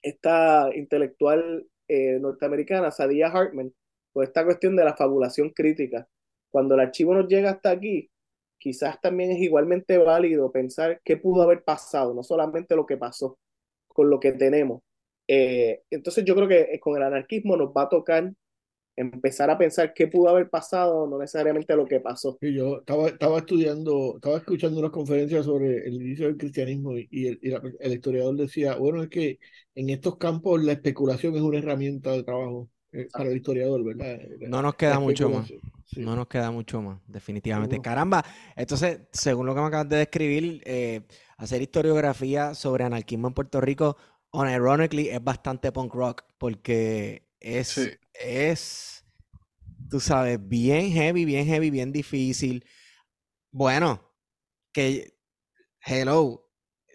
esta 0.00 0.70
intelectual 0.74 1.66
eh, 1.88 2.18
norteamericana, 2.20 2.90
Sadia 2.90 3.28
Hartman, 3.28 3.74
por 4.12 4.24
esta 4.24 4.44
cuestión 4.44 4.76
de 4.76 4.84
la 4.84 4.96
fabulación 4.96 5.50
crítica. 5.50 6.08
Cuando 6.48 6.74
el 6.74 6.80
archivo 6.80 7.12
nos 7.14 7.28
llega 7.28 7.50
hasta 7.50 7.70
aquí, 7.70 8.10
quizás 8.58 8.98
también 9.00 9.32
es 9.32 9.38
igualmente 9.40 9.98
válido 9.98 10.50
pensar 10.50 11.00
qué 11.04 11.18
pudo 11.18 11.42
haber 11.42 11.64
pasado, 11.64 12.14
no 12.14 12.22
solamente 12.22 12.76
lo 12.76 12.86
que 12.86 12.96
pasó 12.96 13.38
con 13.88 14.08
lo 14.08 14.18
que 14.20 14.32
tenemos. 14.32 14.80
Eh, 15.28 15.82
entonces 15.90 16.24
yo 16.24 16.34
creo 16.34 16.48
que 16.48 16.60
eh, 16.74 16.80
con 16.80 16.96
el 16.96 17.02
anarquismo 17.02 17.56
nos 17.56 17.70
va 17.70 17.82
a 17.82 17.88
tocar 17.88 18.32
empezar 18.96 19.50
a 19.50 19.58
pensar 19.58 19.92
qué 19.94 20.08
pudo 20.08 20.30
haber 20.30 20.48
pasado, 20.48 21.06
no 21.06 21.18
necesariamente 21.18 21.76
lo 21.76 21.86
que 21.86 22.00
pasó. 22.00 22.38
Y 22.40 22.54
yo 22.54 22.78
estaba, 22.78 23.08
estaba 23.08 23.38
estudiando, 23.38 24.14
estaba 24.16 24.38
escuchando 24.38 24.78
unas 24.80 24.90
conferencias 24.90 25.44
sobre 25.44 25.86
el 25.86 25.94
inicio 25.94 26.26
del 26.26 26.36
cristianismo 26.38 26.96
y, 26.96 27.06
y 27.10 27.26
el, 27.28 27.38
y 27.42 27.48
la- 27.50 27.62
el 27.80 27.92
historiador 27.92 28.36
decía, 28.36 28.76
bueno, 28.76 29.02
es 29.02 29.08
que 29.10 29.38
en 29.74 29.90
estos 29.90 30.16
campos 30.16 30.62
la 30.62 30.72
especulación 30.72 31.34
es 31.36 31.42
una 31.42 31.58
herramienta 31.58 32.12
de 32.12 32.22
trabajo 32.24 32.70
eh, 32.92 33.08
para 33.12 33.30
el 33.30 33.36
historiador, 33.36 33.84
¿verdad? 33.84 34.18
No 34.44 34.62
nos 34.62 34.76
la 34.84 34.96
queda 34.96 35.00
mucho 35.00 35.30
más. 35.30 35.52
sí. 35.84 36.00
No 36.00 36.14
nos 36.14 36.26
queda 36.28 36.50
mucho 36.50 36.82
más, 36.82 37.00
definitivamente. 37.06 37.76
Seguro. 37.76 37.82
Caramba, 37.82 38.24
entonces, 38.54 39.00
según 39.12 39.46
lo 39.46 39.54
que 39.54 39.60
me 39.60 39.66
acabas 39.66 39.88
de 39.88 39.96
describir, 39.96 40.62
eh, 40.66 41.02
hacer 41.38 41.62
historiografía 41.62 42.54
sobre 42.54 42.84
anarquismo 42.84 43.28
en 43.28 43.34
Puerto 43.34 43.60
Rico, 43.60 43.96
unironically, 44.32 45.08
es 45.08 45.22
bastante 45.22 45.72
punk 45.72 45.94
rock, 45.94 46.24
porque 46.38 47.28
es, 47.40 47.68
Sí. 47.68 47.90
es, 48.14 49.04
tú 49.90 50.00
sabes, 50.00 50.38
bien 50.46 50.90
heavy, 50.90 51.24
bien 51.24 51.46
heavy, 51.46 51.70
bien 51.70 51.92
difícil. 51.92 52.64
Bueno, 53.50 54.12
que, 54.72 55.14
hello, 55.84 56.42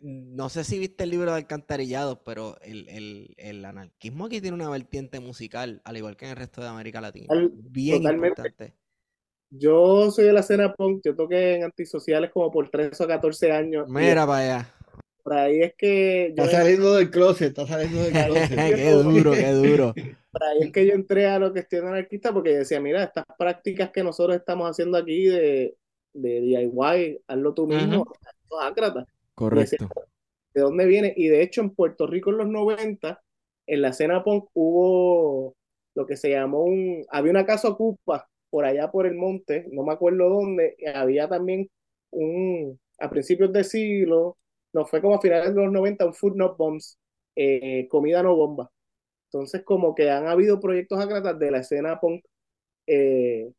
no 0.01 0.49
sé 0.49 0.63
si 0.63 0.79
viste 0.79 1.03
el 1.03 1.11
libro 1.11 1.31
de 1.31 1.37
Alcantarillado, 1.37 2.23
pero 2.23 2.59
el, 2.61 2.87
el, 2.89 3.33
el 3.37 3.65
anarquismo 3.65 4.25
aquí 4.25 4.41
tiene 4.41 4.55
una 4.55 4.69
vertiente 4.69 5.19
musical, 5.19 5.81
al 5.85 5.97
igual 5.97 6.17
que 6.17 6.25
en 6.25 6.31
el 6.31 6.37
resto 6.37 6.61
de 6.61 6.67
América 6.67 7.01
Latina, 7.01 7.27
bien 7.51 8.03
totalmente. 8.03 8.41
importante. 8.41 8.75
Yo 9.53 10.09
soy 10.11 10.25
de 10.25 10.33
la 10.33 10.39
escena 10.39 10.73
punk, 10.73 11.01
yo 11.03 11.15
toqué 11.15 11.55
en 11.55 11.63
antisociales 11.65 12.31
como 12.31 12.49
por 12.51 12.69
13 12.69 13.03
o 13.03 13.07
14 13.07 13.51
años. 13.51 13.87
y 13.87 13.91
Mira 13.91 14.25
para 14.25 14.37
allá. 14.39 14.73
Por 15.23 15.33
ahí 15.33 15.61
es 15.61 15.73
que 15.75 16.33
yo, 16.35 16.43
Está 16.43 16.57
saliendo 16.59 16.95
del 16.95 17.09
closet, 17.09 17.49
está 17.49 17.67
saliendo 17.67 18.03
del 18.03 18.11
closet. 18.11 18.75
Qué 18.75 18.91
duro, 18.91 19.31
qué 19.31 19.51
duro. 19.51 19.93
por 20.31 20.43
ahí 20.43 20.59
es 20.61 20.71
que 20.71 20.85
yo 20.85 20.93
entré 20.93 21.27
a 21.27 21.39
lo 21.39 21.53
que 21.53 21.59
estoy 21.59 21.79
anarquista 21.79 22.33
porque 22.33 22.57
decía, 22.57 22.79
mira, 22.79 23.03
estas 23.03 23.25
prácticas 23.37 23.91
que 23.91 24.03
nosotros 24.03 24.35
estamos 24.35 24.69
haciendo 24.69 24.97
aquí 24.97 25.25
de, 25.25 25.75
de 26.13 26.41
DIY, 26.41 27.21
hazlo 27.27 27.53
tú 27.53 27.67
mismo, 27.67 28.05
esto 28.13 28.61
es 28.61 28.67
ácrata. 28.67 29.05
Correcto. 29.35 29.89
de 30.53 30.61
dónde 30.61 30.85
viene. 30.85 31.13
Y 31.15 31.27
de 31.27 31.41
hecho, 31.41 31.61
en 31.61 31.71
Puerto 31.71 32.07
Rico 32.07 32.29
en 32.31 32.37
los 32.37 32.47
90, 32.47 33.21
en 33.67 33.81
la 33.81 33.89
escena 33.89 34.23
punk 34.23 34.49
hubo 34.53 35.55
lo 35.95 36.05
que 36.05 36.17
se 36.17 36.29
llamó 36.29 36.63
un. 36.63 37.05
Había 37.09 37.31
una 37.31 37.45
casa 37.45 37.69
ocupa 37.69 38.29
por 38.49 38.65
allá 38.65 38.91
por 38.91 39.05
el 39.05 39.15
monte, 39.15 39.65
no 39.71 39.83
me 39.83 39.93
acuerdo 39.93 40.29
dónde. 40.29 40.75
y 40.77 40.87
había 40.87 41.27
también 41.27 41.69
un. 42.11 42.79
A 42.99 43.09
principios 43.09 43.51
de 43.51 43.63
siglo, 43.63 44.37
no 44.73 44.85
fue 44.85 45.01
como 45.01 45.15
a 45.15 45.21
finales 45.21 45.53
de 45.53 45.61
los 45.61 45.71
90, 45.71 46.05
un 46.05 46.13
Food 46.13 46.35
Not 46.35 46.57
Bombs, 46.57 46.97
eh, 47.35 47.87
comida 47.89 48.23
no 48.23 48.35
bomba. 48.35 48.71
Entonces, 49.31 49.63
como 49.63 49.95
que 49.95 50.09
han 50.09 50.27
habido 50.27 50.59
proyectos 50.59 50.99
ácratas 50.99 51.39
de 51.39 51.51
la 51.51 51.59
escena 51.59 51.99
punk, 51.99 52.23
eh, 52.87 53.51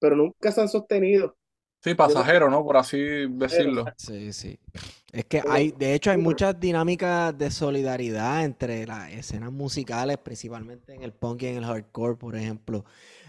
pero 0.00 0.16
nunca 0.16 0.50
se 0.50 0.60
han 0.60 0.68
sostenido. 0.68 1.36
Sí, 1.84 1.94
pasajero, 1.94 2.50
¿no? 2.50 2.64
Por 2.64 2.78
así 2.78 2.98
decirlo. 3.28 3.84
Sí, 3.96 4.32
sí. 4.32 4.58
Es 5.12 5.26
que 5.26 5.42
hay, 5.46 5.70
de 5.70 5.94
hecho, 5.94 6.10
hay 6.10 6.16
muchas 6.16 6.58
dinámicas 6.58 7.36
de 7.36 7.50
solidaridad 7.50 8.44
entre 8.44 8.86
las 8.86 9.12
escenas 9.12 9.52
musicales, 9.52 10.16
principalmente 10.16 10.94
en 10.94 11.02
el 11.02 11.12
punk 11.12 11.42
y 11.42 11.46
en 11.48 11.58
el 11.58 11.64
hardcore, 11.64 12.16
por 12.16 12.36
ejemplo. 12.36 12.84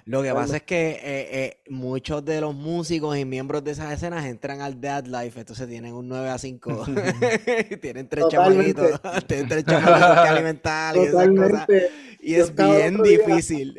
Lo 0.05 0.21
que 0.21 0.31
pasa 0.33 0.57
es 0.57 0.63
que 0.63 0.91
eh, 0.91 0.99
eh, 1.03 1.57
muchos 1.69 2.23
de 2.23 2.39
los 2.39 2.53
músicos 2.53 3.17
y 3.17 3.25
miembros 3.25 3.63
de 3.63 3.71
esas 3.71 3.91
escenas 3.91 4.25
entran 4.25 4.61
al 4.61 4.79
Dead 4.79 5.05
Life, 5.05 5.39
entonces 5.39 5.67
tienen 5.67 5.93
un 5.95 6.07
9 6.07 6.29
a 6.29 6.37
5. 6.37 6.85
Tienen 7.81 8.07
tres 8.07 8.27
chamaquitos, 8.29 9.01
tienen 9.27 9.47
tres 9.47 9.65
chamaquitos 9.65 10.21
que 10.21 10.27
alimentar 10.29 10.95
y 10.95 10.99
esas 10.99 11.27
cosas. 11.29 11.67
Y 12.19 12.35
Yo 12.35 12.43
es 12.43 12.55
bien 12.55 13.01
día- 13.01 13.17
difícil. 13.17 13.75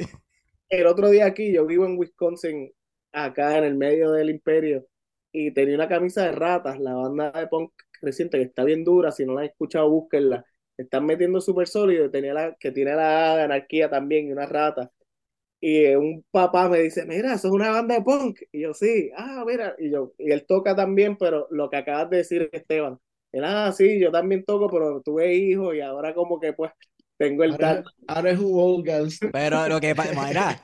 el 0.69 0.86
otro 0.86 1.11
día 1.11 1.27
aquí, 1.27 1.53
yo 1.53 1.65
vivo 1.66 1.86
en 1.86 1.97
Wisconsin, 1.97 2.73
acá 3.12 3.59
en 3.59 3.65
el 3.65 3.77
medio 3.77 4.11
del 4.12 4.31
imperio, 4.31 4.86
y 5.32 5.53
tenía 5.53 5.77
una 5.77 5.89
camisa 5.89 6.24
de 6.24 6.32
ratas, 6.32 6.81
la 6.81 6.94
banda 6.94 7.31
de 7.31 7.47
punk 7.47 7.73
reciente 8.03 8.39
que 8.39 8.44
está 8.44 8.65
bien 8.65 8.85
dura, 8.85 9.12
si 9.12 9.24
no 9.24 9.35
la 9.35 9.40
han 9.43 9.47
escuchado, 9.47 9.89
búsquenla. 9.90 10.44
Están 10.77 11.07
metiendo 11.07 11.40
súper 11.40 11.69
sólido, 11.69 12.11
tenía 12.11 12.35
la, 12.35 12.55
que 12.59 12.70
tiene 12.73 12.94
la 12.94 13.44
anarquía 13.44 13.89
también, 13.89 14.27
y 14.28 14.32
una 14.32 14.47
rata. 14.47 14.90
Y 15.60 15.84
eh, 15.86 15.96
un 15.96 16.24
papá 16.30 16.68
me 16.68 16.80
dice, 16.80 17.06
mira, 17.06 17.34
eso 17.34 17.48
es 17.48 17.54
una 17.54 17.70
banda 17.70 17.94
de 17.96 18.02
punk. 18.02 18.40
Y 18.52 18.62
yo, 18.62 18.74
sí, 18.74 19.10
ah, 19.16 19.44
mira, 19.46 19.74
y 19.78 19.90
yo, 19.90 20.12
y 20.18 20.30
él 20.32 20.44
toca 20.46 20.76
también, 20.76 21.16
pero 21.16 21.48
lo 21.50 21.70
que 21.70 21.76
acabas 21.78 22.10
de 22.10 22.18
decir, 22.18 22.48
Esteban, 22.52 22.98
él, 23.32 23.44
ah, 23.44 23.72
sí, 23.72 23.98
yo 24.00 24.10
también 24.12 24.44
toco, 24.44 24.68
pero 24.70 25.00
tuve 25.02 25.34
hijos 25.34 25.74
y 25.74 25.80
ahora 25.80 26.14
como 26.14 26.38
que 26.40 26.52
pues 26.52 26.72
tengo 27.18 27.44
el 27.44 27.58
Ahora, 27.58 27.58
tal. 27.58 27.90
ahora 28.06 28.30
es 28.30 28.38
un 28.38 28.52
old. 28.58 29.12
Pero 29.30 29.68
lo 29.68 29.80
que 29.80 29.94
pasa, 29.94 30.12
mira, 30.12 30.60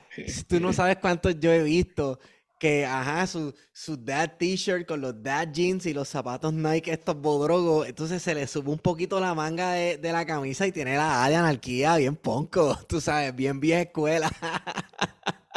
tú 0.47 0.59
no 0.59 0.73
sabes 0.73 0.97
cuántos 0.97 1.39
yo 1.39 1.51
he 1.51 1.63
visto 1.63 2.19
que, 2.63 2.85
ajá, 2.85 3.27
su, 3.27 3.53
su 3.73 3.97
dad 3.97 4.31
t-shirt 4.37 4.87
con 4.87 5.01
los 5.01 5.21
dad 5.21 5.49
jeans 5.51 5.85
y 5.85 5.93
los 5.93 6.07
zapatos 6.07 6.53
Nike, 6.53 6.91
estos 6.93 7.15
bodrogos, 7.19 7.87
entonces 7.87 8.21
se 8.21 8.33
le 8.33 8.47
sube 8.47 8.69
un 8.71 8.79
poquito 8.79 9.19
la 9.19 9.33
manga 9.35 9.73
de, 9.73 9.97
de 9.97 10.11
la 10.13 10.25
camisa 10.25 10.65
y 10.65 10.71
tiene 10.71 10.95
la 10.95 11.23
A 11.25 11.29
de 11.29 11.35
anarquía 11.35 11.97
bien 11.97 12.15
ponco, 12.15 12.77
tú 12.87 13.01
sabes, 13.01 13.35
bien 13.35 13.59
vieja 13.59 13.81
escuela. 13.81 14.31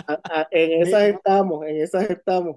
A- 0.09 0.20
a- 0.24 0.49
en 0.51 0.83
esas 0.83 1.03
estamos, 1.05 1.66
en 1.66 1.81
esas 1.81 2.11
estamos. 2.11 2.57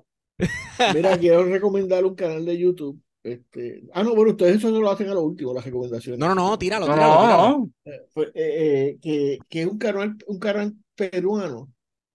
Mira, 0.94 1.18
quiero 1.18 1.44
recomendar 1.46 2.06
un 2.06 2.16
canal 2.16 2.46
de 2.46 2.58
YouTube. 2.58 3.02
Este, 3.24 3.84
ah, 3.94 4.04
no, 4.04 4.16
bueno, 4.16 4.32
ustedes 4.32 4.58
eso 4.58 4.72
no 4.72 4.80
lo 4.80 4.90
hacen 4.90 5.10
a 5.10 5.14
lo 5.14 5.22
último, 5.24 5.54
las 5.54 5.66
recomendaciones. 5.66 6.20
No, 6.20 6.28
no, 6.30 6.36
no, 6.36 6.58
tíralo, 6.58 6.88
No, 6.88 6.94
tíralo, 6.96 7.22
tíralo. 7.22 7.50
no. 7.50 7.72
Eh, 7.86 8.08
pues, 8.14 8.28
eh, 8.30 8.34
eh, 8.96 9.00
que, 9.02 9.40
que 9.50 9.62
es 9.62 9.68
un 9.68 9.78
canal, 9.78 10.16
un 10.28 10.40
canal 10.40 10.74
peruano 10.96 11.70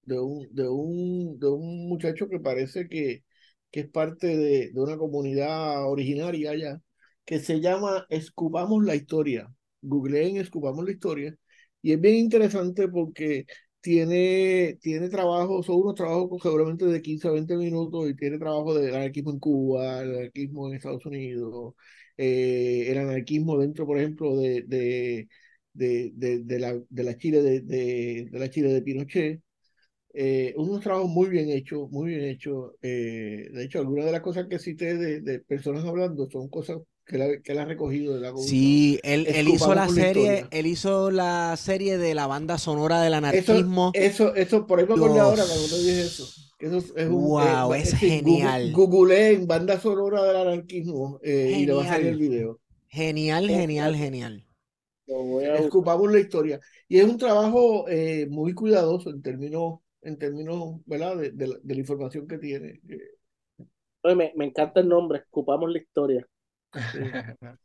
de 0.06 0.18
un, 0.20 0.48
de 0.54 0.68
un, 0.68 1.38
de 1.38 1.48
un 1.48 1.88
muchacho 1.88 2.28
que 2.28 2.40
parece 2.40 2.88
que, 2.88 3.24
que 3.70 3.80
es 3.80 3.88
parte 3.90 4.26
de, 4.36 4.70
de 4.72 4.80
una 4.80 4.96
comunidad 4.98 5.88
originaria 5.90 6.50
allá, 6.52 6.80
que 7.24 7.38
se 7.40 7.60
llama 7.60 8.06
Escupamos 8.10 8.84
la 8.84 8.94
Historia. 8.96 9.48
Googleen 9.82 10.36
Escupamos 10.36 10.84
la 10.84 10.92
Historia. 10.92 11.36
Y 11.82 11.92
es 11.92 12.00
bien 12.00 12.16
interesante 12.16 12.88
porque 12.88 13.46
tiene, 13.80 14.78
tiene 14.80 15.08
trabajo, 15.10 15.62
son 15.62 15.76
unos 15.76 15.94
trabajos 15.94 16.40
seguramente 16.42 16.86
de 16.86 17.02
15 17.02 17.28
a 17.28 17.32
20 17.32 17.56
minutos 17.56 18.08
y 18.08 18.16
tiene 18.16 18.38
trabajo 18.38 18.74
del 18.74 18.94
anarquismo 18.94 19.30
en 19.32 19.38
Cuba, 19.38 20.00
el 20.02 20.16
anarquismo 20.16 20.68
en 20.68 20.74
Estados 20.76 21.04
Unidos, 21.06 21.74
eh, 22.16 22.86
el 22.88 22.98
anarquismo 22.98 23.58
dentro, 23.58 23.86
por 23.86 23.98
ejemplo, 23.98 24.36
de, 24.36 24.62
de, 24.66 25.28
de, 25.72 26.40
de, 26.44 26.58
la, 26.58 26.80
de 26.88 27.02
la 27.04 27.16
Chile 27.18 27.42
de, 27.42 27.60
de, 27.60 28.28
la 28.38 28.48
Chile 28.50 28.72
de 28.72 28.82
Pinochet. 28.82 29.42
Eh, 30.16 30.54
unos 30.56 30.80
trabajos 30.80 31.10
muy 31.10 31.28
bien 31.28 31.50
hechos, 31.50 31.90
muy 31.90 32.10
bien 32.10 32.24
hechos. 32.24 32.72
Eh, 32.82 33.48
de 33.52 33.64
hecho, 33.64 33.80
algunas 33.80 34.06
de 34.06 34.12
las 34.12 34.20
cosas 34.20 34.46
que 34.48 34.60
cité 34.60 34.96
de, 34.96 35.20
de 35.20 35.40
personas 35.40 35.84
hablando 35.84 36.30
son 36.30 36.48
cosas 36.48 36.78
que, 37.04 37.18
la, 37.18 37.40
que 37.40 37.52
él 37.52 37.58
ha 37.58 37.64
recogido 37.64 38.14
de 38.14 38.20
la 38.20 38.36
Sí, 38.36 38.98
él, 39.02 39.26
él 39.26 39.48
hizo 39.48 39.74
la 39.74 39.88
serie, 39.88 40.46
él 40.50 40.66
hizo 40.66 41.10
la 41.10 41.56
serie 41.56 41.98
de 41.98 42.14
la 42.14 42.26
banda 42.26 42.58
sonora 42.58 43.02
del 43.02 43.14
anarquismo. 43.14 43.90
Eso, 43.94 44.34
eso, 44.34 44.66
por 44.66 44.78
ahí 44.78 44.86
me 44.86 44.94
acordé 44.94 45.20
ahora 45.20 45.44
cuando 45.44 45.66
te 45.66 45.78
dije 45.78 46.00
eso. 46.02 46.24
Eso 46.60 46.78
es, 46.78 47.08
un, 47.08 47.24
wow, 47.24 47.74
eh, 47.74 47.80
es, 47.80 47.94
genial. 47.94 48.72
Google, 48.72 49.32
en 49.32 49.46
banda 49.46 49.78
sonora 49.78 50.22
del 50.22 50.36
anarquismo 50.36 51.18
eh, 51.22 51.58
y 51.58 51.66
le 51.66 51.72
va 51.74 51.82
a 51.82 51.88
salir 51.88 52.06
el 52.06 52.18
video. 52.18 52.60
Genial, 52.88 53.48
genial, 53.48 53.96
genial. 53.96 54.46
Escupamos 55.58 56.10
la 56.10 56.20
historia. 56.20 56.60
Y 56.88 56.98
es 56.98 57.04
un 57.04 57.18
trabajo 57.18 57.86
eh, 57.88 58.26
muy 58.30 58.54
cuidadoso 58.54 59.10
en 59.10 59.20
términos, 59.20 59.80
en 60.04 60.18
términos 60.18 60.80
¿verdad? 60.86 61.16
De, 61.16 61.30
de, 61.32 61.58
de 61.62 61.74
la 61.74 61.80
información 61.80 62.28
que 62.28 62.38
tiene. 62.38 62.80
Me, 64.04 64.32
me, 64.36 64.44
encanta 64.44 64.80
el 64.80 64.88
nombre, 64.88 65.18
Escupamos 65.20 65.70
la 65.70 65.78
historia. 65.78 66.26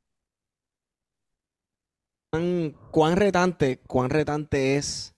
¿Cuán, 2.32 2.76
cuán 2.92 3.18
retante, 3.18 3.80
cuán 3.88 4.12
retante 4.12 4.78
es, 4.78 5.16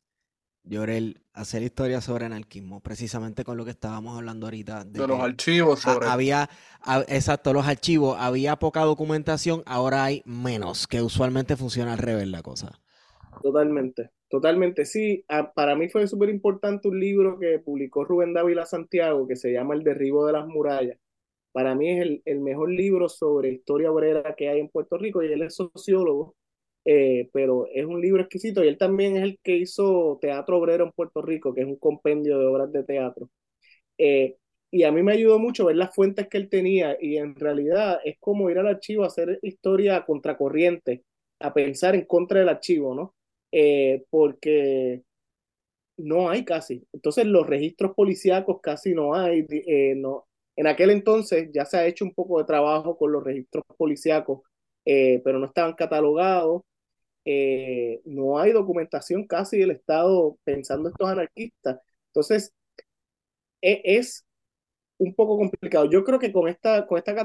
Llorel, 0.64 1.22
hacer 1.34 1.61
historias 1.61 2.06
sobre 2.06 2.26
anarquismo? 2.26 2.80
Precisamente 2.80 3.43
con 3.43 3.57
lo 3.57 3.65
que 3.65 3.72
estábamos 3.72 4.18
hablando 4.18 4.48
ahorita. 4.48 4.85
De, 4.85 5.06
los 5.06 5.19
archivos 5.19 5.81
sobre... 5.81 6.07
había, 6.07 6.49
exacto, 7.07 7.52
los 7.52 7.68
archivos. 7.68 8.15
Había 8.18 8.56
poca 8.56 8.81
documentación, 8.81 9.61
ahora 9.65 10.06
hay 10.06 10.23
menos, 10.26 10.88
que 10.88 11.02
usualmente 11.02 11.57
funciona 11.57 11.93
al 11.93 11.99
revés 11.99 12.27
la 12.30 12.41
cosa. 12.41 12.80
Totalmente, 13.41 14.11
totalmente. 14.31 14.85
Sí, 14.85 15.25
para 15.55 15.75
mí 15.75 15.89
fue 15.89 16.07
súper 16.07 16.29
importante 16.29 16.87
un 16.87 16.99
libro 16.99 17.37
que 17.39 17.59
publicó 17.59 18.03
Rubén 18.05 18.33
Dávila 18.33 18.65
Santiago 18.65 19.27
que 19.27 19.35
se 19.35 19.51
llama 19.53 19.75
El 19.75 19.83
derribo 19.83 20.25
de 20.25 20.33
las 20.33 20.47
murallas 20.47 20.97
para 21.51 21.75
mí 21.75 21.89
es 21.91 22.01
el, 22.01 22.21
el, 22.25 22.39
mejor 22.41 22.71
libro 22.71 23.09
sobre 23.09 23.51
historia 23.51 23.91
obrera 23.91 24.35
que 24.35 24.49
hay 24.49 24.59
en 24.59 24.69
Puerto 24.69 24.97
Rico 24.97 25.23
y 25.23 25.31
él 25.31 25.41
es 25.43 25.55
sociólogo, 25.55 26.35
eh, 26.85 27.29
pero 27.33 27.67
es 27.73 27.85
un 27.85 28.01
libro 28.01 28.21
exquisito 28.23 28.63
y 28.63 28.67
él 28.67 28.77
también 28.77 29.17
es 29.17 29.23
el 29.23 29.39
que 29.43 29.57
hizo 29.57 30.17
Teatro 30.21 30.57
Obrero 30.57 30.85
en 30.85 30.91
Puerto 30.91 31.21
Rico, 31.21 31.53
que 31.53 31.61
es 31.61 31.67
un 31.67 31.77
compendio 31.77 32.39
de 32.39 32.45
obras 32.45 32.71
de 32.71 32.83
teatro. 32.83 33.29
Eh, 33.97 34.37
y 34.71 34.83
a 34.83 34.91
mí 34.91 35.03
me 35.03 35.13
ayudó 35.13 35.39
mucho 35.39 35.65
ver 35.65 35.75
las 35.77 35.93
fuentes 35.95 36.27
que 36.29 36.37
él 36.37 36.49
tenía 36.49 36.97
y 36.99 37.17
en 37.17 37.35
realidad 37.35 37.99
es 38.05 38.17
como 38.19 38.49
ir 38.49 38.59
al 38.59 38.67
archivo 38.67 39.03
a 39.03 39.07
hacer 39.07 39.39
historia 39.43 40.05
contracorriente, 40.05 41.03
a 41.39 41.53
pensar 41.53 41.95
en 41.95 42.05
contra 42.05 42.39
del 42.39 42.49
archivo, 42.49 42.95
¿no? 42.95 43.15
Eh, 43.52 44.06
porque 44.10 45.03
no 45.98 46.30
hay 46.30 46.45
casi. 46.45 46.86
Entonces 46.94 47.26
los 47.26 47.48
registros 47.48 47.94
policíacos 47.95 48.60
casi 48.61 48.94
no 48.94 49.15
hay, 49.15 49.45
no, 49.98 50.28
en 50.56 50.68
aquel 50.68 50.91
entonces 50.91 51.49
ya 51.53 51.65
se 51.65 51.78
ha 51.78 51.86
hecho 51.88 52.06
un 52.06 52.14
poco 52.14 52.40
de 52.40 52.45
trabajo 52.45 52.98
con 52.98 53.11
los 53.11 53.23
registros 53.23 53.64
policíacos, 53.78 54.41
eh, 54.86 55.22
pero 55.23 55.40
no 55.40 55.48
estaban 55.48 55.73
catalogados. 55.73 56.64
Eh, 57.26 58.02
no 58.06 58.40
hay 58.40 58.52
documentación 58.53 59.28
casi 59.28 59.60
del 59.60 59.72
Estado 59.72 60.38
pensando 60.44 60.90
estos 60.90 61.10
anarquistas. 61.10 61.80
Entonces, 62.07 62.53
e, 63.61 63.82
es 63.84 64.26
un 64.99 65.15
poco 65.15 65.38
complicado. 65.38 65.90
Yo 65.90 66.03
creo 66.03 66.19
que 66.19 66.32
con 66.34 66.48
esta, 66.49 66.88
con 66.88 66.98
esta 66.98 67.15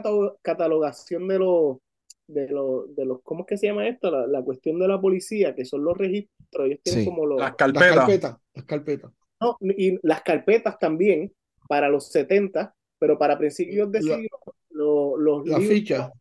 catalogación 0.43 1.29
de 1.29 1.39
los, 1.39 1.79
de 2.27 2.49
los, 2.49 2.95
de 2.95 3.05
los, 3.05 3.23
¿cómo 3.23 3.43
es 3.43 3.47
que 3.47 3.57
se 3.57 3.67
llama 3.67 3.89
esto? 3.89 4.11
La, 4.27 4.43
cuestión 4.43 4.79
de 4.79 4.89
la 4.89 5.01
policía, 5.01 5.55
que 5.55 5.65
son 5.65 5.85
los 5.85 5.97
registros, 5.97 6.67
ellos 6.67 6.81
tienen 6.83 7.05
como 7.05 7.27
los... 7.27 7.41
Las 7.41 7.55
carpetas. 7.55 8.37
Las 8.55 8.65
carpetas. 8.65 9.13
No, 9.41 9.57
y 9.61 9.99
las 10.07 10.23
carpetas 10.23 10.79
también, 10.79 11.33
para 11.69 11.89
los 11.89 12.09
70, 12.11 12.75
pero 12.99 13.19
para 13.19 13.39
principios 13.39 13.91
de 13.93 14.01
siglo, 14.01 15.19
los, 15.19 15.47
la 15.47 15.59
libros, 15.59 15.75
ficha. 15.75 16.13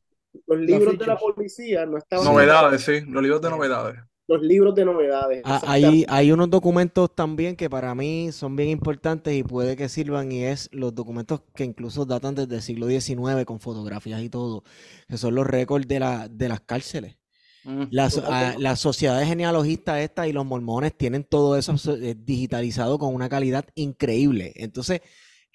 los 0.48 0.60
libros 0.60 0.98
de 0.98 1.08
la 1.08 1.18
policía 1.18 1.86
no 1.86 1.98
estaban. 1.98 2.26
Novedades, 2.26 2.82
sí, 2.82 3.02
los 3.02 3.22
libros 3.22 3.42
de 3.42 3.50
novedades. 3.50 4.00
Los 4.28 4.42
libros 4.42 4.74
de 4.74 4.86
novedades. 4.86 5.42
Ah, 5.46 5.62
hay, 5.68 6.04
hay 6.08 6.32
unos 6.32 6.50
documentos 6.50 7.14
también 7.14 7.56
que 7.56 7.70
para 7.70 7.94
mí 7.94 8.32
son 8.32 8.56
bien 8.56 8.70
importantes 8.70 9.36
y 9.36 9.44
puede 9.44 9.76
que 9.76 9.88
sirvan, 9.88 10.32
y 10.32 10.44
es 10.44 10.68
los 10.72 10.96
documentos 10.96 11.42
que 11.56 11.64
incluso 11.64 12.06
datan 12.06 12.34
desde 12.34 12.56
el 12.56 12.62
siglo 12.64 12.88
XIX 12.88 13.46
con 13.46 13.60
fotografías 13.60 14.22
y 14.22 14.30
todo, 14.30 14.64
que 15.08 15.18
son 15.18 15.36
los 15.36 15.46
récords 15.46 15.88
de, 15.88 16.00
la, 16.00 16.28
de 16.28 16.50
las 16.50 16.62
cárceles. 16.62 17.18
Mm. 17.66 17.84
Las, 17.92 18.18
ah, 18.18 18.56
las, 18.60 18.80
sociedades 18.80 19.28
genealogistas 19.28 20.00
estas 20.00 20.28
y 20.28 20.34
los 20.34 20.46
mormones 20.46 20.96
tienen 20.96 21.24
todo 21.24 21.58
eso 21.58 21.76
eh, 21.96 22.16
digitalizado 22.18 23.00
con 23.00 23.14
una 23.14 23.30
calidad 23.30 23.66
increíble. 23.76 24.54
Entonces, 24.56 25.02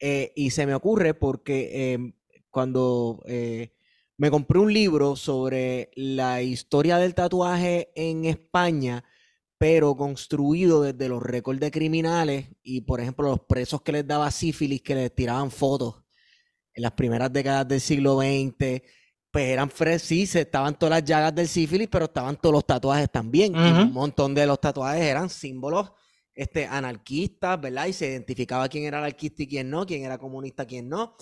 eh, 0.00 0.32
y 0.34 0.50
se 0.50 0.66
me 0.66 0.74
ocurre 0.74 1.14
porque 1.14 1.92
em, 1.92 2.12
cuando 2.50 3.22
eh, 3.26 3.72
me 4.20 4.30
compré 4.30 4.58
un 4.58 4.70
libro 4.70 5.16
sobre 5.16 5.90
la 5.94 6.42
historia 6.42 6.98
del 6.98 7.14
tatuaje 7.14 7.90
en 7.94 8.26
España, 8.26 9.02
pero 9.56 9.96
construido 9.96 10.82
desde 10.82 11.08
los 11.08 11.22
récords 11.22 11.58
de 11.58 11.70
criminales 11.70 12.50
y, 12.62 12.82
por 12.82 13.00
ejemplo, 13.00 13.30
los 13.30 13.40
presos 13.40 13.80
que 13.80 13.92
les 13.92 14.06
daba 14.06 14.30
sífilis, 14.30 14.82
que 14.82 14.94
les 14.94 15.14
tiraban 15.14 15.50
fotos 15.50 16.02
en 16.74 16.82
las 16.82 16.92
primeras 16.92 17.32
décadas 17.32 17.66
del 17.66 17.80
siglo 17.80 18.18
XX, 18.18 18.82
pues 19.30 19.46
eran 19.46 19.70
sí, 19.98 20.24
estaban 20.24 20.78
todas 20.78 21.00
las 21.00 21.04
llagas 21.06 21.34
del 21.34 21.48
sífilis, 21.48 21.88
pero 21.90 22.04
estaban 22.04 22.36
todos 22.36 22.52
los 22.52 22.66
tatuajes 22.66 23.10
también. 23.10 23.56
un 23.56 23.90
montón 23.90 24.34
de 24.34 24.46
los 24.46 24.60
tatuajes 24.60 25.02
eran 25.02 25.30
símbolos 25.30 25.92
este, 26.34 26.66
anarquistas, 26.66 27.58
¿verdad? 27.58 27.86
Y 27.86 27.94
se 27.94 28.08
identificaba 28.08 28.68
quién 28.68 28.84
era 28.84 28.98
anarquista 28.98 29.44
y 29.44 29.46
quién 29.46 29.70
no, 29.70 29.86
quién 29.86 30.04
era 30.04 30.18
comunista, 30.18 30.66
quién 30.66 30.90
no. 30.90 31.16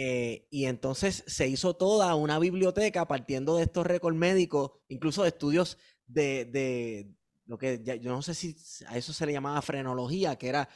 Eh, 0.00 0.46
y 0.48 0.66
entonces 0.66 1.24
se 1.26 1.48
hizo 1.48 1.74
toda 1.74 2.14
una 2.14 2.38
biblioteca 2.38 3.08
partiendo 3.08 3.56
de 3.56 3.64
estos 3.64 3.84
récords 3.84 4.16
médicos, 4.16 4.70
incluso 4.86 5.24
de 5.24 5.30
estudios 5.30 5.76
de, 6.06 6.44
de 6.44 7.10
lo 7.46 7.58
que 7.58 7.82
yo 7.82 8.12
no 8.12 8.22
sé 8.22 8.32
si 8.34 8.54
a 8.86 8.96
eso 8.96 9.12
se 9.12 9.26
le 9.26 9.32
llamaba 9.32 9.60
frenología, 9.60 10.36
que 10.36 10.50
era 10.50 10.68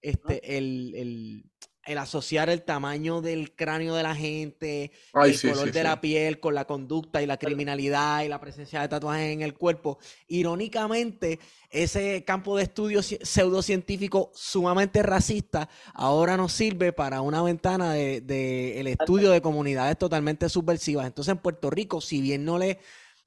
este, 0.00 0.56
el, 0.56 0.94
el, 0.94 1.44
el 1.84 1.98
asociar 1.98 2.50
el 2.50 2.62
tamaño 2.62 3.20
del 3.20 3.54
cráneo 3.54 3.94
de 3.94 4.02
la 4.02 4.14
gente, 4.14 4.92
el 5.14 5.40
color 5.40 5.72
de 5.72 5.82
la 5.82 6.00
piel 6.00 6.38
con 6.38 6.54
la 6.54 6.66
conducta 6.66 7.22
y 7.22 7.26
la 7.26 7.38
criminalidad 7.38 8.22
y 8.22 8.28
la 8.28 8.40
presencia 8.40 8.80
de 8.80 8.88
tatuajes 8.88 9.32
en 9.32 9.42
el 9.42 9.54
cuerpo. 9.54 9.98
Irónicamente, 10.28 11.40
ese 11.70 12.24
campo 12.24 12.56
de 12.56 12.64
estudio 12.64 13.02
pseudocientífico 13.02 14.30
sumamente 14.34 15.02
racista 15.02 15.68
ahora 15.94 16.36
nos 16.36 16.52
sirve 16.52 16.92
para 16.92 17.22
una 17.22 17.42
ventana 17.42 17.92
de, 17.94 18.20
de 18.20 18.80
el 18.80 18.86
estudio 18.86 19.30
de 19.30 19.40
comunidades 19.40 19.96
totalmente 19.96 20.48
subversivas. 20.48 21.06
Entonces, 21.06 21.32
en 21.32 21.38
Puerto 21.38 21.70
Rico, 21.70 22.00
si 22.00 22.20
bien 22.20 22.44
no 22.44 22.58
le 22.58 22.78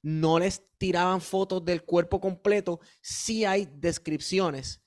no 0.02 0.38
les 0.38 0.62
tiraban 0.76 1.22
fotos 1.22 1.64
del 1.64 1.82
cuerpo 1.82 2.20
completo, 2.20 2.78
sí 3.00 3.46
hay 3.46 3.66
descripciones 3.74 4.83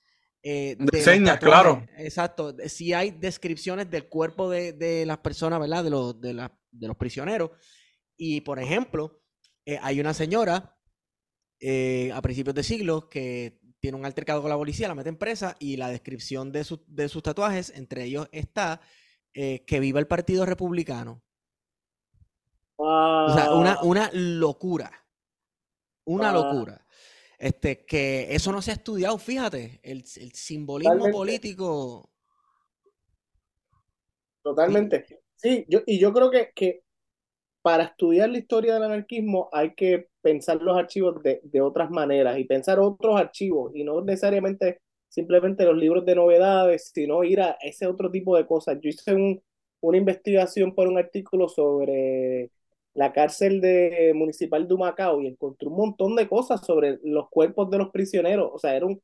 eh, 0.49 0.77
de 0.79 1.37
claro. 1.39 1.85
Exacto. 1.97 2.55
Si 2.67 2.93
hay 2.93 3.11
descripciones 3.11 3.91
del 3.91 4.07
cuerpo 4.07 4.49
de, 4.49 5.03
las 5.05 5.17
personas, 5.17 5.59
¿verdad? 5.59 5.83
De 5.83 5.89
los, 5.89 6.21
de, 6.21 6.49
de 6.71 6.87
los 6.87 6.95
prisioneros. 6.95 7.51
Y, 8.15 8.39
por 8.41 8.57
ejemplo, 8.57 9.21
eh, 9.65 9.77
hay 9.81 9.99
una 9.99 10.13
señora 10.13 10.77
eh, 11.59 12.13
a 12.13 12.21
principios 12.21 12.55
de 12.55 12.63
siglo 12.63 13.09
que 13.09 13.59
tiene 13.81 13.97
un 13.97 14.05
altercado 14.05 14.41
con 14.41 14.49
la 14.49 14.55
policía, 14.55 14.87
la 14.87 14.95
mete 14.95 15.09
en 15.09 15.17
presa 15.17 15.57
y 15.59 15.75
la 15.75 15.89
descripción 15.89 16.53
de, 16.53 16.65
de 16.87 17.09
sus 17.09 17.23
tatuajes, 17.23 17.73
entre 17.75 18.05
ellos 18.05 18.29
está 18.31 18.79
que 19.33 19.79
viva 19.79 19.99
el 19.99 20.07
Partido 20.07 20.47
Republicano. 20.47 21.23
O 22.77 23.31
sea, 23.35 23.53
una, 23.53 23.79
una 23.83 24.09
locura. 24.13 24.91
Una 26.05 26.31
locura. 26.31 26.86
Este, 27.38 27.85
que 27.85 28.34
eso 28.34 28.51
no 28.51 28.61
se 28.61 28.72
ha 28.72 28.76
estudiado, 28.76 29.18
fíjate, 29.18 29.80
el, 29.84 29.99
el 29.99 30.31
simbolismo 30.31 31.11
político. 31.11 32.09
Totalmente. 34.41 35.05
Sí, 35.35 35.65
yo, 35.68 35.81
y 35.85 35.99
yo 35.99 36.11
creo 36.14 36.31
que, 36.31 36.51
que 36.55 36.84
para 37.61 37.84
estudiar 37.84 38.30
la 38.30 38.39
historia 38.39 38.73
del 38.73 38.84
anarquismo 38.84 39.49
hay 39.51 39.76
que 39.76 40.07
pensar 40.22 40.61
los 40.61 40.77
archivos 40.77 41.22
de, 41.22 41.41
de, 41.43 41.61
otras 41.61 41.91
maneras 41.91 42.39
y 42.39 42.45
pensar 42.45 42.80
otros 42.80 43.19
archivos 43.19 43.72
y 43.76 43.84
no 43.84 44.01
necesariamente 44.01 44.80
simplemente 45.09 45.65
los 45.65 45.77
libros 45.77 46.05
de 46.05 46.15
novedades, 46.15 46.91
sino 46.93 47.23
ir 47.23 47.41
a 47.41 47.57
ese 47.61 47.88
otro 47.88 48.09
tipo 48.09 48.35
de 48.35 48.47
cosas. 48.47 48.77
Yo 48.81 48.89
hice 48.89 49.14
un, 49.14 49.41
una 49.81 49.97
investigación 49.97 50.73
por 50.73 50.88
un 50.88 50.97
artículo 50.97 51.49
sobre 51.49 52.51
la 52.97 53.13
cárcel 53.13 53.61
de 53.61 54.11
municipal 54.15 54.67
de 54.67 54.73
Humacao 54.73 55.21
y 55.21 55.27
encontró 55.27 55.69
un 55.69 55.77
montón 55.77 56.15
de 56.15 56.27
cosas 56.27 56.65
sobre 56.65 56.97
los 57.03 57.29
cuerpos 57.29 57.69
de 57.69 57.77
los 57.77 57.91
prisioneros. 57.91 58.49
O 58.51 58.57
sea, 58.57 58.75
era 58.75 58.87
un, 58.87 58.99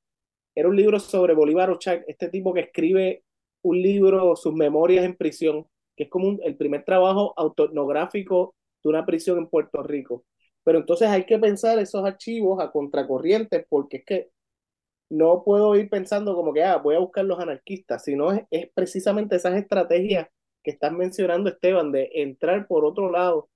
era 0.55 0.67
un 0.67 0.75
libro 0.75 0.99
sobre 0.99 1.35
Bolívar 1.35 1.69
Ochac, 1.69 2.03
este 2.07 2.29
tipo 2.29 2.53
que 2.55 2.61
escribe 2.61 3.23
un 3.61 3.79
libro, 3.81 4.35
sus 4.35 4.53
memorias 4.55 5.05
en 5.05 5.15
prisión, 5.15 5.67
que 5.95 6.05
es 6.05 6.09
como 6.09 6.39
el 6.41 6.57
primer 6.57 6.83
trabajo 6.83 7.35
autoetnográfico 7.37 8.55
de 8.83 8.89
una 8.89 9.05
prisión 9.05 9.37
en 9.37 9.47
Puerto 9.47 9.83
Rico. 9.83 10.25
Pero 10.63 10.79
entonces 10.79 11.09
hay 11.09 11.25
que 11.25 11.37
pensar 11.37 11.77
esos 11.77 12.03
archivos 12.03 12.63
a 12.63 12.71
contracorriente, 12.71 13.63
porque 13.69 13.97
es 13.97 14.05
que 14.05 14.29
no 15.09 15.43
puedo 15.43 15.75
ir 15.75 15.87
pensando 15.89 16.35
como 16.35 16.51
que 16.51 16.63
ah, 16.63 16.77
voy 16.77 16.95
a 16.95 16.99
buscar 16.99 17.25
los 17.25 17.39
anarquistas, 17.39 18.03
sino 18.03 18.31
es, 18.31 18.43
es 18.49 18.71
precisamente 18.73 19.35
esas 19.35 19.55
estrategias 19.55 20.27
que 20.63 20.71
estás 20.71 20.91
mencionando, 20.93 21.49
Esteban, 21.49 21.91
de 21.91 22.09
entrar 22.15 22.67
por 22.67 22.85
otro 22.85 23.11
lado. 23.11 23.49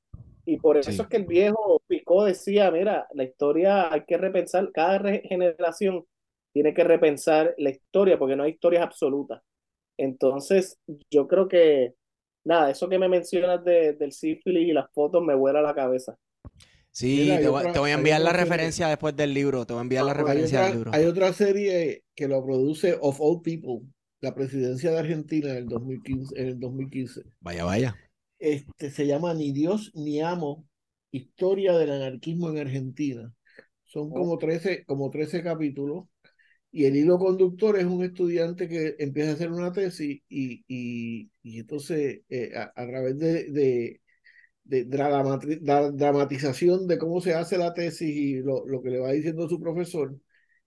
Y 0.47 0.55
por 0.57 0.77
eso 0.77 0.89
es 0.89 1.07
que 1.09 1.17
el 1.17 1.25
viejo 1.25 1.81
Picó 1.87 2.23
decía, 2.23 2.71
mira, 2.71 3.05
la 3.13 3.25
historia 3.25 3.91
hay 3.91 4.05
que 4.05 4.17
repensar, 4.17 4.71
cada 4.71 4.97
generación 5.19 6.05
tiene 6.53 6.73
que 6.73 6.85
repensar 6.85 7.53
la 7.57 7.71
historia, 7.71 8.17
porque 8.17 8.37
no 8.37 8.43
hay 8.43 8.51
historias 8.51 8.81
absolutas. 8.81 9.41
Entonces, 9.97 10.79
yo 11.11 11.27
creo 11.27 11.49
que, 11.49 11.95
nada, 12.45 12.71
eso 12.71 12.87
que 12.87 12.97
me 12.97 13.09
mencionas 13.09 13.61
de, 13.65 13.91
del 13.91 14.13
sífilis 14.13 14.69
y 14.69 14.71
las 14.71 14.89
fotos 14.93 15.21
me 15.21 15.35
vuela 15.35 15.61
la 15.61 15.75
cabeza. 15.75 16.17
Sí, 16.91 17.27
te, 17.27 17.49
voy, 17.49 17.91
a 17.91 17.93
enviar 17.93 18.21
la 18.21 18.31
referencia 18.31 18.87
después 18.87 19.17
del 19.17 19.33
libro. 19.33 19.65
Te 19.65 19.73
voy 19.73 19.81
a 19.81 19.83
enviar 19.83 20.05
la 20.05 20.13
referencia 20.13 20.61
del 20.61 20.75
libro. 20.75 20.91
Hay 20.93 21.03
otra 21.03 21.33
serie 21.33 22.05
que 22.15 22.29
lo 22.29 22.41
produce 22.41 22.97
Of 23.01 23.19
All 23.19 23.41
People, 23.41 23.85
la 24.21 24.33
presidencia 24.33 24.91
de 24.91 24.99
Argentina 24.99 25.49
en 25.49 25.57
el 25.57 25.67
2015. 25.67 26.41
En 26.41 26.47
el 26.47 26.59
2015. 26.59 27.21
Vaya, 27.41 27.65
vaya. 27.65 27.97
Este, 28.39 28.91
se 28.91 29.07
llama 29.07 29.33
Ni 29.33 29.51
Dios 29.51 29.91
ni 29.95 30.21
Amo, 30.21 30.65
Historia 31.11 31.73
del 31.77 31.91
Anarquismo 31.91 32.49
en 32.49 32.59
Argentina. 32.59 33.33
Son 33.83 34.09
como 34.09 34.37
13, 34.37 34.85
como 34.85 35.09
13 35.09 35.43
capítulos. 35.43 36.05
Y 36.71 36.85
el 36.85 36.95
hilo 36.97 37.17
conductor 37.19 37.77
es 37.79 37.85
un 37.85 38.03
estudiante 38.03 38.67
que 38.67 38.95
empieza 38.99 39.31
a 39.31 39.33
hacer 39.35 39.51
una 39.51 39.71
tesis 39.71 40.21
y, 40.29 40.63
y, 40.67 41.31
y 41.43 41.59
entonces 41.59 42.21
eh, 42.29 42.51
a, 42.55 42.63
a, 42.75 42.87
través 42.87 43.17
de, 43.17 43.51
de 43.51 44.01
de 44.63 44.85
dramatización 44.85 46.87
de 46.87 46.97
cómo 46.97 47.21
se 47.21 47.33
hace 47.33 47.57
la 47.57 47.73
tesis 47.73 48.09
y 48.09 48.35
lo, 48.41 48.65
lo, 48.67 48.81
que 48.81 48.89
le 48.89 48.99
va 48.99 49.11
diciendo 49.11 49.47
su 49.47 49.59
profesor, 49.59 50.15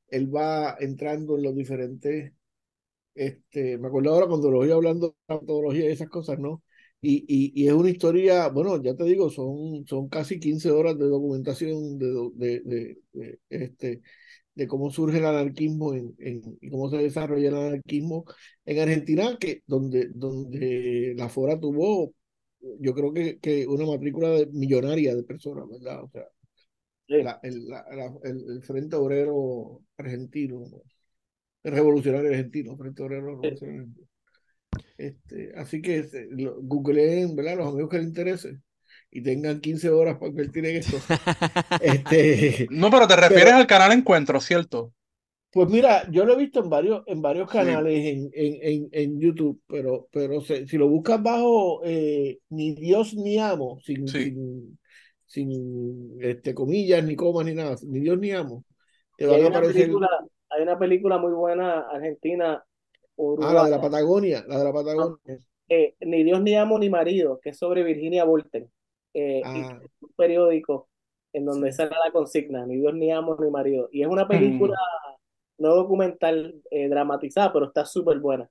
él 0.09 0.35
va 0.35 0.77
entrando 0.81 1.37
en 1.37 1.43
los 1.45 1.55
diferentes, 1.57 2.33
este, 3.15 3.79
me 3.79 3.89
acuerdo 3.89 4.13
ahora 4.15 4.27
cuando 4.29 4.51
lo 4.51 4.59
voy 4.59 4.71
hablando 4.73 5.17
de 5.29 5.35
metodología 5.37 5.85
y 5.87 5.93
esas 5.93 6.09
cosas, 6.09 6.39
¿no? 6.39 6.63
Y, 7.03 7.25
y, 7.27 7.53
y, 7.55 7.69
es 7.69 7.73
una 7.73 7.91
historia, 7.91 8.49
bueno, 8.49 8.83
ya 8.83 8.95
te 8.95 9.05
digo, 9.05 9.31
son, 9.31 9.87
son 9.87 10.09
casi 10.09 10.39
15 10.39 10.71
horas 10.71 10.99
de 10.99 11.07
documentación 11.07 11.99
de, 11.99 12.31
de, 12.35 12.99
de, 13.15 13.39
este, 13.49 14.03
de 14.55 14.67
cómo 14.69 14.91
surge 14.91 15.19
el 15.19 15.25
anarquismo 15.27 15.95
en, 15.95 16.15
en, 16.19 16.59
y 16.61 16.69
cómo 16.69 16.91
se 16.91 16.99
desarrolla 16.99 17.49
el 17.49 17.57
anarquismo 17.57 18.27
en 18.67 18.79
Argentina, 18.81 19.39
que 19.41 19.63
donde, 19.67 20.09
donde 20.15 21.15
la 21.17 21.29
FORA 21.31 21.59
tuvo 21.59 22.13
yo 22.79 22.95
creo 22.95 23.13
que, 23.13 23.39
que 23.39 23.67
una 23.67 23.87
matrícula 23.87 24.29
millonaria 24.53 25.15
de 25.15 25.23
personas, 25.23 25.69
¿verdad? 25.69 26.05
O 26.05 26.11
sea, 26.11 26.29
el, 27.43 27.67
el, 28.23 28.63
Frente 28.63 28.97
Obrero 28.97 29.81
Argentino, 29.97 30.65
el 31.63 31.73
Revolucionario 31.73 32.31
Argentino, 32.31 32.77
Frente 32.77 33.03
Obrero 33.03 33.27
Revolucionario 33.27 33.81
Argentino. 33.81 34.10
Este, 34.97 35.53
así 35.57 35.81
que 35.81 35.99
este, 35.99 36.29
googleen, 36.31 37.35
¿verdad? 37.35 37.57
Los 37.57 37.69
amigos 37.69 37.91
que 37.91 37.99
les 37.99 38.07
interese 38.07 38.61
y 39.11 39.23
tengan 39.23 39.61
15 39.61 39.91
horas 39.91 40.19
para 40.19 40.31
invertir 40.31 40.67
en 40.67 40.77
esto. 40.77 40.97
este, 41.83 42.67
no, 42.71 42.91
pero 42.91 43.09
te 43.09 43.17
refieres 43.17 43.55
al 43.55 43.67
canal 43.67 43.93
Encuentro, 43.93 44.41
¿cierto? 44.41 44.93
Pues 45.53 45.69
mira, 45.69 46.09
yo 46.11 46.25
lo 46.25 46.35
he 46.35 46.37
visto 46.37 46.63
en 46.63 46.71
varios, 46.71 47.03
en 47.07 47.21
varios 47.21 47.51
canales 47.51 48.07
en, 48.07 48.31
en, 48.33 48.89
en, 48.93 49.21
YouTube, 49.21 49.61
pero, 49.67 50.07
pero 50.13 50.41
si 50.43 50.79
lo 50.79 50.89
buscas 50.89 51.21
bajo 51.21 51.81
eh, 51.85 52.39
ni 52.51 52.73
Dios 52.77 53.15
ni 53.15 53.37
amo, 53.39 53.81
sin, 53.83 54.07
sin, 54.07 54.79
sin, 55.27 56.17
este, 56.21 56.55
comillas, 56.55 57.03
ni 57.05 57.17
comas, 57.17 57.47
ni 57.47 57.55
nada, 57.55 57.75
ni 57.83 57.99
Dios 57.99 58.17
ni 58.21 58.31
amo, 58.31 58.65
te 59.17 59.27
van 59.27 59.43
a 59.43 59.49
aparecer. 59.49 59.83
Película, 59.87 60.09
hay 60.51 60.63
una 60.63 60.79
película 60.79 61.19
muy 61.19 61.33
buena 61.33 61.81
argentina. 61.81 62.65
Ah, 63.43 63.53
la 63.53 63.65
de 63.65 63.71
la 63.71 63.81
Patagonia, 63.81 64.45
la 64.47 64.59
de 64.59 64.65
la 64.65 64.73
Patagonia. 64.73 65.39
Eh, 65.69 65.95
ni 66.01 66.25
Dios 66.25 66.43
ni 66.43 66.55
amo 66.57 66.79
ni 66.79 66.89
marido, 66.89 67.39
que 67.41 67.51
es 67.51 67.59
sobre 67.59 67.83
Virginia 67.83 68.25
Volten. 68.25 68.71
Eh, 69.15 69.43
ah. 69.45 69.81
un 70.01 70.13
periódico 70.17 70.89
en 71.33 71.45
donde 71.45 71.73
sale 71.73 71.95
la 72.05 72.11
consigna, 72.13 72.67
ni 72.67 72.77
Dios 72.77 72.95
ni 72.95 73.13
amo 73.13 73.37
ni 73.39 73.51
marido. 73.51 73.89
Y 73.93 74.03
es 74.03 74.09
una 74.09 74.27
película 74.27 74.77
no 75.59 75.75
documental 75.75 76.61
eh, 76.71 76.89
dramatizada, 76.89 77.53
pero 77.53 77.67
está 77.67 77.85
súper 77.85 78.19
buena. 78.19 78.49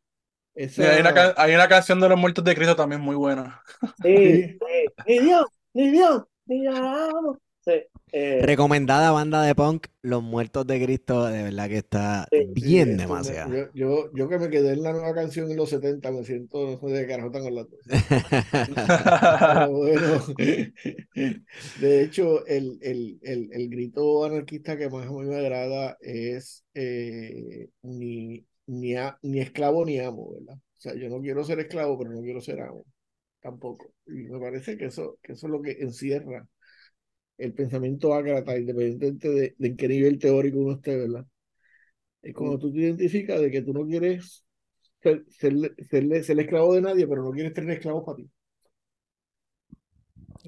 hay, 0.56 1.00
una, 1.02 1.34
hay, 1.36 1.56
una, 1.56 1.68
canción 1.68 2.00
de 2.00 2.08
los 2.08 2.20
muertos 2.20 2.44
de 2.44 2.56
Cristo 2.56 2.76
también 2.76 3.02
muy 3.02 3.16
buena. 3.16 3.62
Sí, 4.02 4.44
sí. 4.60 4.86
ni 5.08 5.20
Dios, 5.20 5.46
ni 5.74 5.90
Dios, 5.90 6.24
ni 6.46 6.62
Dios. 6.62 7.38
Eh, 8.12 8.42
Recomendada 8.42 9.12
banda 9.12 9.44
de 9.44 9.54
punk, 9.54 9.88
Los 10.02 10.24
Muertos 10.24 10.66
de 10.66 10.84
Cristo, 10.84 11.26
de 11.26 11.44
verdad 11.44 11.68
que 11.68 11.78
está 11.78 12.28
bien 12.54 12.98
demasiado. 12.98 13.54
Yo, 13.54 13.66
yo, 13.74 14.12
yo, 14.14 14.30
que 14.30 14.40
me 14.40 14.50
quedé 14.50 14.74
en 14.74 14.84
la 14.84 14.94
nueva 14.94 15.14
canción 15.14 15.52
en 15.52 15.58
los 15.58 15.70
70, 15.70 16.12
me 16.12 16.24
siento, 16.24 16.66
no 16.66 16.80
sé 16.80 16.94
de 16.94 17.08
carajo 17.08 17.28
están 17.28 17.46
hablando. 17.46 17.78
bueno, 19.72 20.26
de 21.82 22.04
hecho, 22.04 22.46
el, 22.48 22.80
el, 22.82 23.20
el, 23.22 23.50
el, 23.52 23.70
grito 23.70 24.26
anarquista 24.26 24.78
que 24.78 24.90
más 24.90 25.08
a 25.08 25.12
mí 25.12 25.26
me 25.26 25.36
agrada 25.36 25.98
es 26.02 26.66
eh, 26.74 27.70
ni, 27.84 28.46
ni, 28.66 28.96
ni 29.22 29.40
esclavo 29.40 29.86
ni 29.86 30.00
amo, 30.00 30.34
¿verdad? 30.34 30.56
O 30.56 30.82
sea, 30.82 30.96
yo 30.96 31.10
no 31.10 31.22
quiero 31.22 31.44
ser 31.44 31.60
esclavo, 31.60 31.98
pero 31.98 32.12
no 32.12 32.22
quiero 32.22 32.42
ser 32.42 32.62
amo 32.62 32.86
tampoco. 33.42 33.94
Y 34.06 34.24
me 34.24 34.40
parece 34.40 34.78
que 34.78 34.86
eso, 34.86 35.18
que 35.22 35.34
eso 35.34 35.48
es 35.48 35.52
lo 35.52 35.62
que 35.62 35.72
encierra 35.80 36.48
el 37.40 37.54
pensamiento 37.54 38.14
ágrata, 38.14 38.58
independientemente 38.58 39.30
de, 39.30 39.56
de 39.58 39.68
en 39.68 39.78
qué 39.78 39.88
nivel 39.88 40.20
teórico 40.20 40.60
uno 40.60 40.74
esté, 40.74 40.98
¿verdad? 40.98 41.26
Es 42.22 42.36
cuando 42.36 42.60
tú 42.60 42.72
te 42.72 42.80
identificas 42.80 43.40
de 43.40 43.50
que 43.50 43.62
tú 43.62 43.74
no 43.74 43.86
quieres 43.86 44.46
ser, 45.02 45.24
ser, 45.32 46.40
esclavo 46.40 46.76
de 46.76 46.82
nadie, 46.82 47.08
pero 47.08 47.24
no 47.24 47.32
quieres 47.32 47.54
tener 47.54 47.78
esclavos 47.78 48.04
para 48.06 48.18
ti. 48.18 48.30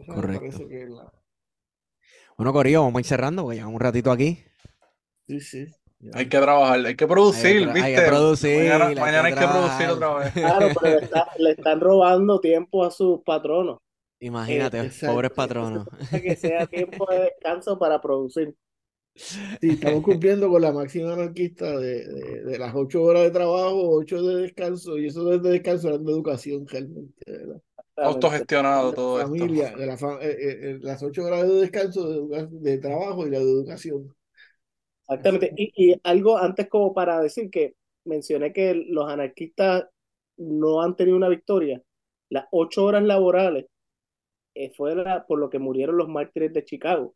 Correcto. 0.05 0.67
Bueno, 2.37 2.53
Corillo, 2.53 2.81
vamos 2.81 2.97
a 2.97 2.99
ir 2.99 3.05
cerrando, 3.05 3.43
porque 3.43 3.57
llevamos 3.57 3.75
un 3.75 3.81
ratito 3.81 4.11
aquí. 4.11 4.43
Sí, 5.27 5.39
sí. 5.39 5.67
Hay 6.13 6.27
que 6.27 6.39
trabajar, 6.39 6.83
hay 6.83 6.95
que 6.95 7.07
producir, 7.07 7.67
¿viste? 7.67 7.81
Hay 7.81 7.95
que 7.95 8.01
producir. 8.01 8.69
Mañana, 8.69 9.25
hay 9.25 9.33
que, 9.35 9.47
producir 9.47 9.87
otra 9.87 10.15
vez. 10.15 10.33
Claro, 10.33 10.67
pero 10.81 10.99
le 11.37 11.51
están 11.51 11.79
robando 11.79 12.39
tiempo 12.39 12.83
a 12.83 12.89
sus 12.89 13.21
patronos. 13.23 13.79
Imagínate, 14.21 14.91
pobres 15.05 15.31
patronos. 15.31 15.87
Que 16.11 16.35
sea 16.35 16.67
tiempo 16.67 17.05
de 17.11 17.21
descanso 17.21 17.77
para 17.77 17.99
producir. 17.99 18.55
Sí, 19.13 19.39
estamos 19.61 20.03
cumpliendo 20.03 20.47
con 20.47 20.61
la 20.61 20.71
máxima 20.71 21.13
anarquista 21.13 21.77
de, 21.77 22.05
de, 22.05 22.57
las 22.57 22.73
ocho 22.73 23.03
horas 23.03 23.23
de 23.23 23.31
trabajo, 23.31 23.89
ocho 23.89 24.21
de 24.21 24.43
descanso, 24.43 24.97
y 24.97 25.07
eso 25.07 25.25
de 25.25 25.49
descanso 25.49 25.89
era 25.89 25.97
de 25.97 26.11
educación 26.11 26.65
realmente, 26.65 27.23
¿verdad? 27.25 27.61
Autogestionado 27.97 28.93
todo 28.93 29.19
familia, 29.19 29.67
esto. 29.67 29.79
De 29.79 29.85
la 29.85 29.93
eh, 29.93 29.97
eh, 30.21 30.59
eh, 30.61 30.79
las 30.81 31.03
ocho 31.03 31.25
horas 31.25 31.47
de 31.47 31.55
descanso 31.55 32.27
de, 32.27 32.47
de, 32.49 32.77
trabajo 32.77 33.27
y 33.27 33.31
la 33.31 33.39
de 33.39 33.43
educación. 33.43 34.15
Exactamente. 35.01 35.53
Y, 35.57 35.73
y 35.75 36.01
algo 36.03 36.37
antes 36.37 36.69
como 36.69 36.93
para 36.93 37.19
decir 37.21 37.49
que 37.49 37.75
mencioné 38.05 38.53
que 38.53 38.75
los 38.75 39.09
anarquistas 39.09 39.87
no 40.37 40.81
han 40.81 40.95
tenido 40.95 41.17
una 41.17 41.27
victoria. 41.27 41.81
Las 42.29 42.45
ocho 42.51 42.85
horas 42.85 43.03
laborales 43.03 43.65
eh, 44.55 44.71
fue 44.75 44.95
por 45.27 45.39
lo 45.39 45.49
que 45.49 45.59
murieron 45.59 45.97
los 45.97 46.07
mártires 46.07 46.53
de 46.53 46.63
Chicago. 46.65 47.13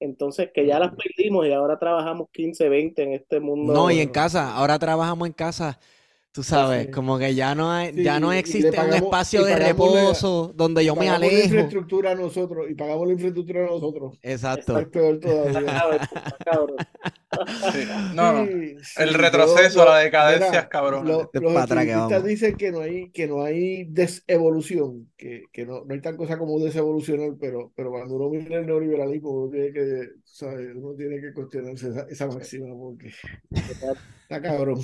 Entonces, 0.00 0.50
que 0.54 0.64
ya 0.66 0.78
las 0.78 0.94
perdimos 0.94 1.46
y 1.46 1.52
ahora 1.52 1.78
trabajamos 1.78 2.28
15, 2.32 2.68
20 2.68 3.02
en 3.02 3.12
este 3.14 3.40
mundo. 3.40 3.72
No, 3.72 3.90
y 3.90 4.00
en 4.00 4.10
casa, 4.10 4.54
ahora 4.54 4.78
trabajamos 4.78 5.26
en 5.26 5.32
casa 5.32 5.80
Tú 6.30 6.42
sabes, 6.42 6.88
como 6.88 7.18
que 7.18 7.34
ya 7.34 7.54
no 7.54 7.72
hay, 7.72 7.92
ya 8.02 8.20
no 8.20 8.32
existe 8.32 8.78
un 8.80 8.92
espacio 8.92 9.44
de 9.44 9.56
reposo 9.56 10.52
donde 10.54 10.84
yo 10.84 10.94
me 10.94 11.08
alejo. 11.08 11.34
La 11.34 11.44
infraestructura 11.44 12.12
a 12.12 12.14
nosotros 12.14 12.66
y 12.70 12.74
pagamos 12.74 13.06
la 13.06 13.14
infraestructura 13.14 13.64
a 13.64 13.66
nosotros. 13.66 14.18
Exacto. 14.22 14.78
Es 14.78 14.86
peor 14.88 15.18
todavía. 15.18 16.00
No, 18.14 18.40
el 18.42 19.14
retroceso, 19.14 19.84
la 19.84 19.98
decadencia 19.98 20.60
es 20.60 20.66
cabrón. 20.68 21.06
los 21.06 21.28
cientistas 21.30 22.24
dicen 22.24 22.56
que 22.56 22.72
no 22.72 22.80
hay, 22.80 23.10
que 23.10 23.26
no 23.26 23.44
hay 23.44 23.84
desevolución, 23.84 25.10
que, 25.16 25.44
que 25.52 25.66
no, 25.66 25.84
no 25.84 25.94
hay 25.94 26.00
tal 26.00 26.16
cosa 26.16 26.38
como 26.38 26.58
desevolucionar, 26.58 27.32
pero, 27.38 27.70
pero 27.76 27.90
cuando 27.90 28.14
uno 28.14 28.30
mira 28.30 28.58
el 28.58 28.66
neoliberalismo, 28.66 29.30
uno 29.30 29.50
tiene 29.50 29.72
que, 29.72 30.08
¿sabes? 30.24 30.74
Uno 30.74 30.94
tiene 30.94 31.20
que 31.20 31.32
cuestionarse 31.32 31.90
esa, 31.90 32.06
esa 32.08 32.26
máxima 32.26 32.74
porque 32.74 33.12
Está 34.28 34.42
cabrón. 34.42 34.80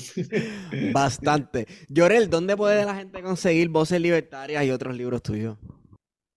Bastante. 0.93 1.67
Llorel, 1.89 2.31
¿dónde 2.31 2.57
puede 2.57 2.85
la 2.85 2.95
gente 2.95 3.23
conseguir 3.23 3.69
Voces 3.69 4.01
Libertarias 4.01 4.65
y 4.65 4.71
otros 4.71 4.97
libros 4.97 5.23
tuyos? 5.23 5.59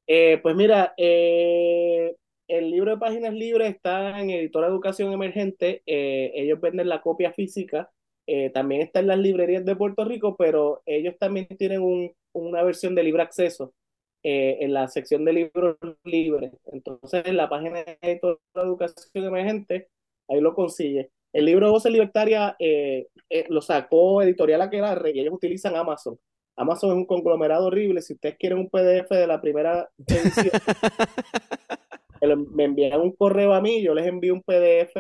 Eh, 0.07 0.39
pues 0.43 0.55
mira, 0.55 0.93
eh, 0.97 2.15
el 2.49 2.69
libro 2.71 2.91
de 2.91 2.97
Páginas 2.97 3.33
Libres 3.33 3.73
está 3.75 4.19
en 4.19 4.29
Editora 4.29 4.67
Educación 4.67 5.13
Emergente. 5.13 5.83
eh, 5.85 6.31
ellos 6.35 6.59
venden 6.59 6.89
la 6.89 7.01
copia 7.01 7.31
física. 7.31 7.89
eh, 8.29 8.49
también 8.49 8.81
está 8.81 8.99
en 8.99 9.07
las 9.07 9.19
librerías 9.19 9.63
de 9.63 9.77
Puerto 9.77 10.03
Rico, 10.03 10.35
pero 10.35 10.81
ellos 10.85 11.15
también 11.17 11.47
tienen 11.57 11.81
un- 11.81 12.11
una 12.33 12.61
versión 12.61 12.93
de 12.93 13.03
libre 13.03 13.21
acceso 13.23 13.73
eh, 14.21 14.57
en 14.59 14.73
la 14.73 14.89
sección 14.89 15.23
de 15.23 15.31
libros 15.31 15.77
libres. 16.03 16.51
Entonces, 16.73 17.23
en 17.25 17.37
la 17.37 17.47
página 17.47 17.85
de 17.85 17.97
Editora 18.01 18.37
Educación 18.55 19.23
Emergente, 19.23 19.87
ahí 20.27 20.41
lo 20.41 20.53
consigue. 20.53 21.09
El 21.37 21.45
libro 21.45 21.67
de 21.67 21.71
Voces 21.71 21.91
Libertarias 21.91 22.55
eh, 22.57 23.09
eh, 23.29 23.45
lo 23.49 23.61
sacó 23.61 24.23
Editorial 24.23 24.59
Aquelarre 24.59 25.11
y 25.13 25.19
ellos 25.19 25.35
utilizan 25.35 25.75
Amazon. 25.75 26.19
Amazon 26.55 26.89
es 26.89 26.95
un 26.95 27.05
conglomerado 27.05 27.67
horrible. 27.67 28.01
Si 28.01 28.13
ustedes 28.13 28.37
quieren 28.39 28.57
un 28.57 28.71
PDF 28.71 29.11
de 29.11 29.27
la 29.27 29.39
primera 29.39 29.87
edición, 29.99 30.49
me 32.55 32.63
envían 32.63 33.01
un 33.01 33.11
correo 33.11 33.53
a 33.53 33.61
mí, 33.61 33.83
yo 33.83 33.93
les 33.93 34.07
envío 34.07 34.33
un 34.33 34.41
PDF 34.41 34.95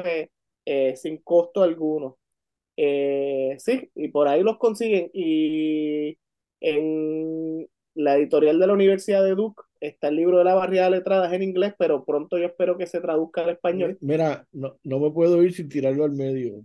eh, 0.63 0.95
sin 0.95 1.17
costo 1.23 1.63
alguno. 1.63 2.19
Eh, 2.77 3.55
sí, 3.57 3.89
y 3.95 4.09
por 4.09 4.27
ahí 4.27 4.43
los 4.43 4.59
consiguen. 4.59 5.09
Y 5.13 6.19
en 6.61 7.67
la 7.97 8.15
editorial 8.15 8.59
de 8.59 8.67
la 8.67 8.73
Universidad 8.73 9.23
de 9.23 9.35
Duke 9.35 9.63
está 9.79 10.07
el 10.07 10.15
libro 10.15 10.37
de 10.37 10.43
la 10.43 10.53
barriada 10.53 10.89
de 10.89 10.97
letradas 10.97 11.33
en 11.33 11.43
inglés, 11.43 11.73
pero 11.77 12.05
pronto 12.05 12.37
yo 12.37 12.45
espero 12.45 12.77
que 12.77 12.87
se 12.87 13.01
traduzca 13.01 13.43
al 13.43 13.49
español. 13.49 13.97
Mira, 14.01 14.47
no, 14.51 14.77
no 14.83 14.99
me 14.99 15.11
puedo 15.11 15.43
ir 15.43 15.53
sin 15.53 15.67
tirarlo 15.69 16.05
al 16.05 16.11
medio. 16.11 16.63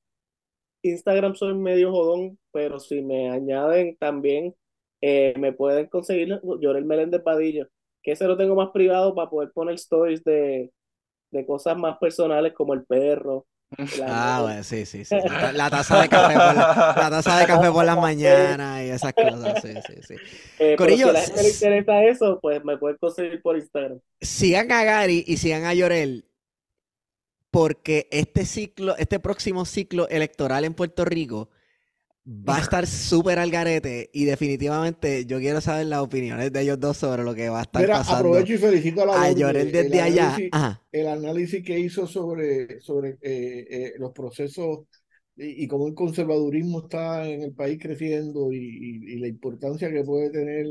Instagram 0.83 1.35
soy 1.35 1.55
medio 1.55 1.91
jodón, 1.93 2.39
pero 2.53 2.79
si 2.81 3.03
me 3.03 3.31
añaden 3.31 3.97
también, 3.99 4.55
eh, 5.01 5.35
me 5.39 5.53
pueden 5.53 5.87
conseguir 5.89 6.41
Llorel 6.61 6.85
Meléndez 6.85 7.23
Vadillo, 7.25 7.67
que 8.03 8.13
ese 8.13 8.27
lo 8.27 8.37
tengo 8.37 8.55
más 8.55 8.71
privado 8.71 9.15
para 9.15 9.31
poder 9.31 9.51
poner 9.53 9.75
stories 9.77 10.23
de, 10.25 10.71
de 11.31 11.47
cosas 11.47 11.77
más 11.77 11.99
personales 11.99 12.53
como 12.55 12.75
el 12.75 12.85
perro. 12.85 13.47
la- 13.99 14.37
Ah, 14.37 14.43
bueno, 14.43 14.65
sí, 14.65 14.85
sí, 14.87 15.05
sí. 15.05 15.15
La, 15.15 15.53
la 15.53 15.71
taza 15.71 16.01
de 16.03 16.09
café 16.09 16.35
por 16.35 16.55
la, 16.55 16.95
la 16.97 17.11
taza 17.11 17.39
de 17.39 17.47
café 17.47 17.71
por 17.71 17.85
las 17.85 17.99
mañanas 17.99 18.83
y 18.85 18.89
esas 18.91 19.13
cosas, 19.15 19.63
sí, 19.63 19.81
sí, 19.83 19.95
sí. 20.03 20.15
Eh, 20.59 20.77
Corillo, 20.77 21.05
si 21.05 21.09
a 21.11 21.13
la 21.13 21.21
gente 21.23 21.43
le 21.43 21.49
interesa 21.51 22.05
eso, 22.05 22.39
pues 22.41 22.65
me 22.65 22.79
pueden 22.79 22.97
conseguir 22.99 23.41
por 23.43 23.57
Instagram. 23.57 24.01
Sigan 24.21 24.71
a 24.73 24.85
Gary 24.85 25.25
y 25.27 25.37
sigan 25.37 25.65
a 25.65 25.75
Llorel 25.75 26.25
porque 27.51 28.09
este 28.13 28.45
ciclo, 28.47 28.97
este 28.97 29.21
próximo 29.21 29.65
ciclo 29.65 30.09
electoral 30.09 30.65
en 30.65 30.75
Puerto 30.75 31.05
Rico 31.05 31.51
va 32.27 32.57
a 32.59 32.61
estar 32.61 32.87
súper 32.87 33.39
al 33.39 33.51
garete 33.51 34.11
y 34.13 34.25
definitivamente 34.25 35.27
yo 35.27 35.39
quiero 35.39 35.61
saber 35.61 35.87
las 35.87 36.01
opiniones 36.01 36.53
de 36.53 36.61
ellos 36.63 36.81
dos 36.81 36.97
sobre 36.97 37.25
lo 37.25 37.35
que 37.35 37.49
va 37.49 37.61
a 37.61 37.63
estar 37.63 37.83
Mira, 37.83 37.95
pasando 37.95 38.19
aprovecho 38.19 38.53
y 38.55 38.59
felicito 38.59 39.03
a 39.03 39.07
la 39.07 39.13
a 39.15 39.33
Llorel 39.33 39.69
el 39.69 39.73
desde 39.73 40.01
allá. 40.01 40.37
análisis- 40.37 40.49
Ajá. 40.53 40.83
el 40.93 41.07
análisis 41.09 41.65
que 41.65 41.79
hizo 41.79 42.07
sobre, 42.07 42.81
sobre 42.81 43.11
eh, 43.23 43.67
eh, 43.71 43.93
los 43.99 44.13
procesos 44.13 44.81
y, 45.37 45.65
y 45.65 45.69
cómo 45.69 45.87
el 45.89 45.95
conservadurismo 45.95 46.81
está 46.83 47.29
en 47.29 47.43
el 47.43 47.53
país 47.55 47.79
creciendo 47.81 48.53
y, 48.53 48.57
y- 48.59 49.13
y 49.15 49.19
la 49.21 49.29
importancia 49.29 49.91
que 49.91 50.03
puede 50.05 50.31
tener 50.31 50.67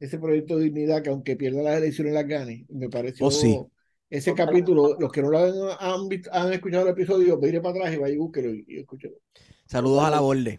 ese 0.00 0.18
proyecto 0.18 0.56
de 0.58 0.64
dignidad, 0.64 1.02
que 1.02 1.10
aunque 1.10 1.36
pierda 1.36 1.62
las 1.62 1.78
elecciones 1.78 2.14
las 2.14 2.26
gane, 2.26 2.66
me 2.70 2.88
pareció 2.88 3.26
Oh, 3.26 3.30
sí. 3.30 3.66
Ese 4.10 4.34
capítulo, 4.34 4.96
los 4.98 5.10
que 5.12 5.22
no 5.22 5.30
lo 5.30 5.38
han, 5.38 5.52
han, 5.78 6.08
visto- 6.08 6.30
han 6.32 6.52
escuchado 6.52 6.84
el 6.86 6.92
episodio, 6.92 7.38
mire 7.38 7.60
para 7.60 7.78
atrás 7.78 7.94
y 7.94 7.98
vaya 7.98 8.14
y 8.14 8.18
búsquelo 8.18 8.50
y, 8.54 8.64
y 8.68 8.78
escúchelo. 8.80 9.14
Saludos 9.66 10.04
a 10.04 10.10
la 10.10 10.20
borde. 10.20 10.58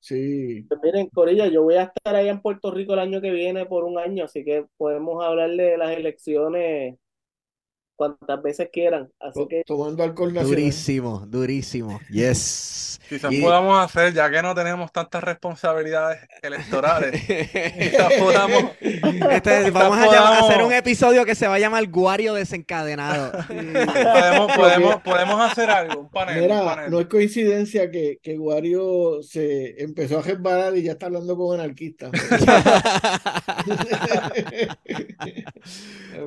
Sí, 0.00 0.64
Pues 0.68 0.80
miren, 0.82 1.08
Corilla, 1.10 1.46
yo 1.48 1.62
voy 1.62 1.74
a 1.74 1.84
estar 1.84 2.16
allá 2.16 2.30
en 2.30 2.40
Puerto 2.40 2.70
Rico 2.70 2.94
el 2.94 3.00
año 3.00 3.20
que 3.20 3.30
viene 3.30 3.66
por 3.66 3.84
un 3.84 3.98
año, 3.98 4.24
así 4.24 4.44
que 4.44 4.66
podemos 4.76 5.22
hablarle 5.24 5.62
de 5.64 5.78
las 5.78 5.96
elecciones 5.96 6.96
cuantas 8.00 8.42
veces 8.42 8.70
quieran. 8.72 9.10
Así 9.20 9.46
que 9.46 9.62
tomando 9.66 10.02
alcohol 10.02 10.32
nacional. 10.32 10.56
Durísimo, 10.56 11.26
durísimo. 11.26 12.00
Yes. 12.10 12.98
Quizás 13.10 13.30
Y- 13.32 13.42
podamos 13.42 13.78
hacer, 13.84 14.14
ya 14.14 14.30
que 14.30 14.40
no 14.40 14.54
tenemos 14.54 14.90
tantas 14.92 15.22
responsabilidades 15.22 16.20
electorales, 16.42 17.20
quizás 17.26 18.12
podamos, 18.18 18.64
Este, 18.80 19.70
vamos 19.70 19.98
a, 19.98 20.04
podamos- 20.04 20.14
llamar- 20.14 20.32
a 20.32 20.38
hacer 20.46 20.62
un 20.62 20.72
episodio 20.72 21.24
que 21.26 21.34
se 21.34 21.46
va 21.48 21.56
a 21.56 21.58
llamar 21.58 21.86
Guario 21.88 22.32
Desencadenado. 22.34 23.32
podemos, 23.48 24.52
podemos, 24.56 25.02
podemos 25.02 25.40
hacer 25.50 25.68
algo, 25.68 26.02
un 26.02 26.08
panel, 26.10 26.36
un 26.36 26.42
Mira, 26.42 26.64
panel. 26.64 26.90
no 26.90 27.00
es 27.00 27.06
coincidencia 27.06 27.90
que, 27.90 28.18
que 28.22 28.38
Wario 28.38 29.22
se 29.22 29.82
empezó 29.82 30.20
a 30.20 30.22
resbalar 30.22 30.76
y 30.76 30.84
ya 30.84 30.92
está 30.92 31.06
hablando 31.06 31.36
con 31.36 31.58
anarquistas. 31.60 32.12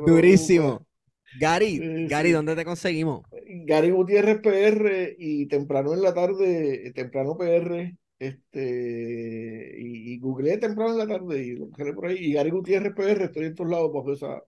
Durísimo. 0.05 0.85
Gary, 1.33 1.87
Gary, 2.05 2.31
sí. 2.31 2.31
¿dónde 2.31 2.55
te 2.55 2.65
conseguimos? 2.65 3.23
Gary 3.67 3.91
Gutiérrez 3.91 4.39
PR 4.41 5.15
y 5.17 5.47
temprano 5.47 5.93
en 5.93 6.01
la 6.01 6.13
tarde, 6.13 6.91
temprano 6.95 7.37
PR, 7.37 7.97
este, 8.19 9.75
y, 9.79 10.13
y 10.13 10.19
googleé 10.19 10.57
temprano 10.57 10.91
en 10.93 10.97
la 10.99 11.07
tarde 11.07 11.43
y 11.43 11.55
lo 11.55 11.67
busqué 11.67 11.93
por 11.93 12.07
ahí. 12.07 12.17
Y 12.19 12.33
Gary 12.33 12.51
Gutiérrez 12.51 12.93
PR, 12.95 13.25
estoy 13.25 13.45
en 13.45 13.55
todos 13.55 13.69
lados 13.71 13.91
bajo 13.93 14.13
esa. 14.13 14.43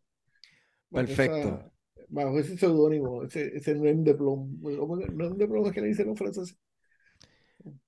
bajo 0.89 1.07
Perfecto. 1.07 1.47
esa- 1.49 1.71
bajo 2.07 2.39
ese 2.39 2.57
seudónimo, 2.57 3.23
ese, 3.23 3.55
ese 3.57 3.75
nom 3.75 4.03
de 4.03 4.13
plom. 4.15 4.61
¿Cómo 4.61 4.97
que- 4.99 5.07
nom 5.07 5.37
de 5.37 5.47
plom 5.47 5.65
es 5.67 5.73
que 5.73 5.81
le 5.81 5.87
dicen 5.87 6.07
los 6.07 6.17
franceses? 6.17 6.57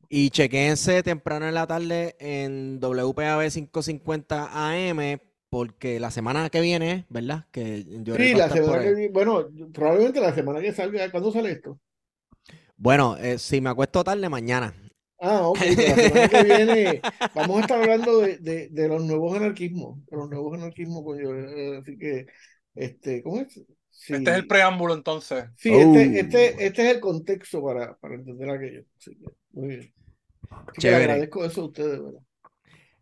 Y 0.09 0.29
chequense 0.29 1.03
temprano 1.03 1.47
en 1.47 1.53
la 1.53 1.67
tarde 1.67 2.15
en 2.19 2.79
WPAB 2.79 3.49
550 3.51 4.49
AM, 4.53 5.19
porque 5.49 5.99
la 5.99 6.11
semana 6.11 6.49
que 6.49 6.61
viene, 6.61 7.05
¿verdad? 7.09 7.45
Que 7.51 7.85
Llorel 8.03 8.29
Sí, 8.29 8.33
la 8.35 8.49
semana 8.49 8.79
que 8.83 8.93
viene, 8.93 9.09
bueno, 9.13 9.47
probablemente 9.73 10.19
la 10.21 10.33
semana 10.33 10.59
que 10.61 10.73
salga, 10.73 11.09
¿cuándo 11.11 11.31
sale 11.31 11.51
esto? 11.51 11.79
Bueno, 12.75 13.17
eh, 13.17 13.37
si 13.39 13.61
me 13.61 13.69
acuesto 13.69 14.03
tarde, 14.03 14.29
mañana. 14.29 14.73
Ah, 15.19 15.47
ok, 15.49 15.63
pero 15.75 15.89
la 15.89 15.97
semana 15.97 16.29
que 16.29 16.43
viene 16.43 17.07
vamos 17.33 17.57
a 17.57 17.61
estar 17.61 17.81
hablando 17.81 18.19
de, 18.19 18.37
de, 18.37 18.69
de 18.69 18.87
los 18.87 19.03
nuevos 19.03 19.35
anarquismos, 19.35 20.05
de 20.05 20.15
los 20.17 20.29
nuevos 20.29 20.53
anarquismos, 20.53 21.03
coño, 21.03 21.35
eh, 21.35 21.77
así 21.77 21.97
que, 21.97 22.27
este, 22.75 23.23
¿cómo 23.23 23.39
es? 23.41 23.59
Sí, 23.89 24.13
Este 24.13 24.31
es 24.31 24.35
el 24.37 24.47
preámbulo 24.47 24.93
entonces. 24.93 25.45
sí, 25.55 25.75
Oh. 25.75 25.79
este, 25.79 26.19
este, 26.19 26.65
este 26.67 26.89
es 26.89 26.95
el 26.95 26.99
contexto 27.01 27.63
para, 27.63 27.95
para 27.97 28.15
entender 28.15 28.49
aquello, 28.49 28.83
así 28.97 29.15
que, 29.17 29.25
muy 29.51 29.67
bien. 29.69 29.93
Así 30.75 30.87
que 30.87 30.95
agradezco 30.95 31.45
eso 31.45 31.61
a 31.63 31.65
ustedes, 31.67 32.03
¿verdad? 32.03 32.21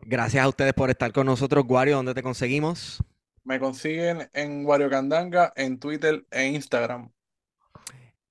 Gracias 0.08 0.44
a 0.44 0.48
ustedes 0.48 0.74
por 0.74 0.92
estar 0.92 1.12
con 1.12 1.26
nosotros, 1.26 1.66
Guario. 1.66 1.96
¿Dónde 1.96 2.14
te 2.14 2.22
conseguimos? 2.22 3.04
Me 3.44 3.60
consiguen 3.60 4.30
en 4.34 4.64
Wario 4.64 4.88
Candanga, 4.88 5.52
en 5.56 5.80
Twitter 5.80 6.28
e 6.30 6.46
Instagram. 6.46 7.10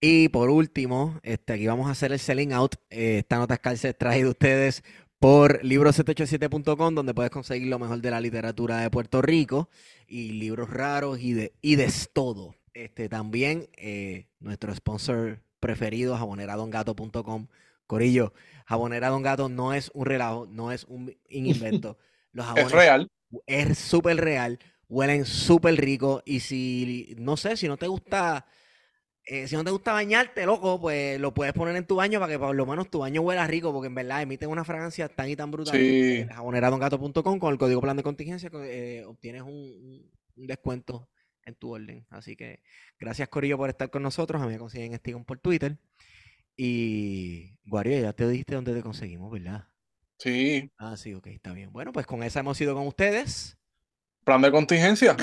Y 0.01 0.29
por 0.29 0.51
último, 0.51 1.19
este, 1.25 1.55
aquí 1.55 1.67
vamos 1.67 1.89
a 1.89 1.91
hacer 1.91 2.13
el 2.13 2.21
selling 2.21 2.53
out. 2.53 2.77
Eh, 2.91 3.19
esta 3.19 3.39
nota 3.39 3.61
es 3.73 3.99
traída 3.99 4.25
de 4.25 4.31
ustedes 4.31 4.85
por 5.19 5.63
libro787.com, 5.65 6.95
donde 6.95 7.13
puedes 7.13 7.33
conseguir 7.33 7.67
lo 7.67 7.81
mejor 7.81 8.01
de 8.01 8.11
la 8.13 8.21
literatura 8.21 8.79
de 8.79 8.89
Puerto 8.89 9.21
Rico 9.21 9.69
y 10.07 10.31
libros 10.31 10.71
raros 10.71 11.19
y 11.19 11.33
de, 11.33 11.55
y 11.61 11.75
de 11.75 11.93
todo. 12.13 12.55
Este, 12.73 13.09
también 13.09 13.69
eh, 13.77 14.29
nuestro 14.39 14.73
sponsor 14.73 15.41
preferido, 15.59 16.17
jaboneradongato.com. 16.17 17.49
Corillo, 17.89 18.33
jabonera 18.65 19.09
Don 19.09 19.23
Gato 19.23 19.49
no 19.49 19.73
es 19.73 19.91
un 19.95 20.07
relajo, 20.07 20.47
no 20.47 20.73
es 20.73 20.85
un 20.85 21.15
invento. 21.29 21.99
Los 22.33 22.47
Es 22.47 22.53
jabones 22.53 22.73
real. 22.73 23.11
es 23.47 23.79
súper 23.79 24.17
real, 24.17 24.59
huelen 24.89 25.25
súper 25.25 25.77
rico 25.77 26.23
y 26.25 26.41
si, 26.41 27.15
no 27.19 27.37
sé, 27.37 27.57
si 27.57 27.69
no 27.69 27.77
te 27.77 27.87
gusta, 27.87 28.47
eh, 29.25 29.47
si 29.47 29.55
no 29.55 29.63
te 29.63 29.71
gusta 29.71 29.93
bañarte, 29.93 30.45
loco, 30.45 30.81
pues 30.81 31.21
lo 31.21 31.33
puedes 31.33 31.55
poner 31.55 31.77
en 31.77 31.87
tu 31.87 31.95
baño 31.95 32.19
para 32.19 32.33
que 32.33 32.39
por 32.39 32.55
lo 32.55 32.67
menos 32.67 32.91
tu 32.91 32.99
baño 32.99 33.23
huela 33.23 33.47
rico, 33.47 33.73
porque 33.73 33.87
en 33.87 33.95
verdad 33.95 34.21
emiten 34.23 34.51
una 34.51 34.65
fragancia 34.65 35.09
tan 35.09 35.29
y 35.31 35.37
tan 35.37 35.53
brutal. 35.53 35.79
Sí. 35.79 36.27
Jaboneradongato.com 36.29 37.39
con 37.39 37.53
el 37.53 37.59
código 37.59 37.81
plan 37.81 37.97
de 37.97 38.03
contingencia 38.03 38.51
eh, 38.65 39.05
obtienes 39.07 39.43
un, 39.43 40.11
descuento 40.35 41.09
en 41.45 41.55
tu 41.55 41.73
orden. 41.73 42.05
Así 42.11 42.35
que 42.35 42.61
gracias 42.99 43.29
Corillo 43.29 43.57
por 43.57 43.71
estar 43.71 43.91
con 43.91 44.03
nosotros, 44.03 44.43
a 44.43 44.47
mí 44.47 44.53
me 44.53 44.59
consiguen 44.59 44.97
Stigon 44.97 45.25
por 45.25 45.39
Twitter. 45.39 45.79
Y 46.57 47.57
Guario, 47.65 48.01
ya 48.01 48.13
te 48.13 48.29
dijiste 48.29 48.55
dónde 48.55 48.75
te 48.75 48.83
conseguimos, 48.83 49.33
¿verdad? 49.33 49.69
Sí. 50.19 50.71
Ah, 50.79 50.97
sí, 50.97 51.15
ok, 51.15 51.27
está 51.29 51.53
bien. 51.53 51.73
Bueno, 51.73 51.93
pues 51.93 52.07
con 52.07 52.23
esa 52.23 52.41
hemos 52.41 52.61
ido 52.61 52.75
con 52.75 52.87
ustedes. 52.87 53.59
Plan 54.25 54.41
de 54.41 54.51
contingencia. 54.51 55.17